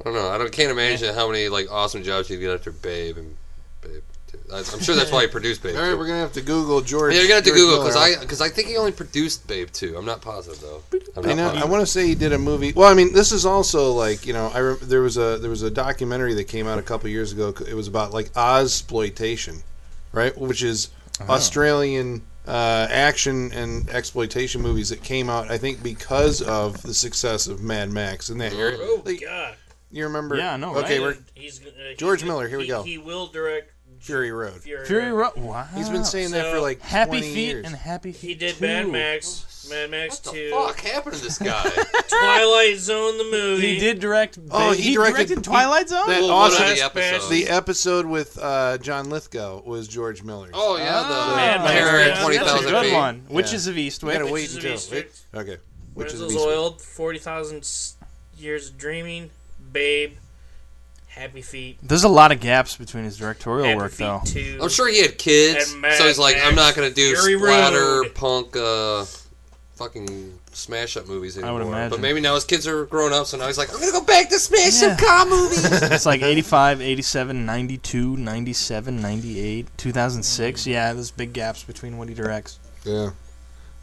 I 0.01 0.03
don't 0.03 0.13
know. 0.13 0.29
I 0.29 0.37
don't, 0.37 0.51
can't 0.51 0.71
imagine 0.71 1.13
how 1.13 1.27
many 1.29 1.49
like 1.49 1.71
awesome 1.71 2.03
jobs 2.03 2.27
he'd 2.27 2.37
get 2.37 2.51
after 2.53 2.71
Babe 2.71 3.17
and 3.17 3.35
Babe. 3.81 4.03
Too. 4.27 4.37
I, 4.51 4.57
I'm 4.57 4.79
sure 4.81 4.95
that's 4.95 5.11
why 5.11 5.21
he 5.21 5.27
produced 5.27 5.63
Babe. 5.63 5.75
All 5.75 5.81
right, 5.81 5.91
too. 5.91 5.97
we're 5.97 6.07
gonna 6.07 6.19
have 6.19 6.33
to 6.33 6.41
Google 6.41 6.81
George. 6.81 7.13
Yeah, 7.13 7.19
you're 7.21 7.27
gonna 7.29 7.35
have 7.35 7.43
to 7.45 7.49
George 7.49 7.59
Google 7.61 7.79
because 7.79 7.95
I 7.95 8.19
because 8.19 8.41
I 8.41 8.49
think 8.49 8.67
he 8.67 8.77
only 8.77 8.91
produced 8.91 9.47
Babe 9.47 9.69
too. 9.71 9.95
I'm 9.97 10.05
not 10.05 10.21
positive 10.21 10.59
though. 10.61 10.83
I'm 11.15 11.25
I 11.29 11.33
not 11.33 11.55
know. 11.55 11.61
I 11.61 11.65
want 11.65 11.81
to 11.81 11.87
say 11.87 12.05
he 12.07 12.15
did 12.15 12.33
a 12.33 12.37
movie. 12.37 12.73
Well, 12.73 12.89
I 12.89 12.93
mean, 12.93 13.13
this 13.13 13.31
is 13.31 13.45
also 13.45 13.91
like 13.93 14.25
you 14.25 14.33
know, 14.33 14.51
I 14.53 14.59
rem- 14.59 14.79
there 14.81 15.01
was 15.01 15.17
a 15.17 15.37
there 15.37 15.49
was 15.49 15.61
a 15.63 15.71
documentary 15.71 16.33
that 16.35 16.45
came 16.45 16.67
out 16.67 16.77
a 16.77 16.83
couple 16.83 17.09
years 17.09 17.31
ago. 17.31 17.53
It 17.67 17.73
was 17.73 17.87
about 17.87 18.13
like 18.13 18.29
Oz 18.35 18.65
exploitation, 18.73 19.63
right? 20.11 20.37
Which 20.37 20.61
is 20.61 20.89
Australian 21.21 22.21
uh, 22.47 22.87
action 22.89 23.51
and 23.51 23.89
exploitation 23.89 24.61
movies 24.61 24.89
that 24.89 25.03
came 25.03 25.29
out. 25.29 25.51
I 25.51 25.57
think 25.57 25.83
because 25.83 26.41
of 26.41 26.81
the 26.81 26.93
success 26.93 27.47
of 27.47 27.61
Mad 27.61 27.91
Max 27.91 28.29
in 28.29 28.37
that 28.39 28.53
area. 28.53 28.77
Oh 28.79 29.01
Like, 29.05 29.21
God. 29.21 29.55
You 29.97 30.05
remember? 30.05 30.35
Yeah, 30.37 30.55
no. 30.57 30.73
know, 30.73 30.79
Okay, 30.79 30.99
right? 30.99 31.15
we're 31.17 31.17
He's, 31.33 31.59
uh, 31.65 31.69
George 31.97 32.19
gonna- 32.21 32.31
Miller, 32.33 32.47
here 32.47 32.57
we 32.57 32.67
go. 32.67 32.83
He 32.83 32.97
will 32.97 33.27
direct 33.27 33.71
Fury 33.99 34.31
Road. 34.31 34.61
Fury, 34.61 34.85
Fury 34.85 35.11
Road. 35.11 35.33
Road. 35.37 35.43
Wow. 35.45 35.67
He's 35.75 35.89
been 35.89 36.05
saying 36.05 36.31
that 36.31 36.45
for 36.51 36.57
So, 36.57 36.61
like 36.61 36.81
Happy 36.81 37.19
20 37.19 37.33
Feet 37.33 37.47
years. 37.47 37.65
and 37.65 37.75
Happy 37.75 38.11
Feet. 38.11 38.27
He 38.27 38.35
did 38.35 38.55
2. 38.55 38.65
Mad 38.65 38.89
Max, 38.89 39.67
Mad 39.71 39.89
Max 39.89 40.23
What 40.23 40.33
the 40.35 40.39
2, 40.39 40.51
fuck 40.51 40.79
happened 40.81 41.15
to 41.15 41.21
this 41.23 41.39
guy? 41.39 41.63
Twilight 42.07 42.77
Zone 42.77 43.17
the 43.17 43.23
movie. 43.31 43.73
He 43.73 43.79
did 43.79 43.99
direct. 43.99 44.37
Oh, 44.51 44.71
he 44.71 44.81
he 44.83 44.93
directed- 44.93 45.15
directed, 45.27 45.43
Twilight 45.43 45.89
Zone. 45.89 46.07
that 46.07 46.21
Well, 46.21 46.31
awesome. 46.31 46.63
one 46.63 46.75
the 46.75 46.81
Last. 46.83 47.29
The 47.29 47.47
episode 47.49 48.05
with 48.05 48.37
uh, 48.39 48.77
John 48.77 49.09
Lithgow 49.09 49.61
was 49.65 49.87
George 49.87 50.21
Miller's. 50.23 50.51
oh 50.53 50.77
yeah, 50.77 50.85
the 50.85 50.91
Ah, 51.09 51.33
Mad 51.35 51.61
Max, 51.61 51.73
Terror 51.73 51.99
yeah, 52.05 52.21
twenty 52.21 52.37
That's 52.37 52.51
a 52.51 52.53
good 52.71 52.85
feet. 52.85 52.93
one. 52.93 53.25
Yeah. 53.29 53.35
Witches 53.35 53.67
of 53.67 53.77
You 53.77 53.89
Eastwick. 53.89 54.13
gotta 54.13 54.25
wait 54.25 54.31
Witches 54.53 54.57
of 54.57 54.93
until. 54.93 55.41
Okay. 55.41 55.57
Which 55.95 56.13
is 56.13 56.19
Princess 56.19 56.39
Oiled, 56.39 56.81
40,000 56.81 57.57
s- 57.57 57.95
Years 58.37 58.69
of 58.69 58.77
Dreaming, 58.77 59.31
Babe, 59.71 60.13
Happy 61.07 61.41
Feet, 61.41 61.79
There's 61.81 62.03
a 62.03 62.09
lot 62.09 62.31
of 62.31 62.39
gaps 62.39 62.75
between 62.77 63.03
his 63.03 63.17
directorial 63.17 63.65
Happy 63.67 63.77
work, 63.77 63.91
Feet 63.91 64.05
though. 64.05 64.21
2. 64.25 64.59
I'm 64.61 64.69
sure 64.69 64.87
he 64.87 65.01
had 65.01 65.17
kids, 65.17 65.71
And 65.73 65.81
Mad 65.81 65.93
so 65.97 66.05
he's 66.05 66.19
like, 66.19 66.37
I'm 66.41 66.55
not 66.55 66.75
gonna 66.75 66.91
do 66.91 67.15
Fury 67.15 67.37
splatter 67.39 68.01
Road. 68.03 68.13
punk, 68.15 68.55
uh, 68.55 69.05
fucking 69.75 70.37
smash 70.53 70.97
up 70.97 71.07
movies 71.07 71.37
I 71.37 71.51
would 71.51 71.61
anymore. 71.61 71.73
imagine. 71.73 71.89
But 71.91 71.99
maybe 72.01 72.19
now 72.19 72.33
his 72.35 72.43
kids 72.45 72.65
are 72.67 72.85
grown 72.85 73.13
up, 73.13 73.27
so 73.27 73.37
now 73.37 73.45
he's 73.47 73.57
like, 73.59 73.71
I'm 73.73 73.79
gonna 73.79 73.91
go 73.91 74.01
back 74.03 74.29
to 74.29 74.39
smash 74.39 74.81
Yeah. 74.81 74.95
some 74.95 74.97
car 74.97 75.25
movies. 75.25 75.63
it's 75.81 76.05
like 76.05 76.21
85, 76.23 76.81
87, 76.81 77.45
92, 77.45 78.17
97, 78.17 79.01
98, 79.01 79.67
2006. 79.77 80.65
Yeah, 80.67 80.93
there's 80.93 81.11
big 81.11 81.33
gaps 81.33 81.63
between 81.63 81.97
what 81.97 82.09
he 82.09 82.15
directs. 82.15 82.59
Yeah. 82.83 83.11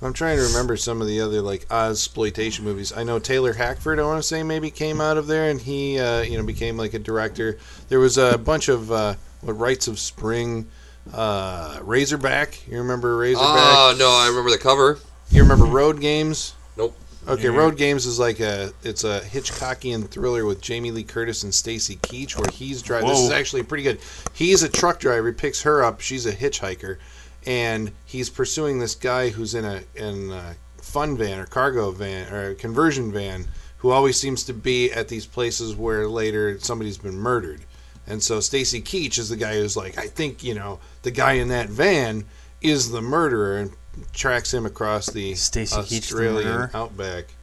I'm 0.05 0.12
trying 0.12 0.36
to 0.36 0.42
remember 0.44 0.76
some 0.76 1.00
of 1.00 1.07
the 1.07 1.20
other 1.22 1.40
like 1.40 1.66
Oz 1.70 1.98
exploitation 1.98 2.64
movies. 2.64 2.92
I 2.94 3.05
know 3.05 3.18
Taylor 3.18 3.55
Hackford. 3.55 3.98
I 3.98 4.02
want 4.02 4.18
to 4.18 4.22
say 4.22 4.42
maybe 4.42 4.70
came 4.70 5.00
out 5.00 5.16
of 5.16 5.26
there, 5.26 5.50
and 5.50 5.61
he 5.61 5.98
uh, 5.98 6.20
you 6.20 6.36
know 6.36 6.44
became 6.44 6.76
like 6.76 6.92
a 6.92 6.98
director. 6.98 7.59
There 7.88 7.98
was 8.00 8.18
a 8.18 8.36
bunch 8.36 8.68
of 8.68 8.92
uh, 8.92 9.14
what 9.40 9.55
Rites 9.55 9.88
of 9.88 9.98
Spring, 9.98 10.68
uh, 11.12 11.80
Razorback. 11.82 12.68
You 12.68 12.78
remember 12.78 13.16
Razorback? 13.16 13.48
Oh 13.48 13.96
no, 13.98 14.11
I 14.11 14.28
remember 14.28 14.50
the 14.50 14.59
cover. 14.59 14.98
you 15.30 15.42
remember 15.42 15.64
Road 15.64 16.00
Games? 16.00 16.55
Nope. 16.76 16.96
Okay, 17.26 17.48
Road 17.48 17.78
Games 17.78 18.05
is 18.05 18.18
like 18.18 18.40
a 18.40 18.72
it's 18.82 19.05
a 19.05 19.20
Hitchcockian 19.20 20.09
thriller 20.09 20.44
with 20.44 20.61
Jamie 20.61 20.90
Lee 20.90 21.05
Curtis 21.05 21.42
and 21.42 21.55
Stacy 21.55 21.96
Keach, 21.96 22.36
where 22.36 22.50
he's 22.52 22.82
driving. 22.82 23.09
This 23.09 23.20
is 23.20 23.30
actually 23.30 23.62
pretty 23.62 23.84
good. 23.84 23.98
He's 24.34 24.62
a 24.62 24.68
truck 24.68 25.00
driver. 25.00 25.28
He 25.28 25.34
picks 25.34 25.62
her 25.62 25.82
up. 25.82 26.02
She's 26.02 26.26
a 26.26 26.32
hitchhiker, 26.32 26.98
and 27.47 27.92
he's 28.05 28.30
pursuing 28.30 28.78
this 28.78 28.95
guy 28.95 29.30
who's 29.30 29.55
in 29.55 29.64
a 29.64 29.82
in 29.95 30.30
a 30.30 30.57
fun 30.78 31.16
van 31.16 31.40
or 31.40 31.47
cargo 31.47 31.90
van 31.90 32.32
or 32.32 32.51
a 32.51 32.55
conversion 32.55 33.12
van, 33.12 33.47
who 33.78 33.90
always 33.90 34.18
seems 34.18 34.45
to 34.45 34.53
be 34.53 34.92
at 34.92 35.09
these 35.09 35.26
places 35.26 35.74
where 35.74 36.09
later 36.09 36.59
somebody's 36.61 36.99
been 36.99 37.16
murdered. 37.16 37.62
And 38.07 38.22
so 38.22 38.40
Stacy 38.40 38.82
Keach 38.82 39.18
is 39.18 39.30
the 39.30 39.36
guy 39.36 39.55
who's 39.55 39.76
like, 39.76 39.99
I 39.99 40.07
think 40.07 40.45
you 40.45 40.55
know 40.55 40.80
the 41.03 41.11
guy 41.11 41.34
in 41.34 41.49
that 41.49 41.68
van 41.68 42.24
is 42.61 42.90
the 42.90 43.03
murderer, 43.03 43.59
and 43.59 43.72
tracks 44.12 44.53
him 44.53 44.66
across 44.66 45.07
the 45.07 45.34
Stacy 45.34 45.76
Australian 45.76 46.70
outback. 46.74 47.34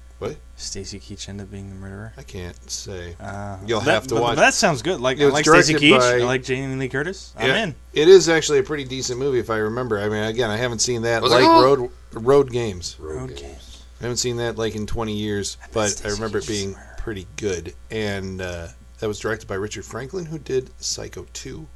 What? 0.62 0.66
Stacy 0.68 1.00
Keach 1.00 1.28
ended 1.28 1.48
up 1.48 1.52
being 1.52 1.70
the 1.70 1.76
murderer. 1.76 2.14
I 2.18 2.24
can't 2.24 2.70
say. 2.70 3.16
Uh, 3.20 3.58
You'll 3.66 3.80
that- 3.82 3.92
have 3.92 4.08
to 4.08 4.16
but 4.16 4.22
watch. 4.24 4.36
That 4.38 4.54
sounds 4.54 4.82
good. 4.82 5.02
Like 5.02 5.18
It 5.20 5.26
I 5.26 5.30
like 5.30 5.46
Stacy 5.46 5.74
directed 5.74 5.88
Keach. 5.94 6.00
by- 6.00 6.16
I 6.18 6.24
like 6.24 6.44
Jamie 6.44 6.76
Lee 6.76 6.88
Curtis. 6.90 7.34
I'm 7.36 7.48
Yeah. 7.48 7.64
in. 7.64 7.76
It 7.94 8.08
is 8.08 8.30
actually 8.30 8.60
a 8.60 8.64
pretty 8.64 8.84
decent 8.84 9.18
movie 9.20 9.40
if 9.40 9.50
I 9.50 9.58
remember. 9.58 10.00
I 10.00 10.08
mean, 10.10 10.24
again, 10.24 10.50
I 10.52 10.58
haven't 10.58 10.80
seen 10.80 11.02
that 11.02 11.22
What's 11.24 11.34
it 11.34 11.38
like? 11.42 11.64
Road 11.64 11.90
Road 12.14 12.52
Games. 12.52 12.96
Road 13.00 13.30
games. 13.30 13.42
games. 13.42 13.78
I 14.00 14.04
haven't 14.04 14.18
seen 14.18 14.38
that 14.38 14.58
like 14.58 14.76
in 14.76 14.86
20 14.88 15.14
years, 15.16 15.58
but 15.74 15.80
I 15.82 15.88
Stacy 15.90 16.14
remember 16.16 16.38
it 16.40 16.48
being 16.48 16.72
murder. 16.74 16.96
pretty 16.98 17.28
good. 17.38 17.74
And 17.90 18.42
uh, 18.42 18.68
that 19.00 19.08
was 19.08 19.20
directed 19.20 19.48
by 19.48 19.56
Richard 19.56 19.86
Franklin, 19.86 20.26
who 20.26 20.38
did 20.40 20.70
Psycho 20.80 21.26
2, 21.34 21.68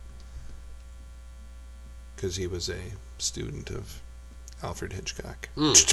because 2.16 2.36
he 2.36 2.48
was 2.48 2.70
a 2.70 2.80
student 3.18 3.70
of 3.70 4.02
Alfred 4.64 4.94
Hitchcock. 4.94 5.50
Hmm. 5.56 5.74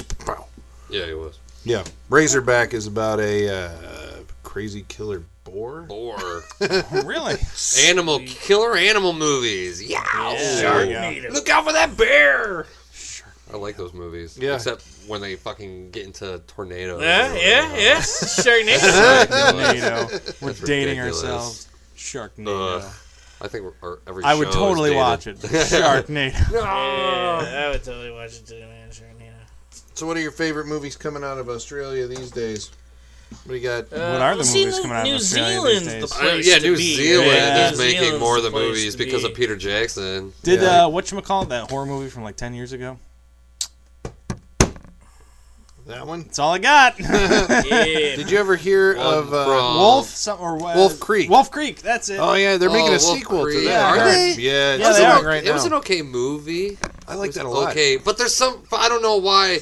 Yeah, 0.89 1.07
he 1.07 1.13
was. 1.13 1.39
Yeah, 1.65 1.83
Razorback 2.09 2.73
is 2.73 2.87
about 2.87 3.19
a 3.19 3.49
uh, 3.49 3.71
crazy 4.43 4.83
killer 4.87 5.23
boar. 5.43 5.85
Or 5.89 6.15
Oh, 6.61 7.01
really? 7.05 7.35
animal 7.87 8.19
killer 8.25 8.75
animal 8.75 9.13
movies. 9.13 9.81
Yeah. 9.81 10.03
Sharknado. 10.03 11.31
Look 11.31 11.49
out 11.49 11.65
for 11.65 11.73
that 11.73 11.95
bear. 11.97 12.65
I 13.53 13.57
like 13.57 13.77
those 13.77 13.93
movies. 13.93 14.37
Yeah. 14.37 14.55
Except 14.55 14.83
when 15.07 15.21
they 15.21 15.35
fucking 15.35 15.91
get 15.91 16.05
into 16.05 16.41
tornadoes. 16.47 17.01
Yeah, 17.01 17.33
yeah, 17.35 17.77
yeah. 17.77 17.95
Sharknado. 18.01 18.79
Sharknado. 19.27 20.41
We're 20.41 20.47
That's 20.53 20.59
dating 20.61 20.99
ridiculous. 20.99 21.23
ourselves. 21.23 21.67
Sharknado. 21.95 22.81
Ugh. 22.81 22.93
I 23.41 23.47
think 23.49 23.65
we're, 23.65 23.73
our, 23.89 23.99
every 24.07 24.23
I 24.23 24.33
would 24.35 24.51
totally 24.51 24.91
is 24.91 24.95
watch 24.95 25.27
it. 25.27 25.37
Sharknado. 25.37 26.51
yeah, 26.51 27.65
I 27.67 27.69
would 27.71 27.83
totally 27.83 28.11
watch 28.11 28.35
it 28.37 28.47
too, 28.47 28.59
man. 28.59 28.89
Sharknado. 28.89 29.22
So, 29.95 30.07
what 30.07 30.17
are 30.17 30.21
your 30.21 30.31
favorite 30.31 30.65
movies 30.67 30.95
coming 30.95 31.23
out 31.23 31.37
of 31.37 31.49
Australia 31.49 32.07
these 32.07 32.31
days? 32.31 32.71
What 33.45 33.53
do 33.53 33.55
you 33.55 33.61
got? 33.67 33.91
What 33.91 33.99
are 33.99 34.35
the 34.35 34.43
movies 34.43 34.79
coming 34.79 34.95
out 34.97 35.07
of 35.07 35.13
Australia 35.13 35.53
Zealand's 35.53 35.83
these 35.83 35.93
the 35.93 35.99
days? 35.99 36.11
Uh, 36.13 36.17
place 36.17 36.47
yeah, 36.47 36.55
to 36.59 36.61
New 36.63 36.77
be. 36.77 36.95
Zealand 36.95 37.27
Yeah, 37.31 37.69
is 37.71 37.77
New 37.79 37.83
making 37.85 37.99
Zealand's 38.01 38.19
more 38.19 38.37
of 38.37 38.43
the 38.43 38.51
movies 38.51 38.95
because 38.95 39.23
be. 39.23 39.29
of 39.29 39.35
Peter 39.35 39.55
Jackson. 39.55 40.33
Did 40.43 40.61
Yeah. 40.61 40.85
uh, 40.85 40.89
what 40.89 41.11
you 41.11 41.21
call 41.21 41.45
that 41.45 41.69
horror 41.69 41.85
movie 41.85 42.09
from 42.09 42.23
like 42.23 42.35
ten 42.35 42.53
years 42.53 42.73
ago? 42.73 42.97
That 45.85 46.07
one? 46.07 46.23
That's 46.23 46.39
all 46.39 46.53
I 46.53 46.59
got. 46.59 46.95
Yeah. 46.99 48.15
Did 48.15 48.31
you 48.31 48.37
ever 48.37 48.55
hear 48.55 48.95
One 48.95 49.05
of 49.05 49.33
uh, 49.33 49.45
Wolf, 49.77 50.07
some, 50.07 50.39
or 50.39 50.55
uh, 50.55 50.75
Wolf 50.75 50.99
Creek. 50.99 51.29
Wolf 51.29 51.51
Creek. 51.51 51.81
That's 51.81 52.09
it. 52.09 52.19
Oh 52.19 52.35
yeah, 52.35 52.57
they're 52.57 52.69
making 52.69 52.85
Oh, 52.93 52.95
a 52.95 52.99
Wolf 53.03 53.17
sequel 53.17 53.43
Creek. 53.43 53.59
to 53.59 53.65
that. 53.65 53.69
Yeah, 53.95 54.01
Are 54.01 54.09
they? 54.11 54.35
Yeah, 54.39 54.75
Yeah, 54.75 54.93
they 54.93 55.05
are. 55.05 55.23
right 55.25 55.43
it 55.43 55.51
was 55.51 55.65
an 55.65 55.73
okay 55.73 56.01
movie. 56.01 56.77
I 57.07 57.15
like 57.15 57.31
that 57.33 57.45
a 57.45 57.49
lot. 57.49 57.71
Okay, 57.71 57.97
but 57.97 58.17
there's 58.17 58.35
some. 58.35 58.63
I 58.71 58.87
don't 58.87 59.01
know 59.01 59.17
why. 59.17 59.59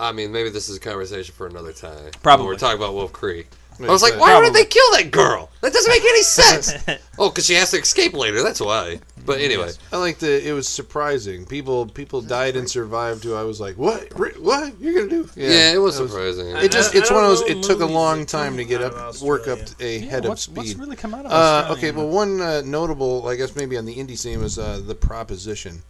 I 0.00 0.12
mean, 0.12 0.32
maybe 0.32 0.50
this 0.50 0.68
is 0.68 0.76
a 0.76 0.80
conversation 0.80 1.34
for 1.34 1.46
another 1.46 1.72
time. 1.72 2.10
Probably. 2.22 2.46
When 2.46 2.54
we're 2.54 2.58
talking 2.58 2.78
about 2.78 2.94
Wolf 2.94 3.12
Creek. 3.12 3.48
Wait, 3.78 3.88
I 3.88 3.92
was 3.92 4.02
like, 4.02 4.12
why 4.20 4.34
would 4.34 4.42
Probably. 4.52 4.60
they 4.62 4.66
kill 4.66 4.90
that 4.92 5.10
girl? 5.10 5.50
That 5.62 5.72
doesn't 5.72 5.90
make 5.90 6.02
any 6.02 6.22
sense. 6.22 6.74
oh, 7.18 7.30
because 7.30 7.46
she 7.46 7.54
has 7.54 7.70
to 7.70 7.78
escape 7.78 8.12
later. 8.12 8.42
That's 8.42 8.60
why. 8.60 9.00
But 9.24 9.40
anyway, 9.40 9.70
I 9.90 9.96
like 9.96 10.18
the. 10.18 10.46
It 10.46 10.52
was 10.52 10.68
surprising. 10.68 11.46
People 11.46 11.86
people 11.86 12.20
died 12.20 12.56
and 12.56 12.68
survived. 12.68 13.24
Who 13.24 13.34
I 13.34 13.42
was 13.44 13.58
like, 13.58 13.76
what? 13.76 14.18
Ri- 14.18 14.32
What 14.38 14.78
you're 14.80 14.94
gonna 14.94 15.08
do? 15.22 15.30
yeah, 15.34 15.72
it 15.72 15.78
was 15.78 15.96
that 15.98 16.08
surprising. 16.08 16.48
It 16.56 16.70
just 16.72 16.94
I- 16.94 16.98
it's 16.98 17.10
I 17.10 17.14
one 17.14 17.24
of 17.24 17.30
don't 17.30 17.38
those. 17.48 17.54
know 17.54 17.58
It 17.58 17.62
took 17.62 17.76
a 17.78 17.80
movies 17.80 17.94
long 17.94 18.18
that 18.20 18.28
time 18.28 18.56
to 18.58 18.64
come 18.64 18.68
get 18.68 18.82
out 18.82 18.94
up, 18.94 19.14
of 19.14 19.22
work 19.22 19.48
up 19.48 19.60
Australia. 19.60 20.00
a 20.02 20.04
Yeah, 20.04 20.10
head 20.10 20.24
what's, 20.26 20.46
of 20.46 20.56
what's 20.58 20.70
speed. 20.70 20.80
really 20.80 20.96
come 20.96 21.14
out 21.14 21.24
of 21.26 21.32
Uh, 21.32 21.34
Australia? 21.34 21.72
okay, 21.78 21.90
well, 21.92 22.08
one 22.08 22.40
uh, 22.42 22.62
notable, 22.66 23.26
I 23.28 23.36
guess 23.36 23.56
maybe 23.56 23.78
on 23.78 23.84
the 23.86 23.94
indie 23.96 24.18
scene 24.18 24.40
was 24.42 24.58
uh, 24.58 24.80
the 24.84 24.94
Proposition. 24.94 25.82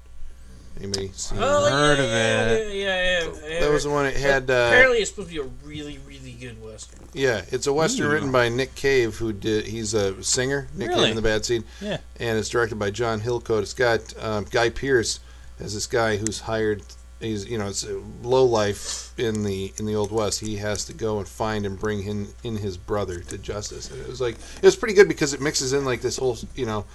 Anybody 0.81 1.11
seen? 1.15 1.39
Oh. 1.41 1.71
Heard 1.71 1.99
yeah, 1.99 2.05
of 2.05 2.11
yeah, 2.11 2.51
it. 2.53 2.75
Yeah, 2.75 2.83
yeah, 3.25 3.49
yeah. 3.51 3.61
That 3.61 3.71
was 3.71 3.85
the 3.85 3.91
one 3.91 4.07
it 4.07 4.17
had. 4.17 4.51
Uh, 4.51 4.69
Apparently, 4.71 4.99
it's 4.99 5.11
supposed 5.11 5.29
to 5.29 5.35
be 5.35 5.41
a 5.41 5.51
really, 5.69 5.99
really 6.09 6.33
good 6.33 6.63
western. 6.63 7.01
yeah, 7.13 7.43
it's 7.51 7.67
a 7.67 7.73
western 7.73 8.07
Ooh. 8.07 8.11
written 8.11 8.33
by 8.33 8.49
Nick 8.49 8.75
Cave, 8.75 9.17
who 9.17 9.33
did. 9.33 9.67
He's 9.67 9.93
a 9.95 10.23
singer. 10.23 10.69
Nick 10.75 10.89
Really? 10.89 11.01
Cave 11.03 11.11
in 11.11 11.17
the 11.17 11.23
Bad 11.23 11.45
Seed. 11.45 11.65
Yeah. 11.81 11.99
and 12.19 12.39
it's 12.39 12.49
directed 12.49 12.79
by 12.79 12.91
John 12.91 13.21
Hillcoat. 13.21 13.63
It's 13.63 13.75
got 13.75 14.01
um, 14.25 14.47
Guy 14.51 14.71
Pearce 14.71 15.21
as 15.59 15.75
this 15.75 15.87
guy 15.87 16.17
who's 16.17 16.41
hired. 16.41 16.83
He's 17.21 17.47
you 17.47 17.59
know 17.59 17.69
it's 17.69 17.85
a 17.85 18.01
low 18.23 18.47
life 18.47 19.13
in 19.19 19.45
the 19.45 19.75
in 19.77 19.85
the 19.85 19.95
old 19.95 20.11
west. 20.11 20.41
He 20.41 20.57
has 20.57 20.87
to 20.87 20.95
go 20.95 21.19
and 21.19 21.29
find 21.29 21.67
and 21.67 21.79
bring 21.79 22.03
in 22.07 22.29
in 22.43 22.57
his 22.57 22.79
brother 22.79 23.21
to 23.21 23.37
justice. 23.37 23.91
And 23.91 24.01
it 24.01 24.09
was 24.09 24.23
like 24.23 24.37
it 24.37 24.63
was 24.63 24.75
pretty 24.77 24.95
good 24.95 25.07
because 25.09 25.35
it 25.35 25.41
mixes 25.43 25.75
in 25.75 25.85
like 25.85 26.01
this 26.01 26.17
whole 26.17 26.39
you 26.55 26.65
know. 26.65 26.87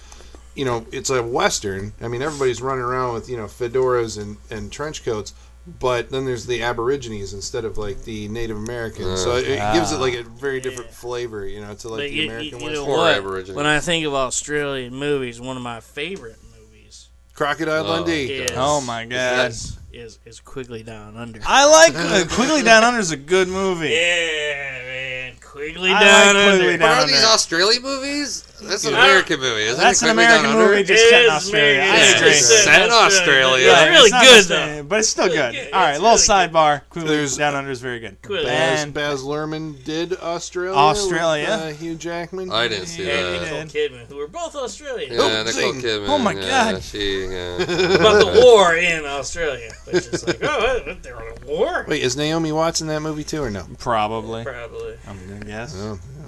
You 0.56 0.64
know, 0.64 0.86
it's 0.90 1.10
a 1.10 1.22
western. 1.22 1.92
I 2.00 2.08
mean, 2.08 2.22
everybody's 2.22 2.60
running 2.62 2.82
around 2.84 3.14
with 3.14 3.28
you 3.28 3.36
know 3.36 3.44
fedoras 3.44 4.20
and, 4.20 4.36
and 4.50 4.72
trench 4.72 5.04
coats, 5.04 5.34
but 5.80 6.10
then 6.10 6.24
there's 6.24 6.46
the 6.46 6.62
Aborigines 6.62 7.34
instead 7.34 7.64
of 7.64 7.76
like 7.78 8.02
the 8.04 8.26
Native 8.28 8.56
Americans. 8.56 9.20
So 9.22 9.36
it, 9.36 9.46
it 9.48 9.72
gives 9.74 9.92
it 9.92 9.98
like 9.98 10.14
a 10.14 10.22
very 10.22 10.60
different 10.60 10.90
flavor, 10.90 11.46
you 11.46 11.60
know, 11.60 11.74
to 11.74 11.88
like 11.88 11.98
But 11.98 12.08
the 12.08 12.14
you, 12.14 12.24
American 12.24 12.60
you, 12.60 12.66
you 12.68 12.72
know 12.74 12.84
western. 12.84 12.94
Or 12.94 12.96
what? 12.98 13.16
Aborigines. 13.18 13.56
When 13.56 13.66
I 13.66 13.80
think 13.80 14.06
of 14.06 14.14
Australian 14.14 14.94
movies, 14.94 15.40
one 15.40 15.56
of 15.58 15.62
my 15.62 15.80
favorite 15.80 16.38
movies 16.58 17.08
Crocodile 17.34 17.84
Oh. 17.86 17.96
Dundee. 17.98 18.32
is 18.32 18.50
Oh 18.56 18.80
my 18.80 19.04
god. 19.04 19.50
is, 19.50 19.78
is, 19.92 20.18
is 20.24 20.40
Quigley 20.40 20.82
Down 20.82 21.16
Under. 21.18 21.40
I 21.46 21.66
like 21.66 21.92
uh, 21.94 22.24
Quigley 22.34 22.62
Down 22.62 22.82
Under 22.82 23.00
is 23.00 23.10
a 23.10 23.16
good 23.18 23.48
movie. 23.48 23.90
yeah, 23.90 24.80
man, 24.84 25.34
Quigley 25.42 25.90
I 25.90 26.00
Down 26.02 26.34
like 26.34 26.44
Quigley 26.44 26.50
Under. 26.52 26.70
Down 26.70 26.78
But 26.78 26.88
are 26.96 27.00
Under. 27.02 27.12
these 27.12 27.24
Australian 27.24 27.82
movies? 27.82 28.44
That's 28.62 28.84
an 28.84 28.94
American 28.94 29.40
movie, 29.40 29.62
isn't 29.62 29.78
That's 29.80 30.02
it? 30.02 30.08
an 30.08 30.16
Quigley 30.16 30.24
Down 30.24 30.38
American 30.44 30.60
Under? 30.60 30.72
movie 30.72 30.84
just 30.84 31.04
It 31.04 31.08
set 31.10 31.20
in 31.20 31.26
is 31.26 31.32
Australia. 31.32 31.80
American. 31.80 31.94
I 31.94 31.98
Yeah, 32.10 32.16
agree. 32.16 32.28
it's 32.30 32.64
set 32.64 32.82
in 32.82 32.90
Australia. 32.90 33.66
Yeah, 33.66 33.82
it's 33.84 33.90
really 33.98 34.10
not 34.10 34.24
good 34.24 34.38
Australian, 34.38 34.76
though. 34.76 34.82
but 34.84 34.98
it's 35.00 35.08
still 35.08 35.28
good. 35.28 35.54
Yeah, 35.54 35.64
All 35.72 35.80
right, 35.80 35.90
it's 35.90 36.00
little 36.00 36.36
really 36.36 36.48
sidebar. 36.48 36.80
Quigley 36.90 37.08
There's- 37.16 37.36
Down 37.36 37.54
Under 37.54 37.70
is 37.70 37.80
very 37.80 38.00
good. 38.00 38.16
Quigley. 38.22 38.44
Baz, 38.46 38.82
And- 38.82 38.94
Baz 38.94 39.22
Luhrmann 39.22 39.84
did 39.84 40.14
Australia. 40.14 40.76
Australia. 40.78 41.44
With, 41.66 41.74
uh, 41.74 41.78
Hugh 41.78 41.94
Jackman. 41.96 42.50
I 42.52 42.68
didn't 42.68 42.86
see 42.86 43.10
And 43.10 43.10
that. 43.10 43.42
Nicole 43.42 43.62
Kidman, 43.64 44.06
who 44.08 44.16
were 44.16 44.28
both 44.28 44.54
Australian. 44.56 45.12
Yeah, 45.12 45.18
Oh, 45.20 45.28
Nicole 45.44 45.52
zing. 45.52 45.82
Kidman. 45.82 46.08
Oh 46.08 46.18
my 46.18 46.32
yeah, 46.32 46.72
God. 46.72 46.82
She, 46.82 47.26
yeah. 47.26 47.56
About 47.96 48.24
the 48.24 48.40
war 48.44 48.74
in 48.74 49.04
Australia, 49.04 49.70
which 49.84 50.06
is 50.06 50.26
like, 50.26 50.38
oh, 50.42 50.80
what, 50.86 51.02
they're 51.02 51.16
on 51.16 51.32
a 51.42 51.46
war. 51.46 51.84
Wait, 51.88 52.02
is 52.02 52.16
Naomi 52.16 52.52
Watts 52.52 52.80
in 52.80 52.86
that 52.88 53.00
movie 53.00 53.24
too, 53.24 53.42
or 53.42 53.50
no? 53.50 53.66
Probably. 53.78 54.44
Probably. 54.44 54.96
I'm 55.06 55.18
gonna 55.28 55.44
guess. 55.44 55.74
Oh, 55.78 55.98
yeah. 56.18 56.26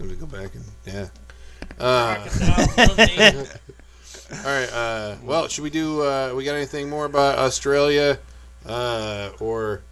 Let 0.00 0.08
me 0.08 0.14
go 0.16 0.26
back 0.26 0.54
and 0.54 0.64
yeah. 0.86 1.06
Uh, 1.78 2.28
all 4.32 4.44
right. 4.44 4.72
Uh, 4.72 5.16
well, 5.24 5.48
should 5.48 5.64
we 5.64 5.70
do? 5.70 6.02
Uh, 6.02 6.32
we 6.34 6.44
got 6.44 6.54
anything 6.54 6.88
more 6.88 7.04
about 7.04 7.38
Australia, 7.38 8.18
uh, 8.66 9.30
or 9.40 9.82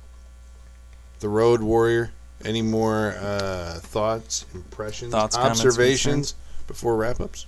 the 1.20 1.28
Road 1.28 1.60
Warrior? 1.62 2.12
Any 2.44 2.62
more 2.62 3.14
uh, 3.20 3.78
thoughts, 3.80 4.46
impressions, 4.52 5.12
Thoughts, 5.12 5.36
comments, 5.36 5.60
observations 5.60 6.34
before 6.66 6.96
wrap 6.96 7.20
ups? 7.20 7.46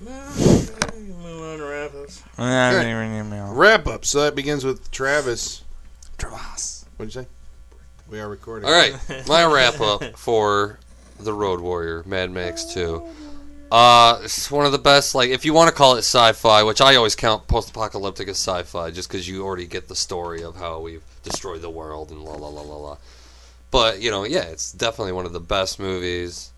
Move 0.00 1.42
on 1.42 1.58
to 1.58 1.64
wrap 1.64 1.94
ups. 1.94 2.22
Wrap 3.54 3.86
up. 3.86 4.04
So 4.04 4.22
that 4.22 4.34
begins 4.34 4.64
with 4.64 4.90
Travis. 4.90 5.62
Travis. 6.18 6.84
What'd 6.96 7.14
you 7.14 7.22
say? 7.22 7.28
We 8.08 8.18
are 8.18 8.28
recording. 8.28 8.68
All 8.68 8.74
right, 8.74 8.94
my 9.28 9.44
wrap 9.44 9.80
up 9.80 10.02
for 10.16 10.80
the 11.24 11.32
Road 11.32 11.60
Warrior, 11.60 12.02
Mad 12.06 12.30
Max 12.30 12.64
2. 12.74 13.02
Uh, 13.70 14.20
it's 14.24 14.50
one 14.50 14.66
of 14.66 14.72
the 14.72 14.78
best. 14.78 15.14
Like, 15.14 15.30
if 15.30 15.44
you 15.44 15.52
want 15.52 15.68
to 15.68 15.74
call 15.74 15.94
it 15.94 15.98
sci-fi, 15.98 16.62
which 16.64 16.80
I 16.80 16.96
always 16.96 17.14
count 17.14 17.46
post-apocalyptic 17.46 18.28
as 18.28 18.36
sci-fi, 18.36 18.90
just 18.90 19.08
because 19.08 19.28
you 19.28 19.44
already 19.44 19.66
get 19.66 19.88
the 19.88 19.94
story 19.94 20.42
of 20.42 20.56
how 20.56 20.80
we've 20.80 21.04
destroyed 21.22 21.62
the 21.62 21.70
world 21.70 22.10
and 22.10 22.22
la 22.22 22.34
la 22.34 22.48
la 22.48 22.62
la 22.62 22.76
la. 22.76 22.96
But 23.70 24.00
you 24.00 24.10
know, 24.10 24.24
yeah, 24.24 24.42
it's 24.42 24.72
definitely 24.72 25.12
one 25.12 25.26
of 25.26 25.32
the 25.32 25.40
best 25.40 25.78
movies 25.78 26.50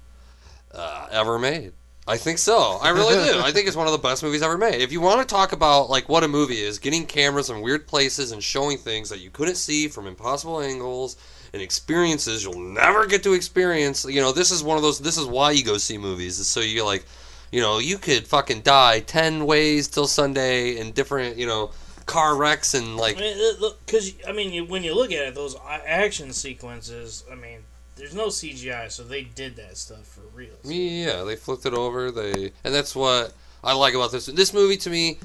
uh, 0.73 1.09
ever 1.11 1.39
made. 1.39 1.73
I 2.07 2.17
think 2.17 2.39
so. 2.39 2.79
I 2.83 2.89
really 2.89 3.15
do. 3.15 3.41
I 3.41 3.53
think 3.53 3.69
it's 3.69 3.77
one 3.77 3.87
of 3.87 3.93
the 3.93 3.99
best 3.99 4.25
movies 4.25 4.43
ever 4.43 4.59
made. 4.59 4.81
If 4.81 4.91
you 4.91 5.01
want 5.01 5.21
to 5.21 5.35
talk 5.35 5.53
about 5.53 5.89
like 5.89 6.09
what 6.09 6.25
a 6.25 6.29
movie 6.29 6.61
is, 6.61 6.79
getting 6.81 7.07
cameras 7.07 7.49
in 7.49 7.61
weird 7.61 7.87
places 7.87 8.33
and 8.33 8.43
showing 8.43 8.77
things 8.77 9.09
that 9.11 9.21
you 9.21 9.31
couldn't 9.31 9.55
see 9.55 9.87
from 9.87 10.09
impossible 10.09 10.61
angles 10.61 11.17
and 11.53 11.61
experiences 11.61 12.45
you'll 12.45 12.61
never 12.61 13.07
get 13.07 13.23
to 13.25 13.35
experience. 13.35 14.05
You 14.05 14.21
know, 14.21 14.33
this 14.33 14.51
is 14.51 14.63
one 14.63 14.77
of 14.77 14.83
those. 14.83 14.99
This 14.99 15.19
is 15.19 15.27
why 15.27 15.53
you 15.53 15.65
go 15.65 15.77
see 15.79 15.99
movies. 15.99 16.39
Is 16.39 16.47
so 16.47 16.61
you're 16.61 16.85
like, 16.85 17.05
you 17.51 17.61
know, 17.61 17.79
you 17.79 17.99
could 17.99 18.27
fucking 18.27 18.63
die 18.63 19.01
ten 19.01 19.47
ways 19.47 19.89
till 19.89 20.07
Sunday 20.07 20.79
in 20.79 20.93
different, 20.93 21.37
you 21.37 21.47
know, 21.47 21.71
car 22.07 22.37
wrecks 22.37 22.75
and 22.75 22.97
like. 22.97 23.17
Because, 23.17 24.15
I 24.27 24.33
mean, 24.33 24.53
you, 24.53 24.65
when 24.65 24.83
you 24.83 24.95
look 24.95 25.13
at 25.13 25.29
it, 25.29 25.35
those 25.35 25.57
action 25.67 26.33
sequences, 26.33 27.25
I 27.31 27.35
mean, 27.35 27.61
there's 27.97 28.15
no 28.15 28.29
CGI, 28.29 28.91
so 28.91 29.03
they 29.03 29.23
did 29.23 29.57
that 29.57 29.77
stuff 29.77 30.07
for 30.07 30.23
real. 30.35 30.55
Yeah, 30.65 31.25
they 31.25 31.37
flipped 31.37 31.67
it 31.67 31.75
over. 31.75 32.11
They 32.11 32.53
and 32.65 32.75
that's 32.75 32.97
what 32.97 33.35
I 33.63 33.75
like 33.75 33.95
about 33.95 34.13
this. 34.13 34.27
This 34.27 34.55
movie 34.55 34.79
to 34.79 34.91
me, 34.91 35.19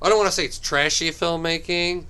I 0.00 0.08
don't 0.08 0.18
want 0.18 0.28
to 0.28 0.34
say 0.34 0.44
it's 0.44 0.58
trashy 0.58 1.10
filmmaking, 1.10 2.06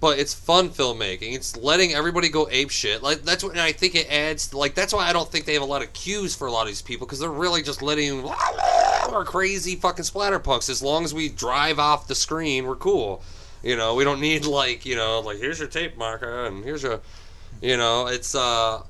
but 0.00 0.18
it's 0.18 0.34
fun 0.34 0.70
filmmaking. 0.70 1.34
It's 1.34 1.56
letting 1.56 1.92
everybody 1.92 2.28
go 2.28 2.48
ape 2.50 2.70
shit. 2.70 3.02
Like 3.02 3.22
that's 3.22 3.42
what 3.42 3.52
and 3.52 3.60
I 3.60 3.72
think 3.72 3.94
it 3.94 4.10
adds. 4.10 4.52
Like 4.54 4.74
that's 4.74 4.92
why 4.92 5.08
I 5.08 5.12
don't 5.12 5.30
think 5.30 5.44
they 5.44 5.54
have 5.54 5.62
a 5.62 5.66
lot 5.66 5.82
of 5.82 5.92
cues 5.92 6.34
for 6.34 6.46
a 6.46 6.52
lot 6.52 6.62
of 6.62 6.68
these 6.68 6.82
people 6.82 7.06
because 7.06 7.20
they're 7.20 7.30
really 7.30 7.62
just 7.62 7.82
letting 7.82 8.24
our 9.08 9.24
crazy 9.24 9.76
fucking 9.76 10.04
splatterpunks. 10.04 10.68
As 10.68 10.82
long 10.82 11.04
as 11.04 11.14
we 11.14 11.28
drive 11.28 11.78
off 11.78 12.08
the 12.08 12.14
screen, 12.14 12.66
we're 12.66 12.76
cool. 12.76 13.22
You 13.62 13.76
know, 13.76 13.94
we 13.94 14.04
don't 14.04 14.20
need 14.20 14.44
like 14.44 14.84
you 14.84 14.96
know 14.96 15.20
like 15.20 15.38
here's 15.38 15.58
your 15.58 15.68
tape 15.68 15.96
marker 15.96 16.46
and 16.46 16.64
here's 16.64 16.82
your, 16.82 17.00
you 17.62 17.76
know, 17.76 18.06
it's 18.06 18.34
uh. 18.34 18.82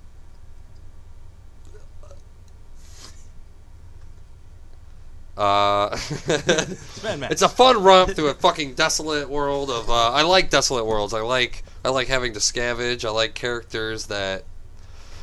Uh, 5.37 5.91
it's 6.26 7.43
a 7.43 7.49
fun 7.49 7.82
romp 7.82 8.12
through 8.12 8.28
a 8.28 8.35
fucking 8.35 8.74
desolate 8.74 9.28
world 9.28 9.70
of. 9.70 9.91
Uh, 9.91 10.12
I 10.12 10.22
like 10.22 10.51
desolate 10.51 10.87
worlds. 10.87 11.12
I 11.12 11.20
like 11.20 11.64
I 11.85 11.89
like 11.91 12.09
having 12.09 12.35
to 12.35 12.39
scavenge. 12.39 13.05
I 13.05 13.11
like 13.11 13.35
characters 13.35 14.07
that. 14.07 14.45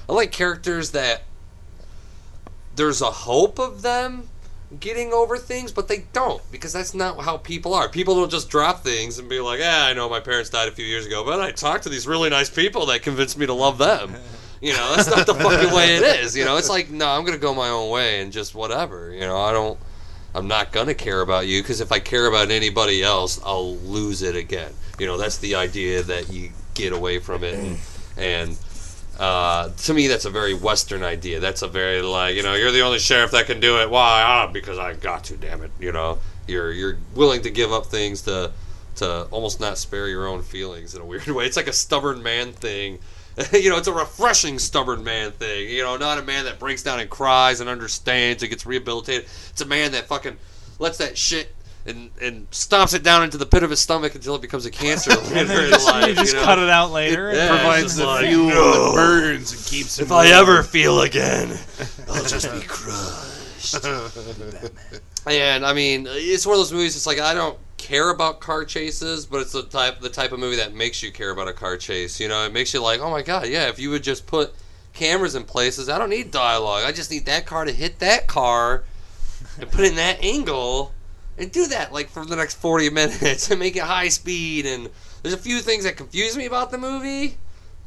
I 0.09 0.14
like 0.14 0.32
characters 0.32 0.91
that. 0.91 1.24
There's 2.76 3.01
a 3.01 3.12
hope 3.12 3.59
of 3.59 3.82
them 3.82 4.30
getting 4.80 5.12
over 5.12 5.38
things, 5.38 5.72
but 5.72 5.88
they 5.88 6.05
don't 6.14 6.41
because 6.51 6.72
that's 6.74 6.93
not 6.93 7.22
how 7.22 7.38
people 7.38 7.74
are. 7.74 7.89
People 7.89 8.16
don't 8.16 8.32
just 8.32 8.49
drop 8.49 8.84
things 8.84 9.18
and 9.18 9.30
be 9.30 9.39
like, 9.39 9.59
"Yeah, 9.59 9.86
I 9.86 9.93
know 9.93 10.09
my 10.09 10.20
parents 10.20 10.49
died 10.49 10.68
a 10.68 10.72
few 10.72 10.86
years 10.86 11.05
ago, 11.05 11.24
but 11.24 11.39
I 11.39 11.51
talked 11.51 11.84
to 11.84 11.89
these 11.89 12.07
really 12.07 12.30
nice 12.30 12.49
people 12.49 12.86
that 12.88 13.01
convinced 13.01 13.38
me 13.38 13.45
to 13.45 13.53
love 13.53 13.78
them." 13.78 14.16
You 14.64 14.74
know, 14.74 14.95
that's 14.95 15.09
not 15.09 15.26
the 15.26 15.34
fucking 15.34 15.74
way 15.74 15.95
it 15.95 16.03
is. 16.03 16.38
You 16.38 16.45
know, 16.45 16.55
it's 16.57 16.70
like, 16.70 16.91
no, 16.91 17.09
I'm 17.09 17.26
gonna 17.26 17.39
go 17.39 17.51
my 17.51 17.70
own 17.70 17.89
way 17.89 18.22
and 18.22 18.32
just 18.32 18.53
whatever. 18.53 19.12
You 19.12 19.22
know, 19.22 19.36
I 19.39 19.51
don't. 19.51 19.80
I'm 20.34 20.48
not 20.48 20.72
gonna 20.72 20.94
care 20.94 21.22
about 21.22 21.48
you 21.48 21.62
because 21.62 21.82
if 21.82 21.92
I 21.92 22.00
care 22.00 22.28
about 22.28 22.52
anybody 22.52 23.04
else, 23.04 23.40
I'll 23.44 23.76
lose 23.78 24.22
it 24.22 24.36
again. 24.36 24.72
You 25.00 25.08
know, 25.08 25.18
that's 25.18 25.38
the 25.38 25.56
idea 25.56 26.04
that 26.04 26.32
you 26.32 26.52
get 26.74 26.94
away 26.94 27.20
from 27.20 27.44
it, 27.44 27.56
and, 27.56 27.78
and 28.18 28.58
uh, 29.20 29.70
to 29.70 29.94
me, 29.94 30.08
that's 30.08 30.26
a 30.26 30.30
very 30.30 30.54
Western 30.54 31.04
idea. 31.04 31.40
That's 31.40 31.62
a 31.62 31.68
very 31.68 32.02
like, 32.02 32.36
you 32.36 32.44
know, 32.44 32.56
you're 32.56 32.72
the 32.72 32.82
only 32.82 33.00
sheriff 33.00 33.32
that 33.32 33.46
can 33.46 33.60
do 33.60 33.80
it. 33.80 33.90
Why? 33.90 34.24
Ah, 34.26 34.48
because 34.48 34.80
I 34.80 34.94
got 34.94 35.26
to. 35.26 35.38
Damn 35.38 35.64
it. 35.64 35.72
You 35.80 35.92
know, 35.92 36.20
you're 36.48 36.72
you're 36.72 36.98
willing 37.14 37.42
to 37.44 37.52
give 37.52 37.72
up 37.72 37.86
things 37.86 38.22
to 38.24 38.52
to 38.96 39.24
almost 39.32 39.60
not 39.60 39.78
spare 39.78 40.08
your 40.08 40.28
own 40.28 40.42
feelings 40.42 40.96
in 40.96 41.02
a 41.02 41.06
weird 41.06 41.28
way. 41.28 41.46
It's 41.46 41.58
like 41.58 41.68
a 41.68 41.74
stubborn 41.74 42.24
man 42.24 42.54
thing. 42.54 43.00
you 43.54 43.70
know, 43.70 43.78
it's 43.78 43.88
a 43.88 43.94
refreshing 43.94 44.60
stubborn 44.60 45.04
man 45.04 45.32
thing. 45.32 45.70
You 45.70 45.84
know, 45.84 45.98
not 45.98 46.18
a 46.18 46.22
man 46.22 46.46
that 46.46 46.60
breaks 46.60 46.84
down 46.84 47.00
and 47.00 47.10
cries 47.10 47.60
and 47.62 47.70
understands 47.70 48.44
and 48.44 48.50
gets 48.50 48.66
rehabilitated. 48.66 49.26
It's 49.50 49.62
a 49.62 49.66
man 49.66 49.94
that 49.94 50.08
fucking 50.08 50.38
lets 50.80 50.98
that 50.98 51.18
shit 51.18 51.54
and 51.86 52.12
and 52.22 52.50
stomps 52.52 52.94
it 52.94 53.02
down 53.04 53.24
into 53.24 53.38
the 53.38 53.46
pit 53.46 53.64
of 53.64 53.70
his 53.70 53.80
stomach 53.80 54.14
until 54.14 54.36
it 54.36 54.42
becomes 54.42 54.66
a 54.66 54.72
cancer 54.72 55.12
later 55.16 55.36
And 55.40 55.50
then 55.50 55.64
in 55.66 55.70
just, 55.72 55.88
life. 55.88 56.08
you 56.10 56.14
just 56.16 56.34
you 56.34 56.40
know? 56.40 56.46
cut 56.46 56.60
it 56.60 56.70
out 56.70 56.92
later. 56.92 57.34
Yeah. 57.34 57.48
Provides 57.48 57.96
the 57.96 58.06
like, 58.06 58.28
fuel 58.28 58.50
no. 58.50 58.90
that 58.92 58.96
burns 58.96 59.54
and 59.54 59.66
keeps 59.66 59.98
If 60.00 60.12
I 60.12 60.26
warm. 60.26 60.28
ever 60.28 60.64
feel 60.64 61.02
again, 61.02 61.50
I'll 62.10 62.24
just 62.26 62.52
be 62.54 62.62
crushed. 62.68 63.84
and 65.28 65.66
I 65.66 65.74
mean, 65.74 66.06
it's 66.10 66.46
one 66.46 66.54
of 66.54 66.60
those 66.60 66.72
movies. 66.74 66.96
It's 66.96 67.08
like 67.08 67.20
I 67.20 67.34
don't 67.34 67.58
care 67.82 68.12
about 68.12 68.40
car 68.40 68.64
chases, 68.64 69.26
but 69.26 69.42
it's 69.42 69.54
the 69.54 69.64
type 69.64 70.00
the 70.00 70.10
type 70.10 70.32
of 70.32 70.40
movie 70.40 70.58
that 70.58 70.74
makes 70.74 71.02
you 71.02 71.12
care 71.12 71.32
about 71.32 71.48
a 71.48 71.54
car 71.54 71.78
chase. 71.78 72.20
You 72.20 72.28
know, 72.28 72.46
it 72.46 72.54
makes 72.54 72.74
you 72.74 72.82
like, 72.82 73.02
oh 73.02 73.10
my 73.10 73.24
god, 73.24 73.48
yeah. 73.48 73.68
If 73.68 73.80
you 73.80 73.90
would 73.90 74.04
just 74.04 74.28
put 74.28 74.54
cameras 74.94 75.36
in 75.36 75.44
places, 75.44 75.90
I 75.90 75.98
don't 75.98 76.10
need 76.10 76.32
dialogue. 76.32 76.84
I 76.86 76.92
just 76.92 77.10
need 77.10 77.26
that 77.26 77.46
car 77.46 77.66
to 77.66 77.72
hit 77.72 78.00
that 78.00 78.28
car 78.28 78.84
and 79.60 79.70
put 79.72 79.86
in 79.86 79.96
that 79.96 80.24
angle 80.24 80.94
and 81.38 81.52
do 81.52 81.68
that 81.68 81.92
like 81.92 82.10
for 82.10 82.24
the 82.24 82.36
next 82.36 82.56
40 82.56 82.90
minutes 82.92 83.50
and 83.50 83.60
make 83.60 83.76
it 83.76 83.84
high 83.84 84.10
speed 84.10 84.66
and 84.66 84.90
there's 85.24 85.34
a 85.34 85.40
few 85.40 85.60
things 85.60 85.84
that 85.84 85.98
confuse 85.98 86.38
me 86.38 86.46
about 86.46 86.72
the 86.72 86.78
movie 86.78 87.38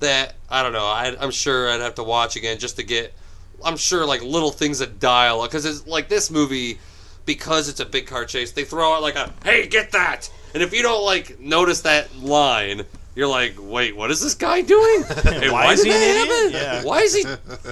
that 0.01 0.35
I 0.51 0.63
don't 0.63 0.73
know 0.73 0.87
I, 0.87 1.15
I'm 1.21 1.31
sure 1.31 1.71
I'd 1.71 1.81
have 1.81 1.95
to 1.97 2.03
watch 2.03 2.37
again 2.37 2.59
just 2.59 2.77
to 2.77 2.83
get 2.83 3.15
I'm 3.65 3.77
sure 3.77 4.05
like 4.05 4.23
little 4.23 4.51
things 4.51 4.81
of 4.81 4.99
dialogue 4.99 5.51
because 5.51 5.65
it's 5.65 5.87
like 5.87 6.09
this 6.09 6.31
movie 6.31 6.79
because 7.27 7.69
it's 7.69 7.81
a 7.81 7.85
big 7.87 8.07
car 8.07 8.25
chase 8.25 8.53
they 8.53 8.65
throw 8.65 8.95
out 8.95 9.03
like 9.03 9.17
a 9.17 9.33
hey 9.45 9.67
get 9.67 9.93
that! 9.93 10.31
And 10.55 10.63
if 10.63 10.73
you 10.73 10.83
don't 10.83 11.05
like 11.05 11.41
notice 11.41 11.81
that 11.83 12.15
line 12.19 12.83
you're 13.17 13.29
like 13.29 13.55
wait 13.59 13.97
what 13.97 14.11
is 14.11 14.21
this 14.21 14.35
guy 14.35 14.61
doing? 14.61 15.05
Hey, 15.25 15.51
Why 15.51 15.73
is 15.73 15.83
he 15.83 15.91
an 15.91 15.97
that 16.01 16.47
idiot? 16.49 16.63
Yeah. 16.63 16.85
why 16.85 17.01
is 17.01 17.15
he 17.15 17.25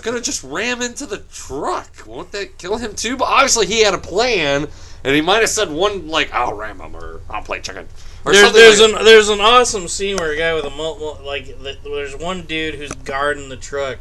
gonna 0.02 0.20
just 0.20 0.42
ram 0.44 0.80
into 0.82 1.06
the 1.06 1.18
truck? 1.32 1.88
Won't 2.06 2.32
that 2.32 2.58
kill 2.58 2.76
him 2.78 2.94
too? 2.94 3.16
But 3.16 3.24
obviously 3.26 3.66
he 3.66 3.82
had 3.82 3.94
a 3.94 3.98
plan 3.98 4.68
and 5.04 5.14
he 5.14 5.20
might 5.20 5.40
have 5.40 5.48
said 5.50 5.70
one 5.70 6.08
like 6.08 6.32
I'll 6.32 6.54
ram 6.54 6.80
him 6.80 6.94
or 6.96 7.20
I'll 7.28 7.42
play 7.42 7.60
chicken 7.60 7.88
or 8.24 8.32
There's, 8.32 8.52
there's 8.52 8.80
like- 8.80 9.00
an 9.00 9.04
there's 9.04 9.28
an 9.30 9.40
awesome 9.40 9.88
scene 9.88 10.16
where 10.16 10.30
a 10.30 10.36
guy 10.36 10.54
with 10.54 10.64
a 10.64 10.70
mul- 10.70 10.98
mul- 10.98 11.20
like 11.24 11.46
the, 11.46 11.76
there's 11.82 12.14
one 12.16 12.42
dude 12.42 12.76
who's 12.76 12.92
guarding 12.92 13.48
the 13.48 13.56
truck, 13.56 13.98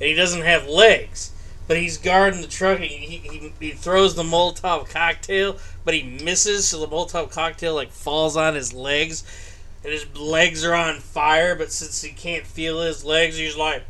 and 0.00 0.08
he 0.08 0.14
doesn't 0.14 0.42
have 0.42 0.66
legs, 0.66 1.30
but 1.70 1.76
he's 1.76 1.98
guarding 1.98 2.40
the 2.40 2.48
truck. 2.48 2.80
And 2.80 2.86
he, 2.90 3.18
he 3.18 3.52
he 3.60 3.70
throws 3.70 4.16
the 4.16 4.24
Molotov 4.24 4.90
cocktail, 4.90 5.56
but 5.84 5.94
he 5.94 6.02
misses, 6.02 6.66
so 6.66 6.80
the 6.80 6.88
Molotov 6.88 7.30
cocktail 7.30 7.76
like 7.76 7.92
falls 7.92 8.36
on 8.36 8.56
his 8.56 8.72
legs, 8.74 9.22
and 9.84 9.92
his 9.92 10.04
legs 10.16 10.64
are 10.64 10.74
on 10.74 10.98
fire. 10.98 11.54
But 11.54 11.70
since 11.70 12.02
he 12.02 12.10
can't 12.10 12.44
feel 12.44 12.80
his 12.80 13.04
legs, 13.04 13.36
he's 13.36 13.56
like 13.56 13.84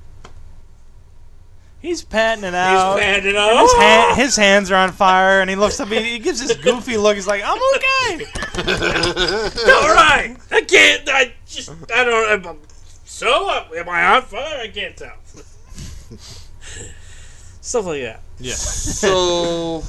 He's 1.80 2.02
patting 2.02 2.44
it 2.44 2.48
he's 2.48 2.54
out. 2.54 2.98
panting 3.00 3.28
And 3.30 3.38
out. 3.38 3.62
his, 3.62 3.72
hand, 3.72 4.16
his 4.20 4.36
hands 4.36 4.70
are 4.70 4.74
on 4.76 4.92
fire, 4.92 5.40
and 5.40 5.48
he 5.48 5.56
looks 5.56 5.80
up. 5.80 5.88
He, 5.88 6.02
he 6.02 6.18
gives 6.18 6.46
this 6.46 6.54
goofy 6.58 6.98
look. 6.98 7.14
He's 7.14 7.26
like, 7.26 7.42
"I'm 7.42 7.58
okay." 7.76 8.24
All 9.72 9.94
right, 9.94 10.36
I 10.50 10.60
can't. 10.68 11.08
I 11.08 11.32
just 11.46 11.70
I 11.90 12.04
don't. 12.04 12.46
I'm, 12.46 12.58
so 13.06 13.48
uh, 13.48 13.64
am 13.74 13.88
I 13.88 14.16
on 14.16 14.20
fire? 14.20 14.60
I 14.60 14.68
can't 14.68 14.94
tell. 14.94 15.14
Stuff 17.70 17.86
like 17.86 18.02
that. 18.02 18.20
Yeah. 18.40 18.54
so 18.54 19.84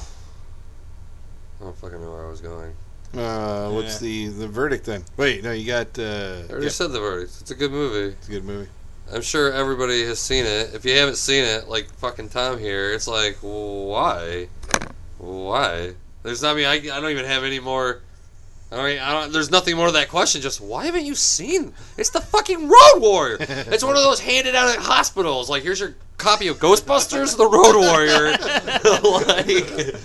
I 1.59 1.63
don't 1.63 1.75
fucking 1.75 1.99
know 1.99 2.11
where 2.11 2.27
I 2.27 2.29
was 2.29 2.39
going 2.39 2.75
Uh, 3.15 3.71
what's 3.71 3.97
the 3.97 4.27
the 4.27 4.47
verdict 4.47 4.85
then? 4.85 5.03
Wait, 5.17 5.43
no, 5.43 5.51
you 5.51 5.65
got. 5.65 5.97
Uh, 5.97 6.03
I 6.03 6.51
already 6.51 6.65
yeah, 6.65 6.69
said 6.69 6.91
the 6.91 6.99
verdict 6.99 7.37
it's 7.41 7.49
a 7.49 7.55
good 7.55 7.71
movie 7.71 8.15
it's 8.15 8.27
a 8.27 8.31
good 8.33 8.43
movie. 8.43 8.69
I'm 9.11 9.23
sure 9.23 9.51
everybody 9.51 10.05
has 10.05 10.19
seen 10.19 10.45
it. 10.45 10.75
If 10.75 10.85
you 10.85 10.95
haven't 10.95 11.17
seen 11.17 11.43
it, 11.43 11.69
like 11.69 11.91
fucking 11.95 12.29
Tom 12.29 12.59
here, 12.59 12.93
it's 12.93 13.07
like, 13.07 13.37
why? 13.41 14.47
Why? 15.17 15.95
There's 16.21 16.43
not. 16.43 16.51
I 16.51 16.53
mean, 16.53 16.67
I, 16.67 16.95
I 16.95 17.01
don't 17.01 17.09
even 17.09 17.25
have 17.25 17.43
any 17.43 17.59
more. 17.59 18.01
I 18.71 18.83
mean, 18.87 18.99
I 18.99 19.11
don't. 19.11 19.33
There's 19.33 19.51
nothing 19.51 19.75
more 19.75 19.87
to 19.87 19.91
that 19.93 20.07
question. 20.07 20.41
Just 20.41 20.61
why 20.61 20.85
haven't 20.85 21.05
you 21.05 21.13
seen? 21.13 21.73
It's 21.97 22.09
the 22.09 22.21
fucking 22.21 22.69
Road 22.69 22.99
Warrior. 22.99 23.37
it's 23.39 23.83
one 23.83 23.97
of 23.97 24.03
those 24.03 24.21
handed 24.21 24.55
out 24.55 24.69
at 24.69 24.77
hospitals. 24.81 25.49
Like, 25.49 25.63
here's 25.63 25.81
your 25.81 25.95
copy 26.17 26.47
of 26.47 26.57
Ghostbusters, 26.57 27.35
the 27.35 27.47
Road 27.49 27.75
Warrior. 27.75 28.31
like, 29.27 29.95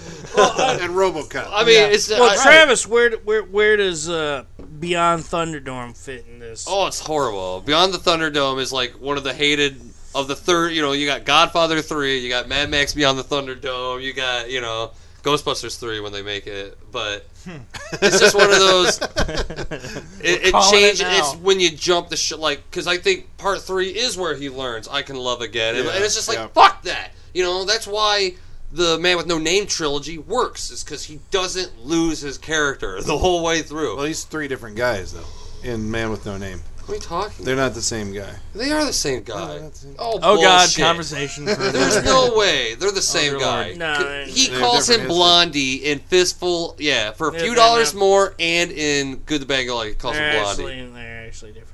and 0.82 0.94
RoboCop. 0.94 1.48
I 1.50 1.64
mean, 1.64 1.92
it's. 1.92 2.10
Well, 2.10 2.24
I- 2.24 2.42
Travis, 2.42 2.86
where 2.88 3.12
where 3.18 3.44
where 3.44 3.76
does 3.76 4.08
uh, 4.08 4.44
Beyond 4.80 5.22
Thunderdome 5.22 5.96
fit 5.96 6.26
in 6.26 6.40
this? 6.40 6.66
Oh, 6.68 6.88
it's 6.88 6.98
horrible. 7.00 7.60
Beyond 7.60 7.94
the 7.94 7.98
Thunderdome 7.98 8.60
is 8.60 8.72
like 8.72 9.00
one 9.00 9.16
of 9.16 9.22
the 9.22 9.32
hated 9.32 9.80
of 10.12 10.26
the 10.26 10.36
third. 10.36 10.72
You 10.72 10.82
know, 10.82 10.90
you 10.90 11.06
got 11.06 11.24
Godfather 11.24 11.80
three, 11.82 12.18
you 12.18 12.28
got 12.28 12.48
Mad 12.48 12.68
Max 12.68 12.94
Beyond 12.94 13.16
the 13.18 13.24
Thunderdome, 13.24 14.02
you 14.02 14.12
got 14.12 14.50
you 14.50 14.60
know 14.60 14.90
Ghostbusters 15.26 15.78
three 15.78 16.00
when 16.00 16.12
they 16.12 16.22
make 16.22 16.46
it. 16.46 16.78
But 16.92 17.26
hmm. 17.44 17.56
it's 18.00 18.20
just 18.20 18.34
one 18.36 18.50
of 18.50 18.58
those. 18.58 19.00
It, 20.26 20.46
it 20.46 20.52
calling 20.52 20.82
it 20.82 21.00
it's 21.00 21.36
when 21.36 21.60
you 21.60 21.70
jump 21.70 22.08
the 22.08 22.16
shit. 22.16 22.38
Like, 22.38 22.68
because 22.68 22.86
I 22.86 22.96
think 22.96 23.36
part 23.36 23.60
three 23.60 23.90
is 23.90 24.16
where 24.16 24.34
he 24.34 24.50
learns 24.50 24.88
I 24.88 25.02
can 25.02 25.16
love 25.16 25.40
again, 25.40 25.76
and, 25.76 25.86
and 25.86 26.04
it's 26.04 26.14
just 26.14 26.28
like 26.28 26.38
yeah. 26.38 26.48
fuck 26.48 26.82
that. 26.82 27.12
You 27.34 27.42
know, 27.42 27.64
that's 27.64 27.86
why. 27.86 28.34
The 28.72 28.98
Man 28.98 29.16
with 29.16 29.28
No 29.28 29.38
Name 29.38 29.66
trilogy 29.66 30.18
works 30.18 30.72
is 30.72 30.82
because 30.82 31.04
he 31.04 31.20
doesn't 31.30 31.86
lose 31.86 32.20
his 32.20 32.36
character 32.36 33.00
the 33.00 33.16
whole 33.16 33.44
way 33.44 33.62
through. 33.62 33.96
well, 33.96 34.04
he's 34.04 34.24
three 34.24 34.48
different 34.48 34.76
guys 34.76 35.12
though. 35.12 35.24
In 35.62 35.88
Man 35.88 36.10
with 36.10 36.26
No 36.26 36.36
Name, 36.36 36.60
what 36.86 36.92
are 36.92 36.94
you 36.94 37.00
talking? 37.00 37.44
they're 37.44 37.56
not 37.56 37.74
the 37.74 37.82
same 37.82 38.12
guy. 38.12 38.32
They 38.54 38.70
are 38.72 38.84
the 38.84 38.92
same 38.92 39.22
guy. 39.22 39.58
they're 39.58 39.68
the 39.68 39.74
same. 39.76 39.94
Oh, 39.98 40.18
Oh 40.22 40.40
God, 40.40 40.60
bullshit. 40.62 40.82
conversation. 40.84 41.46
For 41.46 41.54
There's 41.54 42.02
no 42.04 42.34
way 42.36 42.74
they're 42.76 42.90
the 42.90 42.96
oh, 42.98 43.00
same 43.00 43.32
dear 43.32 43.40
guy. 43.40 43.74
No, 43.74 44.24
he 44.26 44.48
they're 44.48 44.60
calls 44.60 44.88
him 44.88 44.94
different 45.00 45.08
Blondie 45.10 45.74
in 45.84 45.98
Fistful. 45.98 46.76
Yeah, 46.78 47.12
for 47.12 47.28
a 47.30 47.32
Yeah, 47.34 47.40
few 47.40 47.54
dollars 47.54 47.92
not- 47.94 48.00
more, 48.00 48.34
and 48.38 48.70
in 48.70 49.16
Good, 49.26 49.42
the 49.42 49.46
Bad, 49.46 49.66
and 49.68 49.88
he 49.88 49.94
calls 49.94 50.14
they're 50.16 50.30
him 50.30 50.42
Blondie. 50.42 50.62
actually 50.64 50.90
they're 50.94 51.26
actually 51.26 51.52
different 51.52 51.70
guys. 51.70 51.72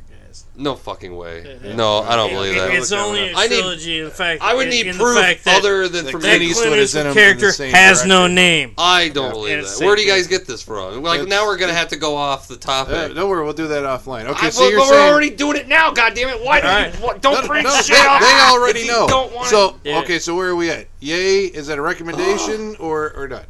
No 0.55 0.75
fucking 0.77 1.17
way. 1.17 1.59
Yeah. 1.65 1.75
No, 1.77 2.01
I 2.03 2.15
don't 2.15 2.31
believe 2.31 2.55
that. 2.57 2.71
It's 2.73 2.93
only 2.93 3.31
a 3.31 3.35
I 3.35 3.47
need- 3.47 3.61
trilogy. 3.61 4.01
in 4.01 4.11
fact, 4.11 4.43
I 4.43 4.55
would 4.55 4.69
need 4.69 4.87
in 4.87 4.99
the 4.99 5.03
proof 5.03 5.17
fact 5.17 5.45
that 5.47 5.59
other 5.59 5.89
than 5.89 6.05
that 6.05 6.11
from 6.13 6.21
Clint 6.21 6.35
that 6.35 6.41
me. 6.41 6.47
Eastwood 6.51 6.67
Clint 6.67 6.81
is 6.83 6.95
in 6.95 7.01
Eastwood 7.01 7.07
in 7.07 7.15
the 7.15 7.21
character 7.23 7.53
same 7.53 7.73
has 7.73 8.05
no 8.05 8.19
direction. 8.25 8.35
name. 8.35 8.75
I 8.77 9.09
don't 9.09 9.25
Yeah. 9.29 9.31
believe 9.33 9.59
And 9.61 9.67
that. 9.67 9.81
Where 9.87 9.97
do 9.97 10.03
you 10.03 10.09
guys 10.11 10.27
get 10.27 10.47
this 10.47 10.61
from? 10.63 11.03
Like 11.03 11.21
That's- 11.21 11.29
now 11.31 11.47
we're 11.47 11.57
gonna 11.57 11.73
have 11.73 11.89
to 11.89 11.97
go 11.97 12.15
off 12.17 12.49
the 12.49 12.57
topic. 12.57 12.95
Uh, 12.95 13.09
don't 13.09 13.31
worry, 13.31 13.43
we'll 13.45 13.55
do 13.55 13.69
that 13.69 13.85
offline. 13.85 14.27
Okay, 14.27 14.49
I, 14.49 14.51
so 14.51 14.61
well, 14.61 14.71
you're 14.71 14.81
but 14.81 14.89
saying 14.89 15.01
we're 15.07 15.11
already 15.13 15.31
doing 15.31 15.57
it 15.57 15.69
now. 15.69 15.91
God 15.91 16.13
damn 16.15 16.29
it! 16.29 16.43
Why 16.45 16.61
do 16.61 16.67
Alright. 16.67 16.95
you 16.99 17.01
what, 17.03 17.23
don't 17.23 17.41
no, 17.41 17.47
bring 17.49 17.65
no, 17.65 17.71
shit 17.77 17.97
they, 17.97 18.03
up? 18.07 18.21
they 18.21 18.27
if 18.27 18.51
already 18.53 18.81
you 18.81 18.87
know. 18.89 19.07
Don't 19.09 19.33
want 19.35 19.49
so 19.49 19.77
Yeah. 19.85 20.01
okay, 20.01 20.19
so 20.19 20.35
where 20.37 20.49
are 20.49 20.57
we 20.57 20.69
at? 20.71 20.87
Yay, 21.01 21.45
is 21.47 21.69
that 21.69 21.79
a 21.79 21.83
recommendation 21.83 22.77
or 22.79 23.11
or 23.17 23.27
not? 23.27 23.45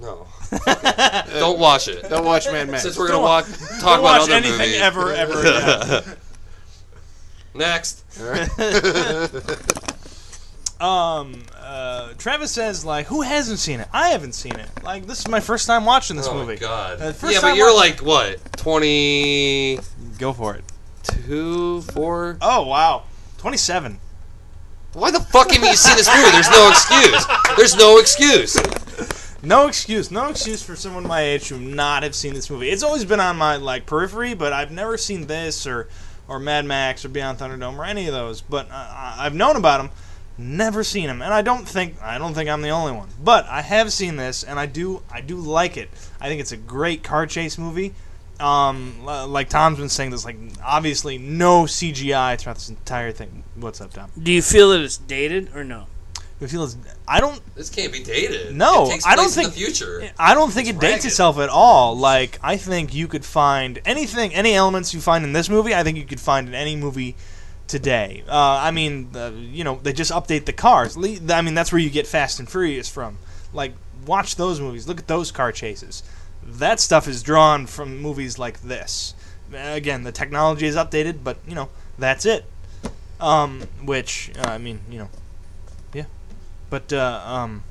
no. 0.00 0.26
don't 1.38 1.58
watch 1.58 1.88
it. 1.88 2.08
Don't 2.10 2.24
watch 2.26 2.46
Man 2.46 2.70
Max. 2.70 2.82
Since 2.82 2.98
we're 2.98 3.06
gonna 3.08 3.18
Don't 3.18 3.22
walk, 3.22 3.46
Don't 3.46 3.80
talk 3.80 4.00
about 4.00 4.02
watch 4.02 4.20
other 4.22 4.34
anything 4.34 4.58
movies. 4.58 4.80
ever, 4.80 5.12
ever 5.14 5.40
again. 5.40 6.16
Next. 7.54 8.04
um, 10.80 11.42
uh, 11.58 12.12
Travis 12.18 12.50
says 12.50 12.84
like, 12.84 13.06
who 13.06 13.22
hasn't 13.22 13.58
seen 13.58 13.80
it? 13.80 13.88
I 13.92 14.08
haven't 14.08 14.32
seen 14.32 14.56
it. 14.56 14.68
Like, 14.82 15.06
this 15.06 15.20
is 15.20 15.28
my 15.28 15.40
first 15.40 15.66
time 15.66 15.84
watching 15.84 16.16
this 16.16 16.28
oh 16.28 16.34
movie. 16.34 16.54
my 16.54 16.56
god. 16.56 17.00
Uh, 17.00 17.12
first 17.12 17.34
yeah, 17.34 17.40
time 17.40 17.52
but 17.52 17.56
you're 17.56 17.74
like 17.74 18.00
what? 18.00 18.38
Twenty 18.56 19.78
Go 20.18 20.32
for 20.32 20.54
it. 20.54 20.64
two, 21.02 21.82
four? 21.82 22.38
Oh 22.40 22.66
wow, 22.66 23.04
twenty-seven. 23.38 23.98
Why 24.94 25.10
the 25.10 25.20
fuck 25.20 25.50
haven't 25.50 25.68
you 25.68 25.74
seen 25.74 25.96
this 25.96 26.08
movie? 26.08 26.30
There's 26.30 26.50
no 26.50 26.68
excuse. 26.68 27.26
There's 27.56 27.76
no 27.76 27.98
excuse. 27.98 28.56
No 29.42 29.66
excuse, 29.66 30.10
no 30.10 30.28
excuse 30.28 30.62
for 30.62 30.76
someone 30.76 31.04
my 31.04 31.22
age 31.22 31.48
to 31.48 31.58
not 31.58 32.04
have 32.04 32.14
seen 32.14 32.34
this 32.34 32.48
movie. 32.48 32.70
It's 32.70 32.82
always 32.82 33.04
been 33.04 33.18
on 33.18 33.36
my 33.36 33.56
like 33.56 33.86
periphery, 33.86 34.34
but 34.34 34.52
I've 34.52 34.70
never 34.70 34.96
seen 34.96 35.26
this 35.26 35.66
or 35.66 35.88
or 36.28 36.38
Mad 36.38 36.64
Max 36.64 37.04
or 37.04 37.08
Beyond 37.08 37.38
Thunderdome 37.38 37.78
or 37.78 37.84
any 37.84 38.06
of 38.06 38.14
those. 38.14 38.40
But 38.40 38.68
uh, 38.70 39.16
I've 39.18 39.34
known 39.34 39.56
about 39.56 39.78
them, 39.78 39.90
never 40.38 40.84
seen 40.84 41.06
them, 41.06 41.22
and 41.22 41.32
I 41.32 41.42
don't 41.42 41.68
think 41.68 42.00
I 42.02 42.18
don't 42.18 42.34
think 42.34 42.48
I'm 42.48 42.62
the 42.62 42.70
only 42.70 42.92
one. 42.92 43.08
But 43.22 43.46
I 43.46 43.62
have 43.62 43.92
seen 43.92 44.16
this, 44.16 44.42
and 44.42 44.58
I 44.58 44.66
do 44.66 45.02
I 45.10 45.20
do 45.20 45.36
like 45.36 45.76
it. 45.76 45.90
I 46.20 46.28
think 46.28 46.40
it's 46.40 46.52
a 46.52 46.56
great 46.56 47.02
car 47.02 47.26
chase 47.26 47.58
movie. 47.58 47.94
Um, 48.40 49.04
like 49.04 49.48
Tom's 49.48 49.78
been 49.78 49.88
saying, 49.88 50.10
there's 50.10 50.24
like 50.24 50.36
obviously 50.64 51.16
no 51.16 51.64
CGI 51.64 52.38
throughout 52.38 52.56
this 52.56 52.68
entire 52.68 53.12
thing. 53.12 53.44
What's 53.54 53.80
up, 53.80 53.92
Tom? 53.92 54.10
Do 54.20 54.32
you 54.32 54.42
feel 54.42 54.70
that 54.70 54.80
it's 54.80 54.96
dated 54.96 55.54
or 55.54 55.62
no? 55.62 55.86
Feels. 56.50 56.76
I 57.06 57.20
don't. 57.20 57.40
This 57.54 57.70
can't 57.70 57.92
be 57.92 58.02
dated. 58.02 58.54
No, 58.54 58.86
it 58.86 58.90
takes 58.92 59.06
I 59.06 59.16
don't 59.16 59.30
think- 59.30 59.48
the 59.48 59.54
future. 59.54 60.10
I 60.18 60.34
don't 60.34 60.50
think 60.52 60.68
It's 60.68 60.76
it 60.76 60.80
dates 60.80 61.04
itself 61.04 61.38
at 61.38 61.48
all. 61.48 61.96
Like 61.96 62.38
I 62.42 62.56
think 62.56 62.94
you 62.94 63.08
could 63.08 63.24
find 63.24 63.80
anything, 63.84 64.34
any 64.34 64.54
elements 64.54 64.92
you 64.94 65.00
find 65.00 65.24
in 65.24 65.32
this 65.32 65.48
movie. 65.48 65.74
I 65.74 65.82
think 65.82 65.98
you 65.98 66.04
could 66.04 66.20
find 66.20 66.48
in 66.48 66.54
any 66.54 66.76
movie 66.76 67.16
today. 67.68 68.22
Uh, 68.28 68.32
I 68.60 68.70
mean, 68.70 69.10
uh, 69.14 69.30
you 69.34 69.64
know, 69.64 69.80
they 69.82 69.92
just 69.92 70.12
update 70.12 70.44
the 70.44 70.52
cars. 70.52 70.96
I 70.96 71.40
mean, 71.42 71.54
that's 71.54 71.72
where 71.72 71.80
you 71.80 71.90
get 71.90 72.06
Fast 72.06 72.38
and 72.38 72.48
Furious 72.48 72.88
from. 72.88 73.18
Like, 73.52 73.72
watch 74.06 74.36
those 74.36 74.60
movies. 74.60 74.86
Look 74.88 74.98
at 74.98 75.08
those 75.08 75.30
car 75.30 75.52
chases. 75.52 76.02
That 76.42 76.80
stuff 76.80 77.06
is 77.08 77.22
drawn 77.22 77.66
from 77.66 77.98
movies 78.00 78.38
like 78.38 78.62
this. 78.62 79.14
Again, 79.54 80.02
the 80.02 80.12
technology 80.12 80.66
is 80.66 80.76
updated, 80.76 81.22
but 81.22 81.38
you 81.46 81.54
know, 81.54 81.68
that's 81.98 82.26
it. 82.26 82.44
Um, 83.20 83.60
which 83.84 84.32
uh, 84.38 84.50
I 84.50 84.58
mean, 84.58 84.80
you 84.90 84.98
know. 84.98 85.08
But 86.72 86.90
uh, 86.90 87.22
um, 87.26 87.64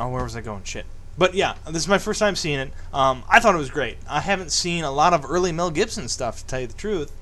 oh, 0.00 0.08
where 0.08 0.24
was 0.24 0.34
I 0.34 0.40
going? 0.40 0.64
Shit. 0.64 0.86
But 1.16 1.34
yeah, 1.34 1.54
this 1.66 1.76
is 1.76 1.86
my 1.86 1.98
first 1.98 2.18
time 2.18 2.34
seeing 2.34 2.58
it. 2.58 2.72
Um, 2.92 3.22
I 3.28 3.38
thought 3.38 3.54
it 3.54 3.58
was 3.58 3.70
great. 3.70 3.96
I 4.10 4.18
haven't 4.18 4.50
seen 4.50 4.82
a 4.82 4.90
lot 4.90 5.12
of 5.12 5.24
early 5.24 5.52
Mel 5.52 5.70
Gibson 5.70 6.08
stuff, 6.08 6.38
to 6.38 6.46
tell 6.46 6.60
you 6.60 6.66
the 6.66 6.74
truth. 6.74 7.12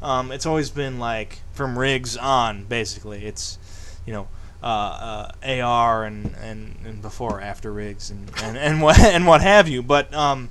Um, 0.00 0.32
it's 0.32 0.46
always 0.46 0.70
been 0.70 0.98
like 0.98 1.40
from 1.52 1.78
Riggs 1.78 2.16
on, 2.16 2.64
basically. 2.64 3.26
It's, 3.26 3.58
you 4.06 4.14
know, 4.14 4.28
uh, 4.62 5.28
uh, 5.46 5.60
AR 5.62 6.06
and, 6.06 6.34
and, 6.40 6.76
and 6.86 7.02
before, 7.02 7.42
after 7.42 7.70
Riggs 7.70 8.10
and, 8.10 8.30
and, 8.42 8.56
and, 8.56 8.80
what, 8.82 8.98
and 8.98 9.26
what 9.26 9.42
have 9.42 9.68
you. 9.68 9.82
But 9.82 10.14
um, 10.14 10.48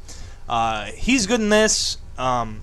uh, 0.47 0.85
he's 0.91 1.25
good 1.25 1.39
in 1.39 1.49
this. 1.49 1.97
Um, 2.19 2.61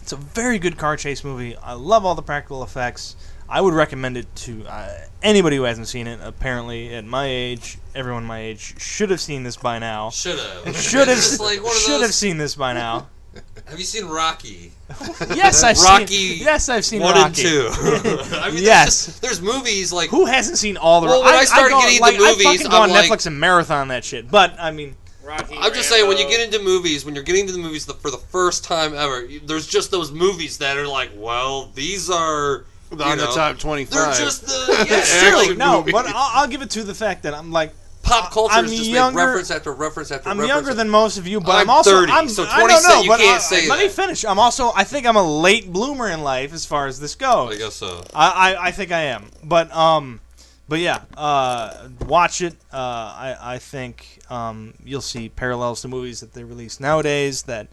it's 0.00 0.12
a 0.12 0.16
very 0.16 0.60
good 0.60 0.78
car 0.78 0.96
chase 0.96 1.24
movie. 1.24 1.56
I 1.56 1.72
love 1.72 2.04
all 2.04 2.14
the 2.14 2.22
practical 2.22 2.62
effects. 2.62 3.16
I 3.48 3.60
would 3.60 3.74
recommend 3.74 4.16
it 4.16 4.26
to 4.36 4.64
uh, 4.66 4.88
anybody 5.22 5.56
who 5.56 5.62
hasn't 5.64 5.88
seen 5.88 6.06
it. 6.06 6.20
Apparently, 6.22 6.94
at 6.94 7.04
my 7.04 7.26
age, 7.26 7.78
everyone 7.94 8.24
my 8.24 8.40
age 8.40 8.80
should 8.80 9.10
have 9.10 9.20
seen 9.20 9.42
this 9.44 9.56
by 9.56 9.78
now. 9.78 10.10
Should 10.10 10.38
have. 10.38 10.76
Should 10.76 11.08
have 11.08 11.40
like 11.40 11.60
should 11.74 12.02
have 12.02 12.14
seen 12.14 12.38
this 12.38 12.54
by 12.54 12.72
now. 12.72 13.08
Have 13.66 13.78
you 13.78 13.84
seen 13.96 14.06
Rocky? 14.06 14.72
Yes, 15.34 15.62
I've 15.62 15.76
seen 15.76 15.90
Rocky 15.92 16.06
seen. 16.06 16.44
Yes, 16.44 16.68
I've 16.70 16.84
seen 16.86 17.02
One 17.02 17.14
Rocky. 17.16 17.26
and 17.26 17.34
two. 17.36 17.68
I 17.72 18.50
mean, 18.50 18.62
Yes. 18.62 18.62
There's, 18.62 19.06
just, 19.06 19.22
there's 19.22 19.42
movies 19.42 19.92
like 19.92 20.08
Who 20.08 20.24
hasn't 20.24 20.56
seen 20.56 20.76
all 20.78 21.00
the? 21.02 21.08
Well, 21.08 21.22
when 21.24 21.34
I 21.34 21.44
started 21.44 21.74
go, 21.74 21.80
getting 21.80 22.00
like, 22.00 22.14
into 22.14 22.24
movies, 22.26 22.46
I 22.46 22.56
fucking 22.56 22.70
go 22.70 22.76
I'm 22.78 22.82
on 22.84 22.90
like- 22.90 23.10
Netflix 23.10 23.26
and 23.26 23.38
marathon 23.38 23.88
that 23.88 24.04
shit. 24.04 24.30
But 24.30 24.54
I 24.58 24.70
mean, 24.70 24.94
Rocky. 25.22 25.56
I'm 25.58 25.74
just 25.74 25.88
saying, 25.90 26.06
when 26.08 26.16
you 26.16 26.28
get 26.28 26.40
into 26.40 26.64
movies, 26.64 27.04
when 27.04 27.14
you're 27.14 27.24
getting 27.24 27.46
to 27.48 27.52
the 27.52 27.58
movies 27.58 27.84
the, 27.84 27.94
for 27.94 28.10
the 28.10 28.16
first 28.18 28.64
time 28.64 28.94
ever, 28.94 29.26
there's 29.44 29.66
just 29.66 29.90
those 29.90 30.12
movies 30.12 30.56
that 30.58 30.78
are 30.78 30.86
like, 30.88 31.10
well, 31.16 31.70
these 31.74 32.08
are 32.08 32.64
on 32.92 32.98
you 33.10 33.16
the 33.16 33.26
top 33.32 33.58
25. 33.58 33.90
They're 33.90 34.14
just 34.24 34.46
the 34.46 34.86
yeah, 34.88 34.96
Action 35.38 35.58
No, 35.58 35.78
movie. 35.78 35.92
but 35.92 36.06
I'll, 36.06 36.42
I'll 36.42 36.48
give 36.48 36.62
it 36.62 36.70
to 36.70 36.82
the 36.84 36.94
fact 36.94 37.22
that 37.24 37.34
I'm 37.34 37.50
like 37.52 37.72
Pop 38.02 38.30
culture 38.30 38.54
I'm 38.54 38.66
is 38.66 38.76
just 38.76 38.88
younger- 38.90 39.18
make 39.18 39.26
reference 39.26 39.50
after 39.50 39.72
reference 39.72 40.12
after 40.12 40.28
reference. 40.28 40.32
I'm 40.32 40.38
reference. 40.40 40.66
younger 40.66 40.74
than 40.74 40.88
most 40.90 41.18
of 41.18 41.26
you, 41.26 41.40
but 41.40 41.56
I'm, 41.56 41.62
I'm 41.62 41.70
also 41.70 41.90
30, 41.90 42.12
I'm, 42.12 42.28
so 42.28 42.44
I 42.48 42.64
don't 42.66 42.82
know, 42.84 43.02
you 43.02 43.08
but 43.08 43.18
can't 43.18 43.36
I- 43.36 43.38
say 43.38 43.68
Let 43.68 43.80
me 43.80 43.88
finish. 43.88 44.24
I'm 44.24 44.38
also 44.38 44.70
I 44.76 44.84
think 44.84 45.06
I'm 45.06 45.16
a 45.16 45.40
late 45.40 45.72
bloomer 45.72 46.08
in 46.08 46.22
life 46.22 46.52
as 46.52 46.64
far 46.64 46.86
as 46.86 47.00
this 47.00 47.16
goes. 47.16 47.54
I 47.54 47.58
guess 47.58 47.74
so. 47.74 48.04
I, 48.14 48.52
I, 48.54 48.66
I 48.68 48.70
think 48.70 48.92
I 48.92 49.00
am. 49.02 49.26
But 49.42 49.74
um, 49.74 50.20
but 50.68 50.78
yeah, 50.78 51.02
uh, 51.16 51.88
watch 52.06 52.42
it. 52.42 52.54
Uh, 52.72 52.76
I 52.76 53.36
I 53.40 53.58
think 53.58 54.20
um, 54.30 54.74
you'll 54.84 55.00
see 55.00 55.28
parallels 55.28 55.82
to 55.82 55.88
movies 55.88 56.20
that 56.20 56.32
they 56.32 56.44
release 56.44 56.78
nowadays 56.78 57.42
that 57.42 57.66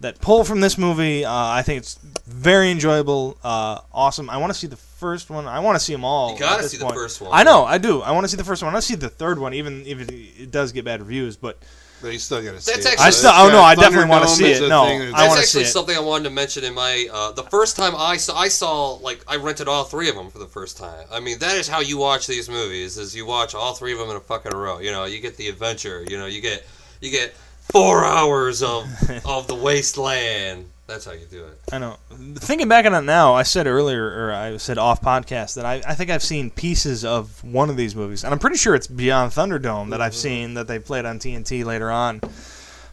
that 0.00 0.20
pull 0.20 0.44
from 0.44 0.60
this 0.60 0.76
movie. 0.76 1.24
Uh, 1.24 1.32
I 1.32 1.62
think 1.62 1.78
it's 1.78 1.98
very 2.26 2.70
enjoyable, 2.70 3.38
uh, 3.42 3.80
awesome. 3.92 4.28
I 4.28 4.36
want 4.36 4.52
to 4.52 4.58
see 4.58 4.66
the 4.66 4.76
first 4.76 5.30
one. 5.30 5.46
I 5.46 5.60
want 5.60 5.78
to 5.78 5.84
see 5.84 5.92
them 5.92 6.04
all. 6.04 6.32
You 6.34 6.38
gotta 6.38 6.56
at 6.58 6.62
this 6.62 6.72
see 6.72 6.78
the 6.78 6.88
first 6.88 7.20
one. 7.20 7.30
I 7.32 7.42
know, 7.42 7.64
I 7.64 7.78
do. 7.78 8.02
I 8.02 8.10
want 8.12 8.24
to 8.24 8.28
see 8.28 8.36
the 8.36 8.44
first 8.44 8.62
one. 8.62 8.70
I 8.70 8.74
want 8.74 8.82
to 8.82 8.88
see 8.88 8.94
the 8.96 9.08
third 9.08 9.38
one, 9.38 9.54
even 9.54 9.84
if 9.86 10.00
it, 10.00 10.10
it 10.12 10.50
does 10.50 10.72
get 10.72 10.84
bad 10.84 11.00
reviews. 11.00 11.36
But 11.36 11.58
But 12.02 12.12
you 12.12 12.18
still 12.18 12.42
got 12.42 12.52
to 12.52 12.60
see 12.60 12.72
That's 12.72 12.84
it. 12.84 12.92
actually- 12.92 13.06
I 13.06 13.10
still- 13.10 13.32
oh, 13.34 13.48
no, 13.48 13.62
I 13.62 13.74
definitely 13.74 14.10
wanna 14.10 14.28
see 14.28 14.44
it. 14.52 14.68
No, 14.68 14.84
thing 14.84 15.00
I 15.00 15.04
that's- 15.06 15.12
That's 15.12 15.28
wanna 15.28 15.40
actually 15.40 15.64
see 15.64 15.68
it. 15.68 15.72
something 15.72 15.96
I 15.96 16.00
wanted 16.00 16.24
to 16.24 16.30
mention 16.30 16.64
in 16.64 16.74
my 16.74 17.08
uh, 17.10 17.32
the 17.32 17.44
first 17.44 17.76
time 17.76 17.94
I 17.96 18.18
saw 18.18 18.36
I 18.38 18.48
saw 18.48 18.92
like 18.96 19.24
I 19.26 19.36
rented 19.36 19.66
all 19.66 19.84
three 19.84 20.10
of 20.10 20.14
them 20.14 20.30
for 20.30 20.38
the 20.38 20.46
first 20.46 20.76
time. 20.76 21.06
I 21.10 21.20
mean 21.20 21.38
that 21.38 21.56
is 21.56 21.68
how 21.68 21.80
you 21.80 21.96
watch 21.96 22.26
these 22.26 22.50
movies 22.50 22.98
is 22.98 23.16
you 23.16 23.24
watch 23.24 23.54
all 23.54 23.72
three 23.74 23.92
of 23.94 23.98
them 23.98 24.10
in 24.10 24.16
a 24.16 24.20
fucking 24.20 24.52
row. 24.52 24.78
You 24.78 24.92
know 24.92 25.06
you 25.06 25.20
get 25.20 25.38
the 25.38 25.48
adventure. 25.48 26.04
You 26.06 26.18
know 26.18 26.26
you 26.26 26.42
get 26.42 26.66
you 27.00 27.10
get 27.10 27.34
four 27.70 28.04
hours 28.04 28.62
of 28.62 28.84
of 29.24 29.46
the 29.46 29.54
wasteland. 29.54 30.70
That's 30.86 31.04
how 31.04 31.12
you 31.12 31.26
do 31.28 31.44
it. 31.44 31.58
I 31.72 31.78
know. 31.78 31.96
Thinking 32.36 32.68
back 32.68 32.86
on 32.86 32.94
it 32.94 33.00
now, 33.02 33.34
I 33.34 33.42
said 33.42 33.66
earlier, 33.66 34.06
or 34.06 34.32
I 34.32 34.56
said 34.56 34.78
off 34.78 35.00
podcast, 35.02 35.54
that 35.56 35.66
I, 35.66 35.82
I 35.84 35.94
think 35.94 36.10
I've 36.10 36.22
seen 36.22 36.48
pieces 36.50 37.04
of 37.04 37.42
one 37.42 37.70
of 37.70 37.76
these 37.76 37.96
movies, 37.96 38.22
and 38.22 38.32
I'm 38.32 38.38
pretty 38.38 38.56
sure 38.56 38.76
it's 38.76 38.86
Beyond 38.86 39.32
Thunderdome 39.32 39.90
that 39.90 40.00
I've 40.00 40.14
seen 40.14 40.54
that 40.54 40.68
they 40.68 40.78
played 40.78 41.04
on 41.04 41.18
TNT 41.18 41.64
later 41.64 41.90
on. 41.90 42.20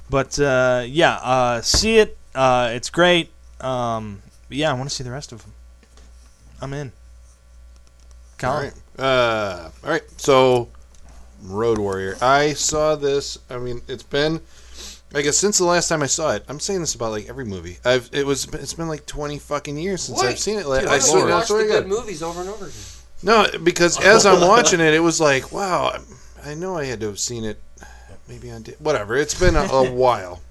But 0.09 0.39
uh, 0.39 0.84
yeah, 0.88 1.15
uh, 1.17 1.61
see 1.61 1.99
it. 1.99 2.17
Uh, 2.34 2.71
it's 2.74 2.89
great. 2.89 3.30
Um, 3.61 4.24
yeah, 4.49 4.71
I 4.71 4.74
want 4.74 4.89
to 4.89 4.95
see 4.95 5.03
the 5.03 5.11
rest 5.11 5.32
of 5.32 5.43
them. 5.43 5.53
I'm 6.61 6.74
in. 6.74 6.91
All 8.43 8.51
Colin. 8.53 8.71
right. 8.97 9.05
Uh, 9.05 9.69
all 9.84 9.89
right. 9.89 10.03
So, 10.17 10.69
Road 11.43 11.78
Warrior. 11.78 12.17
I 12.21 12.53
saw 12.53 12.95
this. 12.95 13.38
I 13.51 13.57
mean, 13.57 13.82
it's 13.88 14.03
been. 14.03 14.41
I 15.16 15.22
guess 15.22 15.38
since 15.38 15.57
the 15.59 15.66
last 15.66 15.88
time 15.89 16.01
I 16.01 16.07
saw 16.07 16.32
it, 16.32 16.43
I'm 16.47 16.59
saying 16.59 16.80
this 16.80 16.95
about 16.95 17.11
like 17.11 17.30
every 17.30 17.45
movie. 17.45 17.78
I've 17.86 18.09
it 18.14 18.26
was 18.26 18.45
it's 18.53 18.74
been 18.74 18.88
like 18.88 19.05
20 19.05 19.38
fucking 19.39 19.78
years 19.78 20.03
since 20.03 20.18
What? 20.18 20.28
I've 20.28 20.39
seen 20.39 20.57
it. 20.59 20.66
la- 20.66 20.80
Dude, 20.80 20.89
I 20.89 20.95
I 20.95 20.99
swear, 20.99 21.22
still 21.22 21.28
I 21.34 21.36
watch 21.38 21.47
swear 21.47 21.59
the 21.59 21.68
to 21.68 21.74
good 21.82 21.89
God. 21.89 21.97
movies 21.99 22.24
over 22.24 22.41
and 22.41 22.49
over 22.49 22.66
again. 22.66 22.78
No, 23.22 23.45
because 23.64 23.99
as 24.03 24.26
I'm 24.26 24.41
watching 24.41 24.80
it, 24.80 24.93
it 24.93 24.99
was 24.99 25.22
like, 25.22 25.51
wow. 25.51 25.97
I 26.45 26.55
know 26.55 26.76
I 26.78 26.86
had 26.86 26.99
to 27.01 27.07
have 27.07 27.20
seen 27.20 27.43
it. 27.43 27.61
Maybe 28.28 28.49
on 28.51 28.64
di- 28.64 28.74
whatever. 28.80 29.16
It's 29.16 29.38
been 29.39 29.55
a, 29.55 29.61
a 29.64 29.91
while. 29.93 30.41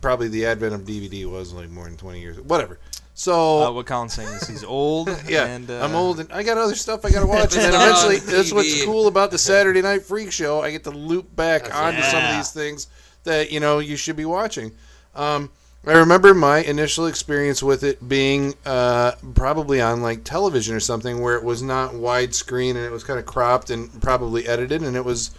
Probably 0.00 0.28
the 0.28 0.46
advent 0.46 0.74
of 0.74 0.80
DVD 0.82 1.24
was 1.30 1.52
like 1.52 1.68
more 1.70 1.84
than 1.84 1.96
20 1.96 2.20
years. 2.20 2.40
Whatever. 2.40 2.78
So 3.14 3.62
Uh, 3.64 3.72
what 3.72 3.86
Colin's 3.86 4.14
saying 4.14 4.28
is 4.28 4.46
he's 4.48 4.64
old. 4.64 5.08
Yeah, 5.28 5.46
and, 5.46 5.70
uh, 5.70 5.80
I'm 5.84 5.94
old 5.94 6.20
and 6.20 6.32
I 6.32 6.42
got 6.42 6.56
other 6.58 6.74
stuff 6.74 7.04
I 7.04 7.10
got 7.10 7.20
to 7.20 7.26
watch. 7.26 7.54
And 7.54 7.62
then 7.64 7.72
not 7.72 7.82
eventually, 7.88 8.16
that's 8.18 8.52
what's 8.52 8.68
TV. 8.68 8.84
cool 8.84 9.06
about 9.08 9.30
the 9.30 9.38
Saturday 9.38 9.82
Night 9.82 10.02
Freak 10.02 10.30
Show. 10.32 10.60
I 10.62 10.70
get 10.70 10.84
to 10.84 10.90
loop 10.90 11.34
back 11.34 11.64
That's 11.64 11.74
onto 11.76 12.02
some 12.02 12.16
of 12.18 12.22
yeah. 12.30 12.36
these 12.36 12.50
things 12.52 12.86
that 13.28 13.52
you 13.52 13.60
know 13.60 13.78
you 13.78 13.96
should 13.96 14.16
be 14.16 14.24
watching. 14.24 14.72
Um, 15.14 15.50
I 15.86 15.92
remember 15.92 16.34
my 16.34 16.58
initial 16.58 17.06
experience 17.06 17.62
with 17.62 17.84
it 17.84 18.08
being 18.08 18.54
uh, 18.66 19.12
probably 19.34 19.80
on 19.80 20.02
like 20.02 20.24
television 20.24 20.74
or 20.74 20.80
something 20.80 21.20
where 21.20 21.36
it 21.36 21.44
was 21.44 21.62
not 21.62 21.92
widescreen 21.92 22.70
and 22.70 22.84
it 22.84 22.90
was 22.90 23.04
kind 23.04 23.18
of 23.18 23.26
cropped 23.26 23.70
and 23.70 24.02
probably 24.02 24.46
edited, 24.46 24.82
and 24.82 24.96
it 24.96 25.04
was. 25.04 25.30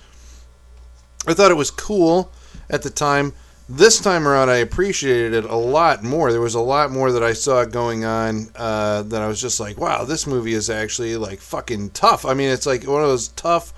I 1.27 1.33
thought 1.33 1.51
it 1.51 1.55
was 1.55 1.69
cool 1.69 2.31
at 2.69 2.81
the 2.81 2.89
time. 2.89 3.33
This 3.67 3.99
time 3.99 4.27
around, 4.27 4.49
I 4.49 4.55
appreciated 4.55 5.33
it 5.33 5.45
a 5.45 5.55
lot 5.55 6.01
more. 6.01 6.31
There 6.31 6.41
was 6.41 6.55
a 6.55 6.59
lot 6.59 6.89
more 6.89 7.11
that 7.11 7.21
I 7.21 7.33
saw 7.33 7.65
going 7.65 8.03
on 8.03 8.49
uh, 8.55 9.03
that 9.03 9.21
I 9.21 9.27
was 9.27 9.39
just 9.39 9.59
like, 9.59 9.77
wow, 9.77 10.05
this 10.05 10.25
movie 10.25 10.53
is 10.53 10.71
actually 10.71 11.17
like 11.17 11.39
fucking 11.39 11.91
tough. 11.91 12.25
I 12.25 12.33
mean, 12.33 12.49
it's 12.49 12.65
like 12.65 12.87
one 12.87 13.03
of 13.03 13.09
those 13.09 13.27
tough, 13.27 13.71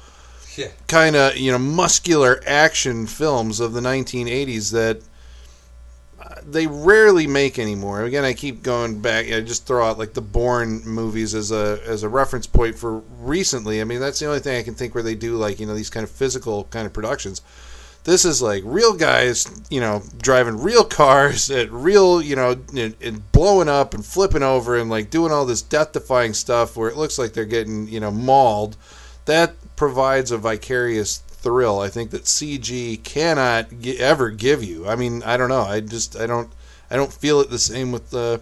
Yeah. 0.58 0.68
kind 0.88 1.16
of 1.16 1.38
you 1.38 1.52
know 1.52 1.60
muscular 1.60 2.42
action 2.46 3.08
films 3.08 3.60
of 3.60 3.74
the 3.74 3.80
1980s 3.80 4.72
that 4.72 5.02
uh, 6.22 6.36
they 6.46 6.68
rarely 6.68 7.26
make 7.26 7.58
anymore. 7.58 8.04
Again, 8.04 8.24
I 8.26 8.34
keep 8.34 8.62
going 8.62 9.02
back. 9.02 9.32
I 9.32 9.42
just 9.42 9.66
throw 9.66 9.86
out 9.86 9.98
like 9.98 10.14
the 10.14 10.22
Bourne 10.22 10.82
movies 10.86 11.34
as 11.34 11.52
a 11.52 11.80
as 11.86 12.04
a 12.04 12.10
reference 12.10 12.48
point 12.48 12.78
for 12.78 13.00
recently. 13.20 13.82
I 13.82 13.86
mean, 13.86 14.00
that's 14.00 14.20
the 14.20 14.28
only 14.28 14.40
thing 14.40 14.58
I 14.60 14.64
can 14.64 14.76
think 14.76 14.94
where 14.94 15.04
they 15.04 15.16
do 15.16 15.36
like 15.36 15.60
you 15.60 15.66
know 15.66 15.74
these 15.74 15.90
kind 15.90 16.04
of 16.04 16.12
physical 16.12 16.66
kind 16.66 16.86
of 16.86 16.94
productions. 16.94 17.42
This 18.04 18.26
is 18.26 18.42
like 18.42 18.64
real 18.66 18.94
guys, 18.94 19.46
you 19.70 19.80
know, 19.80 20.02
driving 20.22 20.60
real 20.60 20.84
cars 20.84 21.52
at 21.52 21.72
real, 21.72 22.20
you 22.20 22.36
know, 22.36 22.56
and, 22.76 22.96
and 23.00 23.32
blowing 23.32 23.70
up 23.70 23.94
and 23.94 24.04
flipping 24.04 24.42
over 24.42 24.76
and 24.76 24.90
like 24.90 25.12
doing 25.12 25.32
all 25.32 25.46
this 25.46 25.62
death-defying 25.62 26.34
stuff 26.34 26.76
where 26.76 26.90
it 26.90 26.98
looks 26.98 27.20
like 27.20 27.34
they're 27.34 27.46
getting, 27.46 27.88
you 27.88 28.00
know, 28.00 28.10
mauled. 28.10 28.76
That 29.26 29.54
provides 29.82 30.30
a 30.30 30.38
vicarious 30.38 31.18
thrill. 31.18 31.80
I 31.80 31.90
think 31.90 32.12
that 32.12 32.26
CG 32.26 33.04
cannot 33.04 33.82
gi- 33.82 33.98
ever 33.98 34.30
give 34.30 34.64
you. 34.64 34.88
I 34.88 34.96
mean, 34.96 35.24
I 35.24 35.38
don't 35.38 35.50
know. 35.50 35.64
I 35.64 35.80
just 35.80 36.16
I 36.16 36.28
don't 36.28 36.52
I 36.92 36.96
don't 36.96 37.12
feel 37.12 37.40
it 37.40 37.50
the 37.50 37.58
same 37.58 37.92
with 37.92 38.12
the 38.12 38.42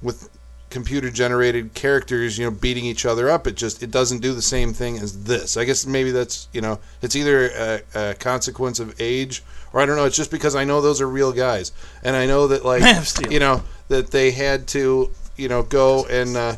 with 0.00 0.30
computer 0.70 1.10
generated 1.10 1.74
characters, 1.74 2.38
you 2.38 2.44
know, 2.44 2.52
beating 2.52 2.84
each 2.84 3.04
other 3.04 3.28
up. 3.28 3.48
It 3.48 3.56
just 3.56 3.82
it 3.82 3.90
doesn't 3.90 4.20
do 4.20 4.32
the 4.34 4.40
same 4.40 4.72
thing 4.72 4.98
as 5.00 5.24
this. 5.24 5.56
I 5.56 5.64
guess 5.64 5.84
maybe 5.84 6.12
that's 6.12 6.46
you 6.52 6.60
know 6.60 6.78
it's 7.02 7.16
either 7.16 7.48
a, 7.48 8.10
a 8.10 8.14
consequence 8.14 8.78
of 8.78 8.94
age 9.00 9.42
or 9.72 9.80
I 9.80 9.86
don't 9.86 9.96
know. 9.96 10.04
It's 10.04 10.14
just 10.16 10.30
because 10.30 10.54
I 10.54 10.62
know 10.62 10.80
those 10.80 11.00
are 11.00 11.08
real 11.08 11.32
guys, 11.32 11.72
and 12.04 12.14
I 12.14 12.24
know 12.26 12.46
that 12.46 12.64
like 12.64 12.82
Man 12.82 12.98
of 12.98 13.08
Steel. 13.08 13.32
you 13.32 13.40
know 13.40 13.64
that 13.88 14.12
they 14.12 14.30
had 14.30 14.68
to 14.68 15.10
you 15.36 15.48
know 15.48 15.64
go 15.64 16.06
and. 16.06 16.36
Uh, 16.36 16.54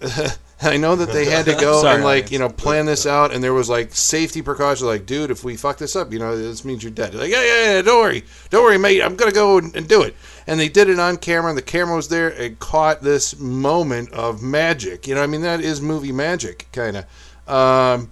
I 0.64 0.76
know 0.76 0.94
that 0.94 1.12
they 1.12 1.24
had 1.24 1.46
to 1.46 1.54
go 1.54 1.82
Sorry, 1.82 1.96
and 1.96 2.04
like 2.04 2.30
you 2.30 2.38
know 2.38 2.48
plan 2.48 2.86
this 2.86 3.04
out, 3.06 3.34
and 3.34 3.42
there 3.42 3.52
was 3.52 3.68
like 3.68 3.94
safety 3.94 4.42
precautions. 4.42 4.86
Like, 4.86 5.06
dude, 5.06 5.30
if 5.30 5.42
we 5.42 5.56
fuck 5.56 5.78
this 5.78 5.96
up, 5.96 6.12
you 6.12 6.18
know, 6.18 6.36
this 6.36 6.64
means 6.64 6.82
you're 6.84 6.92
dead. 6.92 7.14
Like, 7.14 7.30
yeah, 7.30 7.42
yeah, 7.42 7.72
yeah, 7.72 7.82
don't 7.82 8.00
worry, 8.00 8.24
don't 8.50 8.62
worry, 8.62 8.78
mate. 8.78 9.02
I'm 9.02 9.16
gonna 9.16 9.32
go 9.32 9.58
and, 9.58 9.74
and 9.74 9.88
do 9.88 10.02
it. 10.02 10.14
And 10.46 10.60
they 10.60 10.68
did 10.68 10.88
it 10.88 10.98
on 10.98 11.16
camera. 11.16 11.50
and 11.50 11.58
The 11.58 11.62
camera 11.62 11.96
was 11.96 12.08
there 12.08 12.28
and 12.28 12.58
caught 12.58 13.02
this 13.02 13.38
moment 13.38 14.12
of 14.12 14.42
magic. 14.42 15.06
You 15.08 15.14
know, 15.14 15.22
I 15.22 15.26
mean, 15.26 15.42
that 15.42 15.60
is 15.60 15.80
movie 15.80 16.12
magic, 16.12 16.68
kind 16.72 16.98
of. 16.98 17.52
Um, 17.52 18.10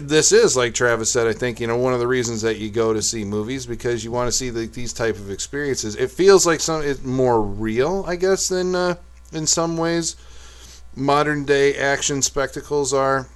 this 0.00 0.30
is 0.30 0.56
like 0.56 0.74
Travis 0.74 1.10
said. 1.10 1.26
I 1.26 1.32
think 1.32 1.58
you 1.58 1.66
know 1.66 1.76
one 1.76 1.92
of 1.92 1.98
the 1.98 2.06
reasons 2.06 2.42
that 2.42 2.58
you 2.58 2.70
go 2.70 2.92
to 2.92 3.02
see 3.02 3.24
movies 3.24 3.66
because 3.66 4.04
you 4.04 4.12
want 4.12 4.28
to 4.28 4.32
see 4.32 4.50
the, 4.50 4.66
these 4.66 4.92
type 4.92 5.16
of 5.16 5.30
experiences. 5.30 5.96
It 5.96 6.12
feels 6.12 6.46
like 6.46 6.60
some 6.60 6.82
it's 6.82 7.02
more 7.02 7.42
real, 7.42 8.04
I 8.06 8.14
guess, 8.14 8.46
than 8.46 8.76
uh, 8.76 8.94
in 9.32 9.46
some 9.46 9.76
ways 9.76 10.14
modern 10.94 11.44
day 11.44 11.76
action 11.76 12.22
spectacles 12.22 12.92
are. 12.92 13.28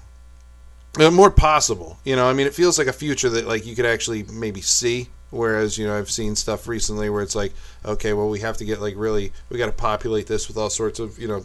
More 0.98 1.30
possible, 1.30 1.98
you 2.04 2.16
know. 2.16 2.26
I 2.26 2.32
mean, 2.32 2.46
it 2.46 2.54
feels 2.54 2.78
like 2.78 2.86
a 2.86 2.92
future 2.92 3.28
that 3.28 3.46
like 3.46 3.66
you 3.66 3.76
could 3.76 3.84
actually 3.84 4.22
maybe 4.22 4.62
see. 4.62 5.08
Whereas 5.30 5.76
you 5.76 5.86
know 5.86 5.98
I've 5.98 6.10
seen 6.10 6.36
stuff 6.36 6.66
recently 6.66 7.10
where 7.10 7.22
it's 7.22 7.34
like, 7.34 7.52
okay, 7.84 8.12
well 8.14 8.30
we 8.30 8.40
have 8.40 8.56
to 8.58 8.64
get 8.64 8.80
like 8.80 8.94
really 8.96 9.32
we 9.50 9.58
got 9.58 9.66
to 9.66 9.72
populate 9.72 10.26
this 10.26 10.48
with 10.48 10.56
all 10.56 10.70
sorts 10.70 10.98
of 10.98 11.18
you 11.18 11.28
know 11.28 11.44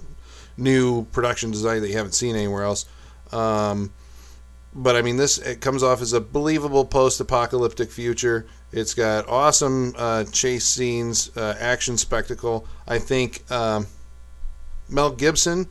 new 0.55 1.03
production 1.05 1.51
design 1.51 1.81
that 1.81 1.89
you 1.89 1.97
haven't 1.97 2.13
seen 2.13 2.35
anywhere 2.35 2.63
else. 2.63 2.85
Um, 3.33 3.91
but 4.73 4.95
I 4.95 5.01
mean, 5.01 5.17
this 5.17 5.37
it 5.37 5.59
comes 5.59 5.83
off 5.83 6.01
as 6.01 6.13
a 6.13 6.21
believable 6.21 6.85
post-apocalyptic 6.85 7.91
future. 7.91 8.45
It's 8.71 8.93
got 8.93 9.27
awesome 9.27 9.93
uh, 9.97 10.23
chase 10.25 10.65
scenes, 10.65 11.35
uh, 11.35 11.57
action 11.59 11.97
spectacle. 11.97 12.65
I 12.87 12.99
think 12.99 13.49
um, 13.51 13.87
Mel 14.87 15.11
Gibson. 15.11 15.67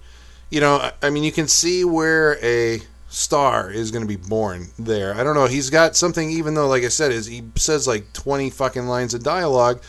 You 0.51 0.61
know, 0.61 0.91
I, 1.01 1.11
mean, 1.11 1.23
you 1.23 1.33
can 1.33 1.47
see 1.47 1.85
where 1.85 2.37
a 2.45 2.83
star 3.09 3.71
is 3.71 3.91
going 3.91 4.03
to 4.03 4.09
be 4.09 4.17
born 4.17 4.69
there. 4.79 5.15
I 5.15 5.23
don't 5.23 5.35
know. 5.35 5.47
He's 5.47 5.71
got 5.71 5.97
something, 5.97 6.31
even 6.31 6.55
though, 6.55 6.69
like 6.69 6.83
I 6.83 6.89
said, 6.89 7.13
is 7.13 7.27
he 7.27 7.45
says 7.55 7.87
like 7.87 8.13
twenty 8.13 8.51
fucking 8.51 8.87
lines 8.87 9.15
of 9.15 9.23
dialogue. 9.23 9.83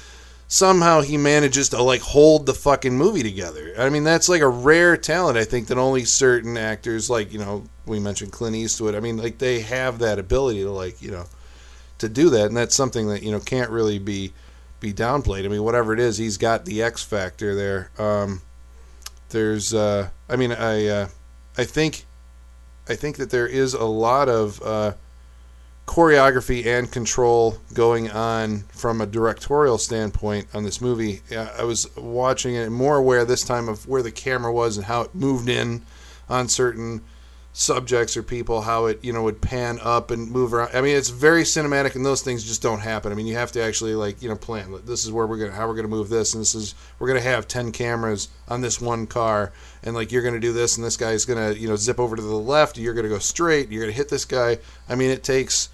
Somehow 0.47 0.99
he 0.99 1.17
manages 1.17 1.69
to 1.69 1.81
like 1.81 2.01
hold 2.01 2.45
the 2.45 2.53
fucking 2.53 2.95
movie 2.95 3.23
together. 3.23 3.73
I 3.77 3.89
mean, 3.89 4.03
that's 4.03 4.27
like 4.27 4.41
a 4.41 4.49
rare 4.49 4.97
talent. 4.97 5.37
I 5.37 5.45
think 5.45 5.67
that 5.67 5.77
only 5.77 6.03
certain 6.03 6.57
actors, 6.57 7.09
like 7.09 7.31
you 7.31 7.39
know, 7.39 7.63
we 7.85 7.99
mentioned 7.99 8.31
Clint 8.31 8.55
Eastwood. 8.55 8.93
I 8.93 8.99
mean, 8.99 9.17
like 9.17 9.37
they 9.37 9.61
have 9.61 9.99
that 9.99 10.19
ability 10.19 10.63
to 10.63 10.71
like 10.71 11.01
you 11.01 11.09
know 11.09 11.25
to 11.99 12.09
do 12.09 12.29
that, 12.31 12.47
and 12.47 12.57
that's 12.57 12.75
something 12.75 13.07
that 13.07 13.23
you 13.23 13.31
know 13.31 13.39
can't 13.39 13.69
really 13.71 13.97
be 13.97 14.33
be 14.79 14.93
downplayed. 14.93 15.45
I 15.45 15.47
mean, 15.47 15.63
whatever 15.63 15.93
it 15.93 15.99
is, 15.99 16.17
he's 16.17 16.37
got 16.37 16.65
the 16.65 16.83
X 16.83 17.01
factor 17.01 17.55
there. 17.55 17.91
Um, 17.97 18.41
there's, 19.31 19.73
uh, 19.73 20.09
I 20.29 20.35
mean, 20.35 20.51
I 20.51 20.87
uh, 20.87 21.07
I 21.57 21.63
think 21.63 22.05
I 22.87 22.95
think 22.95 23.17
that 23.17 23.29
there 23.29 23.47
is 23.47 23.73
a 23.73 23.85
lot 23.85 24.29
of 24.29 24.61
uh, 24.61 24.93
choreography 25.87 26.65
and 26.65 26.91
control 26.91 27.57
going 27.73 28.09
on 28.09 28.59
from 28.69 29.01
a 29.01 29.05
directorial 29.05 29.77
standpoint 29.77 30.47
on 30.53 30.63
this 30.63 30.81
movie. 30.81 31.21
I 31.35 31.63
was 31.63 31.95
watching 31.97 32.55
it 32.55 32.69
more 32.69 32.97
aware 32.97 33.25
this 33.25 33.43
time 33.43 33.67
of 33.67 33.87
where 33.87 34.01
the 34.01 34.11
camera 34.11 34.53
was 34.53 34.77
and 34.77 34.85
how 34.85 35.01
it 35.01 35.15
moved 35.15 35.49
in 35.49 35.81
on 36.29 36.47
certain 36.47 37.01
subjects 37.53 38.15
or 38.15 38.23
people 38.23 38.61
how 38.61 38.85
it 38.85 39.03
you 39.03 39.11
know 39.11 39.23
would 39.23 39.41
pan 39.41 39.77
up 39.81 40.11
and 40.11 40.31
move 40.31 40.53
around. 40.53 40.69
I 40.73 40.81
mean 40.81 40.95
it's 40.95 41.09
very 41.09 41.43
cinematic 41.43 41.95
and 41.95 42.05
those 42.05 42.21
things 42.21 42.43
just 42.43 42.61
don't 42.61 42.79
happen. 42.79 43.11
I 43.11 43.15
mean 43.15 43.27
you 43.27 43.35
have 43.35 43.51
to 43.53 43.61
actually 43.61 43.93
like 43.95 44.21
you 44.21 44.29
know 44.29 44.35
plan. 44.35 44.73
This 44.85 45.05
is 45.05 45.11
where 45.11 45.27
we're 45.27 45.37
gonna 45.37 45.51
how 45.51 45.67
we're 45.67 45.75
gonna 45.75 45.87
move 45.89 46.09
this 46.09 46.33
and 46.33 46.41
this 46.41 46.55
is 46.55 46.75
we're 46.99 47.07
gonna 47.07 47.21
have 47.21 47.47
10 47.47 47.71
cameras 47.71 48.29
on 48.47 48.61
this 48.61 48.79
one 48.79 49.05
car 49.05 49.51
and 49.83 49.95
like 49.95 50.11
you're 50.11 50.23
gonna 50.23 50.39
do 50.39 50.53
this 50.53 50.77
and 50.77 50.85
this 50.85 50.97
guy's 50.97 51.25
gonna 51.25 51.51
you 51.51 51.67
know 51.67 51.75
zip 51.75 51.99
over 51.99 52.15
to 52.15 52.21
the 52.21 52.35
left 52.35 52.77
you're 52.77 52.93
gonna 52.93 53.09
go 53.09 53.19
straight 53.19 53.69
you're 53.69 53.83
gonna 53.83 53.91
hit 53.91 54.09
this 54.09 54.25
guy. 54.25 54.57
I 54.87 54.95
mean 54.95 55.09
it 55.09 55.23
takes 55.23 55.69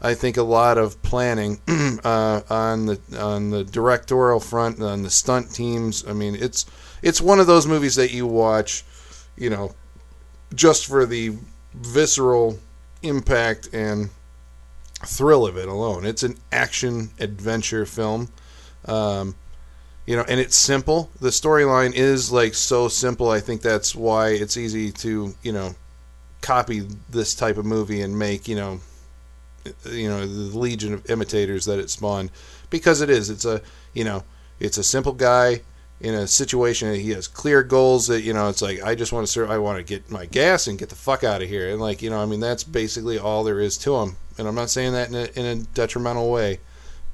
I 0.00 0.14
think 0.14 0.36
a 0.36 0.42
lot 0.42 0.78
of 0.78 1.02
planning 1.02 1.60
uh, 2.04 2.42
on 2.48 2.86
the 2.86 3.00
on 3.18 3.50
the 3.50 3.64
directorial 3.64 4.40
front, 4.40 4.80
on 4.80 5.02
the 5.02 5.10
stunt 5.10 5.52
teams. 5.52 6.06
I 6.06 6.12
mean, 6.12 6.36
it's 6.36 6.66
it's 7.02 7.20
one 7.20 7.40
of 7.40 7.48
those 7.48 7.66
movies 7.66 7.96
that 7.96 8.12
you 8.12 8.26
watch, 8.26 8.84
you 9.36 9.50
know, 9.50 9.74
just 10.54 10.86
for 10.86 11.06
the 11.06 11.36
visceral 11.74 12.58
impact 13.02 13.68
and 13.72 14.10
thrill 15.04 15.46
of 15.46 15.56
it 15.56 15.68
alone. 15.68 16.04
It's 16.04 16.22
an 16.22 16.36
action 16.50 17.10
adventure 17.20 17.86
film. 17.86 18.30
Um, 18.84 19.34
you 20.06 20.16
know, 20.16 20.24
and 20.26 20.40
it's 20.40 20.56
simple. 20.56 21.10
The 21.20 21.28
storyline 21.28 21.92
is 21.94 22.32
like 22.32 22.54
so 22.54 22.88
simple. 22.88 23.30
I 23.30 23.40
think 23.40 23.60
that's 23.60 23.94
why 23.94 24.30
it's 24.30 24.56
easy 24.56 24.90
to, 24.92 25.34
you 25.42 25.52
know, 25.52 25.74
copy 26.40 26.88
this 27.10 27.34
type 27.34 27.58
of 27.58 27.66
movie 27.66 28.00
and 28.00 28.18
make, 28.18 28.48
you 28.48 28.56
know, 28.56 28.80
you 29.84 30.08
know, 30.08 30.20
the 30.26 30.58
legion 30.58 30.94
of 30.94 31.08
imitators 31.10 31.66
that 31.66 31.78
it 31.78 31.90
spawned 31.90 32.30
because 32.70 33.02
it 33.02 33.10
is. 33.10 33.28
It's 33.28 33.44
a, 33.44 33.60
you 33.92 34.04
know, 34.04 34.24
it's 34.60 34.78
a 34.78 34.82
simple 34.82 35.12
guy 35.12 35.60
in 36.00 36.14
a 36.14 36.26
situation 36.26 36.90
that 36.90 36.98
he 36.98 37.10
has 37.10 37.26
clear 37.26 37.62
goals 37.62 38.06
that 38.06 38.22
you 38.22 38.32
know 38.32 38.48
it's 38.48 38.62
like 38.62 38.82
I 38.82 38.94
just 38.94 39.12
want 39.12 39.26
to 39.26 39.32
serve 39.32 39.50
I 39.50 39.58
want 39.58 39.78
to 39.78 39.84
get 39.84 40.10
my 40.10 40.26
gas 40.26 40.66
and 40.66 40.78
get 40.78 40.88
the 40.88 40.94
fuck 40.94 41.24
out 41.24 41.42
of 41.42 41.48
here. 41.48 41.70
And 41.70 41.80
like 41.80 42.02
you 42.02 42.10
know 42.10 42.20
I 42.20 42.26
mean 42.26 42.40
that's 42.40 42.64
basically 42.64 43.18
all 43.18 43.44
there 43.44 43.60
is 43.60 43.76
to 43.78 43.96
him 43.96 44.16
and 44.38 44.46
I'm 44.46 44.54
not 44.54 44.70
saying 44.70 44.92
that 44.92 45.08
in 45.08 45.14
a, 45.14 45.26
in 45.38 45.44
a 45.44 45.62
detrimental 45.74 46.30
way 46.30 46.60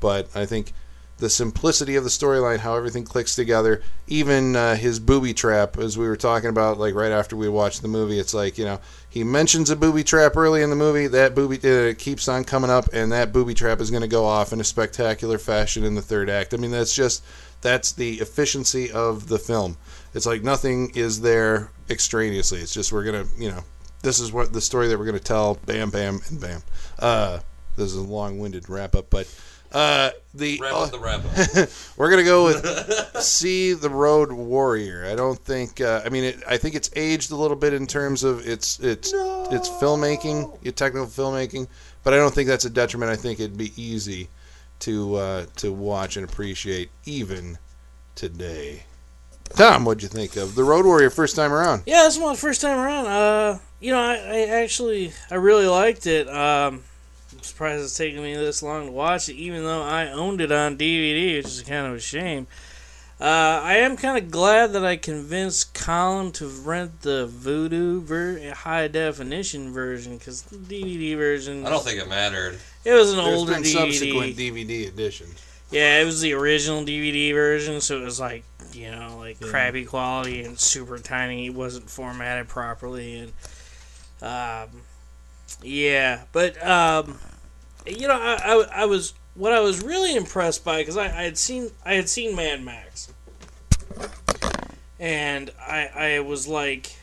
but 0.00 0.28
I 0.34 0.44
think 0.46 0.72
the 1.18 1.30
simplicity 1.30 1.94
of 1.96 2.04
the 2.04 2.10
storyline 2.10 2.58
how 2.58 2.74
everything 2.74 3.04
clicks 3.04 3.36
together 3.36 3.80
even 4.08 4.56
uh, 4.56 4.74
his 4.74 4.98
booby 4.98 5.32
trap 5.32 5.78
as 5.78 5.96
we 5.96 6.06
were 6.06 6.16
talking 6.16 6.50
about 6.50 6.78
like 6.78 6.94
right 6.94 7.12
after 7.12 7.36
we 7.36 7.48
watched 7.48 7.82
the 7.82 7.88
movie 7.88 8.18
it's 8.18 8.34
like 8.34 8.58
you 8.58 8.64
know 8.64 8.80
he 9.08 9.22
mentions 9.22 9.70
a 9.70 9.76
booby 9.76 10.02
trap 10.02 10.36
early 10.36 10.60
in 10.60 10.70
the 10.70 10.76
movie 10.76 11.06
that 11.06 11.34
booby 11.34 11.56
uh, 11.68 11.94
keeps 11.96 12.26
on 12.26 12.42
coming 12.44 12.68
up 12.68 12.88
and 12.92 13.12
that 13.12 13.32
booby 13.32 13.54
trap 13.54 13.80
is 13.80 13.90
going 13.90 14.02
to 14.02 14.08
go 14.08 14.24
off 14.24 14.52
in 14.52 14.60
a 14.60 14.64
spectacular 14.64 15.38
fashion 15.38 15.84
in 15.84 15.94
the 15.94 16.02
third 16.02 16.28
act. 16.28 16.52
I 16.52 16.56
mean 16.56 16.72
that's 16.72 16.94
just 16.94 17.24
that's 17.64 17.92
the 17.92 18.20
efficiency 18.20 18.92
of 18.92 19.28
the 19.28 19.38
film. 19.38 19.78
It's 20.12 20.26
like 20.26 20.42
nothing 20.42 20.92
is 20.94 21.22
there 21.22 21.70
extraneously. 21.88 22.60
It's 22.60 22.74
just 22.74 22.92
we're 22.92 23.04
gonna, 23.04 23.24
you 23.38 23.50
know, 23.50 23.64
this 24.02 24.20
is 24.20 24.30
what 24.30 24.52
the 24.52 24.60
story 24.60 24.86
that 24.88 24.98
we're 24.98 25.06
gonna 25.06 25.18
tell. 25.18 25.54
Bam, 25.64 25.88
bam, 25.88 26.20
and 26.28 26.40
bam. 26.40 26.62
Uh, 26.98 27.40
this 27.76 27.86
is 27.86 27.96
a 27.96 28.02
long-winded 28.02 28.68
wrap 28.68 28.94
up, 28.94 29.08
but 29.08 29.26
uh, 29.72 30.10
the 30.34 30.60
Wrap 30.60 30.74
up 30.74 30.90
the 30.90 30.98
wrap 30.98 31.24
up. 31.24 31.68
we're 31.96 32.10
gonna 32.10 32.22
go 32.22 32.44
with 32.44 33.16
see 33.22 33.72
the 33.72 33.88
Road 33.88 34.30
Warrior. 34.30 35.06
I 35.10 35.16
don't 35.16 35.38
think. 35.38 35.80
Uh, 35.80 36.02
I 36.04 36.10
mean, 36.10 36.24
it, 36.24 36.42
I 36.46 36.58
think 36.58 36.74
it's 36.74 36.90
aged 36.94 37.32
a 37.32 37.36
little 37.36 37.56
bit 37.56 37.72
in 37.72 37.86
terms 37.86 38.24
of 38.24 38.46
its 38.46 38.78
its 38.78 39.14
its 39.14 39.70
filmmaking, 39.70 40.62
your 40.62 40.74
technical 40.74 41.06
filmmaking, 41.06 41.66
but 42.02 42.12
I 42.12 42.18
don't 42.18 42.34
think 42.34 42.46
that's 42.46 42.66
a 42.66 42.70
detriment. 42.70 43.10
I 43.10 43.16
think 43.16 43.40
it'd 43.40 43.56
be 43.56 43.72
easy 43.82 44.28
to 44.84 45.14
uh, 45.16 45.46
to 45.56 45.72
watch 45.72 46.16
and 46.16 46.28
appreciate 46.28 46.90
even 47.06 47.58
today. 48.14 48.84
Tom, 49.50 49.84
what'd 49.84 50.02
you 50.02 50.08
think 50.08 50.36
of 50.36 50.54
the 50.54 50.64
Road 50.64 50.84
Warrior 50.84 51.10
first 51.10 51.36
time 51.36 51.52
around? 51.52 51.82
Yeah, 51.86 52.02
this 52.04 52.16
is 52.16 52.22
my 52.22 52.36
first 52.36 52.60
time 52.60 52.78
around. 52.78 53.06
Uh, 53.06 53.58
you 53.80 53.92
know, 53.92 54.00
I, 54.00 54.14
I 54.14 54.40
actually 54.62 55.12
I 55.30 55.36
really 55.36 55.66
liked 55.66 56.06
it. 56.06 56.28
Um, 56.28 56.82
I'm 57.32 57.42
surprised 57.42 57.82
it's 57.82 57.96
taken 57.96 58.22
me 58.22 58.34
this 58.34 58.62
long 58.62 58.86
to 58.86 58.92
watch 58.92 59.28
it, 59.28 59.36
even 59.36 59.64
though 59.64 59.82
I 59.82 60.10
owned 60.10 60.40
it 60.40 60.52
on 60.52 60.76
DVD, 60.76 61.36
which 61.36 61.46
is 61.46 61.62
kind 61.62 61.86
of 61.86 61.94
a 61.94 62.00
shame. 62.00 62.46
Uh, 63.20 63.60
I 63.62 63.76
am 63.76 63.96
kind 63.96 64.18
of 64.18 64.30
glad 64.30 64.72
that 64.72 64.84
I 64.84 64.96
convinced 64.96 65.72
Colin 65.72 66.32
to 66.32 66.46
rent 66.46 67.02
the 67.02 67.26
Vudu 67.26 68.02
ver- 68.02 68.52
high 68.52 68.88
definition 68.88 69.72
version 69.72 70.18
because 70.18 70.42
the 70.42 70.56
DVD 70.56 71.16
version. 71.16 71.64
I 71.64 71.70
don't 71.70 71.82
think 71.82 72.02
it 72.02 72.08
mattered. 72.08 72.58
It 72.84 72.92
was 72.92 73.12
an 73.12 73.18
There's 73.18 73.38
older 73.38 73.52
been 73.52 73.62
DVD. 73.62 73.72
subsequent 73.72 74.36
DVD 74.36 74.88
editions. 74.88 75.40
Yeah, 75.70 76.00
it 76.00 76.04
was 76.04 76.20
the 76.20 76.34
original 76.34 76.84
DVD 76.84 77.32
version, 77.32 77.80
so 77.80 78.00
it 78.00 78.04
was 78.04 78.20
like 78.20 78.44
you 78.72 78.90
know 78.90 79.16
like 79.18 79.40
crappy 79.40 79.84
quality 79.84 80.42
and 80.44 80.58
super 80.58 80.98
tiny. 80.98 81.46
It 81.46 81.54
wasn't 81.54 81.90
formatted 81.90 82.48
properly, 82.48 83.18
and 83.18 83.32
um, 84.22 84.82
yeah, 85.62 86.22
but 86.32 86.64
um, 86.64 87.18
you 87.86 88.06
know 88.06 88.14
I, 88.14 88.36
I, 88.44 88.82
I 88.82 88.84
was 88.84 89.14
what 89.34 89.52
I 89.52 89.60
was 89.60 89.82
really 89.82 90.14
impressed 90.14 90.64
by 90.64 90.82
because 90.82 90.96
I, 90.96 91.06
I 91.06 91.22
had 91.24 91.38
seen 91.38 91.70
I 91.84 91.94
had 91.94 92.08
seen 92.08 92.36
Mad 92.36 92.62
Max, 92.62 93.12
and 95.00 95.50
I 95.58 95.90
I 95.94 96.20
was 96.20 96.46
like, 96.46 96.96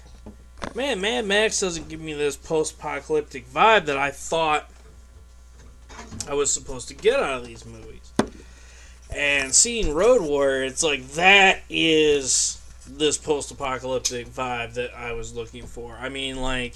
man, 0.75 1.01
Mad 1.01 1.25
Max 1.25 1.59
doesn't 1.59 1.89
give 1.89 1.99
me 1.99 2.13
this 2.13 2.37
post-apocalyptic 2.37 3.51
vibe 3.51 3.85
that 3.87 3.97
I 3.97 4.11
thought 4.11 4.69
I 6.27 6.33
was 6.33 6.51
supposed 6.51 6.87
to 6.89 6.93
get 6.93 7.19
out 7.19 7.39
of 7.39 7.45
these 7.45 7.65
movies 7.65 8.11
and 9.15 9.53
seeing 9.53 9.93
Road 9.93 10.21
Warrior, 10.21 10.63
it's 10.63 10.83
like 10.83 11.05
that 11.09 11.61
is 11.69 12.61
this 12.87 13.17
post-apocalyptic 13.17 14.27
vibe 14.27 14.75
that 14.75 14.95
I 14.95 15.13
was 15.13 15.35
looking 15.35 15.65
for. 15.65 15.97
I 15.99 16.09
mean, 16.09 16.41
like 16.41 16.75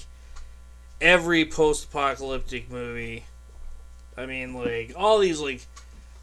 every 1.00 1.44
post-apocalyptic 1.44 2.70
movie. 2.70 3.24
I 4.16 4.26
mean, 4.26 4.54
like 4.54 4.92
all 4.96 5.18
these 5.18 5.40
like 5.40 5.66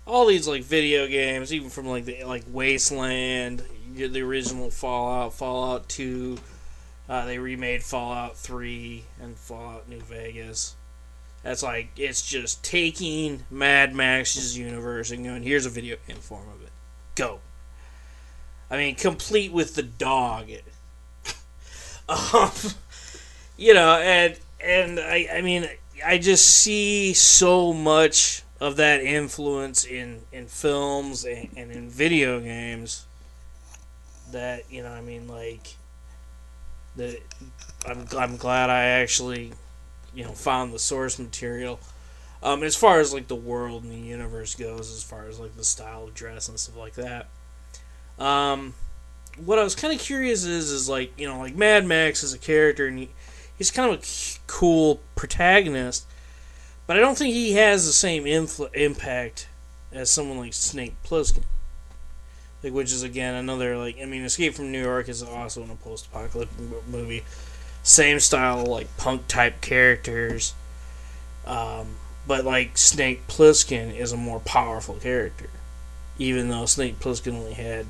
all 0.05 0.25
these 0.25 0.47
like 0.47 0.63
video 0.63 1.07
games, 1.07 1.53
even 1.53 1.69
from 1.69 1.87
like 1.87 2.05
the 2.05 2.23
like 2.25 2.43
Wasteland, 2.47 3.63
the 3.95 4.21
original 4.21 4.69
Fallout, 4.69 5.33
Fallout 5.33 5.89
Two. 5.89 6.37
Uh, 7.09 7.25
they 7.25 7.37
remade 7.37 7.83
Fallout 7.83 8.37
Three 8.37 9.03
and 9.21 9.37
Fallout 9.37 9.89
New 9.89 9.99
Vegas. 10.01 10.75
That's 11.43 11.61
like 11.61 11.89
it's 11.97 12.21
just 12.21 12.63
taking 12.63 13.43
Mad 13.51 13.93
Max's 13.93 14.57
universe 14.57 15.11
and 15.11 15.25
going, 15.25 15.43
here's 15.43 15.65
a 15.65 15.69
video 15.69 15.97
game 16.07 16.17
form 16.17 16.47
of 16.49 16.61
it. 16.63 16.71
Go. 17.15 17.39
I 18.71 18.77
mean, 18.77 18.95
complete 18.95 19.51
with 19.51 19.75
the 19.75 19.83
dog. 19.83 20.49
um, 22.09 22.51
you 23.57 23.73
know, 23.73 23.97
and 23.97 24.39
and 24.63 24.99
I, 24.99 25.27
I 25.35 25.41
mean, 25.41 25.67
I 26.03 26.17
just 26.17 26.45
see 26.45 27.13
so 27.13 27.73
much 27.73 28.43
of 28.61 28.77
that 28.77 29.01
influence 29.01 29.83
in 29.83 30.21
in 30.31 30.47
films 30.47 31.25
and, 31.25 31.49
and 31.57 31.71
in 31.71 31.89
video 31.89 32.39
games 32.39 33.05
that 34.31 34.71
you 34.71 34.81
know 34.81 34.89
I 34.89 35.01
mean 35.01 35.27
like 35.27 35.75
that 36.95 37.19
I'm 37.85 38.07
I'm 38.17 38.37
glad 38.37 38.69
I 38.69 38.83
actually 38.85 39.51
you 40.13 40.23
know 40.23 40.31
found 40.31 40.73
the 40.73 40.79
source 40.79 41.19
material. 41.19 41.79
Um, 42.41 42.61
as 42.63 42.75
far 42.75 42.99
as 42.99 43.13
like 43.13 43.27
the 43.29 43.35
world 43.35 43.83
and 43.83 43.91
the 43.91 43.97
universe 43.97 44.55
goes, 44.55 44.91
as 44.91 45.01
far 45.01 45.27
as 45.27 45.39
like 45.39 45.55
the 45.55 45.63
style 45.63 46.03
of 46.03 46.13
dress 46.13 46.49
and 46.49 46.59
stuff 46.59 46.77
like 46.77 46.95
that. 46.95 47.29
Um, 48.19 48.73
what 49.43 49.57
I 49.57 49.63
was 49.63 49.75
kind 49.75 49.93
of 49.93 49.99
curious 49.99 50.43
is 50.43 50.69
is 50.69 50.89
like 50.89 51.17
you 51.19 51.27
know 51.27 51.39
like 51.39 51.55
Mad 51.55 51.85
Max 51.85 52.23
as 52.23 52.33
a 52.33 52.37
character 52.37 52.87
and 52.87 52.99
he, 52.99 53.09
he's 53.57 53.71
kind 53.71 53.93
of 53.93 53.99
a 53.99 54.05
cool 54.47 54.99
protagonist, 55.15 56.05
but 56.85 56.97
I 56.97 56.99
don't 56.99 57.17
think 57.17 57.33
he 57.33 57.53
has 57.53 57.85
the 57.85 57.93
same 57.93 58.25
influ- 58.25 58.73
impact 58.75 59.47
as 59.91 60.09
someone 60.09 60.37
like 60.37 60.53
Snake 60.53 60.95
Plissken. 61.03 61.43
Like, 62.63 62.73
which 62.73 62.93
is 62.93 63.03
again 63.03 63.35
another 63.35 63.77
like 63.77 63.97
I 64.01 64.05
mean, 64.05 64.23
Escape 64.23 64.53
from 64.53 64.71
New 64.71 64.81
York 64.81 65.09
is 65.09 65.21
also 65.21 65.63
a 65.63 65.75
post-apocalyptic 65.75 66.59
mo- 66.59 66.83
movie, 66.89 67.23
same 67.83 68.19
style 68.19 68.65
like 68.65 68.95
punk 68.97 69.27
type 69.27 69.61
characters, 69.61 70.53
um, 71.45 71.87
but 72.27 72.45
like 72.45 72.77
Snake 72.77 73.27
Plissken 73.27 73.95
is 73.95 74.11
a 74.11 74.17
more 74.17 74.39
powerful 74.39 74.95
character, 74.95 75.49
even 76.17 76.49
though 76.49 76.65
Snake 76.65 76.99
Plissken 76.99 77.33
only 77.35 77.53
had 77.53 77.85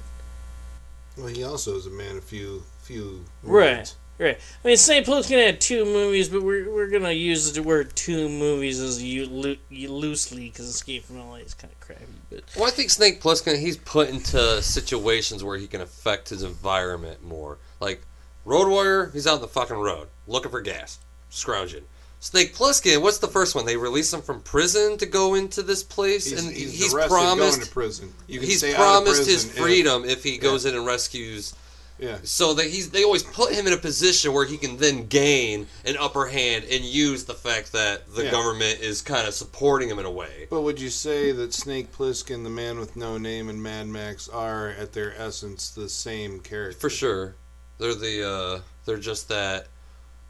Well, 1.17 1.27
he 1.27 1.43
also 1.43 1.75
is 1.77 1.85
a 1.85 1.91
man 1.91 2.17
of 2.17 2.23
few 2.23 2.63
few 2.81 3.23
Right. 3.43 3.77
words. 3.77 3.95
Right. 4.19 4.37
I 4.63 4.67
mean, 4.67 4.77
Snake 4.77 5.05
Plissken 5.05 5.43
had 5.43 5.59
two 5.59 5.85
movies, 5.85 6.29
but 6.29 6.43
we're, 6.43 6.69
we're 6.71 6.87
going 6.89 7.01
to 7.03 7.13
use 7.13 7.51
the 7.51 7.63
word 7.63 7.95
two 7.95 8.29
movies 8.29 8.79
as 8.79 9.01
you, 9.01 9.25
loo- 9.25 9.57
you 9.69 9.91
loosely 9.91 10.49
because 10.49 10.67
Escape 10.67 11.03
from 11.05 11.17
LA 11.17 11.37
is 11.37 11.55
kind 11.55 11.73
of 11.73 11.79
crappy. 11.79 12.05
But 12.29 12.43
Well, 12.55 12.65
I 12.67 12.69
think 12.69 12.91
Snake 12.91 13.21
Plissken, 13.21 13.59
he's 13.59 13.75
put 13.77 14.09
into 14.09 14.61
situations 14.61 15.43
where 15.43 15.57
he 15.57 15.65
can 15.65 15.81
affect 15.81 16.29
his 16.29 16.43
environment 16.43 17.23
more. 17.23 17.57
Like, 17.79 18.03
Road 18.45 18.67
Warrior, 18.69 19.09
he's 19.13 19.25
out 19.27 19.35
in 19.35 19.41
the 19.41 19.47
fucking 19.47 19.75
road, 19.77 20.07
looking 20.27 20.51
for 20.51 20.61
gas, 20.61 20.99
scrounging. 21.29 21.83
Snake 22.19 22.55
Plissken, 22.55 23.01
what's 23.01 23.17
the 23.17 23.27
first 23.27 23.53
one? 23.53 23.65
They 23.65 23.75
release 23.75 24.13
him 24.13 24.21
from 24.21 24.41
prison 24.41 24.97
to 24.99 25.05
go 25.05 25.33
into 25.33 25.61
this 25.61 25.83
place, 25.83 26.29
He's, 26.29 26.43
and 26.45 26.55
he's, 26.55 26.71
he's, 26.71 26.93
arrested 26.93 27.09
going 27.09 27.37
promised 27.37 27.63
to 27.63 27.69
prison. 27.69 28.13
He's 28.27 28.59
stay 28.59 28.69
out 28.73 28.79
of 28.79 29.03
promised 29.03 29.25
his 29.27 29.43
prison 29.45 29.49
if- 29.49 29.57
freedom 29.57 30.05
if, 30.05 30.23
he 30.23 30.37
goes 30.37 30.65
in 30.65 30.73
and 30.75 30.85
rescues. 30.85 31.53
Yeah. 31.99 32.17
So 32.23 32.53
that 32.55 32.65
he's 32.65 32.89
they 32.89 33.03
always 33.03 33.23
put 33.23 33.53
him 33.53 33.67
in 33.67 33.73
a 33.73 33.77
position 33.77 34.33
where 34.33 34.45
he 34.45 34.57
can 34.57 34.77
then 34.77 35.07
gain 35.07 35.67
an 35.85 35.95
upper 35.97 36.25
hand 36.25 36.65
and 36.69 36.83
use 36.83 37.25
the 37.25 37.35
fact 37.35 37.71
that 37.73 38.13
the 38.15 38.25
Yeah. 38.25 38.31
government 38.31 38.79
is 38.79 39.01
kind 39.01 39.27
of 39.27 39.33
supporting 39.33 39.89
him 39.89 39.99
in 39.99 40.05
a 40.05 40.11
way. 40.11 40.47
But 40.49 40.61
would 40.61 40.81
you 40.81 40.89
say 40.89 41.31
that 41.33 41.53
Snake 41.53 41.91
Plissken, 41.95 42.43
the 42.43 42.49
man 42.49 42.79
with 42.79 42.95
no 42.95 43.17
name, 43.17 43.47
and 43.47 43.61
Mad 43.61 43.87
Max 43.87 44.27
are, 44.27 44.69
at 44.69 44.93
their 44.93 45.13
essence, 45.15 45.69
the 45.69 45.87
same 45.87 46.39
character? 46.39 46.79
For 46.79 46.89
sure. 46.89 47.35
They're 47.83 47.93
the 47.95 48.29
uh 48.29 48.59
they're 48.85 48.97
just 48.97 49.27
that 49.27 49.67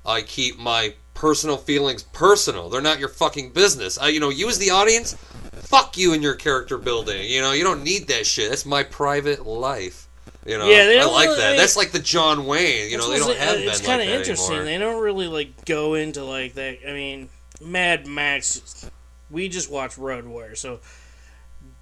I 0.04 0.22
keep 0.24 0.58
my 0.58 0.96
personal 1.14 1.56
feelings 1.58 2.02
personal. 2.02 2.68
They're 2.70 2.82
not 2.82 2.98
your 2.98 3.10
fucking 3.10 3.52
business. 3.52 4.00
I 4.00 4.08
you 4.08 4.20
know, 4.20 4.30
you 4.30 4.50
as 4.50 4.58
the 4.58 4.72
audience, 4.72 5.14
fuck 5.54 5.96
you 5.96 6.14
and 6.14 6.24
your 6.24 6.34
character 6.34 6.80
building. 6.80 7.30
You 7.30 7.42
know, 7.42 7.52
you 7.52 7.64
don't 7.64 7.84
need 7.84 8.08
that 8.08 8.26
shit. 8.26 8.50
That's 8.50 8.66
my 8.66 8.82
private 8.82 9.46
life. 9.46 10.08
You 10.48 10.58
know, 10.58 10.68
Yeah, 10.68 10.86
they 10.88 11.00
I 11.00 11.06
like 11.06 11.28
really- 11.28 11.40
that. 11.42 11.58
That's 11.58 11.78
like 11.78 11.92
the 11.92 12.00
John 12.00 12.48
Wayne. 12.48 12.90
You 12.90 12.98
know, 12.98 13.08
they 13.12 13.20
don't 13.20 13.38
have 13.38 13.58
It's 13.60 13.82
kind 13.82 14.02
of 14.02 14.08
that 14.08 14.16
interesting. 14.18 14.56
anymore. 14.56 14.66
They 14.66 14.78
don't 14.80 15.02
really 15.04 15.28
like 15.28 15.64
go 15.66 15.94
into 15.94 16.24
like 16.24 16.56
that. 16.56 16.80
I 16.88 16.92
mean, 16.92 17.30
Mad 17.62 18.08
Max. 18.08 18.90
We 19.30 19.48
just 19.48 19.70
watched 19.72 19.98
Road 20.00 20.26
Warrior, 20.26 20.56
so 20.56 20.80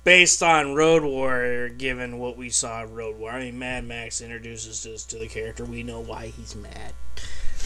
based 0.04 0.42
on 0.42 0.76
Road 0.76 1.04
Warrior, 1.04 1.70
given 1.70 2.18
what 2.18 2.38
we 2.38 2.50
saw 2.50 2.84
in 2.84 2.94
Road 2.94 3.18
Warrior, 3.18 3.38
I 3.38 3.44
mean, 3.46 3.60
Mad 3.60 3.86
Max 3.86 4.22
introduces 4.22 4.86
us 4.86 5.06
to 5.06 5.18
the 5.18 5.28
character. 5.28 5.66
We 5.66 5.84
know 5.84 6.00
why 6.00 6.28
he's 6.28 6.56
mad. 6.56 6.94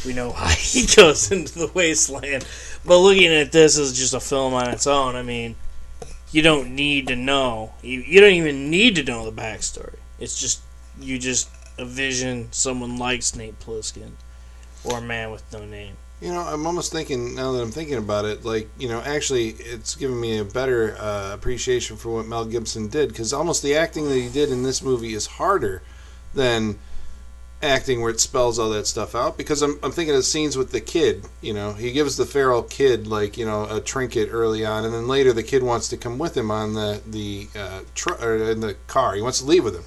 We 0.06 0.14
know 0.14 0.32
why 0.32 0.52
he 0.58 0.86
goes 0.86 1.32
into 1.32 1.58
the 1.58 1.72
wasteland. 1.74 2.46
But 2.86 3.00
looking 3.00 3.34
at 3.34 3.52
this 3.52 3.78
as 3.78 3.98
just 3.98 4.14
a 4.14 4.20
film 4.20 4.54
on 4.54 4.70
its 4.70 4.88
own, 4.88 5.16
I 5.16 5.22
mean, 5.22 5.56
you 6.32 6.42
don't 6.42 6.76
need 6.76 7.08
to 7.08 7.16
know. 7.16 7.74
You, 7.82 8.02
you 8.02 8.20
don't 8.20 8.34
even 8.34 8.70
need 8.70 8.96
to 8.96 9.04
know 9.04 9.30
the 9.30 9.42
backstory. 9.42 9.98
It's 10.20 10.40
just 10.40 10.62
you 11.00 11.18
just 11.18 11.50
envision 11.78 12.52
someone 12.52 12.98
like 12.98 13.22
Snake 13.24 13.60
Plissken 13.60 14.12
or 14.84 15.00
a 15.00 15.02
man 15.02 15.32
with 15.32 15.44
no 15.52 15.66
name. 15.66 15.98
You 16.22 16.32
know, 16.32 16.40
I'm 16.40 16.66
almost 16.66 16.94
thinking 16.94 17.36
now 17.36 17.52
that 17.52 17.62
I'm 17.62 17.72
thinking 17.72 17.98
about 17.98 18.26
it, 18.26 18.46
like 18.46 18.70
you 18.80 18.88
know, 18.88 19.02
actually, 19.02 19.50
it's 19.50 19.96
given 19.96 20.20
me 20.20 20.38
a 20.38 20.46
better 20.46 20.96
uh, 20.98 21.34
appreciation 21.34 21.98
for 21.98 22.10
what 22.10 22.26
Mel 22.26 22.46
Gibson 22.46 22.88
did 22.88 23.10
because 23.10 23.34
almost 23.34 23.62
the 23.62 23.76
acting 23.76 24.08
that 24.08 24.16
he 24.16 24.30
did 24.30 24.50
in 24.50 24.64
this 24.64 24.82
movie 24.82 25.14
is 25.14 25.26
harder 25.26 25.82
than 26.34 26.80
acting 27.62 28.02
where 28.02 28.12
it 28.12 28.20
spells 28.20 28.60
all 28.60 28.70
that 28.70 28.88
stuff 28.88 29.14
out. 29.14 29.38
Because 29.38 29.62
I'm 29.62 29.78
I'm 29.84 29.92
thinking 29.92 30.16
of 30.16 30.24
scenes 30.24 30.56
with 30.56 30.72
the 30.72 30.80
kid. 30.80 31.26
You 31.42 31.54
know, 31.54 31.74
he 31.74 31.92
gives 31.92 32.16
the 32.16 32.26
feral 32.26 32.64
kid 32.64 33.08
like 33.08 33.38
you 33.38 33.46
know 33.46 33.68
a 33.70 33.82
trinket 33.82 34.30
early 34.32 34.66
on, 34.66 34.86
and 34.86 34.94
then 34.94 35.10
later 35.10 35.34
the 35.34 35.44
kid 35.44 35.64
wants 35.64 35.90
to 35.90 35.98
come 35.98 36.18
with 36.18 36.38
him 36.38 36.50
on 36.50 36.74
the 36.74 37.02
the 37.06 37.50
uh, 37.58 37.82
or 38.22 38.36
in 38.38 38.62
the 38.62 38.76
car. 38.88 39.16
He 39.16 39.22
wants 39.22 39.40
to 39.40 39.46
leave 39.46 39.66
with 39.66 39.76
him, 39.76 39.86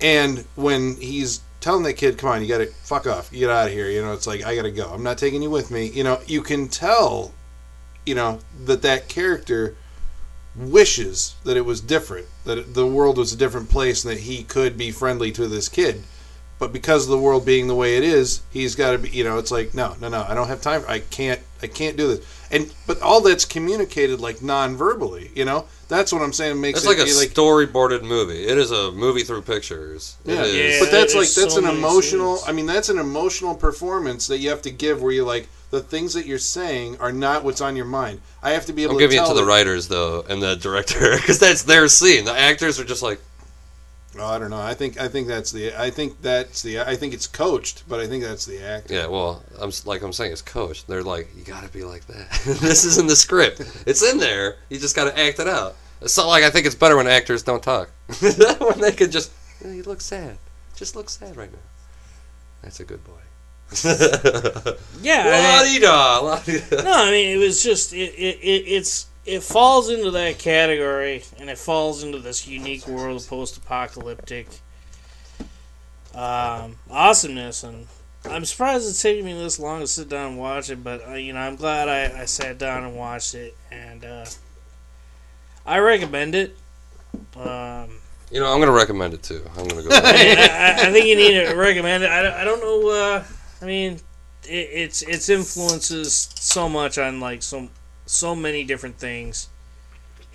and 0.00 0.46
when 0.54 0.96
he's 0.96 1.42
telling 1.60 1.82
that 1.84 1.94
kid, 1.94 2.18
"Come 2.18 2.30
on, 2.30 2.42
you 2.42 2.48
got 2.48 2.58
to 2.58 2.66
fuck 2.66 3.06
off, 3.06 3.30
get 3.30 3.50
out 3.50 3.68
of 3.68 3.72
here." 3.72 3.88
You 3.88 4.02
know, 4.02 4.12
it's 4.12 4.26
like 4.26 4.44
I 4.44 4.54
got 4.54 4.62
to 4.62 4.70
go. 4.70 4.90
I'm 4.90 5.02
not 5.02 5.18
taking 5.18 5.42
you 5.42 5.50
with 5.50 5.70
me. 5.70 5.86
You 5.86 6.04
know, 6.04 6.20
you 6.26 6.42
can 6.42 6.68
tell, 6.68 7.32
you 8.04 8.14
know, 8.14 8.40
that 8.64 8.82
that 8.82 9.08
character 9.08 9.76
wishes 10.56 11.34
that 11.44 11.56
it 11.56 11.64
was 11.64 11.80
different, 11.80 12.26
that 12.44 12.74
the 12.74 12.86
world 12.86 13.18
was 13.18 13.32
a 13.32 13.36
different 13.36 13.70
place, 13.70 14.04
and 14.04 14.12
that 14.12 14.22
he 14.22 14.42
could 14.42 14.76
be 14.76 14.90
friendly 14.90 15.30
to 15.32 15.46
this 15.46 15.68
kid. 15.68 16.02
But 16.58 16.72
because 16.72 17.04
of 17.04 17.10
the 17.10 17.18
world 17.18 17.46
being 17.46 17.68
the 17.68 17.74
way 17.74 17.96
it 17.96 18.04
is, 18.04 18.42
he's 18.50 18.74
got 18.74 18.92
to 18.92 18.98
be. 18.98 19.08
You 19.08 19.24
know, 19.24 19.38
it's 19.38 19.50
like 19.50 19.74
no, 19.74 19.96
no, 20.00 20.08
no. 20.08 20.26
I 20.28 20.34
don't 20.34 20.48
have 20.48 20.60
time. 20.60 20.84
I 20.88 20.98
can't. 20.98 21.40
I 21.62 21.66
can't 21.66 21.96
do 21.96 22.08
this. 22.08 22.26
And 22.50 22.72
but 22.86 23.00
all 23.00 23.20
that's 23.20 23.44
communicated 23.44 24.20
like 24.20 24.42
non-verbally. 24.42 25.30
You 25.34 25.44
know, 25.44 25.66
that's 25.90 26.12
what 26.12 26.22
I'm 26.22 26.32
saying. 26.32 26.60
Makes 26.60 26.78
It's 26.78 26.86
it 26.86 26.88
like 26.88 26.98
a 26.98 27.04
be, 27.04 27.10
storyboarded 27.10 28.02
movie. 28.02 28.46
It 28.46 28.56
is 28.56 28.70
a 28.70 28.92
movie 28.92 29.24
through 29.24 29.42
pictures. 29.42 30.16
Yeah. 30.24 30.44
is. 30.44 30.54
Yeah. 30.54 30.80
but 30.80 30.90
that's 30.90 31.12
there's 31.12 31.36
like 31.36 31.44
that's 31.44 31.54
so 31.54 31.68
an 31.68 31.76
emotional. 31.76 32.36
scenes. 32.36 32.48
I 32.48 32.52
mean, 32.52 32.66
that's 32.66 32.88
an 32.88 32.98
emotional 32.98 33.54
performance 33.54 34.28
that 34.28 34.38
you 34.38 34.48
have 34.50 34.62
to 34.62 34.70
give, 34.70 35.02
where 35.02 35.12
you're 35.12 35.26
like, 35.26 35.48
the 35.70 35.80
things 35.80 36.14
that 36.14 36.26
you're 36.26 36.38
saying 36.38 36.96
are 37.00 37.12
not 37.12 37.44
what's 37.44 37.60
on 37.60 37.76
your 37.76 37.84
mind. 37.84 38.20
I 38.42 38.50
have 38.52 38.66
to 38.66 38.72
be 38.72 38.84
able 38.84 38.92
I'm 38.92 38.98
to 38.98 39.04
giving 39.04 39.18
it 39.18 39.20
tell 39.20 39.34
to 39.34 39.34
the 39.34 39.44
writers 39.44 39.88
though 39.88 40.24
and 40.28 40.42
the 40.42 40.54
director 40.56 41.16
because 41.16 41.38
that's 41.38 41.64
their 41.64 41.88
scene. 41.88 42.24
The 42.24 42.38
actors 42.38 42.80
are 42.80 42.84
just 42.84 43.02
like, 43.02 43.20
Oh, 44.18 44.26
I 44.26 44.38
don't 44.40 44.50
know. 44.50 44.60
I 44.60 44.74
think 44.74 44.98
I 45.00 45.06
think 45.08 45.28
that's 45.28 45.52
the. 45.52 45.72
I 45.80 45.90
think 45.90 46.20
that's 46.20 46.62
the. 46.62 46.80
I 46.80 46.96
think 46.96 47.14
it's 47.14 47.28
coached, 47.28 47.84
but 47.88 48.00
I 48.00 48.08
think 48.08 48.24
that's 48.24 48.44
the 48.44 48.60
act. 48.60 48.90
yeah. 48.90 49.06
Well, 49.06 49.42
I'm 49.60 49.70
like 49.84 50.02
I'm 50.02 50.12
saying, 50.12 50.32
it's 50.32 50.42
coached. 50.42 50.88
They're 50.88 51.04
like, 51.04 51.28
you 51.36 51.44
got 51.44 51.62
to 51.62 51.68
be 51.68 51.84
like 51.84 52.06
that. 52.08 52.28
this 52.60 52.84
is 52.84 52.98
in 52.98 53.06
the 53.06 53.14
script. 53.14 53.60
It's 53.86 54.02
in 54.02 54.18
there. 54.18 54.56
You 54.68 54.78
just 54.80 54.96
got 54.96 55.04
to 55.04 55.18
act 55.18 55.38
it 55.38 55.46
out. 55.46 55.76
It's 56.02 56.16
not 56.16 56.26
like 56.26 56.42
I 56.42 56.50
think 56.50 56.66
it's 56.66 56.74
better 56.74 56.96
when 56.96 57.06
actors 57.06 57.42
don't 57.44 57.62
talk. 57.62 57.90
when 58.58 58.80
they 58.80 58.92
can 58.92 59.10
just, 59.12 59.30
"Yeah, 59.64 59.72
you 59.72 59.82
look 59.84 60.00
sad. 60.00 60.38
Just 60.74 60.96
look 60.96 61.08
sad 61.08 61.36
right 61.36 61.52
now. 61.52 61.58
That's 62.62 62.80
a 62.80 62.84
good 62.84 63.04
boy. 63.04 63.12
Yeah, 65.02 65.60
La-di-da, 65.62 66.18
la-di-da. 66.18 66.82
no, 66.82 66.92
I 66.92 67.10
mean 67.10 67.36
it 67.36 67.38
was 67.38 67.62
just 67.62 67.92
it, 67.92 68.12
it, 68.16 68.38
it 68.42 68.64
it's 68.66 69.06
it 69.30 69.42
falls 69.42 69.88
into 69.90 70.10
that 70.12 70.38
category, 70.38 71.22
and 71.38 71.48
it 71.50 71.58
falls 71.58 72.02
into 72.02 72.18
this 72.18 72.46
unique 72.46 72.86
world 72.86 73.20
of 73.22 73.28
post-apocalyptic 73.28 74.48
um, 76.14 76.76
awesomeness, 76.90 77.62
and 77.62 77.86
I'm 78.24 78.44
surprised 78.44 78.88
it's 78.88 79.00
taking 79.00 79.24
me 79.24 79.32
this 79.34 79.58
long 79.58 79.80
to 79.80 79.86
sit 79.86 80.08
down 80.08 80.32
and 80.32 80.38
watch 80.38 80.70
it, 80.70 80.82
but 80.82 81.06
uh, 81.08 81.14
you 81.14 81.32
know 81.32 81.40
I'm 81.40 81.56
glad 81.56 81.88
I, 81.88 82.22
I 82.22 82.24
sat 82.24 82.58
down 82.58 82.84
and 82.84 82.96
watched 82.96 83.34
it, 83.34 83.56
and 83.70 84.04
uh, 84.04 84.26
I 85.64 85.78
recommend 85.78 86.34
it. 86.34 86.56
Um, 87.36 87.90
You 88.30 88.40
know, 88.40 88.52
I'm 88.52 88.58
gonna 88.60 88.72
recommend 88.72 89.14
it 89.14 89.22
too. 89.22 89.42
I'm 89.56 89.68
gonna 89.68 89.82
go. 89.82 89.88
I, 89.92 90.76
I, 90.82 90.88
I 90.88 90.92
think 90.92 91.06
you 91.06 91.16
need 91.16 91.32
to 91.46 91.54
recommend 91.54 92.04
it. 92.04 92.10
I, 92.10 92.22
don't- 92.22 92.34
I 92.34 92.44
don't 92.44 92.60
know. 92.60 92.90
Uh, 92.90 93.24
I 93.62 93.64
mean, 93.64 93.94
it, 94.44 94.68
it's 94.72 95.02
its 95.02 95.28
influences 95.28 96.30
so 96.34 96.68
much 96.68 96.98
on 96.98 97.20
like 97.20 97.42
so 97.42 97.68
so 98.10 98.34
many 98.34 98.64
different 98.64 98.98
things. 98.98 99.48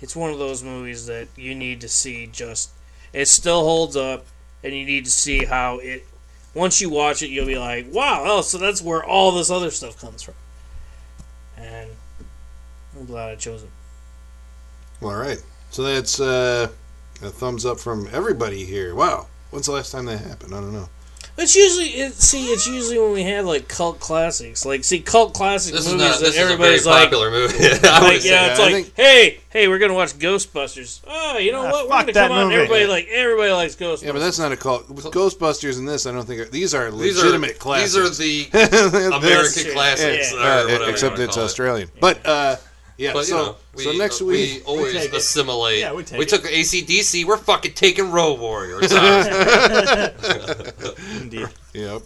It's 0.00 0.16
one 0.16 0.30
of 0.30 0.38
those 0.38 0.62
movies 0.62 1.06
that 1.06 1.28
you 1.36 1.54
need 1.54 1.80
to 1.82 1.88
see. 1.88 2.26
Just 2.26 2.70
it 3.12 3.28
still 3.28 3.62
holds 3.64 3.96
up, 3.96 4.26
and 4.64 4.74
you 4.74 4.84
need 4.84 5.04
to 5.04 5.10
see 5.10 5.44
how 5.44 5.78
it. 5.78 6.06
Once 6.54 6.80
you 6.80 6.88
watch 6.88 7.22
it, 7.22 7.28
you'll 7.28 7.46
be 7.46 7.58
like, 7.58 7.86
"Wow! 7.92 8.22
Oh, 8.24 8.40
so 8.40 8.56
that's 8.58 8.80
where 8.80 9.04
all 9.04 9.32
this 9.32 9.50
other 9.50 9.70
stuff 9.70 10.00
comes 10.00 10.22
from." 10.22 10.34
And 11.56 11.90
I'm 12.98 13.04
glad 13.04 13.30
I 13.30 13.36
chose 13.36 13.62
it. 13.62 13.70
Well, 15.00 15.12
all 15.12 15.18
right. 15.18 15.42
So 15.70 15.82
that's 15.82 16.18
uh, 16.18 16.68
a 17.22 17.28
thumbs 17.30 17.66
up 17.66 17.78
from 17.78 18.08
everybody 18.10 18.64
here. 18.64 18.94
Wow. 18.94 19.26
When's 19.50 19.66
the 19.66 19.72
last 19.72 19.92
time 19.92 20.06
that 20.06 20.18
happened? 20.18 20.54
I 20.54 20.60
don't 20.60 20.72
know. 20.72 20.88
It's 21.38 21.54
usually 21.54 21.88
it, 22.00 22.14
see. 22.14 22.46
It's 22.46 22.66
usually 22.66 22.98
when 22.98 23.12
we 23.12 23.22
have 23.24 23.44
like 23.44 23.68
cult 23.68 24.00
classics. 24.00 24.64
Like 24.64 24.84
see, 24.84 25.00
cult 25.00 25.34
classic 25.34 25.74
This 25.74 25.86
is 25.86 25.92
movies 25.92 26.06
not. 26.08 26.14
that 26.20 26.24
This 26.26 26.28
is 26.30 26.36
a 26.36 26.40
very 26.40 26.52
everybody's 26.54 26.86
like, 26.86 27.04
popular 27.04 27.30
movie. 27.30 27.54
I 27.84 28.00
like 28.00 28.24
yeah, 28.24 28.50
it's 28.52 28.60
I 28.60 28.62
like, 28.62 28.72
think- 28.86 28.92
hey, 28.96 29.40
hey, 29.50 29.68
we're 29.68 29.78
gonna 29.78 29.92
watch 29.94 30.14
Ghostbusters. 30.18 31.02
Oh, 31.06 31.36
you 31.36 31.52
know 31.52 31.66
Ah, 31.66 31.70
what? 31.70 31.84
We're 31.84 31.90
gonna 32.00 32.12
that 32.12 32.28
come 32.28 32.38
on. 32.38 32.44
movie. 32.44 32.54
Everybody 32.56 32.86
like 32.86 33.08
everybody 33.08 33.52
likes 33.52 33.76
Ghostbusters. 33.76 34.02
Yeah, 34.04 34.12
but 34.12 34.20
that's 34.20 34.38
not 34.38 34.52
a 34.52 34.56
cult. 34.56 34.88
With 34.88 35.04
Ghostbusters 35.06 35.78
and 35.78 35.86
this, 35.86 36.06
I 36.06 36.12
don't 36.12 36.24
think 36.26 36.40
are, 36.40 36.44
these 36.46 36.74
are 36.74 36.90
These 36.90 37.16
legitimate 37.22 37.50
are 37.50 37.54
classics. 37.54 38.18
these 38.18 38.46
are 38.54 38.88
the 38.88 39.06
American 39.16 39.72
classics, 39.72 40.32
Yeah. 40.32 40.38
or 40.38 40.40
uh, 40.40 40.62
whatever 40.64 40.84
you 40.84 40.90
except 40.90 41.12
wanna 41.12 41.24
it's 41.24 41.34
call 41.34 41.42
it. 41.42 41.46
Australian. 41.46 41.90
But 42.00 42.24
uh, 42.26 42.56
yeah, 42.98 43.12
But 43.12 43.24
so 43.26 43.36
you 43.38 43.42
know, 43.44 43.56
we, 43.74 43.84
so 43.84 43.92
next 43.92 44.22
week. 44.22 44.28
we 44.28 44.54
week 44.58 44.62
always 44.68 44.92
take 44.92 45.12
it. 45.12 45.16
assimilate. 45.16 45.80
Yeah, 45.80 45.92
we 45.92 46.02
take 46.04 46.18
we 46.18 46.24
it. 46.24 46.28
took 46.28 46.44
ACDC. 46.44 47.24
We're 47.26 47.36
fucking 47.36 47.74
taking 47.74 48.10
Road 48.10 48.40
Warriors. 48.40 48.90
Indeed. 51.20 51.48
Yep. 51.74 52.02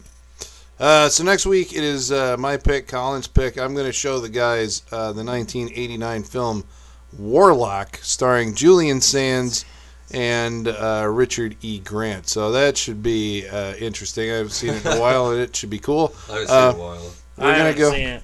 Uh, 0.78 1.08
so 1.10 1.24
next 1.24 1.44
week 1.46 1.72
it 1.74 1.84
is 1.84 2.10
uh, 2.10 2.36
my 2.38 2.56
pick, 2.56 2.88
Colin's 2.88 3.26
pick. 3.26 3.58
I'm 3.58 3.74
going 3.74 3.86
to 3.86 3.92
show 3.92 4.18
the 4.18 4.30
guys 4.30 4.82
uh, 4.90 5.12
the 5.12 5.22
1989 5.24 6.22
film 6.22 6.64
Warlock, 7.18 7.98
starring 8.02 8.54
Julian 8.54 9.00
Sands 9.00 9.64
and 10.12 10.68
uh, 10.68 11.06
Richard 11.08 11.56
E. 11.60 11.78
Grant. 11.80 12.28
So 12.28 12.50
that 12.52 12.76
should 12.76 13.02
be 13.02 13.46
uh, 13.48 13.74
interesting. 13.74 14.30
I 14.30 14.34
haven't 14.36 14.52
seen 14.52 14.74
it 14.74 14.84
in 14.86 14.92
a 14.96 15.00
while, 15.00 15.30
and 15.30 15.40
it 15.40 15.54
should 15.54 15.70
be 15.70 15.78
cool. 15.78 16.14
I 16.30 16.32
haven't 16.32 16.48
seen 16.48 16.56
Uh, 16.56 16.68
it 16.68 16.74
in 16.74 16.76
a 16.76 16.82
while. 16.82 17.12
We're 17.36 17.44
I 17.44 17.52
gonna 17.52 17.58
haven't 17.64 17.78
go, 17.78 17.90
seen 17.92 18.08
it. 18.08 18.22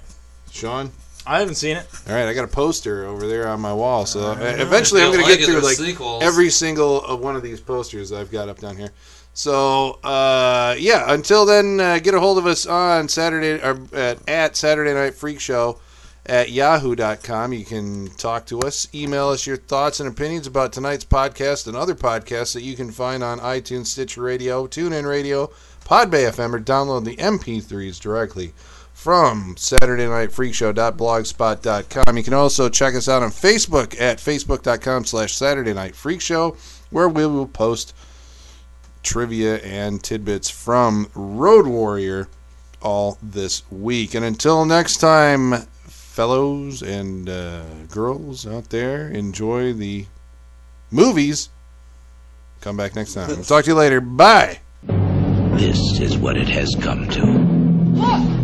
Sean. 0.51 0.91
I 1.27 1.39
haven't 1.39 1.55
seen 1.55 1.77
it. 1.77 1.85
All 2.07 2.15
right, 2.15 2.27
I 2.27 2.33
got 2.33 2.45
a 2.45 2.47
poster 2.47 3.05
over 3.05 3.27
there 3.27 3.47
on 3.47 3.59
my 3.59 3.73
wall. 3.73 4.05
So 4.05 4.31
uh, 4.31 4.37
eventually, 4.57 5.01
I'm 5.01 5.09
If 5.13 5.19
you 5.19 5.21
going 5.21 5.25
to 5.25 5.29
like 5.29 5.39
get 5.39 5.41
it, 5.41 5.51
through 5.51 5.61
like 5.61 5.75
sequels. 5.77 6.23
every 6.23 6.49
single 6.49 7.03
of 7.03 7.19
one 7.19 7.35
of 7.35 7.43
these 7.43 7.59
posters 7.59 8.11
I've 8.11 8.31
got 8.31 8.49
up 8.49 8.59
down 8.59 8.77
here. 8.77 8.91
So 9.33 9.99
uh, 10.03 10.75
yeah, 10.79 11.13
until 11.13 11.45
then, 11.45 11.79
uh, 11.79 11.99
get 11.99 12.13
a 12.15 12.19
hold 12.19 12.37
of 12.37 12.45
us 12.47 12.65
on 12.65 13.07
Saturday 13.09 13.61
or 13.63 13.77
at, 13.93 14.27
at 14.27 14.55
Saturday 14.55 14.93
Night 14.93 15.13
Freak 15.15 15.39
Show 15.39 15.79
at 16.25 16.49
yahoo.com. 16.51 17.53
You 17.53 17.63
can 17.65 18.07
talk 18.17 18.45
to 18.47 18.59
us, 18.61 18.87
email 18.95 19.29
us 19.29 19.45
your 19.45 19.57
thoughts 19.57 19.99
and 19.99 20.09
opinions 20.09 20.47
about 20.47 20.73
tonight's 20.73 21.05
podcast 21.05 21.67
and 21.67 21.75
other 21.77 21.93
podcasts 21.95 22.53
that 22.53 22.63
you 22.63 22.75
can 22.75 22.91
find 22.91 23.23
on 23.23 23.39
iTunes, 23.39 23.85
Stitcher 23.87 24.21
Radio, 24.23 24.65
TuneIn 24.67 25.07
Radio, 25.07 25.47
Podbay 25.85 26.29
FM, 26.31 26.53
or 26.53 26.59
download 26.59 27.05
the 27.05 27.15
MP3s 27.17 27.99
directly 27.99 28.53
from 28.97 29.55
Saturday 29.57 30.07
Night 30.07 30.31
Freak 30.31 30.53
SaturdayNightFreakShow.blogspot.com. 30.53 32.17
You 32.17 32.23
can 32.23 32.33
also 32.33 32.67
check 32.67 32.95
us 32.95 33.07
out 33.07 33.21
on 33.21 33.29
Facebook 33.29 33.95
at 34.01 34.17
Facebook.com 34.17 35.05
slash 35.05 35.35
Saturday 35.35 35.71
Night 35.71 35.95
Freak 35.95 36.19
Show, 36.19 36.57
where 36.89 37.07
we 37.07 37.27
will 37.27 37.45
post 37.45 37.95
trivia 39.03 39.57
and 39.57 40.03
tidbits 40.03 40.49
from 40.49 41.11
Road 41.13 41.67
Warrior 41.67 42.27
all 42.81 43.19
this 43.21 43.61
week. 43.71 44.15
And 44.15 44.25
until 44.25 44.65
next 44.65 44.97
time, 44.97 45.53
fellows 45.85 46.81
and 46.81 47.29
uh, 47.29 47.65
girls 47.91 48.47
out 48.47 48.71
there, 48.71 49.09
enjoy 49.09 49.73
the 49.73 50.07
movies. 50.89 51.49
Come 52.61 52.75
back 52.75 52.95
next 52.95 53.13
time. 53.13 53.27
We'll 53.27 53.43
talk 53.43 53.63
to 53.65 53.69
you 53.69 53.75
later. 53.75 54.01
Bye. 54.01 54.59
This 54.81 55.99
is 55.99 56.17
what 56.17 56.35
it 56.35 56.47
has 56.49 56.75
come 56.81 57.07
to. 57.09 58.36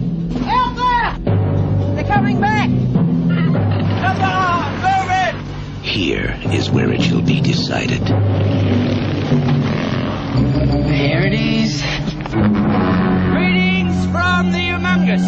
Is 6.53 6.69
where 6.69 6.91
it 6.93 7.01
shall 7.01 7.21
be 7.21 7.41
decided. 7.41 8.05
There 10.85 11.25
it 11.25 11.33
is. 11.33 11.81
Greetings 13.31 14.05
from 14.11 14.51
the 14.51 14.59
Humungus. 14.59 15.25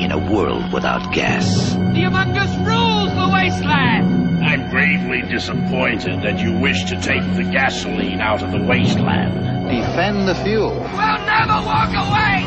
In 0.00 0.12
a 0.12 0.32
world 0.32 0.72
without 0.72 1.12
gas, 1.12 1.72
The 1.72 2.04
Humungus 2.04 2.56
rules 2.64 3.12
the 3.14 3.28
wasteland. 3.32 4.44
I'm 4.44 4.70
gravely 4.70 5.22
disappointed 5.22 6.22
that 6.22 6.38
you 6.38 6.56
wish 6.60 6.84
to 6.84 7.00
take 7.00 7.22
the 7.34 7.42
gasoline 7.42 8.20
out 8.20 8.40
of 8.40 8.52
the 8.52 8.62
wasteland. 8.64 9.68
Defend 9.68 10.28
the 10.28 10.36
fuel. 10.36 10.70
We'll 10.70 11.20
never 11.26 11.60
walk 11.66 11.90
away. 11.90 12.46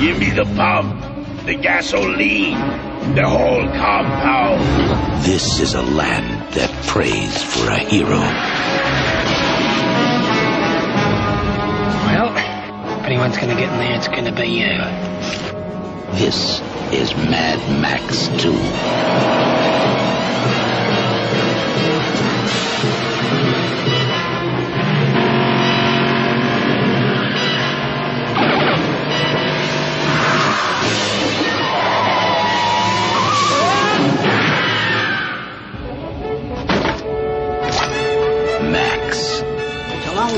Give 0.00 0.18
me 0.18 0.30
the 0.30 0.46
pump, 0.56 1.44
the 1.44 1.56
gasoline, 1.56 2.89
the 3.14 3.28
whole 3.28 3.66
compound. 3.66 5.24
this 5.24 5.60
is 5.60 5.74
a 5.74 5.82
land 5.82 6.54
that 6.54 6.70
prays 6.86 7.42
for 7.42 7.68
a 7.68 7.78
hero. 7.78 8.20
Well, 12.06 12.36
if 12.98 13.04
anyone's 13.04 13.36
gonna 13.36 13.56
get 13.56 13.72
in 13.72 13.78
there, 13.78 13.96
it's 13.96 14.08
gonna 14.08 14.32
be 14.32 14.46
you. 14.46 14.78
This 16.18 16.60
is 16.92 17.14
Mad 17.16 17.58
Max 17.80 18.28
2. 18.42 19.60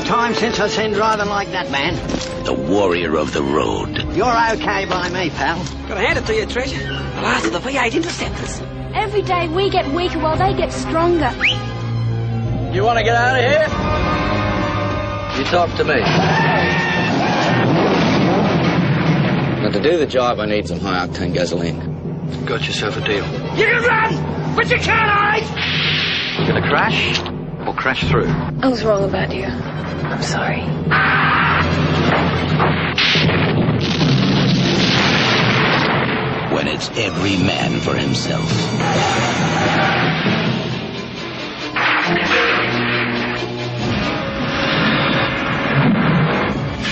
Long 0.03 0.31
time 0.31 0.33
since 0.33 0.59
I've 0.59 0.71
seen 0.71 0.91
driving 0.91 1.27
like 1.27 1.51
that, 1.51 1.71
man. 1.71 1.95
the 2.43 2.53
warrior 2.53 3.15
of 3.17 3.33
the 3.33 3.41
road. 3.41 3.97
You're 4.15 4.53
okay 4.53 4.85
by 4.85 5.09
me, 5.09 5.29
pal. 5.29 5.63
Gotta 5.87 6.01
hand 6.01 6.17
it 6.17 6.25
to 6.25 6.35
you, 6.35 6.45
Trish. 6.45 6.77
The 6.77 7.21
last 7.21 7.45
of 7.45 7.53
the 7.53 7.59
V8 7.59 7.93
interceptors. 7.93 8.61
Every 8.93 9.21
day 9.21 9.47
we 9.47 9.69
get 9.69 9.87
weaker 9.93 10.19
while 10.19 10.35
they 10.35 10.53
get 10.55 10.71
stronger. 10.71 11.31
You 12.73 12.83
wanna 12.83 13.03
get 13.03 13.15
out 13.15 13.39
of 13.39 13.45
here? 13.49 13.67
You 15.37 15.45
talk 15.45 15.75
to 15.77 15.83
me. 15.83 16.01
Now, 19.61 19.69
to 19.71 19.79
do 19.79 19.97
the 19.97 20.05
job, 20.05 20.39
I 20.39 20.45
need 20.45 20.67
some 20.67 20.79
high 20.79 21.07
octane 21.07 21.33
gasoline. 21.33 22.45
Got 22.45 22.67
yourself 22.67 22.97
a 22.97 23.01
deal. 23.01 23.25
You 23.57 23.65
can 23.65 23.83
run, 23.83 24.55
but 24.55 24.69
you 24.69 24.77
can't 24.77 25.09
hide. 25.09 26.39
You 26.39 26.47
gonna 26.47 26.67
crash 26.67 27.32
or 27.73 27.77
crash 27.77 28.07
through? 28.07 28.27
I 28.27 28.67
was 28.67 28.83
wrong 28.83 29.03
about 29.03 29.33
you. 29.33 29.45
I'm 29.45 30.21
sorry. 30.21 30.61
When 36.55 36.67
it's 36.67 36.89
every 36.91 37.37
man 37.37 37.79
for 37.79 37.95
himself. 37.95 38.51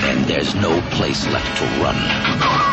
And 0.04 0.26
there's 0.26 0.56
no 0.56 0.82
place 0.92 1.28
left 1.28 1.58
to 1.60 1.66
run. 1.82 2.71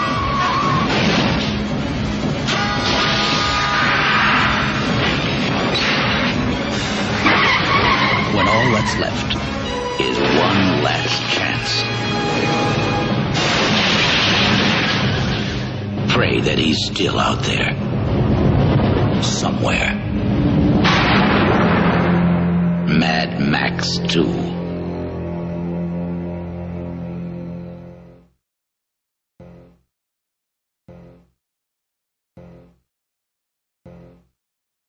All 8.58 8.72
that's 8.72 8.96
left 8.98 9.36
is 10.00 10.18
one 10.18 10.82
last 10.82 11.22
chance. 11.32 11.70
Pray 16.12 16.40
that 16.40 16.58
he's 16.58 16.84
still 16.86 17.20
out 17.20 17.44
there. 17.44 17.72
Somewhere. 19.22 19.94
Mad 22.98 23.40
Max 23.40 23.98
2. 24.08 24.57